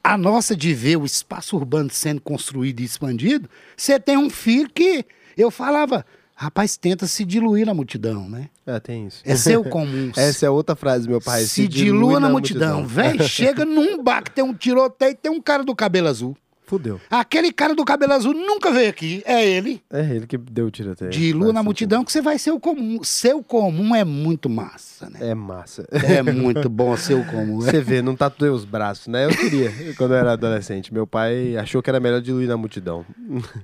A 0.01 0.18
nossa 0.18 0.56
de 0.56 0.74
ver 0.74 0.95
o 0.95 1.03
espaço 1.03 1.58
urbano 1.58 1.89
sendo 1.91 2.22
construído 2.22 2.80
e 2.80 2.86
expandido, 2.86 3.49
você 3.76 3.99
tem 3.99 4.16
um 4.16 4.30
filho 4.30 4.70
que 4.74 5.03
eu 5.38 5.51
falava, 5.51 6.06
rapaz, 6.34 6.78
tenta 6.78 7.06
se 7.06 7.26
diluir 7.26 7.66
na 7.66 7.74
multidão, 7.74 8.30
né? 8.30 8.49
É, 8.66 8.80
tem 8.80 9.08
isso. 9.08 9.22
É 9.26 9.36
seu 9.36 9.62
comum. 9.70 10.14
Essa 10.16 10.45
é 10.45 10.49
outra 10.49 10.74
frase 10.74 11.03
do 11.03 11.10
meu 11.10 11.20
pai. 11.20 11.43
se, 11.43 11.68
dilua 11.68 12.18
na 12.18 12.30
multidão. 12.30 12.88
Véi, 12.88 13.22
chega 13.28 13.66
num 13.68 14.01
bar 14.01 14.24
que 14.24 14.32
tem 14.32 14.43
um 14.45 14.53
tiroteio 14.53 15.12
e 15.12 15.16
tem 15.16 15.30
um 15.34 15.41
cara 15.41 15.66
do 15.66 15.76
cabelo 15.76 16.08
azul. 16.08 16.38
Fudeu. 16.66 16.99
Aquele 17.09 17.51
cara 17.51 17.76
do 17.76 17.86
cabelo 17.86 18.13
azul 18.13 18.34
nunca 18.34 18.72
veio 18.72 18.89
aqui. 18.89 19.22
É 19.26 19.45
ele. 19.45 19.82
É 19.91 20.01
ele 20.01 20.26
que 20.26 20.38
deu 20.38 20.68
o 20.68 20.72
tiroteio. 20.72 21.11
Dilua 21.11 21.45
Faz 21.45 21.53
na 21.53 21.63
multidão 21.63 22.03
que 22.03 22.11
você 22.11 22.22
vai 22.22 22.39
ser 22.39 22.51
o 22.51 22.59
comum. 22.59 23.03
Seu 23.03 23.43
comum 23.43 23.95
é 23.95 24.03
muito 24.03 24.49
massa, 24.49 25.09
né? 25.09 25.20
É 25.22 25.36
massa. 25.36 25.88
É 25.91 26.22
muito 26.24 26.70
bom 26.70 26.95
ser 26.97 27.13
o 27.13 27.26
comum. 27.26 27.61
Você 27.61 27.82
vê, 27.82 28.01
não 28.01 28.16
tatuei 28.16 28.49
os 28.49 28.66
braços, 28.66 29.07
né? 29.07 29.26
Eu 29.26 29.30
queria, 29.30 29.72
quando 29.97 30.13
eu 30.13 30.18
era 30.18 30.34
adolescente. 30.34 30.93
Meu 30.93 31.05
pai 31.05 31.55
achou 31.57 31.82
que 31.82 31.89
era 31.89 31.99
melhor 31.99 32.22
diluir 32.22 32.47
na 32.47 32.57
multidão. 32.57 33.05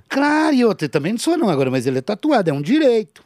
Claro, 0.08 0.54
e 0.54 0.64
outra, 0.64 0.88
também 0.88 1.12
não 1.12 1.18
sou 1.18 1.36
não 1.36 1.48
agora, 1.48 1.70
mas 1.70 1.86
ele 1.86 1.98
é 1.98 2.02
tatuado, 2.02 2.50
é 2.50 2.52
um 2.52 2.62
direito. 2.62 3.22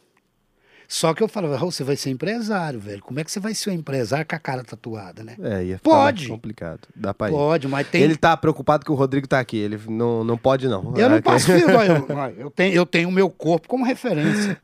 Só 0.89 1.12
que 1.12 1.22
eu 1.22 1.28
falava, 1.28 1.57
você 1.59 1.82
vai 1.82 1.97
ser 1.97 2.11
empresário, 2.11 2.78
velho. 2.78 3.01
Como 3.03 3.18
é 3.18 3.24
que 3.24 3.30
você 3.30 3.41
vai 3.41 3.55
ser 3.55 3.70
um 3.70 3.72
empresário 3.72 4.24
com 4.24 4.37
a 4.37 4.39
cara 4.39 4.62
tatuada, 4.62 5.24
né? 5.24 5.34
É, 5.43 5.64
ia 5.64 5.80
Pode. 5.82 6.28
complicado. 6.28 6.80
Dá 6.95 7.12
pra 7.12 7.28
ir. 7.28 7.32
Pode, 7.32 7.66
mas 7.68 7.89
tem. 7.89 8.03
Ele 8.03 8.16
tá 8.16 8.37
preocupado 8.37 8.84
que 8.84 8.93
o 8.93 8.95
Rodrigo 8.95 9.26
tá 9.26 9.41
aqui. 9.41 9.57
Ele 9.59 9.80
não, 9.89 10.22
não 10.22 10.37
pode, 10.39 10.68
não. 10.68 10.95
Eu 10.97 11.09
não 11.11 11.20
posso 11.20 11.47
filho, 11.47 11.70
eu, 11.82 12.30
eu, 12.39 12.51
tenho, 12.51 12.74
eu 12.74 12.87
tenho 12.87 13.09
o 13.09 13.12
meu 13.12 13.28
corpo 13.28 13.66
como 13.68 13.84
referência. 13.84 14.59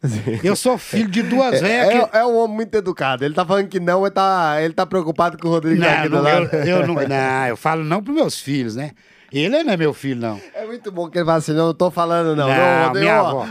Eu 0.44 0.54
sou 0.54 0.78
filho 0.78 1.08
de 1.08 1.22
duas 1.22 1.60
velhas 1.60 1.88
É, 1.88 2.06
que. 2.06 2.16
é 2.18 2.24
um 2.24 2.36
homem 2.36 2.56
muito 2.56 2.74
educado. 2.76 3.24
Ele 3.24 3.34
tá 3.34 3.44
falando 3.44 3.68
que 3.68 3.80
não, 3.80 4.02
mas 4.02 4.10
tá, 4.12 4.56
ele 4.62 4.74
tá 4.74 4.86
preocupado 4.86 5.36
que 5.36 5.46
o 5.46 5.50
Rodrigo 5.50 5.80
tá 5.80 5.90
Não, 5.90 5.98
aqui 5.98 6.08
do 6.08 6.16
não, 6.16 6.22
lado. 6.22 6.54
eu, 6.54 6.64
eu 6.78 6.86
não, 6.86 6.94
não, 7.08 7.46
eu 7.48 7.56
falo 7.56 7.82
não 7.84 8.02
pros 8.02 8.14
meus 8.14 8.38
filhos, 8.38 8.76
né? 8.76 8.92
Ele 9.32 9.48
não 9.64 9.72
é 9.72 9.76
meu 9.76 9.94
filho, 9.94 10.20
não. 10.20 10.38
É 10.54 10.66
muito 10.66 10.92
bom 10.92 11.08
que 11.08 11.16
ele 11.18 11.24
fala 11.24 11.38
assim, 11.38 11.52
não, 11.52 11.66
não 11.68 11.74
tô 11.74 11.90
falando 11.90 12.36
não. 12.36 12.48
Não, 12.48 12.86
não, 12.86 12.92
minha 12.92 13.18
avó. 13.18 13.46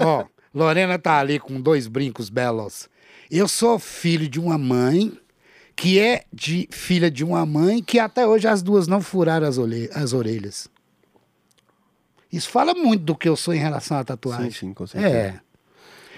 Ó, 0.00 0.24
Lorena 0.54 0.98
tá 0.98 1.18
ali 1.18 1.38
com 1.38 1.60
dois 1.60 1.86
brincos 1.86 2.28
belos. 2.28 2.88
Eu 3.30 3.46
sou 3.46 3.78
filho 3.78 4.28
de 4.28 4.40
uma 4.40 4.56
mãe 4.56 5.12
que 5.76 5.98
é 5.98 6.24
de 6.32 6.68
filha 6.72 7.10
de 7.10 7.24
uma 7.24 7.46
mãe 7.46 7.82
que 7.82 7.98
até 7.98 8.26
hoje 8.26 8.48
as 8.48 8.62
duas 8.62 8.88
não 8.88 9.00
furaram 9.00 9.46
as, 9.46 9.58
as 9.94 10.12
orelhas. 10.12 10.68
Isso 12.32 12.50
fala 12.50 12.74
muito 12.74 13.04
do 13.04 13.14
que 13.14 13.28
eu 13.28 13.36
sou 13.36 13.54
em 13.54 13.58
relação 13.58 13.96
à 13.96 14.04
tatuagem. 14.04 14.50
Sim, 14.50 14.58
sim, 14.58 14.74
com 14.74 14.86
certeza. 14.86 15.14
É. 15.14 15.40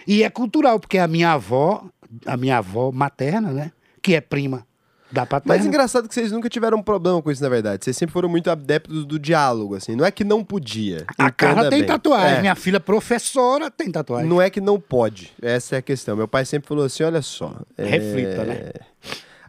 E 0.07 0.23
é 0.23 0.31
cultural, 0.31 0.81
porque 0.81 0.99
a 0.99 1.07
minha 1.07 1.33
avó, 1.33 1.85
a 2.25 2.37
minha 2.37 2.59
avó 2.59 2.91
materna, 2.91 3.53
né? 3.53 3.73
Que 4.03 4.15
é 4.15 4.21
prima 4.21 4.67
da 5.11 5.27
paterna. 5.27 5.57
Mas 5.57 5.67
engraçado 5.67 6.09
que 6.09 6.15
vocês 6.15 6.31
nunca 6.31 6.49
tiveram 6.49 6.79
um 6.79 6.83
problema 6.83 7.21
com 7.21 7.31
isso, 7.31 7.43
na 7.43 7.49
verdade. 7.49 7.85
Vocês 7.85 7.97
sempre 7.97 8.13
foram 8.13 8.29
muito 8.29 8.51
adeptos 8.51 9.05
do 9.05 9.19
diálogo, 9.19 9.75
assim. 9.75 9.97
Não 9.97 10.05
é 10.05 10.11
que 10.11 10.25
não 10.25 10.45
podia. 10.45 11.05
a 11.19 11.29
entenda 11.29 11.69
tem 11.69 11.81
bem. 11.81 11.87
tatuagem. 11.87 12.39
É. 12.39 12.41
Minha 12.41 12.55
filha 12.55 12.81
professora 12.81 13.71
tem 13.71 13.91
tatuagem. 13.91 14.29
Não 14.29 14.41
é 14.41 14.49
que 14.51 14.61
não 14.61 14.79
pode. 14.79 15.33
Essa 15.43 15.77
é 15.77 15.79
a 15.79 15.83
questão. 15.83 16.17
Meu 16.17 16.29
pai 16.29 16.45
sempre 16.45 16.69
falou 16.69 16.85
assim: 16.85 17.03
olha 17.03 17.23
só. 17.23 17.55
é, 17.77 17.85
Reflita, 17.85 18.45
né? 18.45 18.71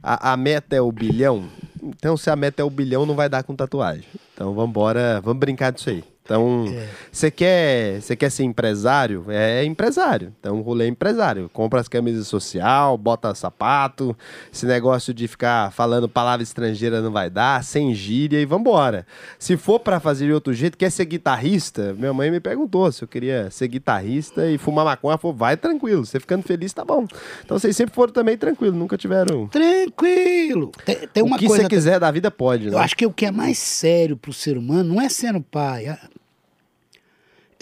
A, 0.03 0.33
a 0.33 0.37
meta 0.37 0.75
é 0.75 0.81
o 0.81 0.91
bilhão. 0.91 1.47
Então, 1.81 2.17
se 2.17 2.29
a 2.29 2.35
meta 2.35 2.61
é 2.61 2.65
o 2.65 2.69
bilhão, 2.69 3.05
não 3.05 3.15
vai 3.15 3.29
dar 3.29 3.43
com 3.43 3.55
tatuagem. 3.55 4.05
Então, 4.33 4.53
vamos 4.53 4.69
embora, 4.69 5.21
vamos 5.21 5.39
brincar 5.39 5.71
disso 5.71 5.89
aí. 5.89 6.03
Então, 6.23 6.65
É. 6.67 6.87
você 7.11 7.29
quer, 7.31 8.01
você 8.01 8.15
quer 8.15 8.29
ser 8.29 8.43
empresário? 8.43 9.25
É 9.27 9.65
empresário. 9.65 10.33
Então, 10.39 10.59
o 10.59 10.61
rolê 10.61 10.85
é 10.85 10.87
empresário. 10.87 11.49
Compra 11.51 11.81
as 11.81 11.87
camisas 11.87 12.27
social, 12.27 12.97
bota 12.97 13.33
sapato. 13.35 14.15
Esse 14.53 14.65
negócio 14.65 15.13
de 15.13 15.27
ficar 15.27 15.71
falando 15.71 16.07
palavra 16.07 16.43
estrangeira 16.43 17.01
não 17.01 17.11
vai 17.11 17.29
dar, 17.29 17.63
sem 17.63 17.93
gíria 17.93 18.39
e 18.39 18.45
vambora. 18.45 19.05
Se 19.39 19.57
for 19.57 19.79
pra 19.79 19.99
fazer 19.99 20.27
de 20.27 20.33
outro 20.33 20.53
jeito, 20.53 20.77
quer 20.77 20.91
ser 20.91 21.05
guitarrista? 21.05 21.93
Minha 21.93 22.13
mãe 22.13 22.29
me 22.31 22.39
perguntou 22.39 22.91
se 22.91 23.03
eu 23.03 23.07
queria 23.07 23.49
ser 23.49 23.67
guitarrista 23.67 24.49
e 24.49 24.57
fumar 24.57 24.85
maconha. 24.85 25.17
Falou, 25.17 25.35
vai 25.35 25.57
tranquilo. 25.57 26.05
Você 26.05 26.19
ficando 26.19 26.43
feliz, 26.43 26.71
tá 26.71 26.85
bom. 26.85 27.05
Então, 27.43 27.57
vocês 27.59 27.75
sempre 27.75 27.93
foram 27.95 28.13
também 28.13 28.37
tranquilos. 28.37 28.75
Nunca 28.75 28.97
tiveram... 28.97 29.47
Tranquilo. 29.47 30.71
Tem, 30.85 30.95
tem 31.07 31.23
uma 31.23 31.35
o 31.35 31.39
que 31.39 31.47
você 31.47 31.67
quiser 31.67 31.99
da 31.99 32.11
vida 32.11 32.29
pode, 32.31 32.69
né? 32.69 32.75
Eu 32.75 32.79
acho 32.79 32.95
que 32.95 33.05
o 33.05 33.11
que 33.11 33.25
é 33.25 33.31
mais 33.31 33.57
sério 33.57 34.15
pro 34.15 34.31
ser 34.31 34.57
humano 34.57 34.93
não 34.93 35.01
é 35.01 35.09
sendo 35.09 35.41
pai. 35.41 35.97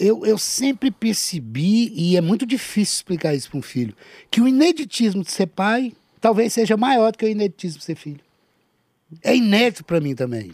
É- 0.00 0.04
Eu, 0.10 0.24
eu 0.24 0.38
sempre 0.38 0.90
percebi, 0.90 1.92
e 1.94 2.16
é 2.16 2.20
muito 2.20 2.46
difícil 2.46 2.94
explicar 2.94 3.34
isso 3.34 3.50
para 3.50 3.58
um 3.58 3.62
filho, 3.62 3.94
que 4.30 4.40
o 4.40 4.48
ineditismo 4.48 5.22
de 5.22 5.30
ser 5.30 5.46
pai 5.46 5.92
talvez 6.20 6.52
seja 6.52 6.76
maior 6.76 7.12
do 7.12 7.18
que 7.18 7.24
o 7.24 7.28
ineditismo 7.28 7.78
de 7.78 7.84
ser 7.84 7.94
filho. 7.96 8.20
É 9.22 9.34
inédito 9.34 9.84
para 9.84 10.00
mim 10.00 10.14
também. 10.14 10.52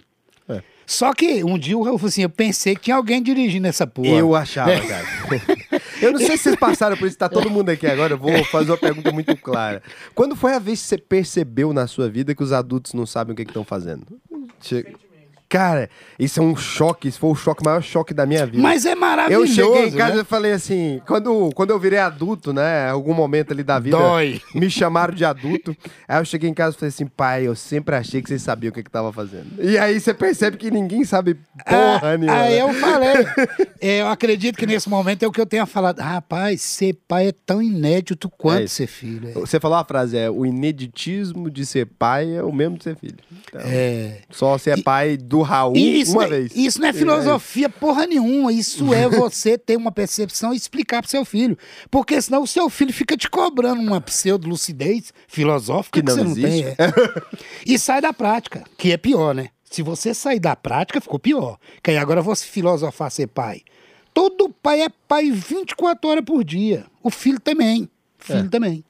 É. 0.49 0.63
Só 0.87 1.13
que 1.13 1.43
um 1.45 1.59
dia 1.59 1.75
eu, 1.75 1.83
falei 1.99 2.07
assim, 2.07 2.23
eu 2.23 2.31
pensei 2.31 2.75
que 2.75 2.83
tinha 2.83 2.97
alguém 2.97 3.23
dirigindo 3.23 3.67
essa 3.67 3.87
porra. 3.87 4.09
Eu 4.09 4.35
achava, 4.35 4.71
É. 4.73 4.81
cara. 4.81 5.07
Eu 6.01 6.13
não 6.13 6.19
sei 6.19 6.37
se 6.37 6.43
vocês 6.45 6.57
passaram 6.57 6.95
por 6.95 7.09
isso, 7.09 7.17
tá 7.17 7.27
todo 7.27 7.49
mundo 7.49 7.71
aqui 7.71 7.87
agora. 7.87 8.13
Eu 8.13 8.19
vou 8.19 8.45
fazer 8.45 8.71
uma 8.71 8.77
pergunta 8.77 9.11
muito 9.11 9.35
clara. 9.35 9.83
Quando 10.15 10.37
foi 10.37 10.53
a 10.53 10.59
vez 10.59 10.83
que 10.83 10.89
você 10.89 10.99
percebeu 10.99 11.73
na 11.73 11.87
sua 11.87 12.07
vida 12.11 12.35
que 12.35 12.43
os 12.43 12.53
adultos 12.53 12.93
não 12.93 13.07
sabem 13.07 13.33
o 13.33 13.37
que 13.37 13.43
estão 13.43 13.65
fazendo? 13.65 14.07
Che- 14.61 14.95
Cara, 15.49 15.89
isso 16.19 16.41
é 16.41 16.43
um 16.43 16.57
choque. 16.57 17.09
Isso 17.09 17.19
foi 17.21 17.31
o 17.31 17.35
choque, 17.35 17.63
o 17.63 17.65
maior 17.65 17.83
choque 17.83 18.13
da 18.13 18.27
minha 18.27 18.45
vida. 18.47 18.61
Mas 18.63 18.85
é 18.85 18.93
Eu 18.93 18.97
maravilhoso. 18.97 19.53
cheguei 19.55 19.87
em 19.87 19.93
casa 19.93 20.17
né? 20.17 20.21
e 20.23 20.25
falei 20.25 20.53
assim, 20.53 21.01
quando, 21.07 21.51
quando 21.55 21.71
eu 21.71 21.79
virei 21.79 21.99
adulto, 22.01 22.53
né, 22.53 22.89
algum 22.91 23.15
momento 23.15 23.53
ali 23.53 23.63
da 23.63 23.79
vida, 23.79 23.97
Dói. 23.97 24.41
me 24.55 24.69
chamaram 24.71 25.15
de 25.15 25.25
adulto. 25.25 25.77
Aí 26.09 26.21
eu 26.21 26.25
cheguei 26.25 26.51
em 26.51 26.55
casa 26.55 26.75
e 26.77 26.79
falei 26.81 26.89
assim, 26.89 27.07
pai, 27.07 27.47
eu 27.47 27.55
sempre 27.55 27.95
achei 27.95 28.21
que 28.23 28.29
vocês 28.29 28.43
sabiam 28.43 28.71
o 28.71 28.75
que 28.75 28.83
que 28.83 28.91
tava 28.91 29.13
fazendo. 29.13 29.47
E 29.61 29.77
aí 29.79 29.99
você 30.01 30.13
percebe 30.15 30.57
que 30.57 30.71
ninguém 30.71 31.05
sabe 31.05 31.35
porra 31.65 32.01
Ah, 32.03 32.17
nenhuma. 32.17 32.39
Aí 32.41 32.55
né? 32.55 32.63
eu 32.63 32.73
falei. 32.75 33.15
é, 33.81 34.01
eu 34.03 34.09
acredito 34.09 34.57
que 34.57 34.67
nesse 34.67 34.89
momento 34.89 35.23
é 35.23 35.27
o 35.27 35.33
que 35.33 35.41
eu 35.41 35.47
tenha 35.47 35.67
falado. 35.67 35.99
Rapaz, 36.01 36.61
ser 36.63 36.97
pai 37.09 37.29
é 37.29 37.33
tão 37.45 37.61
inédito 37.63 38.29
É 38.33 38.37
quanto 38.37 38.63
isso. 38.65 38.75
ser 38.77 38.87
filho. 38.87 39.29
é. 39.29 39.33
Você 39.33 39.59
falou 39.61 39.79
a 39.79 39.85
frase, 39.85 40.17
é, 40.17 40.31
o 40.31 40.45
ineditismo 40.45 41.51
de 41.51 41.65
ser 41.67 41.87
pai 41.87 42.37
é 42.37 42.43
o 42.43 42.53
mesmo 42.53 42.77
de 42.79 42.85
ser 42.85 42.97
filho. 42.97 43.17
Então, 43.49 43.61
É. 43.65 44.21
Só 44.31 44.57
ser 44.59 44.83
pai 44.83 45.17
do 45.17 45.36
Raul 45.43 45.76
E 45.76 46.01
Isso, 46.01 46.12
uma 46.12 46.26
não 46.26 46.34
é- 46.34 46.39
vez. 46.41 46.53
isso 46.57 46.80
não 46.80 46.89
é 46.89 46.93
filosofia 46.93 47.68
porra 47.68 48.07
nenhuma. 48.07 48.53
Isso 48.53 48.93
é 48.95 49.09
você 49.09 49.57
ter 49.59 49.76
uma 49.76 49.91
percepção 49.93 50.53
e 50.53 50.57
explicar 50.57 51.03
pro 51.03 51.11
seu 51.11 51.24
filho. 51.24 51.57
Porque 51.91 52.20
senão 52.20 52.43
o 52.43 52.47
seu 52.47 52.68
filho 52.70 52.93
fica 52.93 53.16
te 53.16 53.28
cobrando 53.28 53.80
uma 53.80 54.01
pseudo-lucidez 54.01 55.12
filosófica 55.28 56.01
Que 56.01 56.07
que, 56.07 56.12
não 56.16 56.28
você 56.34 56.41
não 56.41 56.49
tem. 56.49 56.64
é. 56.64 56.76
e 57.64 57.78
sai 57.78 58.01
da 58.01 58.12
prática, 58.12 58.64
que 58.78 58.93
é 58.93 58.97
pior, 58.97 59.34
né? 59.34 59.49
Se 59.70 59.82
você 59.82 60.14
sair 60.14 60.39
da 60.41 60.55
prática, 60.57 61.01
ficou 61.01 61.18
pior. 61.18 61.59
Que 61.82 61.91
aí 61.91 61.97
agora 61.97 62.22
você 62.22 62.45
filosofar 62.47 63.11
ser 63.11 63.26
pai. 63.26 63.62
Todo 64.14 64.49
pai 64.49 64.80
é 64.82 64.89
pai 65.09 65.30
24 65.30 66.09
horas 66.09 66.24
por 66.24 66.43
dia. 66.45 66.87
O 67.03 67.11
filho 67.11 67.39
também. 67.41 67.89
Filho 68.18 68.47
É. 68.47 68.49
também. 68.49 68.84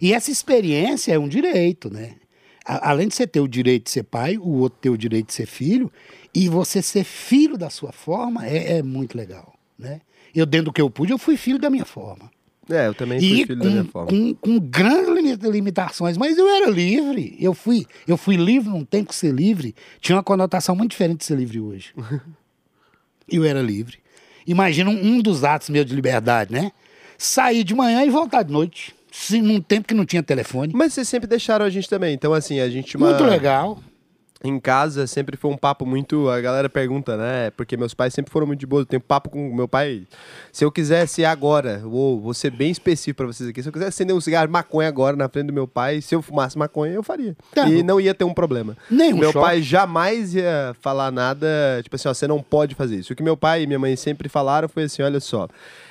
E 0.00 0.12
essa 0.12 0.30
experiência 0.30 1.12
é 1.12 1.18
um 1.18 1.28
direito, 1.28 1.92
né? 1.92 2.16
A- 2.64 2.90
além 2.90 3.08
de 3.08 3.14
você 3.14 3.26
ter 3.26 3.40
o 3.40 3.48
direito 3.48 3.84
de 3.84 3.90
ser 3.90 4.02
pai, 4.04 4.36
o 4.38 4.48
outro 4.58 4.78
ter 4.80 4.90
o 4.90 4.96
direito 4.98 5.28
de 5.28 5.34
ser 5.34 5.46
filho, 5.46 5.90
e 6.34 6.48
você 6.48 6.80
ser 6.82 7.04
filho 7.04 7.56
da 7.58 7.68
sua 7.70 7.92
forma 7.92 8.46
é, 8.46 8.78
é 8.78 8.82
muito 8.82 9.16
legal, 9.16 9.54
né? 9.78 10.00
Eu, 10.34 10.46
dentro 10.46 10.66
do 10.66 10.72
que 10.72 10.80
eu 10.80 10.88
pude, 10.88 11.12
eu 11.12 11.18
fui 11.18 11.36
filho 11.36 11.58
da 11.58 11.68
minha 11.68 11.84
forma. 11.84 12.30
É, 12.70 12.86
eu 12.86 12.94
também 12.94 13.18
fui 13.18 13.28
E 13.28 13.46
filho 13.46 13.58
com, 13.58 13.64
da 13.64 13.70
minha 13.70 13.84
forma. 13.84 14.08
com, 14.08 14.34
com 14.36 14.58
grandes 14.60 15.08
limi- 15.14 15.34
limitações, 15.52 16.16
mas 16.16 16.38
eu 16.38 16.48
era 16.48 16.70
livre. 16.70 17.36
Eu 17.40 17.52
fui, 17.52 17.84
eu 18.06 18.16
fui 18.16 18.36
livre 18.36 18.68
num 18.70 18.84
tempo 18.84 19.08
que 19.10 19.16
ser 19.16 19.32
livre 19.34 19.74
tinha 20.00 20.16
uma 20.16 20.22
conotação 20.22 20.74
muito 20.76 20.92
diferente 20.92 21.18
de 21.18 21.24
ser 21.24 21.36
livre 21.36 21.60
hoje. 21.60 21.92
eu 23.28 23.44
era 23.44 23.60
livre. 23.60 23.98
Imagina 24.46 24.90
um, 24.90 24.94
um 25.16 25.20
dos 25.20 25.44
atos 25.44 25.68
meus 25.70 25.86
de 25.86 25.94
liberdade, 25.94 26.52
né? 26.52 26.72
Sair 27.18 27.62
de 27.64 27.74
manhã 27.74 28.04
e 28.04 28.10
voltar 28.10 28.42
de 28.42 28.52
noite. 28.52 28.94
Se, 29.12 29.42
num 29.42 29.60
tempo 29.60 29.86
que 29.86 29.94
não 29.94 30.06
tinha 30.06 30.22
telefone. 30.22 30.72
Mas 30.74 30.94
vocês 30.94 31.06
sempre 31.06 31.28
deixaram 31.28 31.66
a 31.66 31.70
gente 31.70 31.88
também. 31.88 32.14
Então, 32.14 32.32
assim, 32.32 32.60
a 32.60 32.68
gente... 32.68 32.96
Uma... 32.96 33.08
Muito 33.08 33.24
legal. 33.24 33.78
Em 34.44 34.58
casa 34.58 35.06
sempre 35.06 35.36
foi 35.36 35.50
um 35.52 35.56
papo 35.56 35.86
muito. 35.86 36.28
A 36.28 36.40
galera 36.40 36.68
pergunta, 36.68 37.16
né? 37.16 37.50
Porque 37.50 37.76
meus 37.76 37.94
pais 37.94 38.12
sempre 38.12 38.32
foram 38.32 38.44
muito 38.44 38.58
de 38.58 38.66
boa. 38.66 38.82
Eu 38.82 38.86
tenho 38.86 39.00
papo 39.00 39.30
com 39.30 39.54
meu 39.54 39.68
pai. 39.68 40.04
Se 40.50 40.64
eu 40.64 40.72
quisesse 40.72 41.24
agora, 41.24 41.78
vou, 41.78 42.20
vou 42.20 42.34
ser 42.34 42.50
bem 42.50 42.70
específico 42.72 43.18
pra 43.18 43.26
vocês 43.26 43.48
aqui. 43.48 43.62
Se 43.62 43.68
eu 43.68 43.72
quisesse 43.72 43.90
acender 43.90 44.16
um 44.16 44.20
cigarro 44.20 44.48
de 44.48 44.52
maconha 44.52 44.88
agora 44.88 45.14
na 45.14 45.28
frente 45.28 45.46
do 45.46 45.52
meu 45.52 45.68
pai, 45.68 46.00
se 46.00 46.16
eu 46.16 46.20
fumasse 46.20 46.58
maconha, 46.58 46.92
eu 46.92 47.04
faria. 47.04 47.36
Tá 47.54 47.68
e 47.68 47.76
bom. 47.76 47.86
não 47.86 48.00
ia 48.00 48.14
ter 48.14 48.24
um 48.24 48.34
problema. 48.34 48.76
Nenhum 48.90 49.18
meu 49.18 49.30
choque. 49.32 49.46
pai 49.46 49.62
jamais 49.62 50.34
ia 50.34 50.74
falar 50.80 51.12
nada, 51.12 51.46
tipo 51.84 51.94
assim, 51.94 52.08
ó, 52.08 52.14
você 52.14 52.26
não 52.26 52.42
pode 52.42 52.74
fazer 52.74 52.96
isso. 52.96 53.12
O 53.12 53.16
que 53.16 53.22
meu 53.22 53.36
pai 53.36 53.62
e 53.62 53.66
minha 53.68 53.78
mãe 53.78 53.94
sempre 53.94 54.28
falaram 54.28 54.68
foi 54.68 54.84
assim: 54.84 55.02
olha 55.02 55.20
só, 55.20 55.46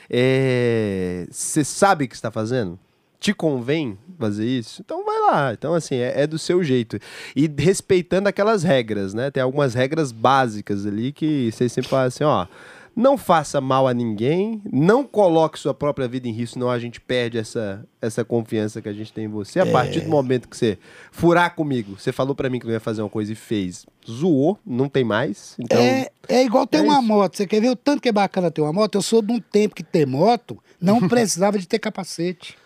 é, 0.10 1.26
você 1.32 1.64
sabe 1.64 2.04
o 2.04 2.08
que 2.10 2.16
está 2.16 2.30
fazendo? 2.30 2.78
Te 3.22 3.34
convém 3.34 3.98
fazer 4.20 4.46
isso? 4.46 4.82
Então 4.84 5.06
vai 5.06 5.20
lá. 5.20 5.54
Então, 5.54 5.74
assim, 5.76 5.96
é, 5.96 6.24
é 6.24 6.28
do 6.28 6.38
seu 6.40 6.64
jeito. 6.64 6.98
E 7.36 7.48
respeitando 7.58 8.28
aquelas 8.28 8.64
regras, 8.64 9.14
né? 9.14 9.30
Tem 9.32 9.42
algumas 9.44 9.76
regras 9.76 10.12
básicas 10.12 10.86
ali 10.88 11.12
que 11.14 11.52
vocês 11.52 11.72
sempre 11.72 11.90
falam 11.90 12.08
assim, 12.08 12.24
ó. 12.24 12.48
Não 12.94 13.18
faça 13.18 13.62
mal 13.62 13.88
a 13.88 13.94
ninguém, 13.94 14.62
não 14.70 15.06
coloque 15.06 15.58
sua 15.58 15.74
própria 15.74 16.10
vida 16.10 16.28
em 16.28 16.32
risco, 16.34 16.56
senão 16.56 16.70
a 16.70 16.78
gente 16.78 17.00
perde 17.00 17.38
essa, 17.38 17.86
essa 18.02 18.26
confiança 18.26 18.82
que 18.82 18.90
a 18.90 18.94
gente 18.94 19.14
tem 19.14 19.26
em 19.26 19.30
você. 19.30 19.62
A 19.62 19.66
partir 19.66 20.02
do 20.02 20.10
momento 20.10 20.50
que 20.50 20.58
você 20.58 20.78
furar 21.10 21.56
comigo, 21.56 21.98
você 21.98 22.12
falou 22.12 22.36
pra 22.36 22.50
mim 22.50 22.60
que 22.60 22.66
não 22.66 22.74
ia 22.74 22.82
fazer 22.82 23.02
uma 23.02 23.10
coisa 23.10 23.32
e 23.32 23.36
fez, 23.36 23.86
zoou, 24.06 24.60
não 24.66 24.90
tem 24.90 25.06
mais. 25.06 25.56
Então, 25.58 25.80
É, 25.80 26.10
é 26.28 26.44
igual 26.44 26.68
ter 26.68 26.80
é 26.80 26.82
uma 26.82 26.96
isso. 27.00 27.04
moto. 27.04 27.38
Você 27.38 27.48
quer 27.48 27.62
ver 27.62 27.70
o 27.70 27.78
tanto 27.78 28.02
que 28.02 28.10
é 28.10 28.12
bacana 28.12 28.52
ter 28.52 28.60
uma 28.60 28.74
moto? 28.74 28.96
Eu 28.96 29.02
sou 29.02 29.22
de 29.22 29.32
um 29.32 29.40
tempo 29.40 29.74
que 29.74 29.84
ter 29.84 30.06
moto 30.06 30.58
não 30.82 31.00
precisava 31.08 31.58
de 31.58 31.68
ter 31.68 31.80
capacete. 31.80 32.58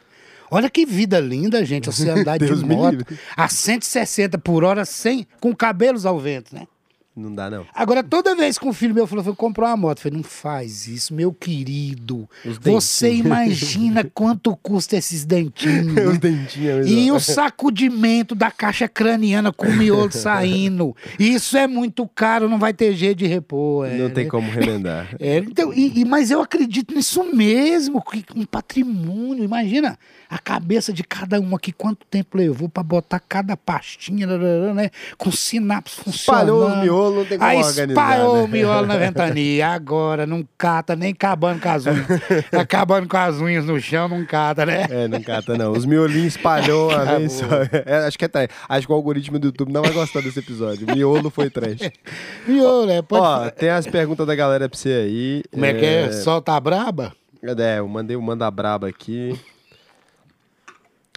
Olha 0.50 0.70
que 0.70 0.86
vida 0.86 1.20
linda, 1.20 1.64
gente, 1.66 1.88
você 1.88 2.10
andar 2.10 2.38
de 2.38 2.54
moto 2.66 3.06
a 3.36 3.48
160 3.48 4.38
por 4.38 4.64
hora 4.64 4.86
sem, 4.86 5.28
com 5.40 5.56
cabelos 5.56 6.06
ao 6.06 6.20
vento, 6.20 6.54
né? 6.54 6.68
Não 7.16 7.34
dá 7.34 7.50
não. 7.50 7.66
Agora, 7.74 8.04
toda 8.04 8.36
vez 8.36 8.58
que 8.58 8.68
um 8.68 8.74
filho 8.74 8.94
meu 8.94 9.08
falou, 9.08 9.24
foi 9.24 9.36
comprar 9.36 9.68
uma 9.68 9.78
moto, 9.78 10.00
eu 10.00 10.04
falei, 10.04 10.18
não 10.18 10.24
faz 10.24 10.88
isso, 10.88 11.14
meu 11.14 11.32
querido. 11.34 12.30
Você 12.62 13.14
imagina 13.14 14.04
quanto 14.14 14.56
custa 14.58 14.98
esses 14.98 15.24
dentinhos. 15.26 15.94
né? 15.94 16.06
Os 16.08 16.18
dentinhos. 16.18 16.90
E 16.90 17.10
o 17.12 17.20
sacudimento 17.20 18.36
da 18.36 18.52
caixa 18.52 18.88
craniana 18.88 19.52
com 19.52 19.66
o 19.68 19.74
miolo 19.76 20.12
saindo. 20.14 20.96
Isso 21.20 21.58
é 21.58 21.68
muito 21.68 22.08
caro, 22.14 22.50
não 22.50 22.60
vai 22.60 22.74
ter 22.74 22.94
jeito 22.94 23.20
de 23.20 23.28
repor. 23.28 23.88
é, 23.88 23.98
Não 23.98 24.10
tem 24.10 24.26
né? 24.26 24.30
como 24.30 24.50
remendar. 24.52 25.08
É, 25.20 25.38
então, 25.38 25.74
e, 25.74 26.02
e- 26.02 26.06
mas 26.06 26.30
eu 26.30 26.42
acredito 26.42 26.94
nisso 26.94 27.24
mesmo, 27.34 28.02
que 28.04 28.24
um 28.36 28.46
patrimônio. 28.46 29.44
Imagina 29.44 29.98
a 30.30 30.38
cabeça 30.38 30.92
de 30.92 31.04
cada 31.04 31.40
um 31.40 31.56
aqui, 31.56 31.72
quanto 31.72 32.06
tempo 32.06 32.38
levou 32.38 32.68
para 32.68 32.84
botar 32.84 33.20
cada 33.20 33.56
pastinha, 33.56 34.28
né? 34.74 34.92
Com 35.18 35.32
sinapse 35.32 35.96
funcionando. 35.96 36.16
Espalhou 36.16 36.68
os 36.70 36.78
miolos, 36.84 37.05
não 37.12 37.26
tem 37.26 37.38
como 37.38 37.50
Aí 37.50 37.60
espalhou 37.60 38.36
né? 38.36 38.44
o 38.44 38.48
miolo 38.48 38.88
na 38.88 38.98
ventania. 38.98 39.70
Agora 39.70 40.26
não 40.26 40.48
cata, 40.58 40.96
nem 40.96 41.12
acabando 41.12 41.62
com 41.62 41.70
as 41.70 41.86
unhas. 41.86 42.06
acabando 42.52 43.08
com 43.08 43.18
as 43.18 43.40
unhas 43.40 43.66
no 43.66 43.80
chão, 43.80 44.08
não 44.08 44.26
cata, 44.26 44.66
né? 44.66 44.88
É, 44.90 45.08
não 45.08 45.22
cata 45.22 45.58
não. 45.58 45.72
Os 45.72 45.86
miolinhos 45.86 46.36
espalhou 46.36 46.90
uma 46.90 47.02
Acabou. 47.02 47.20
vez 47.20 47.32
só. 47.34 47.46
É, 47.86 48.08
acho 48.08 48.18
que 48.18 48.26
é 48.26 48.28
trash. 48.28 48.50
Acho 48.68 48.88
que 48.88 48.94
o 48.94 48.96
algoritmo 48.96 49.40
do 49.40 49.48
YouTube 49.48 49.72
não 49.72 49.82
vai 49.82 49.92
gostar 49.92 50.22
desse 50.22 50.40
episódio. 50.40 50.88
Miolo 50.88 51.30
foi 51.30 51.50
trash. 51.50 51.92
Miolo, 52.48 52.86
né? 52.86 53.02
Pode... 53.02 53.24
Ó, 53.24 53.50
tem 53.52 53.70
as 53.70 53.88
perguntas 53.88 54.26
da 54.26 54.36
galera 54.36 54.70
pra 54.70 54.78
você 54.78 54.90
aí. 54.90 55.44
Como 55.52 55.66
é 55.66 55.74
que 55.74 55.86
é? 55.86 56.12
Solta 56.12 56.54
a 56.54 56.60
braba? 56.60 57.14
É, 57.44 57.80
eu 57.80 57.88
mandei 57.88 58.16
o 58.16 58.22
Manda 58.22 58.50
Braba 58.50 58.88
aqui. 58.88 59.40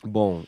Bom, 0.05 0.45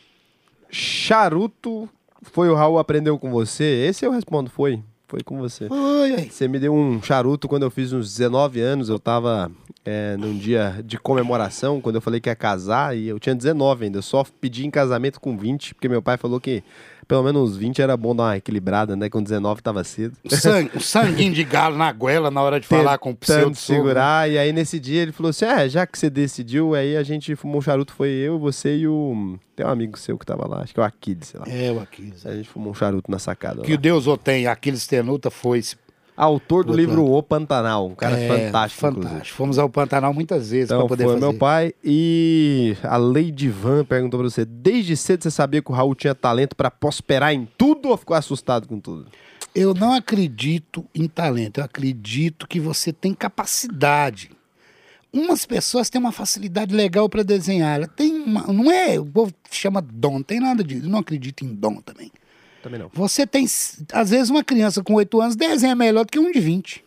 charuto 0.71 1.89
foi 2.23 2.49
o 2.49 2.55
Raul 2.55 2.79
aprendeu 2.79 3.19
com 3.19 3.31
você? 3.31 3.65
Esse 3.65 4.05
eu 4.05 4.11
respondo, 4.11 4.51
foi. 4.51 4.83
Foi 5.11 5.25
com 5.25 5.39
você. 5.39 5.67
Oi, 5.69 6.13
oi. 6.13 6.31
Você 6.31 6.47
me 6.47 6.61
deu 6.61 6.73
um 6.73 7.03
charuto 7.03 7.49
quando 7.49 7.65
eu 7.65 7.71
fiz 7.71 7.93
uns 7.93 8.07
19 8.17 8.61
anos. 8.61 8.89
Eu 8.89 8.97
tava 8.97 9.51
é, 9.85 10.17
num 10.17 10.39
dia 10.39 10.81
de 10.85 11.01
comemoração, 11.01 11.81
quando 11.81 11.97
eu 11.97 12.01
falei 12.01 12.21
que 12.21 12.29
ia 12.29 12.37
casar, 12.37 12.97
e 12.97 13.09
eu 13.09 13.19
tinha 13.19 13.35
19 13.35 13.87
ainda. 13.87 13.99
Eu 13.99 14.03
só 14.03 14.25
pedi 14.41 14.65
em 14.65 14.71
casamento 14.71 15.21
com 15.21 15.37
20, 15.37 15.75
porque 15.75 15.89
meu 15.89 16.01
pai 16.01 16.17
falou 16.17 16.39
que 16.39 16.63
pelo 17.11 17.25
menos 17.25 17.51
uns 17.51 17.57
20 17.57 17.83
era 17.83 17.97
bom 17.97 18.15
dar 18.15 18.23
uma 18.23 18.37
equilibrada, 18.37 18.95
né? 18.95 19.11
Com 19.11 19.21
19 19.21 19.61
tava 19.61 19.83
cedo. 19.83 20.17
O 20.73 20.81
sanguinho 20.81 21.35
de 21.35 21.43
galo 21.43 21.77
na 21.77 21.91
goela 21.91 22.31
na 22.31 22.41
hora 22.41 22.61
de 22.61 22.69
falar 22.69 22.99
com 22.99 23.11
o 23.11 23.17
pseudo 23.17 23.57
segurar. 23.57 24.31
E 24.31 24.39
aí 24.39 24.53
nesse 24.53 24.79
dia 24.79 25.03
ele 25.03 25.11
falou 25.11 25.31
assim: 25.31 25.45
É, 25.45 25.69
já 25.69 25.85
que 25.85 25.99
você 25.99 26.09
decidiu, 26.09 26.73
aí 26.73 26.97
a 26.97 27.03
gente 27.03 27.35
fumou 27.35 27.59
um 27.59 27.61
charuto, 27.61 27.93
foi 27.93 28.11
eu, 28.11 28.39
você 28.39 28.77
e 28.77 28.87
o. 28.87 29.37
Tem 29.57 29.67
um 29.67 29.71
amigo 29.71 29.99
seu 29.99 30.17
que 30.17 30.25
tava 30.25 30.47
lá, 30.47 30.63
acho 30.63 30.73
que 30.73 30.79
é 30.79 30.85
o 30.85 30.87
Aquiles, 30.87 31.27
sei 31.27 31.41
lá. 31.41 31.47
É, 31.49 31.73
o 31.73 31.81
Aquiles. 31.81 32.25
A 32.25 32.33
gente 32.33 32.49
fumou 32.49 32.71
um 32.71 32.75
charuto 32.75 33.11
na 33.11 33.19
sacada. 33.19 33.63
Que 33.63 33.73
lá. 33.73 33.77
o 33.77 33.81
Deus 33.81 34.07
o 34.07 34.17
tem, 34.17 34.47
Aquiles 34.47 34.87
Tenuta 34.87 35.33
foi. 35.33 35.65
Autor 36.23 36.65
do 36.65 36.71
Outro 36.73 36.75
livro 36.75 37.05
O 37.05 37.23
Pantanal, 37.23 37.87
um 37.87 37.95
cara 37.95 38.19
é, 38.19 38.29
fantástico, 38.29 38.87
inclusive. 38.87 39.09
Fantástico. 39.11 39.37
Fomos 39.39 39.59
ao 39.59 39.71
Pantanal 39.71 40.13
muitas 40.13 40.51
vezes 40.51 40.67
Então 40.67 40.81
para 40.81 40.89
poder 40.89 41.05
foi 41.05 41.15
fazer. 41.15 41.27
meu 41.27 41.35
pai. 41.39 41.73
E 41.83 42.77
a 42.83 42.97
Lady 42.99 43.49
Van 43.49 43.85
perguntou 43.85 44.21
pra 44.21 44.29
você: 44.29 44.45
desde 44.45 44.97
cedo 44.97 45.23
você 45.23 45.31
sabia 45.31 45.63
que 45.63 45.71
o 45.71 45.75
Raul 45.75 45.95
tinha 45.95 46.15
talento 46.15 46.55
pra 46.55 46.71
prosperar 46.71 47.33
em 47.33 47.49
tudo 47.57 47.89
ou 47.89 47.97
ficou 47.97 48.15
assustado 48.17 48.69
com 48.69 48.79
tudo? 48.79 49.07
Eu 49.55 49.73
não 49.75 49.95
acredito 49.95 50.85
em 50.95 51.09
talento, 51.09 51.59
eu 51.59 51.65
acredito 51.65 52.47
que 52.47 52.61
você 52.61 52.93
tem 52.93 53.13
capacidade. 53.15 54.31
Umas 55.13 55.45
pessoas 55.45 55.91
têm 55.91 56.01
uma 56.01 56.13
facilidade 56.13 56.73
legal 56.73 57.09
para 57.09 57.25
desenhar. 57.25 57.77
Ela 57.77 57.89
tem 57.89 58.13
uma, 58.23 58.43
não 58.53 58.71
é, 58.71 59.01
o 59.01 59.05
povo 59.05 59.33
chama 59.51 59.81
dom, 59.83 60.15
não 60.15 60.23
tem 60.23 60.39
nada 60.39 60.63
disso. 60.63 60.87
Eu 60.87 60.91
não 60.91 61.01
acredito 61.01 61.45
em 61.45 61.53
dom 61.53 61.77
também. 61.81 62.13
Também 62.63 62.79
não. 62.79 62.91
Você 62.93 63.27
tem, 63.27 63.47
às 63.93 64.11
vezes, 64.11 64.31
uma 64.31 64.45
criança 64.45 64.83
com 64.83 64.95
8 64.95 65.21
anos 65.21 65.37
desenha 65.37 65.75
melhor 65.75 66.05
do 66.05 66.11
que 66.11 66.19
um 66.19 66.31
de 66.31 66.41
20. 66.41 66.85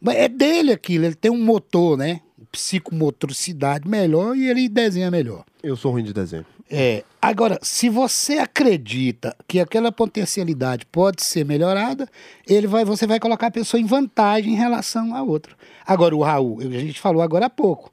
Mas 0.00 0.16
É 0.16 0.28
dele 0.28 0.72
aquilo, 0.72 1.04
ele 1.04 1.14
tem 1.14 1.30
um 1.30 1.42
motor, 1.42 1.96
né? 1.96 2.20
Psicomotricidade 2.50 3.86
melhor 3.88 4.36
e 4.36 4.48
ele 4.48 4.68
desenha 4.68 5.10
melhor. 5.10 5.44
Eu 5.62 5.76
sou 5.76 5.92
ruim 5.92 6.02
de 6.02 6.12
desenho. 6.12 6.44
É. 6.70 7.04
Agora, 7.20 7.58
se 7.62 7.88
você 7.88 8.38
acredita 8.38 9.36
que 9.46 9.60
aquela 9.60 9.92
potencialidade 9.92 10.86
pode 10.86 11.22
ser 11.22 11.44
melhorada, 11.44 12.08
ele 12.48 12.66
vai, 12.66 12.84
você 12.84 13.06
vai 13.06 13.20
colocar 13.20 13.48
a 13.48 13.50
pessoa 13.50 13.80
em 13.80 13.84
vantagem 13.84 14.54
em 14.54 14.56
relação 14.56 15.14
à 15.14 15.22
outra. 15.22 15.54
Agora, 15.86 16.16
o 16.16 16.22
Raul, 16.22 16.60
a 16.60 16.64
gente 16.64 17.00
falou 17.00 17.22
agora 17.22 17.46
há 17.46 17.50
pouco 17.50 17.92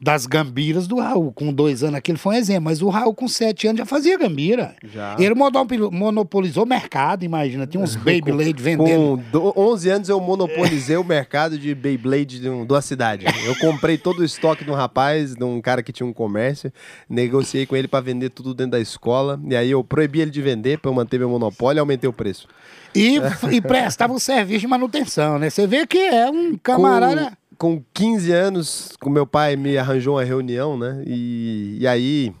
das 0.00 0.24
gambiras 0.26 0.86
do 0.86 0.98
Raul. 0.98 1.30
Com 1.32 1.52
dois 1.52 1.82
anos, 1.82 1.96
aquele 1.96 2.16
foi 2.16 2.36
um 2.36 2.38
exemplo. 2.38 2.62
Mas 2.64 2.80
o 2.80 2.88
Raul, 2.88 3.14
com 3.14 3.28
sete 3.28 3.66
anos, 3.66 3.78
já 3.80 3.84
fazia 3.86 4.16
gambira. 4.16 4.74
Já. 4.82 5.14
Ele 5.18 5.34
monopoli- 5.34 5.90
monopolizou 5.90 6.64
o 6.64 6.66
mercado, 6.66 7.22
imagina. 7.24 7.66
Tinha 7.66 7.82
uns 7.82 7.96
Beyblade 8.00 8.62
vendendo. 8.62 9.18
Com 9.18 9.22
do- 9.30 9.52
11 9.56 9.90
anos 9.90 10.08
eu 10.08 10.18
monopolizei 10.20 10.96
o 10.96 11.04
mercado 11.04 11.58
de 11.58 11.74
Beyblade 11.74 12.40
de, 12.40 12.48
um- 12.48 12.64
uma 12.64 12.80
cidade. 12.80 13.26
Eu 13.44 13.54
comprei 13.58 13.98
todo 13.98 14.20
o 14.20 14.24
estoque 14.24 14.64
de 14.64 14.70
um 14.70 14.74
rapaz, 14.74 15.34
de 15.34 15.44
um 15.44 15.60
cara 15.60 15.82
que 15.82 15.92
tinha 15.92 16.06
um 16.06 16.12
comércio, 16.12 16.72
negociei 17.08 17.66
com 17.66 17.76
ele 17.76 17.86
pra 17.88 18.00
vender 18.00 18.30
tudo 18.30 18.54
dentro 18.54 18.72
da 18.72 18.80
escola, 18.80 19.38
e 19.48 19.54
aí 19.54 19.70
eu 19.70 19.84
proibi 19.84 20.20
ele 20.20 20.30
de 20.30 20.40
vender 20.40 20.78
pra 20.78 20.90
eu 20.90 20.94
manter 20.94 21.18
meu 21.18 21.28
monopólio 21.28 21.78
e 21.78 21.80
aumentei 21.80 22.08
o 22.08 22.12
preço. 22.12 22.48
E, 22.94 23.16
e 23.52 23.60
prestava 23.60 24.12
um 24.12 24.18
serviço 24.18 24.60
de 24.60 24.66
manutenção, 24.66 25.38
né? 25.38 25.50
Você 25.50 25.66
vê 25.66 25.86
que 25.86 25.98
é 25.98 26.30
um 26.30 26.56
camarada. 26.56 27.32
Com, 27.60 27.76
com 27.76 27.84
15 27.92 28.32
anos, 28.32 28.92
com 28.98 29.10
meu 29.10 29.26
pai 29.26 29.54
me 29.54 29.76
arranjou 29.76 30.16
uma 30.16 30.24
reunião, 30.24 30.78
né? 30.78 31.04
E, 31.06 31.76
e 31.78 31.86
aí. 31.86 32.34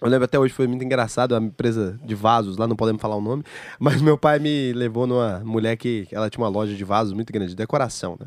Eu 0.00 0.08
lembro 0.08 0.26
até 0.26 0.38
hoje, 0.38 0.54
foi 0.54 0.68
muito 0.68 0.84
engraçado, 0.84 1.34
a 1.34 1.40
empresa 1.40 1.98
de 2.04 2.14
vasos, 2.14 2.56
lá 2.56 2.68
não 2.68 2.76
podemos 2.76 3.02
falar 3.02 3.16
o 3.16 3.20
nome, 3.20 3.42
mas 3.80 4.00
meu 4.00 4.16
pai 4.16 4.38
me 4.38 4.72
levou 4.72 5.08
numa 5.08 5.42
mulher 5.44 5.76
que 5.76 6.06
ela 6.12 6.30
tinha 6.30 6.40
uma 6.40 6.48
loja 6.48 6.72
de 6.72 6.84
vasos 6.84 7.12
muito 7.12 7.32
grande, 7.32 7.50
de 7.50 7.56
decoração, 7.56 8.16
né? 8.20 8.26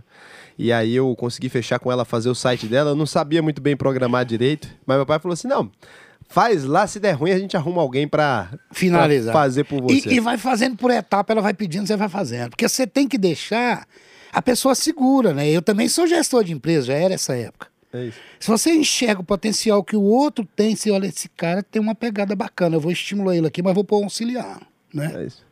E 0.57 0.73
aí 0.73 0.93
eu 0.93 1.15
consegui 1.15 1.47
fechar 1.47 1.79
com 1.79 1.89
ela, 1.89 2.03
fazer 2.03 2.27
o 2.27 2.35
site 2.35 2.67
dela, 2.67 2.89
eu 2.89 2.95
não 2.95 3.05
sabia 3.05 3.41
muito 3.41 3.61
bem 3.61 3.77
programar 3.77 4.25
direito, 4.25 4.67
mas 4.85 4.97
meu 4.97 5.05
pai 5.05 5.17
falou 5.17 5.31
assim, 5.31 5.47
não, 5.47 5.71
faz 6.27 6.65
lá, 6.65 6.85
se 6.87 6.99
der 6.99 7.13
ruim 7.13 7.31
a 7.31 7.39
gente 7.39 7.55
arruma 7.55 7.81
alguém 7.81 8.05
pra, 8.05 8.49
Finalizar. 8.73 9.31
pra 9.31 9.41
fazer 9.43 9.63
por 9.63 9.81
você. 9.81 10.09
E, 10.09 10.15
e 10.15 10.19
vai 10.19 10.37
fazendo 10.37 10.75
por 10.75 10.91
etapa, 10.91 11.31
ela 11.31 11.41
vai 11.41 11.53
pedindo, 11.53 11.87
você 11.87 11.95
vai 11.95 12.09
fazendo. 12.09 12.49
Porque 12.49 12.67
você 12.67 12.85
tem 12.85 13.07
que 13.07 13.17
deixar 13.17 13.87
a 14.31 14.41
pessoa 14.41 14.75
segura, 14.75 15.33
né? 15.33 15.49
Eu 15.49 15.61
também 15.61 15.87
sou 15.87 16.07
gestor 16.07 16.43
de 16.43 16.53
empresa, 16.53 16.87
já 16.87 16.93
era 16.93 17.13
essa 17.13 17.35
época. 17.35 17.67
É 17.93 18.05
isso. 18.05 18.17
Se 18.39 18.47
você 18.47 18.73
enxerga 18.73 19.21
o 19.21 19.23
potencial 19.23 19.83
que 19.83 19.95
o 19.95 20.01
outro 20.01 20.47
tem, 20.55 20.75
você 20.75 20.91
olha, 20.91 21.07
esse 21.07 21.27
cara 21.29 21.61
tem 21.61 21.81
uma 21.81 21.93
pegada 21.93 22.35
bacana, 22.35 22.75
eu 22.75 22.79
vou 22.81 22.91
estimular 22.91 23.35
ele 23.35 23.47
aqui, 23.47 23.61
mas 23.61 23.73
vou 23.75 23.83
pôr 23.83 23.99
um 23.99 24.05
auxiliar, 24.05 24.61
né? 24.93 25.11
É 25.15 25.25
isso. 25.25 25.45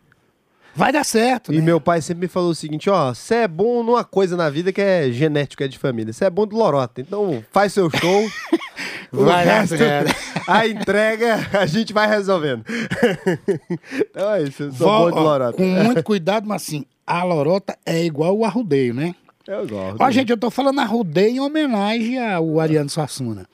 Vai 0.76 0.93
dar 0.93 1.03
certo, 1.03 1.51
E 1.51 1.57
né? 1.57 1.61
meu 1.64 1.81
pai 1.81 2.01
sempre 2.01 2.22
me 2.22 2.27
falou 2.30 2.51
o 2.51 2.56
seguinte, 2.56 2.89
ó, 2.89 3.14
você 3.14 3.35
é 3.35 3.47
bom 3.47 3.84
numa 3.84 4.03
coisa 4.03 4.38
na 4.38 4.49
vida 4.49 4.72
que 4.72 4.80
é 4.80 5.11
genético, 5.11 5.64
é 5.64 5.68
de 5.68 5.77
família. 5.77 6.14
Você 6.14 6.23
é 6.23 6.30
bom 6.30 6.45
do 6.47 6.56
lorota. 6.56 7.01
Então 7.01 7.43
faz 7.51 7.73
seu 7.73 7.89
show. 7.89 8.30
Vai 9.11 9.43
dar 9.45 9.68
certo. 9.68 10.15
a 10.47 10.68
entrega, 10.68 11.49
a 11.60 11.65
gente 11.65 11.91
vai 11.91 12.07
resolvendo. 12.07 12.64
então 13.99 14.34
é 14.35 14.43
isso, 14.43 14.64
eu 14.64 14.72
sou 14.72 14.88
Vó, 14.88 14.99
bom 15.10 15.11
de 15.18 15.19
lorota. 15.19 15.57
com 15.57 15.65
muito 15.65 16.03
cuidado, 16.03 16.47
mas 16.47 16.61
assim, 16.61 16.85
a 17.10 17.23
lorota 17.23 17.76
é 17.86 18.03
igual 18.06 18.38
o 18.38 18.45
arrudeio, 18.45 18.94
né? 18.94 19.15
Eu 19.48 19.68
gosto. 19.68 19.98
Ó, 19.99 20.11
gente, 20.11 20.30
eu 20.30 20.38
tô 20.38 20.52
falando 20.52 20.80
arrudeio 20.80 21.30
em 21.38 21.40
homenagem 21.40 22.19
ao 22.23 22.60
Ariano 22.60 22.88
Suassuna. 22.90 23.48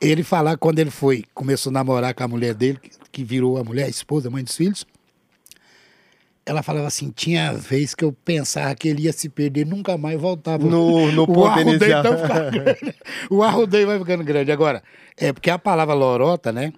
Ele 0.00 0.24
falar 0.24 0.56
quando 0.56 0.80
ele 0.80 0.90
foi, 0.90 1.22
começou 1.32 1.70
a 1.70 1.74
namorar 1.74 2.12
com 2.12 2.24
a 2.24 2.28
mulher 2.28 2.54
dele, 2.54 2.80
que, 3.12 3.22
virou 3.22 3.56
a 3.56 3.62
mulher, 3.62 3.84
a 3.84 3.88
esposa, 3.88 4.26
a 4.26 4.30
mãe 4.32 4.42
dos 4.42 4.56
filhos. 4.56 4.84
Ela 6.44 6.60
falava 6.60 6.88
assim, 6.88 7.12
tinha 7.14 7.52
vez 7.52 7.94
que 7.94 8.04
eu 8.04 8.12
pensava 8.12 8.74
que 8.74 8.88
ele 8.88 9.02
ia 9.02 9.12
se 9.12 9.28
perder, 9.28 9.64
nunca 9.64 9.96
mais 9.96 10.20
voltava. 10.20 10.64
No- 10.66 11.12
no 11.12 11.22
o 11.30 11.44
arrudeio 11.44 11.98
então 12.00 12.18
fica 12.18 12.50
grande. 12.50 12.94
O 13.30 13.42
arrudeio 13.44 13.86
vai 13.86 13.98
ficando 14.00 14.24
grande. 14.24 14.50
Agora, 14.50 14.82
é 15.16 15.32
porque 15.32 15.50
a 15.50 15.58
palavra 15.58 15.94
lorota, 15.94 16.50
né? 16.50 16.72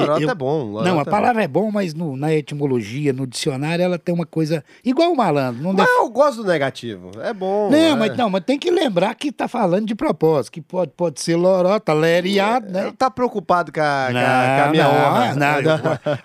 Lorota 0.00 0.22
eu- 0.22 0.30
é 0.30 0.34
bom. 0.34 0.62
lorota 0.64 0.88
não, 0.90 0.98
a 0.98 1.02
é 1.02 1.04
bom. 1.04 1.10
palavra 1.10 1.44
é 1.44 1.48
bom, 1.48 1.70
mas 1.70 1.94
no- 1.94 2.16
na 2.16 2.32
etimologia, 2.34 3.12
no 3.12 3.26
dicionário, 3.26 3.82
ela 3.84 3.98
tem 3.98 4.14
uma 4.14 4.26
coisa 4.26 4.64
igual 4.84 5.12
o 5.12 5.16
malandro. 5.16 5.62
Não 5.62 5.72
Mas 5.72 5.86
def- 5.86 5.96
eu 5.98 6.08
gosto 6.10 6.42
do 6.42 6.48
negativo. 6.48 7.10
É 7.22 7.32
bom. 7.32 7.70
não, 7.70 7.78
é. 7.78 7.94
mas, 7.94 8.16
não, 8.16 8.28
mas 8.30 8.44
tem 8.44 8.58
que 8.58 8.70
lembrar 8.70 9.14
que 9.14 9.30
tá 9.32 9.46
falando 9.48 9.86
de 9.86 9.94
propósito, 9.94 10.52
que 10.52 10.60
pode, 10.60 10.92
pode 10.96 11.20
ser 11.20 11.36
lorota, 11.36 11.92
leriado, 11.92 12.70
né? 12.70 12.92
Tá 12.96 13.10
preocupado 13.10 13.72
com 13.72 13.80
a, 13.80 14.06
a- 14.08 14.62
com 14.62 14.68
a 14.68 14.70
minha 14.70 14.88
honra. 14.88 15.34
não, 15.34 15.62
não. 15.62 15.74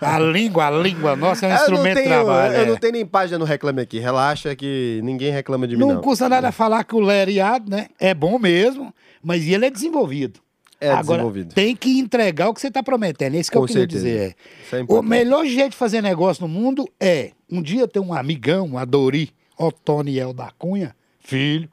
A 0.00 0.18
língua, 0.18 0.66
a 0.66 0.70
língua 0.70 1.16
nossa 1.16 1.46
é 1.46 1.48
um 1.48 1.52
Eu 1.52 1.56
não, 1.56 1.62
instrumento 1.62 1.94
tenho, 1.96 2.08
de 2.08 2.14
trabalho. 2.14 2.54
eu 2.54 2.62
é. 2.62 2.66
não 2.66 2.76
tenho 2.76 2.92
nem 2.92 3.06
página 3.06 3.38
no 3.38 3.44
Reclame 3.44 3.80
Aqui. 3.82 3.98
Relaxa 3.98 4.54
que 4.56 5.00
ninguém 5.04 5.30
reclama 5.30 5.66
de 5.66 5.76
mim, 5.76 5.80
Não 5.80 5.94
não. 5.94 6.00
custa 6.00 6.28
nada 6.28 6.50
falar 6.52 6.84
que 6.84 6.94
o 6.94 7.00
leriado, 7.00 7.70
né? 7.70 7.86
É 7.98 8.12
bom 8.14 8.38
mesmo, 8.38 8.92
mas 9.22 9.46
ele 9.46 9.66
é 9.66 9.70
desenvolvido. 9.70 10.40
É 10.80 10.88
Agora, 10.90 11.02
desenvolvido. 11.18 11.54
tem 11.54 11.76
que 11.76 11.98
entregar 11.98 12.48
o 12.48 12.54
que 12.54 12.60
você 12.60 12.68
está 12.68 12.82
prometendo. 12.82 13.34
É 13.34 13.38
isso 13.40 13.50
que 13.50 13.56
Com 13.58 13.64
eu 13.64 13.66
queria 13.68 13.82
certeza. 13.82 14.04
dizer. 14.04 14.36
Isso 14.64 14.76
é 14.76 14.82
o 14.88 15.02
melhor 15.02 15.44
jeito 15.44 15.72
de 15.72 15.76
fazer 15.76 16.00
negócio 16.00 16.40
no 16.42 16.48
mundo 16.48 16.88
é... 16.98 17.32
Um 17.50 17.60
dia 17.60 17.86
tem 17.86 18.00
um 18.00 18.14
amigão, 18.14 18.78
a 18.78 18.84
Dori, 18.84 19.30
Otoniel 19.58 20.32
da 20.32 20.50
Cunha, 20.52 20.94
filho. 21.20 21.68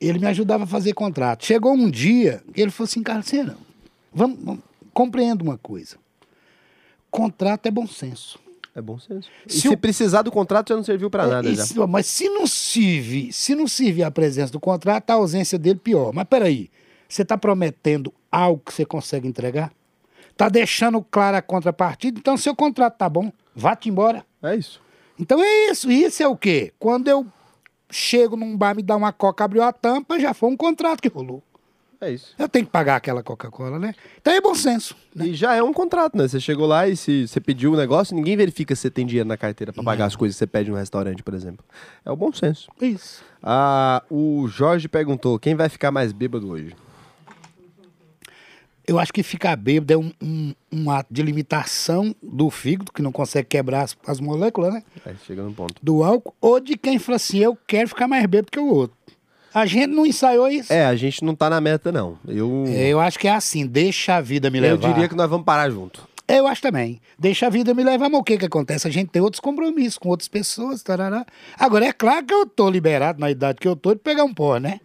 Ele 0.00 0.18
me 0.18 0.26
ajudava 0.26 0.64
a 0.64 0.66
fazer 0.66 0.92
contrato. 0.94 1.44
Chegou 1.44 1.72
um 1.74 1.90
dia, 1.90 2.42
ele 2.54 2.70
falou 2.70 2.86
assim, 2.88 3.02
cara, 3.02 3.20
você 3.22 3.42
não, 3.42 3.56
vamos, 4.14 4.38
vamos, 4.42 4.62
compreenda 4.94 5.42
uma 5.42 5.58
coisa. 5.58 5.96
Contrato 7.10 7.66
é 7.66 7.70
bom 7.70 7.86
senso. 7.86 8.38
É 8.74 8.80
bom 8.80 8.98
senso. 8.98 9.28
E 9.46 9.52
Se 9.52 9.60
se, 9.62 9.68
o- 9.68 9.76
precisar 9.76 10.22
do 10.22 10.30
contrato, 10.30 10.68
já 10.68 10.76
não 10.76 10.84
serviu 10.84 11.10
nada. 11.12 11.48
É, 11.48 11.54
já. 11.54 11.64
isso, 11.64 11.88
mas 11.88 12.06
se 12.06 12.28
não 12.28 12.46
servir, 12.46 13.32
se 13.32 13.54
não 13.54 13.66
servir 13.66 14.02
a 14.02 14.10
presença 14.10 14.52
do 14.52 14.60
contrato, 14.60 15.10
a 15.10 15.14
ausência 15.14 15.58
dele 15.58 15.80
pior. 15.82 16.12
Mas 16.12 16.24
peraí, 16.28 16.70
você 17.08 17.22
está 17.22 17.36
prometendo 17.38 18.12
algo 18.30 18.62
que 18.64 18.72
você 18.72 18.84
consegue 18.84 19.28
entregar? 19.28 19.72
Está 20.30 20.48
deixando 20.48 21.02
clara 21.02 21.38
a 21.38 21.42
contrapartida? 21.42 22.18
Então, 22.18 22.36
seu 22.36 22.54
contrato 22.54 22.96
tá 22.98 23.08
bom, 23.08 23.32
vá-te 23.54 23.88
embora. 23.88 24.24
É 24.42 24.54
isso. 24.54 24.80
Então 25.18 25.42
é 25.42 25.70
isso. 25.70 25.90
Isso 25.90 26.22
é 26.22 26.28
o 26.28 26.36
quê? 26.36 26.72
Quando 26.78 27.08
eu 27.08 27.26
chego 27.90 28.36
num 28.36 28.56
bar, 28.56 28.74
me 28.74 28.82
dá 28.82 28.96
uma 28.96 29.12
coca, 29.12 29.44
abriu 29.44 29.62
a 29.62 29.72
tampa, 29.72 30.20
já 30.20 30.34
foi 30.34 30.50
um 30.50 30.56
contrato 30.56 31.00
que 31.00 31.08
rolou. 31.08 31.42
É 31.98 32.10
isso. 32.10 32.34
Eu 32.38 32.46
tenho 32.48 32.66
que 32.66 32.70
pagar 32.70 32.96
aquela 32.96 33.22
Coca-Cola, 33.22 33.78
né? 33.78 33.94
Então 34.20 34.30
é 34.30 34.40
bom 34.40 34.54
senso. 34.54 34.94
E 35.16 35.34
já 35.34 35.54
é 35.54 35.62
um 35.62 35.72
contrato, 35.72 36.16
né? 36.16 36.28
Você 36.28 36.38
chegou 36.38 36.66
lá 36.66 36.86
e 36.86 36.94
se 36.94 37.26
você 37.26 37.40
pediu 37.40 37.72
o 37.72 37.76
negócio, 37.76 38.14
ninguém 38.14 38.36
verifica 38.36 38.74
se 38.74 38.82
você 38.82 38.90
tem 38.90 39.06
dinheiro 39.06 39.26
na 39.26 39.36
carteira 39.36 39.72
pra 39.72 39.82
pagar 39.82 40.04
as 40.04 40.14
coisas 40.14 40.36
que 40.36 40.40
você 40.40 40.46
pede 40.46 40.70
no 40.70 40.76
restaurante, 40.76 41.22
por 41.22 41.32
exemplo. 41.32 41.64
É 42.04 42.10
o 42.10 42.16
bom 42.16 42.30
senso. 42.32 42.68
Isso. 42.80 43.24
Ah, 43.42 44.02
o 44.10 44.46
Jorge 44.46 44.88
perguntou: 44.88 45.38
quem 45.38 45.54
vai 45.54 45.70
ficar 45.70 45.90
mais 45.90 46.12
bêbado 46.12 46.50
hoje? 46.50 46.76
Eu 48.86 48.98
acho 48.98 49.12
que 49.12 49.22
ficar 49.22 49.56
bêbado 49.56 49.92
é 49.92 49.96
um, 49.96 50.12
um, 50.22 50.54
um 50.72 50.90
ato 50.90 51.12
de 51.12 51.20
limitação 51.22 52.14
do 52.22 52.48
fígado, 52.50 52.92
que 52.92 53.02
não 53.02 53.10
consegue 53.10 53.48
quebrar 53.48 53.82
as, 53.82 53.96
as 54.06 54.20
moléculas, 54.20 54.74
né? 54.74 54.82
É, 55.04 55.12
chega 55.26 55.42
no 55.42 55.52
ponto. 55.52 55.74
Do 55.82 56.04
álcool, 56.04 56.34
ou 56.40 56.60
de 56.60 56.76
quem 56.76 56.98
fala 56.98 57.16
assim, 57.16 57.38
eu 57.38 57.58
quero 57.66 57.88
ficar 57.88 58.06
mais 58.06 58.24
bêbado 58.26 58.50
que 58.50 58.60
o 58.60 58.66
outro. 58.68 58.96
A 59.52 59.64
gente 59.66 59.88
não 59.88 60.04
ensaiou 60.06 60.48
isso. 60.48 60.72
É, 60.72 60.84
a 60.84 60.94
gente 60.94 61.24
não 61.24 61.34
tá 61.34 61.48
na 61.48 61.60
meta, 61.60 61.90
não. 61.90 62.18
Eu, 62.28 62.64
É, 62.68 62.88
Eu 62.88 63.00
acho 63.00 63.18
que 63.18 63.26
é 63.26 63.32
assim, 63.32 63.66
deixa 63.66 64.16
a 64.16 64.20
vida 64.20 64.50
me 64.50 64.58
eu 64.58 64.62
levar. 64.62 64.92
diria 64.92 65.08
que 65.08 65.14
nós 65.16 65.28
vamos 65.30 65.46
parar 65.46 65.70
junto. 65.70 66.06
Eu 66.28 66.46
acho 66.46 66.60
também. 66.60 67.00
Deixa 67.18 67.46
a 67.46 67.50
vida 67.50 67.72
me 67.72 67.82
levar, 67.82 68.08
mas 68.10 68.20
o 68.20 68.24
que 68.24 68.36
que 68.36 68.44
acontece? 68.44 68.86
A 68.86 68.90
gente 68.90 69.08
tem 69.10 69.22
outros 69.22 69.40
compromissos 69.40 69.96
com 69.96 70.08
outras 70.08 70.28
pessoas, 70.28 70.82
tarará. 70.82 71.24
Agora, 71.58 71.86
é 71.86 71.92
claro 71.92 72.26
que 72.26 72.34
eu 72.34 72.44
tô 72.46 72.68
liberado 72.68 73.20
na 73.20 73.30
idade 73.30 73.58
que 73.60 73.66
eu 73.68 73.76
tô 73.76 73.94
de 73.94 74.00
pegar 74.00 74.24
um 74.24 74.34
pó, 74.34 74.58
né? 74.58 74.80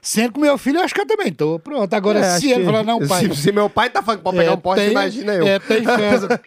Sendo 0.00 0.32
com 0.32 0.40
meu 0.40 0.56
filho, 0.56 0.78
eu 0.78 0.84
acho 0.84 0.94
que 0.94 1.00
eu 1.00 1.06
também 1.06 1.32
tô. 1.32 1.58
Pronto, 1.58 1.92
agora 1.92 2.20
É, 2.20 2.38
se 2.38 2.50
ele 2.50 2.60
que- 2.60 2.66
falar, 2.66 2.82
não, 2.84 2.98
pai... 3.06 3.20
Se, 3.28 3.34
se 3.42 3.52
meu 3.52 3.68
pai 3.68 3.90
tá 3.90 4.00
falando 4.00 4.22
pra 4.22 4.32
pegar 4.32 4.44
é, 4.44 4.54
um 4.54 4.56
poste, 4.56 4.80
tem- 4.82 4.90
imagina 4.92 5.34
eu. 5.34 5.46
É, 5.46 5.58
tem 5.58 5.82
festa. 5.84 6.40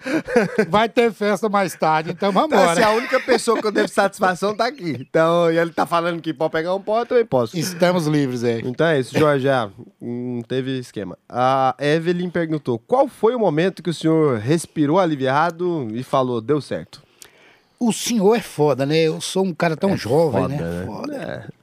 Vai 0.69 0.87
ter 0.89 1.11
festa 1.11 1.49
mais 1.49 1.73
tarde, 1.75 2.11
então 2.11 2.31
vamos 2.31 2.51
Então, 2.53 2.65
se 2.73 2.79
embora. 2.79 2.87
a 2.87 2.91
única 2.97 3.19
pessoa 3.19 3.59
que 3.59 3.67
eu 3.67 3.71
devo 3.71 3.87
satisfação 3.89 4.55
tá 4.55 4.65
aqui. 4.67 4.97
Então, 4.99 5.51
e 5.51 5.57
ele 5.57 5.71
tá 5.71 5.85
falando 5.85 6.21
que 6.21 6.33
pode 6.33 6.51
pegar 6.51 6.73
um 6.73 6.81
pó, 6.81 6.99
eu 7.01 7.05
também 7.05 7.25
posso. 7.25 7.57
Estamos 7.57 8.07
livres, 8.07 8.43
é. 8.43 8.59
Então 8.63 8.87
é 8.87 8.99
isso, 8.99 9.17
Jorge. 9.17 9.47
não 10.01 10.41
teve 10.47 10.79
esquema. 10.79 11.17
A 11.29 11.75
Evelyn 11.79 12.29
perguntou: 12.29 12.79
qual 12.79 13.07
foi 13.07 13.35
o 13.35 13.39
momento 13.39 13.83
que 13.83 13.89
o 13.89 13.93
senhor 13.93 14.37
respirou 14.39 14.99
aliviado 14.99 15.87
e 15.93 16.03
falou, 16.03 16.39
deu 16.41 16.61
certo? 16.61 17.01
O 17.79 17.91
senhor 17.91 18.35
é 18.35 18.41
foda, 18.41 18.85
né? 18.85 18.95
Eu 18.97 19.19
sou 19.19 19.43
um 19.43 19.53
cara 19.53 19.75
tão 19.75 19.97
jovem, 19.97 20.41
foda, 20.43 20.55
né? 20.55 20.57
né? 20.61 20.85
Foda. 20.85 21.15
É. 21.17 21.60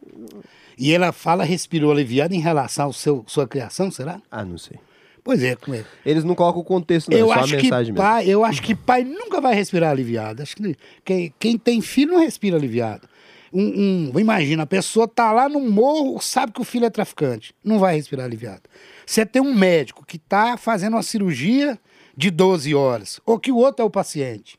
E 0.78 0.92
ela 0.92 1.12
fala, 1.12 1.44
respirou 1.44 1.90
aliviado 1.90 2.34
em 2.34 2.40
relação 2.40 2.86
ao 2.86 2.92
seu 2.92 3.24
sua 3.26 3.46
criação, 3.48 3.90
será? 3.90 4.20
Ah, 4.30 4.44
não 4.44 4.56
sei. 4.58 4.78
Pois 5.24 5.42
é, 5.42 5.56
como 5.56 5.76
é. 5.76 5.84
Eles 6.06 6.24
não 6.24 6.34
colocam 6.34 6.60
o 6.60 6.64
contexto, 6.64 7.10
não, 7.10 7.18
eu 7.18 7.30
é 7.30 7.34
só 7.34 7.40
acho 7.40 7.54
a 7.54 7.56
que 7.58 7.62
mensagem 7.64 7.92
mesmo. 7.92 8.06
pai, 8.06 8.26
eu 8.28 8.44
acho 8.44 8.62
que 8.62 8.74
pai 8.74 9.04
nunca 9.04 9.40
vai 9.40 9.54
respirar 9.54 9.90
aliviado. 9.90 10.42
Acho 10.42 10.56
que 10.56 10.76
quem, 11.04 11.34
quem 11.38 11.58
tem 11.58 11.80
filho 11.82 12.12
não 12.12 12.20
respira 12.20 12.56
aliviado. 12.56 13.06
Um, 13.52 14.10
um- 14.14 14.18
imagina, 14.20 14.62
a 14.62 14.66
pessoa 14.66 15.08
tá 15.08 15.32
lá 15.32 15.48
no 15.48 15.60
morro, 15.60 16.20
sabe 16.20 16.52
que 16.52 16.60
o 16.60 16.64
filho 16.64 16.84
é 16.86 16.90
traficante, 16.90 17.54
não 17.64 17.78
vai 17.78 17.96
respirar 17.96 18.24
aliviado. 18.26 18.62
Você 19.04 19.24
tem 19.26 19.40
um 19.42 19.54
médico 19.54 20.04
que 20.06 20.18
tá 20.18 20.56
fazendo 20.56 20.94
uma 20.94 21.02
cirurgia 21.02 21.78
de 22.16 22.30
12 22.30 22.74
horas, 22.74 23.20
ou 23.26 23.38
que 23.38 23.50
o 23.50 23.56
outro 23.56 23.82
é 23.82 23.86
o 23.86 23.90
paciente. 23.90 24.58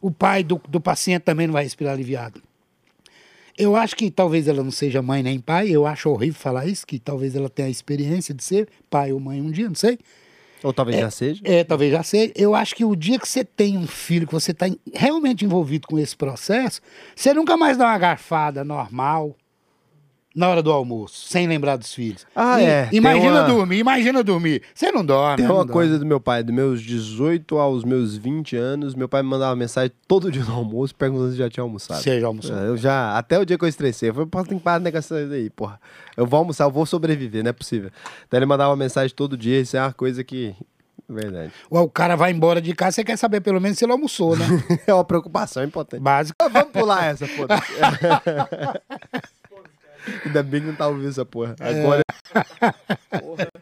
O 0.00 0.10
pai 0.10 0.42
do, 0.42 0.60
do 0.68 0.80
paciente 0.80 1.22
também 1.22 1.46
não 1.46 1.52
vai 1.54 1.64
respirar 1.64 1.92
aliviado. 1.92 2.40
Eu 3.60 3.76
acho 3.76 3.94
que 3.94 4.10
talvez 4.10 4.48
ela 4.48 4.62
não 4.62 4.70
seja 4.70 5.02
mãe 5.02 5.22
nem 5.22 5.38
pai, 5.38 5.68
eu 5.68 5.86
acho 5.86 6.10
horrível 6.10 6.40
falar 6.40 6.66
isso, 6.66 6.86
que 6.86 6.98
talvez 6.98 7.36
ela 7.36 7.48
tenha 7.48 7.68
a 7.68 7.70
experiência 7.70 8.34
de 8.34 8.42
ser 8.42 8.68
pai 8.88 9.12
ou 9.12 9.20
mãe 9.20 9.40
um 9.40 9.50
dia, 9.50 9.68
não 9.68 9.74
sei. 9.74 9.98
Ou 10.62 10.72
talvez 10.72 10.98
já 10.98 11.10
seja. 11.10 11.40
É, 11.44 11.64
talvez 11.64 11.92
já 11.92 12.02
seja. 12.02 12.32
Eu 12.36 12.54
acho 12.54 12.74
que 12.74 12.84
o 12.84 12.94
dia 12.94 13.18
que 13.18 13.28
você 13.28 13.44
tem 13.44 13.78
um 13.78 13.86
filho, 13.86 14.26
que 14.26 14.32
você 14.32 14.50
está 14.50 14.66
realmente 14.92 15.44
envolvido 15.44 15.88
com 15.88 15.98
esse 15.98 16.16
processo, 16.16 16.80
você 17.16 17.32
nunca 17.32 17.56
mais 17.56 17.78
dá 17.78 17.86
uma 17.86 17.98
garfada 17.98 18.62
normal 18.62 19.34
na 20.34 20.48
hora 20.48 20.62
do 20.62 20.70
almoço, 20.70 21.26
sem 21.28 21.46
lembrar 21.48 21.76
dos 21.76 21.92
filhos. 21.92 22.24
Ah, 22.36 22.60
E- 22.60 22.64
é. 22.64 22.88
Imagina 22.92 23.40
uma- 23.42 23.48
dormir, 23.48 23.78
imagina 23.78 24.22
dormir. 24.22 24.62
Você 24.72 24.92
não 24.92 25.04
dorme. 25.04 25.38
Tem 25.38 25.46
uma 25.46 25.54
dorme. 25.56 25.72
coisa 25.72 25.98
do 25.98 26.06
meu 26.06 26.20
pai, 26.20 26.42
dos 26.44 26.54
meus 26.54 26.80
18 26.82 27.58
aos 27.58 27.82
meus 27.84 28.16
20 28.16 28.54
anos, 28.56 28.94
meu 28.94 29.08
pai 29.08 29.22
me 29.22 29.28
mandava 29.28 29.56
mensagem 29.56 29.90
todo 30.06 30.30
dia 30.30 30.44
no 30.44 30.54
almoço 30.54 30.94
perguntando 30.94 31.32
se 31.32 31.36
já 31.36 31.50
tinha 31.50 31.62
almoçado. 31.64 32.00
Você 32.00 32.20
já 32.20 32.26
almoçou? 32.28 32.56
É, 32.56 32.68
Eu 32.68 32.76
já, 32.76 33.18
até 33.18 33.38
o 33.38 33.44
dia 33.44 33.58
que 33.58 33.64
eu 33.64 33.68
estressei, 33.68 34.10
eu 34.10 34.14
falei, 34.14 34.28
pô, 34.28 34.44
tem 34.44 34.56
que 34.58 34.62
parar 34.64 34.78
de 34.78 34.84
negócio 34.84 35.16
aí, 35.16 35.50
porra. 35.50 35.80
Eu 36.16 36.26
vou 36.26 36.38
almoçar, 36.38 36.64
eu 36.64 36.70
vou 36.70 36.86
sobreviver, 36.86 37.42
não 37.42 37.50
é 37.50 37.52
possível. 37.52 37.90
Então 38.28 38.38
ele 38.38 38.46
mandava 38.46 38.74
mensagem 38.76 39.14
todo 39.14 39.36
dia, 39.36 39.60
isso 39.60 39.76
é 39.76 39.80
uma 39.82 39.92
coisa 39.92 40.22
que. 40.22 40.54
Verdade. 41.08 41.50
Ou 41.68 41.82
o 41.82 41.90
cara 41.90 42.14
vai 42.14 42.30
embora 42.30 42.60
de 42.62 42.72
casa, 42.72 42.92
você 42.92 43.04
quer 43.04 43.16
saber 43.16 43.40
pelo 43.40 43.60
menos 43.60 43.76
se 43.78 43.84
ele 43.84 43.90
almoçou, 43.90 44.36
né? 44.36 44.46
É 44.86 44.94
uma 44.94 45.04
preocupação 45.04 45.64
importante. 45.64 46.00
Básico. 46.00 46.36
Vamos 46.52 46.70
pular 46.70 47.06
essa, 47.06 47.26
foda-se. 47.26 47.62
Ainda 50.24 50.42
bem 50.42 50.60
que 50.60 50.66
não 50.66 50.74
tá 50.74 50.88
ouvindo 50.88 51.08
essa 51.08 51.24
porra. 51.24 51.54
Agora. 51.60 52.02
Porra. 53.20 53.48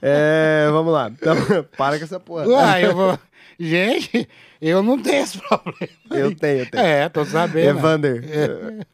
É, 0.00 0.68
vamos 0.70 0.92
lá. 0.92 1.10
Então, 1.10 1.34
para 1.76 1.98
com 1.98 2.04
essa 2.04 2.20
porra. 2.20 2.46
Uai, 2.46 2.86
eu 2.86 2.94
vou. 2.94 3.18
Gente, 3.58 4.28
eu 4.60 4.82
não 4.82 5.00
tenho 5.00 5.22
esse 5.22 5.38
problema. 5.38 5.88
Eu 6.10 6.34
tenho, 6.34 6.58
eu 6.60 6.70
tenho. 6.70 6.84
É, 6.84 7.08
tô 7.08 7.24
sabendo. 7.24 7.78
Evander. 7.78 8.24
É, 8.28 8.84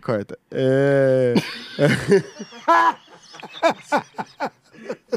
Corta. 0.00 0.38
É... 0.50 1.34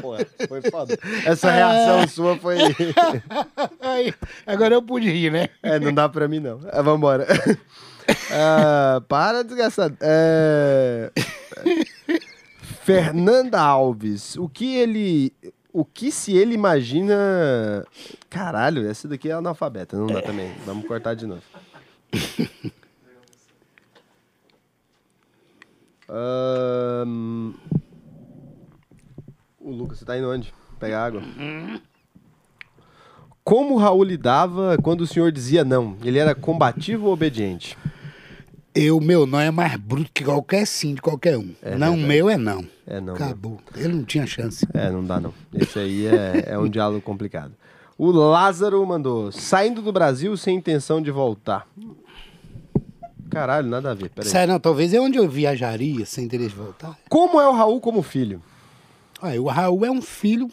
Porra, 0.00 0.26
foi 0.48 0.62
foda. 0.70 0.98
Essa 1.24 1.50
reação 1.50 2.08
sua 2.08 2.36
foi. 2.36 2.58
Aí, 3.80 4.14
agora 4.46 4.74
eu 4.74 4.82
pude 4.82 5.10
rir, 5.10 5.30
né? 5.30 5.48
É, 5.62 5.78
não 5.78 5.92
dá 5.92 6.08
pra 6.08 6.28
mim, 6.28 6.40
não. 6.40 6.60
É, 6.70 6.82
vambora. 6.82 7.26
Ah, 8.30 9.02
para, 9.08 9.42
desgraçado. 9.42 9.96
É... 10.00 11.10
Fernanda 12.82 13.60
Alves. 13.60 14.36
O 14.36 14.48
que 14.48 14.76
ele. 14.76 15.32
O 15.72 15.84
que 15.84 16.10
se 16.10 16.36
ele 16.36 16.54
imagina. 16.54 17.84
Caralho, 18.30 18.88
essa 18.88 19.08
daqui 19.08 19.28
é 19.28 19.32
analfabeta, 19.32 19.96
não 19.96 20.06
dá 20.06 20.22
também. 20.22 20.52
Vamos 20.64 20.86
cortar 20.86 21.14
de 21.14 21.26
novo. 21.26 21.42
Ahn, 26.08 27.52
O 29.58 29.72
Lucas, 29.72 29.98
você 29.98 30.04
tá 30.04 30.16
indo 30.16 30.30
onde? 30.30 30.54
Pegar 30.78 31.04
água. 31.06 31.22
Como 33.42 33.76
Raul 33.76 34.04
lidava 34.04 34.78
quando 34.80 35.00
o 35.00 35.06
senhor 35.06 35.32
dizia 35.32 35.64
não? 35.64 35.96
Ele 36.04 36.18
era 36.18 36.36
combativo 36.36 37.06
ou 37.06 37.12
obediente? 37.12 37.76
Eu, 38.76 39.00
meu 39.00 39.26
não 39.26 39.40
é 39.40 39.50
mais 39.50 39.74
bruto 39.76 40.10
que 40.12 40.22
qualquer 40.22 40.66
sim 40.66 40.94
de 40.94 41.00
qualquer 41.00 41.38
um. 41.38 41.54
É 41.62 41.76
não, 41.78 41.92
verdade. 41.92 42.08
meu 42.08 42.28
é 42.28 42.36
não. 42.36 42.64
É, 42.86 43.00
não. 43.00 43.14
Acabou. 43.14 43.58
Ele 43.74 43.94
não 43.94 44.04
tinha 44.04 44.26
chance. 44.26 44.66
É, 44.74 44.90
não 44.90 45.02
dá 45.02 45.18
não. 45.18 45.32
Esse 45.54 45.78
aí 45.78 46.06
é, 46.06 46.44
é 46.48 46.58
um 46.58 46.68
diálogo 46.68 47.00
complicado. 47.00 47.54
O 47.96 48.10
Lázaro 48.10 48.84
mandou, 48.86 49.32
saindo 49.32 49.80
do 49.80 49.90
Brasil 49.90 50.36
sem 50.36 50.58
intenção 50.58 51.00
de 51.00 51.10
voltar. 51.10 51.66
Caralho, 53.30 53.66
nada 53.66 53.92
a 53.92 53.94
ver, 53.94 54.10
peraí. 54.10 54.30
Sério, 54.30 54.52
não, 54.52 54.60
talvez 54.60 54.92
é 54.92 55.00
onde 55.00 55.16
eu 55.16 55.26
viajaria 55.26 56.04
sem 56.04 56.26
interesse 56.26 56.50
de 56.50 56.56
voltar. 56.56 56.98
Como 57.08 57.40
é 57.40 57.48
o 57.48 57.52
Raul 57.52 57.80
como 57.80 58.02
filho? 58.02 58.42
Olha, 59.22 59.40
o 59.40 59.46
Raul 59.46 59.86
é 59.86 59.90
um 59.90 60.02
filho 60.02 60.50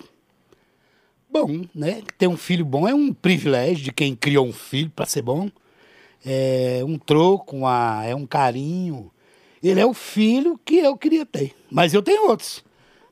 bom, 1.30 1.66
né? 1.76 2.02
Ter 2.18 2.28
um 2.28 2.38
filho 2.38 2.64
bom 2.64 2.88
é 2.88 2.94
um 2.94 3.12
privilégio 3.12 3.84
de 3.84 3.92
quem 3.92 4.16
criou 4.16 4.48
um 4.48 4.54
filho 4.54 4.90
para 4.90 5.06
ser 5.06 5.22
bom. 5.22 5.50
É 6.26 6.82
um 6.86 6.98
troco, 6.98 7.58
uma, 7.58 8.04
é 8.06 8.16
um 8.16 8.26
carinho. 8.26 9.12
Ele 9.62 9.80
é 9.80 9.86
o 9.86 9.94
filho 9.94 10.60
que 10.64 10.78
eu 10.78 10.98
queria 10.98 11.26
ter. 11.26 11.56
Mas 11.72 11.94
eu 11.94 12.02
tenho 12.02 12.28
outros. 12.28 12.64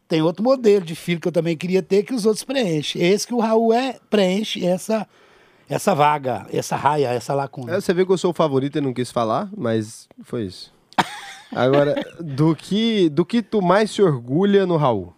Tem 0.08 0.22
outro 0.22 0.44
modelo 0.44 0.84
de 0.84 0.94
filho 0.96 1.22
que 1.22 1.28
eu 1.28 1.32
também 1.32 1.56
queria 1.56 1.82
ter 1.82 2.04
que 2.04 2.14
os 2.14 2.26
outros 2.26 2.44
preenchem. 2.44 3.02
Esse 3.02 3.26
que 3.26 3.34
o 3.34 3.40
Raul 3.40 3.74
é, 3.74 3.98
preenche 4.10 4.66
essa, 4.66 5.08
essa 5.70 5.96
vaga, 5.96 6.46
essa 6.52 6.76
raia, 6.76 7.08
essa 7.08 7.34
lacuna. 7.34 7.74
É, 7.74 7.80
você 7.80 7.94
vê 7.94 8.06
que 8.06 8.12
eu 8.12 8.18
sou 8.18 8.32
o 8.32 8.34
favorito 8.34 8.78
e 8.78 8.82
não 8.82 8.94
quis 8.94 9.10
falar, 9.10 9.50
mas 9.56 10.10
foi 10.24 10.48
isso. 10.48 10.74
Agora, 11.50 11.96
do 12.20 12.54
que, 12.54 13.10
do 13.10 13.26
que 13.26 13.42
tu 13.42 13.62
mais 13.62 13.92
se 13.92 14.02
orgulha 14.02 14.66
no 14.66 14.76
Raul? 14.76 15.14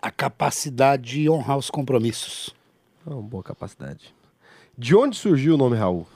A 0.00 0.10
capacidade 0.10 1.20
de 1.20 1.28
honrar 1.28 1.58
os 1.58 1.68
compromissos. 1.68 2.54
É 3.06 3.10
uma 3.10 3.22
boa 3.22 3.42
capacidade. 3.42 4.14
De 4.76 4.94
onde 4.96 5.16
surgiu 5.16 5.54
o 5.54 5.58
nome 5.58 5.76
Raul? 5.76 6.06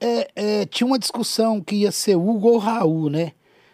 É, 0.00 0.30
é, 0.34 0.66
tinha 0.66 0.86
uma 0.86 0.98
discussão 0.98 1.60
que 1.60 1.76
ia 1.76 1.92
ser 1.92 2.16
Hugo 2.16 2.48
ou 2.48 2.58
Raul, 2.58 3.08
né? 3.08 3.32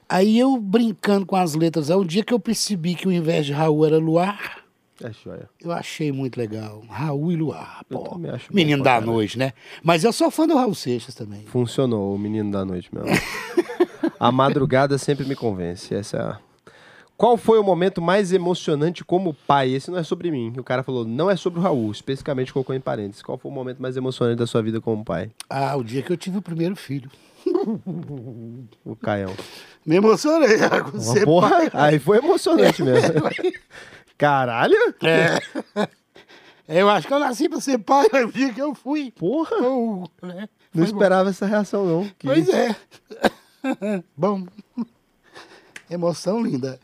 Aí 0.08 0.38
eu 0.38 0.56
brincando 0.58 1.24
com 1.24 1.36
as 1.36 1.54
letras, 1.54 1.90
aí 1.90 1.96
um 1.96 2.04
dia 2.04 2.22
que 2.22 2.34
eu 2.34 2.38
percebi 2.38 2.94
que 2.94 3.08
o 3.08 3.12
invés 3.12 3.46
de 3.46 3.52
Raul 3.52 3.86
era 3.86 3.98
Luar, 3.98 4.58
É 5.02 5.10
joia. 5.10 5.48
eu 5.60 5.72
achei 5.72 6.12
muito 6.12 6.36
legal. 6.36 6.82
Raul 6.88 7.32
e 7.32 7.36
Luar, 7.36 7.82
pô. 7.88 8.20
Menino 8.52 8.82
da 8.84 9.00
noite, 9.00 9.38
né? 9.38 9.52
Mas 9.82 10.04
eu 10.04 10.12
sou 10.12 10.30
fã 10.30 10.46
do 10.46 10.54
Raul 10.54 10.74
Seixas 10.74 11.14
também. 11.14 11.44
Funcionou, 11.46 12.14
o 12.14 12.18
menino 12.18 12.52
da 12.52 12.64
noite 12.64 12.90
mesmo. 12.92 13.08
a 14.20 14.30
madrugada 14.30 14.98
sempre 14.98 15.24
me 15.24 15.34
convence. 15.34 15.94
Essa 15.94 16.16
é 16.18 16.20
a... 16.20 16.38
Qual 17.22 17.36
foi 17.36 17.56
o 17.60 17.62
momento 17.62 18.02
mais 18.02 18.32
emocionante 18.32 19.04
como 19.04 19.32
pai? 19.32 19.70
Esse 19.70 19.92
não 19.92 19.98
é 19.98 20.02
sobre 20.02 20.28
mim. 20.28 20.52
O 20.58 20.64
cara 20.64 20.82
falou, 20.82 21.04
não 21.04 21.30
é 21.30 21.36
sobre 21.36 21.60
o 21.60 21.62
Raul, 21.62 21.92
especificamente 21.92 22.52
colocou 22.52 22.74
em 22.74 22.80
parênteses. 22.80 23.22
Qual 23.22 23.38
foi 23.38 23.48
o 23.48 23.54
momento 23.54 23.80
mais 23.80 23.96
emocionante 23.96 24.40
da 24.40 24.44
sua 24.48 24.60
vida 24.60 24.80
como 24.80 25.04
pai? 25.04 25.30
Ah, 25.48 25.76
o 25.76 25.84
dia 25.84 26.02
que 26.02 26.12
eu 26.12 26.16
tive 26.16 26.38
o 26.38 26.42
primeiro 26.42 26.74
filho. 26.74 27.08
O 28.84 28.96
Caião. 28.96 29.32
Me 29.86 29.94
emocionei 29.96 30.56
você, 30.92 31.24
Porra, 31.24 31.70
pai. 31.70 31.92
aí 31.92 31.98
foi 32.00 32.18
emocionante 32.18 32.82
mesmo. 32.82 33.14
Caralho? 34.18 34.74
É. 35.04 35.38
Eu 36.68 36.88
acho 36.90 37.06
que 37.06 37.14
eu 37.14 37.20
nasci 37.20 37.48
pra 37.48 37.60
ser 37.60 37.78
pai 37.78 38.04
no 38.12 38.32
dia 38.32 38.52
que 38.52 38.60
eu 38.60 38.74
fui. 38.74 39.12
Porra, 39.12 39.56
Oh, 39.62 40.08
né? 40.26 40.48
não 40.74 40.84
Foi 40.84 40.92
bom. 40.92 40.98
esperava 40.98 41.30
essa 41.30 41.46
reação 41.46 41.86
não. 41.86 42.04
Que- 42.18 42.26
Pois 42.26 42.48
é. 42.48 42.74
Bom. 44.16 44.44
Emoção 45.88 46.42
linda. 46.42 46.80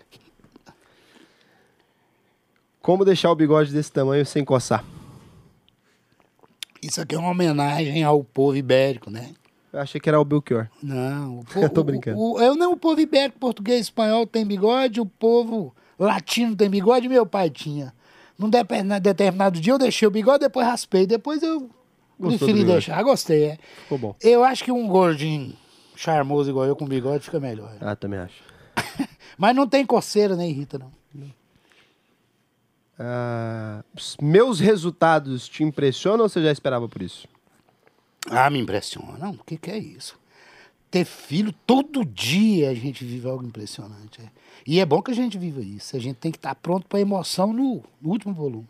Como 2.89 3.05
deixar 3.05 3.31
o 3.31 3.35
bigode 3.35 3.71
desse 3.71 3.93
tamanho 3.93 4.25
sem 4.25 4.43
coçar? 4.43 4.83
Isso 6.83 7.03
aqui 7.03 7.15
é 7.15 7.19
uma 7.19 7.29
homenagem 7.33 8.03
ao 8.03 8.25
povo 8.25 8.57
ibérico, 8.57 9.11
né? 9.11 9.35
Eu 9.71 9.81
achei 9.81 10.01
que 10.01 10.09
era 10.09 10.19
o 10.19 10.25
Belchior. 10.25 10.69
Não, 10.83 11.41
o 11.41 11.45
Eu 11.53 11.61
povo, 11.61 11.69
tô 11.69 11.85
brincando. 11.85 12.19
O, 12.19 12.37
o- 12.37 12.41
eu 12.41 12.57
não, 12.57 12.73
o 12.73 12.79
povo 12.79 12.99
ibérico, 12.99 13.39
português, 13.39 13.81
espanhol 13.83 14.27
tem 14.27 14.43
bigode, 14.47 15.03
o 15.03 15.05
povo 15.05 15.75
latino 15.99 16.57
tem 16.57 16.71
bigode, 16.71 17.11
meu 17.11 17.27
pai 17.27 17.51
tinha. 17.51 17.93
Num 18.39 18.49
determinado, 18.49 19.03
determinado 19.03 19.61
dia 19.61 19.75
eu 19.75 19.79
deixei 19.79 20.09
o 20.09 20.11
bigode, 20.11 20.39
depois 20.39 20.67
raspei, 20.67 21.07
depois 21.07 21.43
eu 21.43 21.69
Gostou 22.19 22.49
preferi 22.49 22.65
deixar. 22.65 23.03
Gostei, 23.03 23.45
é. 23.49 23.59
Ficou 23.83 23.99
bom. 23.99 24.17
Eu 24.23 24.43
acho 24.43 24.65
que 24.65 24.73
um 24.73 24.89
gordinho 24.89 25.53
charmoso 25.95 26.49
igual 26.49 26.65
eu 26.65 26.75
com 26.75 26.87
bigode 26.87 27.25
fica 27.25 27.39
melhor. 27.39 27.71
Ah, 27.83 27.95
também 27.95 28.19
acho. 28.21 28.43
Mas 29.37 29.55
não 29.55 29.69
tem 29.69 29.85
coceira 29.85 30.35
nem 30.35 30.49
irrita, 30.49 30.79
não. 30.79 30.97
Os 33.97 34.17
meus 34.21 34.59
resultados 34.59 35.49
te 35.49 35.63
impressionam 35.63 36.25
ou 36.25 36.29
você 36.29 36.43
já 36.43 36.51
esperava 36.51 36.89
por 36.89 37.01
isso? 37.03 37.29
Ah, 38.29 38.51
me 38.51 38.59
impressiona. 38.59 39.17
Não, 39.19 39.31
o 39.33 39.45
que, 39.45 39.57
que 39.57 39.71
é 39.71 39.79
isso? 39.79 40.19
Ter 40.91 41.05
filho, 41.05 41.53
todo 41.67 42.05
dia 42.05 42.71
a 42.71 42.75
gente 42.75 43.05
vive 43.05 43.29
algo 43.29 43.45
impressionante. 43.45 44.21
é. 44.21 44.29
E 44.67 44.81
é 44.81 44.87
bom 44.87 45.01
que 45.01 45.11
a 45.11 45.15
gente 45.15 45.39
viva 45.39 45.61
isso. 45.61 45.97
A 45.97 45.99
gente 45.99 46.17
tem 46.17 46.33
que 46.33 46.39
estar 46.39 46.55
pronto 46.55 46.87
para 46.87 47.01
emoção 47.01 47.53
no, 47.53 47.83
no 48.01 48.11
último 48.11 48.35
volume. 48.35 48.69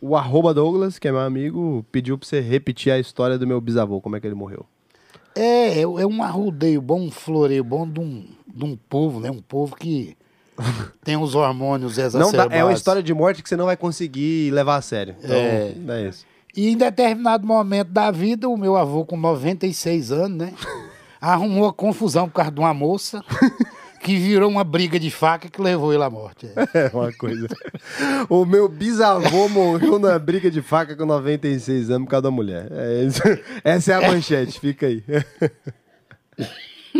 O 0.00 0.16
arroba 0.16 0.54
Douglas, 0.54 0.98
que 0.98 1.06
é 1.06 1.12
meu 1.12 1.20
amigo, 1.20 1.84
pediu 1.92 2.16
pra 2.16 2.26
você 2.26 2.40
repetir 2.40 2.92
a 2.92 2.98
história 2.98 3.38
do 3.38 3.46
meu 3.46 3.60
bisavô, 3.60 4.00
como 4.00 4.16
é 4.16 4.20
que 4.20 4.26
ele 4.26 4.34
morreu. 4.34 4.64
É, 5.34 5.78
é, 5.78 5.82
é 5.82 6.06
um 6.06 6.22
arrudeio 6.22 6.80
bom, 6.80 7.02
um 7.02 7.10
floreio 7.10 7.62
bom 7.62 7.88
de 7.88 8.00
um, 8.00 8.26
de 8.46 8.64
um 8.64 8.76
povo, 8.76 9.20
né? 9.20 9.30
Um 9.30 9.42
povo 9.42 9.76
que 9.76 10.16
tem 11.04 11.16
os 11.16 11.34
hormônios 11.34 11.96
Não 11.96 12.04
exacerbados. 12.06 12.50
dá, 12.50 12.56
é 12.56 12.64
uma 12.64 12.72
história 12.72 13.02
de 13.02 13.12
morte 13.14 13.42
que 13.42 13.48
você 13.48 13.56
não 13.56 13.66
vai 13.66 13.76
conseguir 13.76 14.50
levar 14.52 14.76
a 14.76 14.82
sério. 14.82 15.14
Então, 15.22 15.34
É. 15.36 15.74
é 15.88 16.08
isso. 16.08 16.26
E 16.56 16.68
em 16.70 16.76
determinado 16.76 17.46
momento 17.46 17.88
da 17.88 18.10
vida, 18.10 18.48
o 18.48 18.56
meu 18.56 18.76
avô, 18.76 19.04
com 19.04 19.16
96 19.16 20.10
anos, 20.12 20.36
né? 20.38 20.52
arrumou 21.20 21.68
a 21.68 21.72
confusão 21.72 22.28
por 22.28 22.34
causa 22.36 22.50
de 22.50 22.58
uma 22.58 22.72
moça 22.74 23.22
que 24.02 24.16
virou 24.16 24.48
uma 24.50 24.64
briga 24.64 24.98
de 24.98 25.10
faca 25.10 25.48
que 25.50 25.60
levou 25.60 25.92
ele 25.92 26.02
à 26.02 26.08
morte. 26.10 26.46
é. 26.74 26.86
É 26.88 26.90
uma 26.92 27.12
coisa. 27.12 27.46
o 28.28 28.44
meu 28.46 28.68
bisavô 28.68 29.48
morreu 29.48 29.98
na 29.98 30.18
briga 30.18 30.50
de 30.50 30.62
faca 30.62 30.96
com 30.96 31.04
96 31.04 31.90
anos 31.90 32.06
por 32.06 32.10
causa 32.10 32.22
da 32.22 32.30
mulher. 32.30 32.66
É. 32.72 33.06
Essa 33.62 33.92
é 33.92 33.94
a 33.96 34.10
manchete, 34.10 34.58
fica 34.58 34.86
aí. 34.86 35.04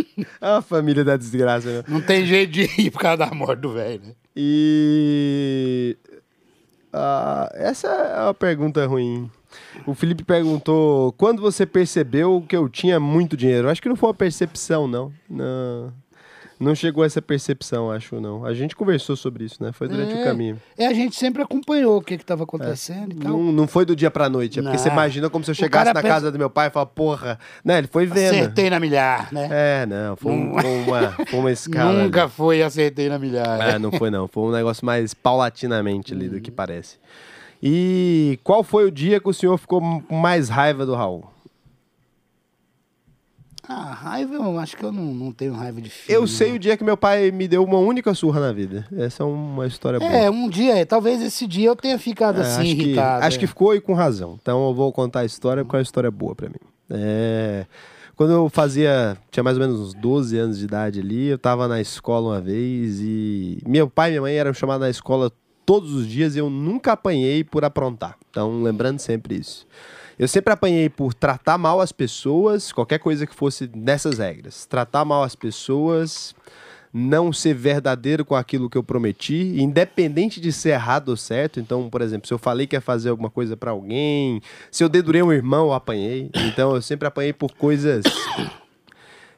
a 0.41 0.61
família 0.61 1.03
da 1.03 1.17
desgraça, 1.17 1.69
né? 1.79 1.83
Não 1.87 2.01
tem 2.01 2.25
jeito 2.25 2.51
de 2.51 2.61
ir 2.81 2.91
por 2.91 2.99
causa 2.99 3.17
da 3.17 3.31
morte 3.33 3.59
do 3.61 3.73
velho, 3.73 4.01
né? 4.03 4.13
E 4.35 5.97
Ah, 6.93 7.49
essa 7.53 7.87
é 7.87 8.21
uma 8.23 8.33
pergunta 8.33 8.85
ruim. 8.85 9.29
O 9.85 9.93
Felipe 9.93 10.23
perguntou 10.23 11.11
quando 11.13 11.41
você 11.41 11.65
percebeu 11.65 12.43
que 12.47 12.55
eu 12.55 12.69
tinha 12.69 12.99
muito 12.99 13.35
dinheiro. 13.35 13.69
Acho 13.69 13.81
que 13.81 13.89
não 13.89 13.95
foi 13.95 14.09
uma 14.09 14.15
percepção, 14.15 14.87
não. 14.87 15.11
Não, 15.29 15.93
não 16.61 16.75
chegou 16.75 17.03
a 17.03 17.05
essa 17.07 17.21
percepção, 17.21 17.89
acho 17.91 18.21
não. 18.21 18.45
A 18.45 18.53
gente 18.53 18.75
conversou 18.75 19.15
sobre 19.15 19.43
isso, 19.45 19.61
né? 19.63 19.71
Foi 19.71 19.87
durante 19.87 20.13
o 20.13 20.17
É. 20.19 20.23
caminho. 20.23 20.61
É, 20.77 20.85
a 20.87 20.93
gente 20.93 21.15
sempre 21.15 21.41
acompanhou 21.41 21.97
o 21.97 22.01
que 22.01 22.13
estava 22.13 22.43
acontecendo 22.43 23.13
e 23.13 23.15
tal. 23.15 23.31
Não, 23.31 23.51
não 23.51 23.67
foi 23.67 23.83
do 23.85 23.95
dia 23.95 24.11
pra 24.11 24.29
noite. 24.29 24.59
É 24.59 24.61
porque 24.61 24.77
você 24.77 24.89
imagina 24.89 25.29
como 25.29 25.43
se 25.43 25.51
eu 25.51 25.53
O 25.53 25.55
chegasse 25.55 25.85
na 25.87 25.93
pensa- 25.95 26.07
casa 26.07 26.31
do 26.31 26.37
meu 26.37 26.49
pai 26.49 26.67
e 26.67 26.69
falasse, 26.71 26.91
porra. 26.93 27.39
Né? 27.65 27.79
Ele 27.79 27.87
foi 27.87 28.05
vendo. 28.05 28.35
Acertei 28.35 28.69
na 28.69 28.79
milhar, 28.79 29.27
né? 29.33 29.49
É, 29.51 29.85
não. 29.85 30.15
Foi, 30.15 30.31
um- 30.31 30.53
foi 30.59 30.69
uma, 30.83 31.11
foi 31.27 31.39
uma 31.39 31.51
escala. 31.51 32.03
Nunca 32.03 32.27
foi 32.29 32.61
acertei 32.61 33.09
na 33.09 33.17
milhar. 33.17 33.59
É, 33.61 33.79
não 33.79 33.91
foi 33.91 34.09
não. 34.11 34.27
Foi 34.27 34.43
um 34.43 34.51
negócio 34.51 34.85
mais 34.85 35.13
paulatinamente 35.13 36.13
ali 36.13 36.29
do 36.29 36.39
que 36.39 36.51
parece. 36.51 36.97
E 37.63 38.39
qual 38.43 38.63
foi 38.63 38.85
o 38.85 38.91
dia 38.91 39.19
que 39.19 39.29
o 39.29 39.33
senhor 39.33 39.57
ficou 39.57 39.81
com 40.07 40.15
mais 40.15 40.49
raiva 40.49 40.85
do 40.85 40.95
Raul? 40.95 41.25
Ah, 43.73 43.93
raiva, 43.93 44.35
eu 44.35 44.59
acho 44.59 44.75
que 44.75 44.83
eu 44.83 44.91
não, 44.91 45.05
não 45.13 45.31
tenho 45.31 45.53
raiva 45.53 45.79
de 45.79 45.89
filho. 45.89 46.13
Eu 46.15 46.27
sei 46.27 46.51
o 46.51 46.59
dia 46.59 46.75
que 46.75 46.83
meu 46.83 46.97
pai 46.97 47.31
me 47.31 47.47
deu 47.47 47.63
uma 47.63 47.77
única 47.77 48.13
surra 48.13 48.39
na 48.41 48.51
vida. 48.51 48.85
Essa 48.97 49.23
é 49.23 49.25
uma 49.25 49.65
história 49.65 49.97
boa. 49.99 50.11
É, 50.11 50.29
um 50.29 50.49
dia, 50.49 50.85
talvez 50.85 51.21
esse 51.21 51.47
dia 51.47 51.69
eu 51.69 51.75
tenha 51.75 51.97
ficado 51.97 52.39
É, 52.39 52.41
assim, 52.41 52.61
acho 52.61 52.75
que, 52.75 52.81
irritado. 52.83 53.25
acho 53.25 53.37
é. 53.37 53.39
que 53.39 53.47
ficou 53.47 53.73
e 53.75 53.79
com 53.79 53.93
razão. 53.93 54.37
Então 54.41 54.67
eu 54.67 54.73
vou 54.73 54.91
contar 54.91 55.21
a 55.21 55.25
história 55.25 55.63
porque 55.63 55.77
é 55.77 55.79
uma 55.79 55.83
história 55.83 56.11
boa 56.11 56.35
pra 56.35 56.49
mim. 56.49 56.55
É, 56.89 57.65
quando 58.15 58.33
eu 58.33 58.49
fazia, 58.49 59.17
tinha 59.31 59.43
mais 59.43 59.57
ou 59.57 59.63
menos 59.65 59.79
uns 59.79 59.93
12 59.93 60.37
anos 60.37 60.59
de 60.59 60.65
idade 60.65 60.99
ali, 60.99 61.27
eu 61.27 61.37
tava 61.37 61.67
na 61.67 61.79
escola 61.79 62.33
uma 62.35 62.41
vez 62.41 62.99
e 62.99 63.59
meu 63.65 63.89
pai 63.89 64.09
e 64.09 64.11
minha 64.11 64.21
mãe 64.21 64.35
eram 64.35 64.53
chamados 64.53 64.81
na 64.81 64.89
escola 64.89 65.31
todos 65.65 65.93
os 65.93 66.05
dias 66.05 66.35
e 66.35 66.39
eu 66.39 66.49
nunca 66.49 66.91
apanhei 66.91 67.43
por 67.43 67.63
aprontar. 67.63 68.17
Então, 68.29 68.61
lembrando 68.61 68.99
sempre 68.99 69.35
isso. 69.35 69.65
Eu 70.21 70.27
sempre 70.27 70.53
apanhei 70.53 70.87
por 70.87 71.15
tratar 71.15 71.57
mal 71.57 71.81
as 71.81 71.91
pessoas, 71.91 72.71
qualquer 72.71 72.99
coisa 72.99 73.25
que 73.25 73.33
fosse 73.33 73.67
nessas 73.73 74.19
regras. 74.19 74.67
Tratar 74.67 75.03
mal 75.03 75.23
as 75.23 75.33
pessoas, 75.33 76.35
não 76.93 77.33
ser 77.33 77.55
verdadeiro 77.55 78.23
com 78.23 78.35
aquilo 78.35 78.69
que 78.69 78.77
eu 78.77 78.83
prometi, 78.83 79.59
independente 79.59 80.39
de 80.39 80.51
ser 80.51 80.73
errado 80.73 81.09
ou 81.09 81.17
certo. 81.17 81.59
Então, 81.59 81.89
por 81.89 82.03
exemplo, 82.03 82.27
se 82.27 82.33
eu 82.35 82.37
falei 82.37 82.67
que 82.67 82.75
ia 82.75 82.81
fazer 82.81 83.09
alguma 83.09 83.31
coisa 83.31 83.57
pra 83.57 83.71
alguém, 83.71 84.43
se 84.69 84.83
eu 84.83 84.89
dedurei 84.89 85.23
um 85.23 85.33
irmão, 85.33 85.69
eu 85.69 85.73
apanhei. 85.73 86.29
Então, 86.35 86.75
eu 86.75 86.83
sempre 86.83 87.07
apanhei 87.07 87.33
por 87.33 87.53
coisas 87.53 88.03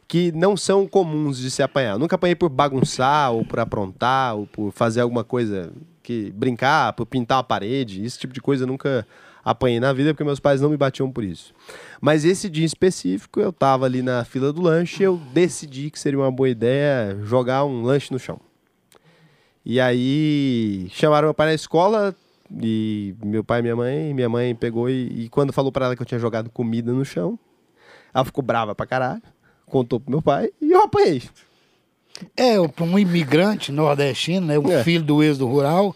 que 0.06 0.34
não 0.34 0.58
são 0.58 0.86
comuns 0.86 1.38
de 1.38 1.50
se 1.50 1.64
apanhar. 1.64 1.94
Eu 1.94 2.00
nunca 2.00 2.18
apanhei 2.18 2.36
por 2.36 2.50
bagunçar, 2.50 3.32
ou 3.32 3.46
por 3.46 3.58
aprontar, 3.62 4.36
ou 4.36 4.48
por 4.48 4.74
fazer 4.74 5.00
alguma 5.00 5.24
coisa 5.24 5.72
que 6.04 6.30
brincar, 6.32 6.92
por 6.92 7.06
pintar 7.06 7.40
a 7.40 7.44
parede, 7.44 8.04
esse 8.04 8.20
tipo 8.20 8.34
de 8.34 8.42
coisa 8.42 8.66
nunca 8.66 9.08
apanhei 9.44 9.80
na 9.80 9.92
vida 9.94 10.14
porque 10.14 10.24
meus 10.24 10.40
pais 10.40 10.62
não 10.62 10.70
me 10.70 10.78
batiam 10.78 11.12
por 11.12 11.24
isso. 11.24 11.54
Mas 12.02 12.24
esse 12.26 12.50
dia 12.50 12.64
em 12.64 12.66
específico, 12.66 13.40
eu 13.40 13.52
tava 13.52 13.86
ali 13.86 14.02
na 14.02 14.24
fila 14.24 14.52
do 14.54 14.62
lanche, 14.62 15.04
eu 15.04 15.18
decidi 15.34 15.90
que 15.90 16.00
seria 16.00 16.20
uma 16.20 16.32
boa 16.32 16.50
ideia 16.50 17.18
jogar 17.24 17.66
um 17.66 17.82
lanche 17.84 18.12
no 18.12 18.20
chão. 18.20 18.40
E 19.66 19.80
aí 19.80 20.88
chamaram 20.92 21.28
meu 21.28 21.34
pai 21.34 21.48
na 21.48 21.54
escola 21.54 22.14
e 22.62 23.16
meu 23.24 23.44
pai 23.44 23.60
e 23.60 23.62
minha 23.64 23.76
mãe, 23.76 24.14
minha 24.14 24.30
mãe 24.30 24.54
pegou 24.54 24.90
e, 24.90 25.24
e 25.26 25.30
quando 25.30 25.54
falou 25.54 25.72
pra 25.72 25.86
ela 25.86 25.96
que 25.96 26.02
eu 26.02 26.06
tinha 26.06 26.20
jogado 26.20 26.50
comida 26.50 26.92
no 26.92 27.06
chão, 27.06 27.40
ela 28.14 28.26
ficou 28.26 28.44
brava 28.44 28.76
pra 28.76 28.86
caralho, 28.86 29.22
contou 29.66 30.00
pro 30.00 30.12
meu 30.12 30.22
pai 30.22 30.50
e 30.62 30.72
eu 30.72 30.82
apanhei. 30.84 31.24
É, 32.38 32.56
para 32.68 32.84
um 32.84 33.00
imigrante 33.00 33.72
nordestino, 33.72 34.46
né, 34.48 34.60
um 34.60 34.72
É. 34.72 34.84
filho 34.84 35.04
do 35.04 35.24
êxodo 35.24 35.48
rural, 35.48 35.96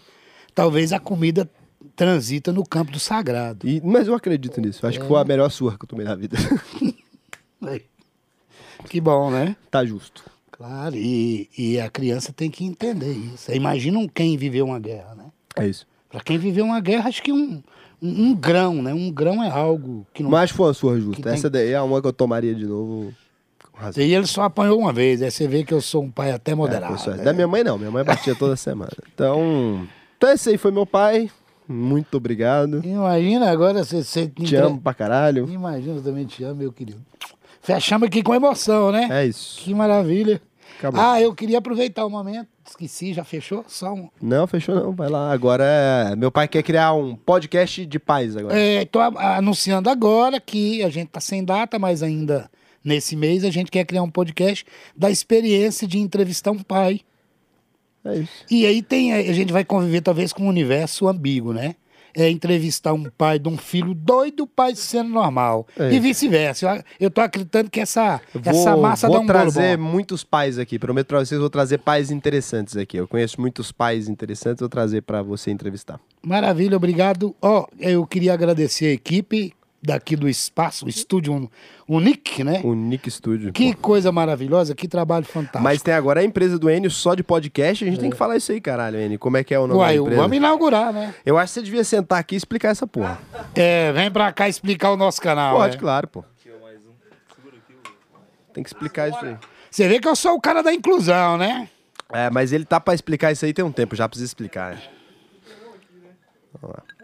talvez 0.54 0.92
a 0.92 0.98
comida 0.98 1.48
transita 1.98 2.52
no 2.52 2.64
campo 2.64 2.92
do 2.92 3.00
sagrado. 3.00 3.68
E- 3.68 3.82
mas 3.84 4.06
eu 4.08 4.14
acredito 4.14 4.60
nisso. 4.60 4.86
Acho 4.86 5.00
que 5.00 5.06
foi 5.06 5.20
a 5.20 5.24
melhor 5.24 5.50
surra 5.50 5.76
que 5.76 5.84
eu 5.84 5.88
tomei 5.88 6.06
na 6.06 6.14
vida. 6.14 6.38
Que 8.88 9.00
bom, 9.00 9.30
né? 9.30 9.56
tá 9.70 9.84
justo. 9.84 10.24
Claro, 10.52 10.94
e, 10.96 11.48
e 11.58 11.80
a 11.80 11.90
criança 11.90 12.32
tem 12.32 12.50
que 12.50 12.64
entender 12.64 13.12
isso. 13.12 13.52
Imagina 13.52 13.98
um 13.98 14.08
quem 14.08 14.36
viveu 14.36 14.66
uma 14.66 14.78
guerra, 14.78 15.14
né? 15.16 15.24
É 15.56 15.66
isso. 15.66 15.86
Para 16.08 16.20
quem 16.20 16.38
viveu 16.38 16.64
uma 16.64 16.80
guerra, 16.80 17.08
acho 17.08 17.22
que 17.22 17.32
um, 17.32 17.62
um, 18.00 18.26
um 18.28 18.34
grão, 18.34 18.82
né? 18.82 18.94
Um 18.94 19.10
grão 19.10 19.42
é 19.42 19.50
algo 19.50 20.06
que 20.14 20.22
não. 20.22 20.30
Mas 20.30 20.50
foi 20.50 20.66
uma 20.66 20.74
surra 20.74 20.98
justa. 21.00 21.28
Essa 21.30 21.50
daí 21.50 21.70
é 21.72 21.80
uma 21.80 22.00
que 22.00 22.06
eu 22.08 22.12
tomaria 22.12 22.54
de 22.54 22.64
novo. 22.66 23.12
com 23.72 23.78
razão. 23.78 24.02
E 24.02 24.14
ele 24.14 24.26
só 24.26 24.42
apanhou 24.44 24.78
uma 24.78 24.92
vez, 24.92 25.20
aí 25.22 25.30
você 25.30 25.46
vê 25.46 25.64
que 25.64 25.74
eu 25.74 25.80
sou 25.80 26.02
um 26.04 26.10
pai 26.10 26.30
até 26.32 26.52
É, 26.52 26.54
moderado. 26.54 27.10
né? 27.10 27.22
Da 27.24 27.32
minha 27.32 27.46
mãe 27.48 27.62
não, 27.62 27.76
minha 27.78 27.90
mãe 27.90 28.04
batia 28.04 28.34
toda 28.34 28.56
semana. 28.56 28.90
Então, 29.14 29.86
então 30.16 30.30
esse 30.30 30.48
aí 30.50 30.56
foi 30.58 30.70
meu 30.70 30.86
pai. 30.86 31.30
Muito 31.68 32.16
obrigado. 32.16 32.80
Imagina 32.84 33.50
agora 33.50 33.84
você. 33.84 34.02
você 34.02 34.26
Te 34.26 34.56
amo 34.56 34.80
pra 34.80 34.94
caralho. 34.94 35.48
Imagina, 35.50 35.96
eu 35.96 36.02
também 36.02 36.24
te 36.24 36.42
amo, 36.42 36.56
meu 36.56 36.72
querido. 36.72 37.00
Fechamos 37.60 38.06
aqui 38.06 38.22
com 38.22 38.34
emoção, 38.34 38.90
né? 38.90 39.08
É 39.10 39.26
isso. 39.26 39.60
Que 39.60 39.74
maravilha. 39.74 40.40
Acabou. 40.78 41.00
Ah, 41.00 41.20
eu 41.20 41.34
queria 41.34 41.58
aproveitar 41.58 42.06
o 42.06 42.10
momento. 42.10 42.48
Esqueci, 42.64 43.12
já 43.12 43.24
fechou? 43.24 43.64
Só 43.66 43.92
um. 43.92 44.08
Não, 44.22 44.46
fechou 44.46 44.74
não. 44.74 44.92
Vai 44.92 45.08
lá. 45.08 45.32
Agora 45.32 45.64
é... 45.64 46.16
meu 46.16 46.30
pai 46.30 46.46
quer 46.46 46.62
criar 46.62 46.92
um 46.94 47.16
podcast 47.16 47.84
de 47.84 47.98
paz 47.98 48.36
agora. 48.36 48.58
É, 48.58 48.84
tô 48.84 49.00
anunciando 49.00 49.90
agora 49.90 50.40
que 50.40 50.82
a 50.82 50.88
gente 50.88 51.08
tá 51.08 51.20
sem 51.20 51.44
data, 51.44 51.78
mas 51.78 52.02
ainda 52.02 52.50
nesse 52.84 53.16
mês 53.16 53.44
a 53.44 53.50
gente 53.50 53.70
quer 53.70 53.84
criar 53.84 54.02
um 54.02 54.10
podcast 54.10 54.64
da 54.96 55.10
experiência 55.10 55.86
de 55.86 55.98
entrevistar 55.98 56.52
um 56.52 56.62
pai. 56.62 57.00
É 58.04 58.16
isso. 58.18 58.32
E 58.50 58.64
aí 58.66 58.82
tem, 58.82 59.12
a 59.12 59.32
gente 59.32 59.52
vai 59.52 59.64
conviver 59.64 60.00
talvez 60.00 60.32
com 60.32 60.44
um 60.44 60.48
universo 60.48 61.08
ambíguo, 61.08 61.52
né? 61.52 61.74
É 62.14 62.28
entrevistar 62.28 62.94
um 62.94 63.04
pai 63.16 63.38
de 63.38 63.48
um 63.48 63.56
filho 63.56 63.94
doido, 63.94 64.44
o 64.44 64.46
pai 64.46 64.74
sendo 64.74 65.10
normal. 65.10 65.66
É. 65.78 65.92
E 65.92 66.00
vice-versa. 66.00 66.82
Eu, 66.98 67.10
tô 67.10 67.20
acreditando 67.20 67.70
que 67.70 67.78
essa, 67.78 68.20
Eu 68.34 68.40
essa 68.44 68.76
massa 68.76 69.06
vou 69.06 69.18
dá 69.18 69.22
um 69.22 69.26
trazer 69.26 69.76
bolo 69.76 69.86
bom. 69.86 69.92
muitos 69.92 70.24
pais 70.24 70.58
aqui. 70.58 70.78
Prometo 70.78 71.06
pra 71.06 71.18
vocês, 71.20 71.38
vou 71.38 71.50
trazer 71.50 71.78
pais 71.78 72.10
interessantes 72.10 72.76
aqui. 72.76 72.96
Eu 72.96 73.06
conheço 73.06 73.40
muitos 73.40 73.70
pais 73.70 74.08
interessantes, 74.08 74.60
vou 74.60 74.68
trazer 74.70 75.02
pra 75.02 75.22
você 75.22 75.50
entrevistar. 75.50 76.00
Maravilha, 76.22 76.76
obrigado. 76.76 77.36
Ó, 77.40 77.66
eu 77.78 78.04
queria 78.06 78.32
agradecer 78.32 78.86
a 78.86 78.92
equipe 78.92 79.52
daqui 79.82 80.16
do 80.16 80.28
espaço, 80.28 80.86
o 80.86 80.88
estúdio 80.88 81.50
Unique, 81.88 82.42
né? 82.42 82.60
Nick 82.64 83.10
Studio. 83.10 83.52
Que 83.52 83.72
coisa 83.74 84.10
maravilhosa, 84.10 84.74
que 84.74 84.88
trabalho 84.88 85.24
fantástico. 85.24 85.62
Mas 85.62 85.80
tem 85.82 85.94
agora 85.94 86.20
a 86.20 86.24
empresa 86.24 86.58
do 86.58 86.68
Enio 86.68 86.90
só 86.90 87.14
de 87.14 87.22
podcast. 87.22 87.84
A 87.84 87.86
gente 87.88 88.00
tem 88.00 88.10
que 88.10 88.16
falar 88.16 88.36
isso 88.36 88.52
aí, 88.52 88.60
caralho, 88.60 89.00
Enio. 89.00 89.18
Como 89.18 89.36
é 89.36 89.44
que 89.44 89.54
é 89.54 89.58
o 89.58 89.66
nome 89.66 89.80
Uai, 89.80 89.94
da 89.94 90.02
empresa? 90.02 90.20
vamos 90.20 90.36
inaugurar, 90.36 90.92
né? 90.92 91.14
Eu 91.24 91.38
acho 91.38 91.52
que 91.52 91.60
você 91.60 91.64
devia 91.64 91.84
sentar 91.84 92.18
aqui 92.18 92.34
e 92.34 92.38
explicar 92.38 92.70
essa 92.70 92.86
porra. 92.86 93.18
É, 93.54 93.92
vem 93.92 94.10
pra 94.10 94.32
cá 94.32 94.48
explicar 94.48 94.90
o 94.90 94.96
nosso 94.96 95.20
canal. 95.20 95.56
Pode, 95.56 95.76
né? 95.76 95.80
claro, 95.80 96.08
pô. 96.08 96.24
Tem 98.52 98.64
que 98.64 98.70
explicar 98.70 99.08
isso 99.08 99.24
aí. 99.24 99.36
Você 99.70 99.86
vê 99.86 100.00
que 100.00 100.08
eu 100.08 100.16
sou 100.16 100.34
o 100.34 100.40
cara 100.40 100.62
da 100.62 100.72
inclusão, 100.72 101.38
né? 101.38 101.68
É, 102.12 102.28
mas 102.30 102.52
ele 102.52 102.64
tá 102.64 102.80
pra 102.80 102.94
explicar 102.94 103.30
isso 103.30 103.44
aí 103.44 103.52
tem 103.52 103.64
um 103.64 103.70
tempo, 103.70 103.94
já 103.94 104.08
precisa 104.08 104.26
explicar. 104.26 104.80
Vamos 106.60 106.76
lá. 106.76 106.97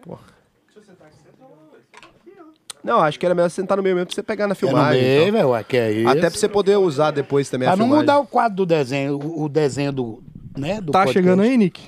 Não, 2.84 3.00
acho 3.00 3.18
que 3.18 3.24
era 3.24 3.34
melhor 3.34 3.48
você 3.48 3.56
sentar 3.62 3.76
no 3.78 3.82
meio 3.82 3.94
mesmo 3.96 4.06
pra 4.08 4.14
você 4.14 4.22
pegar 4.22 4.46
na 4.46 4.52
É 4.52 4.54
no 4.54 4.54
filmagem. 4.56 5.02
meio, 5.02 5.28
então. 5.28 5.50
velho, 5.52 5.64
que 5.64 5.76
é 5.76 5.90
isso. 5.92 6.08
Até 6.08 6.20
pra 6.20 6.30
você 6.38 6.48
poder 6.48 6.76
usar 6.76 7.10
depois 7.12 7.48
também 7.48 7.66
Pra 7.66 7.72
a 7.72 7.76
não 7.76 7.86
filmagem. 7.86 8.02
mudar 8.02 8.18
o 8.18 8.26
quadro 8.26 8.56
do 8.56 8.66
desenho, 8.66 9.16
o, 9.18 9.44
o 9.44 9.48
desenho 9.48 9.90
do, 9.90 10.22
né, 10.56 10.80
do 10.80 10.92
Tá 10.92 11.00
podcast. 11.04 11.12
chegando 11.14 11.42
aí, 11.42 11.56
Nick? 11.56 11.80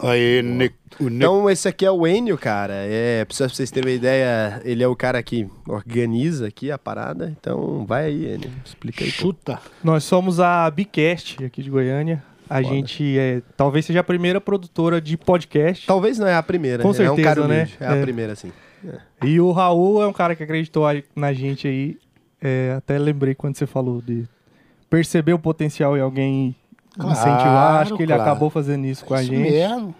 Aí, 0.00 0.42
Nick, 0.42 0.74
Nick. 1.00 1.14
Então, 1.14 1.48
esse 1.48 1.66
aqui 1.66 1.86
é 1.86 1.90
o 1.90 2.06
Enio, 2.06 2.36
cara. 2.36 2.74
É, 2.74 3.24
pra 3.24 3.34
vocês 3.48 3.70
terem 3.70 3.88
uma 3.90 3.96
ideia, 3.96 4.60
ele 4.64 4.82
é 4.82 4.88
o 4.88 4.94
cara 4.94 5.22
que 5.22 5.48
organiza 5.66 6.48
aqui 6.48 6.70
a 6.70 6.76
parada. 6.76 7.32
Então, 7.40 7.84
vai 7.86 8.06
aí, 8.06 8.34
Enio. 8.34 8.50
Explica 8.64 9.02
aí. 9.04 9.10
pô. 9.10 9.16
chuta. 9.16 9.58
Nós 9.82 10.04
somos 10.04 10.40
a 10.40 10.70
Bicast 10.70 11.42
aqui 11.44 11.62
de 11.62 11.70
Goiânia. 11.70 12.22
A 12.50 12.56
Foda. 12.60 12.68
gente 12.74 13.18
é, 13.18 13.40
talvez 13.56 13.86
seja 13.86 14.00
a 14.00 14.04
primeira 14.04 14.40
produtora 14.40 15.00
de 15.00 15.16
podcast. 15.16 15.86
Talvez 15.86 16.18
não 16.18 16.26
é 16.26 16.34
a 16.34 16.42
primeira. 16.42 16.82
Com 16.82 16.90
ele 16.90 17.02
é 17.04 17.10
um 17.10 17.16
certeza, 17.16 17.28
cara 17.36 17.48
né? 17.48 17.54
humilde. 17.54 17.76
É 17.80 17.86
a 17.86 17.94
É. 17.96 18.02
primeira, 18.02 18.34
sim. 18.36 18.52
E 19.22 19.40
o 19.40 19.52
Raul 19.52 20.02
é 20.02 20.06
um 20.06 20.12
cara 20.12 20.34
que 20.34 20.42
acreditou 20.42 20.84
na 21.14 21.32
gente 21.32 21.66
aí. 21.66 21.98
É, 22.40 22.74
até 22.76 22.98
lembrei 22.98 23.34
quando 23.34 23.56
você 23.56 23.66
falou 23.66 24.02
de 24.02 24.24
perceber 24.90 25.32
o 25.32 25.38
potencial 25.38 25.96
em 25.96 26.00
alguém 26.00 26.54
Claro, 26.94 27.12
incentivar. 27.12 27.80
Acho 27.82 27.96
que 27.96 28.02
ele 28.02 28.12
claro. 28.12 28.22
acabou 28.22 28.50
fazendo 28.50 28.86
isso 28.86 29.04
com 29.04 29.14
a 29.14 29.22
Isso 29.22 29.32
gente. 29.32 29.50
mesmo. 29.50 29.94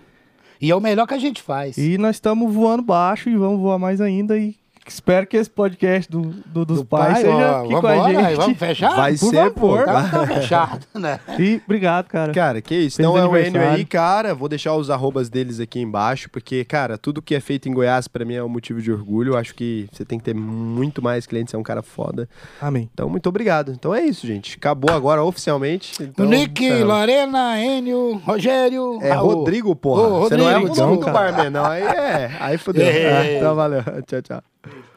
E 0.61 0.71
é 0.71 0.77
o 0.77 0.81
melhor 0.81 1.07
que 1.07 1.15
a 1.15 1.19
gente 1.19 1.43
faz. 1.43 1.77
E 1.77 1.99
nós 1.99 2.17
estamos 2.17 2.53
voando 2.55 2.83
baixo 2.83 3.29
e 3.29 3.37
vamos 3.37 3.61
voar 3.61 3.79
mais 3.79 4.01
ainda. 4.01 4.39
E 4.39 4.57
espero 4.87 5.27
que 5.27 5.37
esse 5.37 5.51
podcast 5.51 6.11
do, 6.11 6.21
do- 6.23 6.65
dos 6.65 6.79
Do 6.79 6.85
pais 6.85 7.15
pai, 7.15 7.23
seja 7.23 7.53
ó, 7.53 7.65
aqui 7.65 7.81
com 7.81 7.87
a 7.87 8.13
gente. 8.13 8.37
Vamos 8.37 8.59
fechar? 8.59 8.97
Vai 8.97 9.17
por 9.17 9.31
ser, 9.31 9.51
pô. 9.53 9.77
Tá, 9.83 10.09
tá 10.09 10.27
fechado, 10.27 10.87
né? 10.95 11.21
E 11.39 11.61
obrigado, 11.65 12.07
cara. 12.07 12.33
Cara, 12.33 12.61
que 12.63 12.75
isso. 12.75 12.97
Feliz 12.97 13.11
Então 13.11 13.19
é 13.19 13.27
o 13.27 13.37
Enio 13.37 13.61
aí, 13.63 13.85
cara. 13.85 14.35
Vou 14.35 14.49
deixar 14.49 14.75
os 14.75 14.91
arrobas 14.91 15.29
deles 15.29 15.61
aqui 15.61 15.81
embaixo, 15.81 16.29
porque, 16.31 16.65
cara, 16.65 16.97
tudo 16.99 17.21
que 17.23 17.35
é 17.35 17.41
feito 17.41 17.69
em 17.69 17.73
Goiás, 17.75 18.07
pra 18.09 18.25
mim, 18.25 18.35
é 18.35 18.43
um 18.43 18.49
motivo 18.49 18.81
de 18.81 18.91
orgulho. 18.93 19.33
Eu 19.33 19.37
acho 19.39 19.55
que 19.55 19.87
você 19.93 20.05
tem 20.05 20.19
que 20.19 20.25
ter 20.25 20.35
muito 20.35 21.03
mais 21.03 21.27
clientes, 21.27 21.51
você 21.51 21.57
é 21.57 21.59
um 21.59 21.63
cara 21.63 21.83
foda. 21.83 22.29
Amém. 22.61 22.89
Então, 22.93 23.09
muito 23.09 23.29
obrigado. 23.29 23.73
Então 23.73 23.95
é 23.95 24.03
isso, 24.05 24.27
gente. 24.27 24.57
Acabou 24.57 24.95
agora 24.95 25.23
oficialmente. 25.23 26.03
Então, 26.03 26.27
Nick, 26.27 26.67
é, 26.67 26.85
Lorena, 26.85 27.59
Enio, 27.61 28.21
Rogério. 28.25 28.99
É 29.03 29.13
Raul. 29.13 29.35
Rodrigo, 29.35 29.75
porra. 29.75 30.03
Ô, 30.03 30.21
Você 30.21 30.37
não 30.37 30.49
é 30.49 30.57
o 30.59 30.67
Rodrigo, 30.67 30.77
nome 30.87 30.99
do 30.99 31.11
barman, 31.13 31.51
não. 31.51 31.65
Aí 31.65 31.83
é. 31.83 32.31
Aí 32.41 32.59
fodeu. 32.59 32.85
É. 32.95 33.39
Então 33.39 33.55
valeu. 33.55 33.83
Tchau, 34.07 34.23
tchau. 34.23 34.54
Dude. 34.65 34.94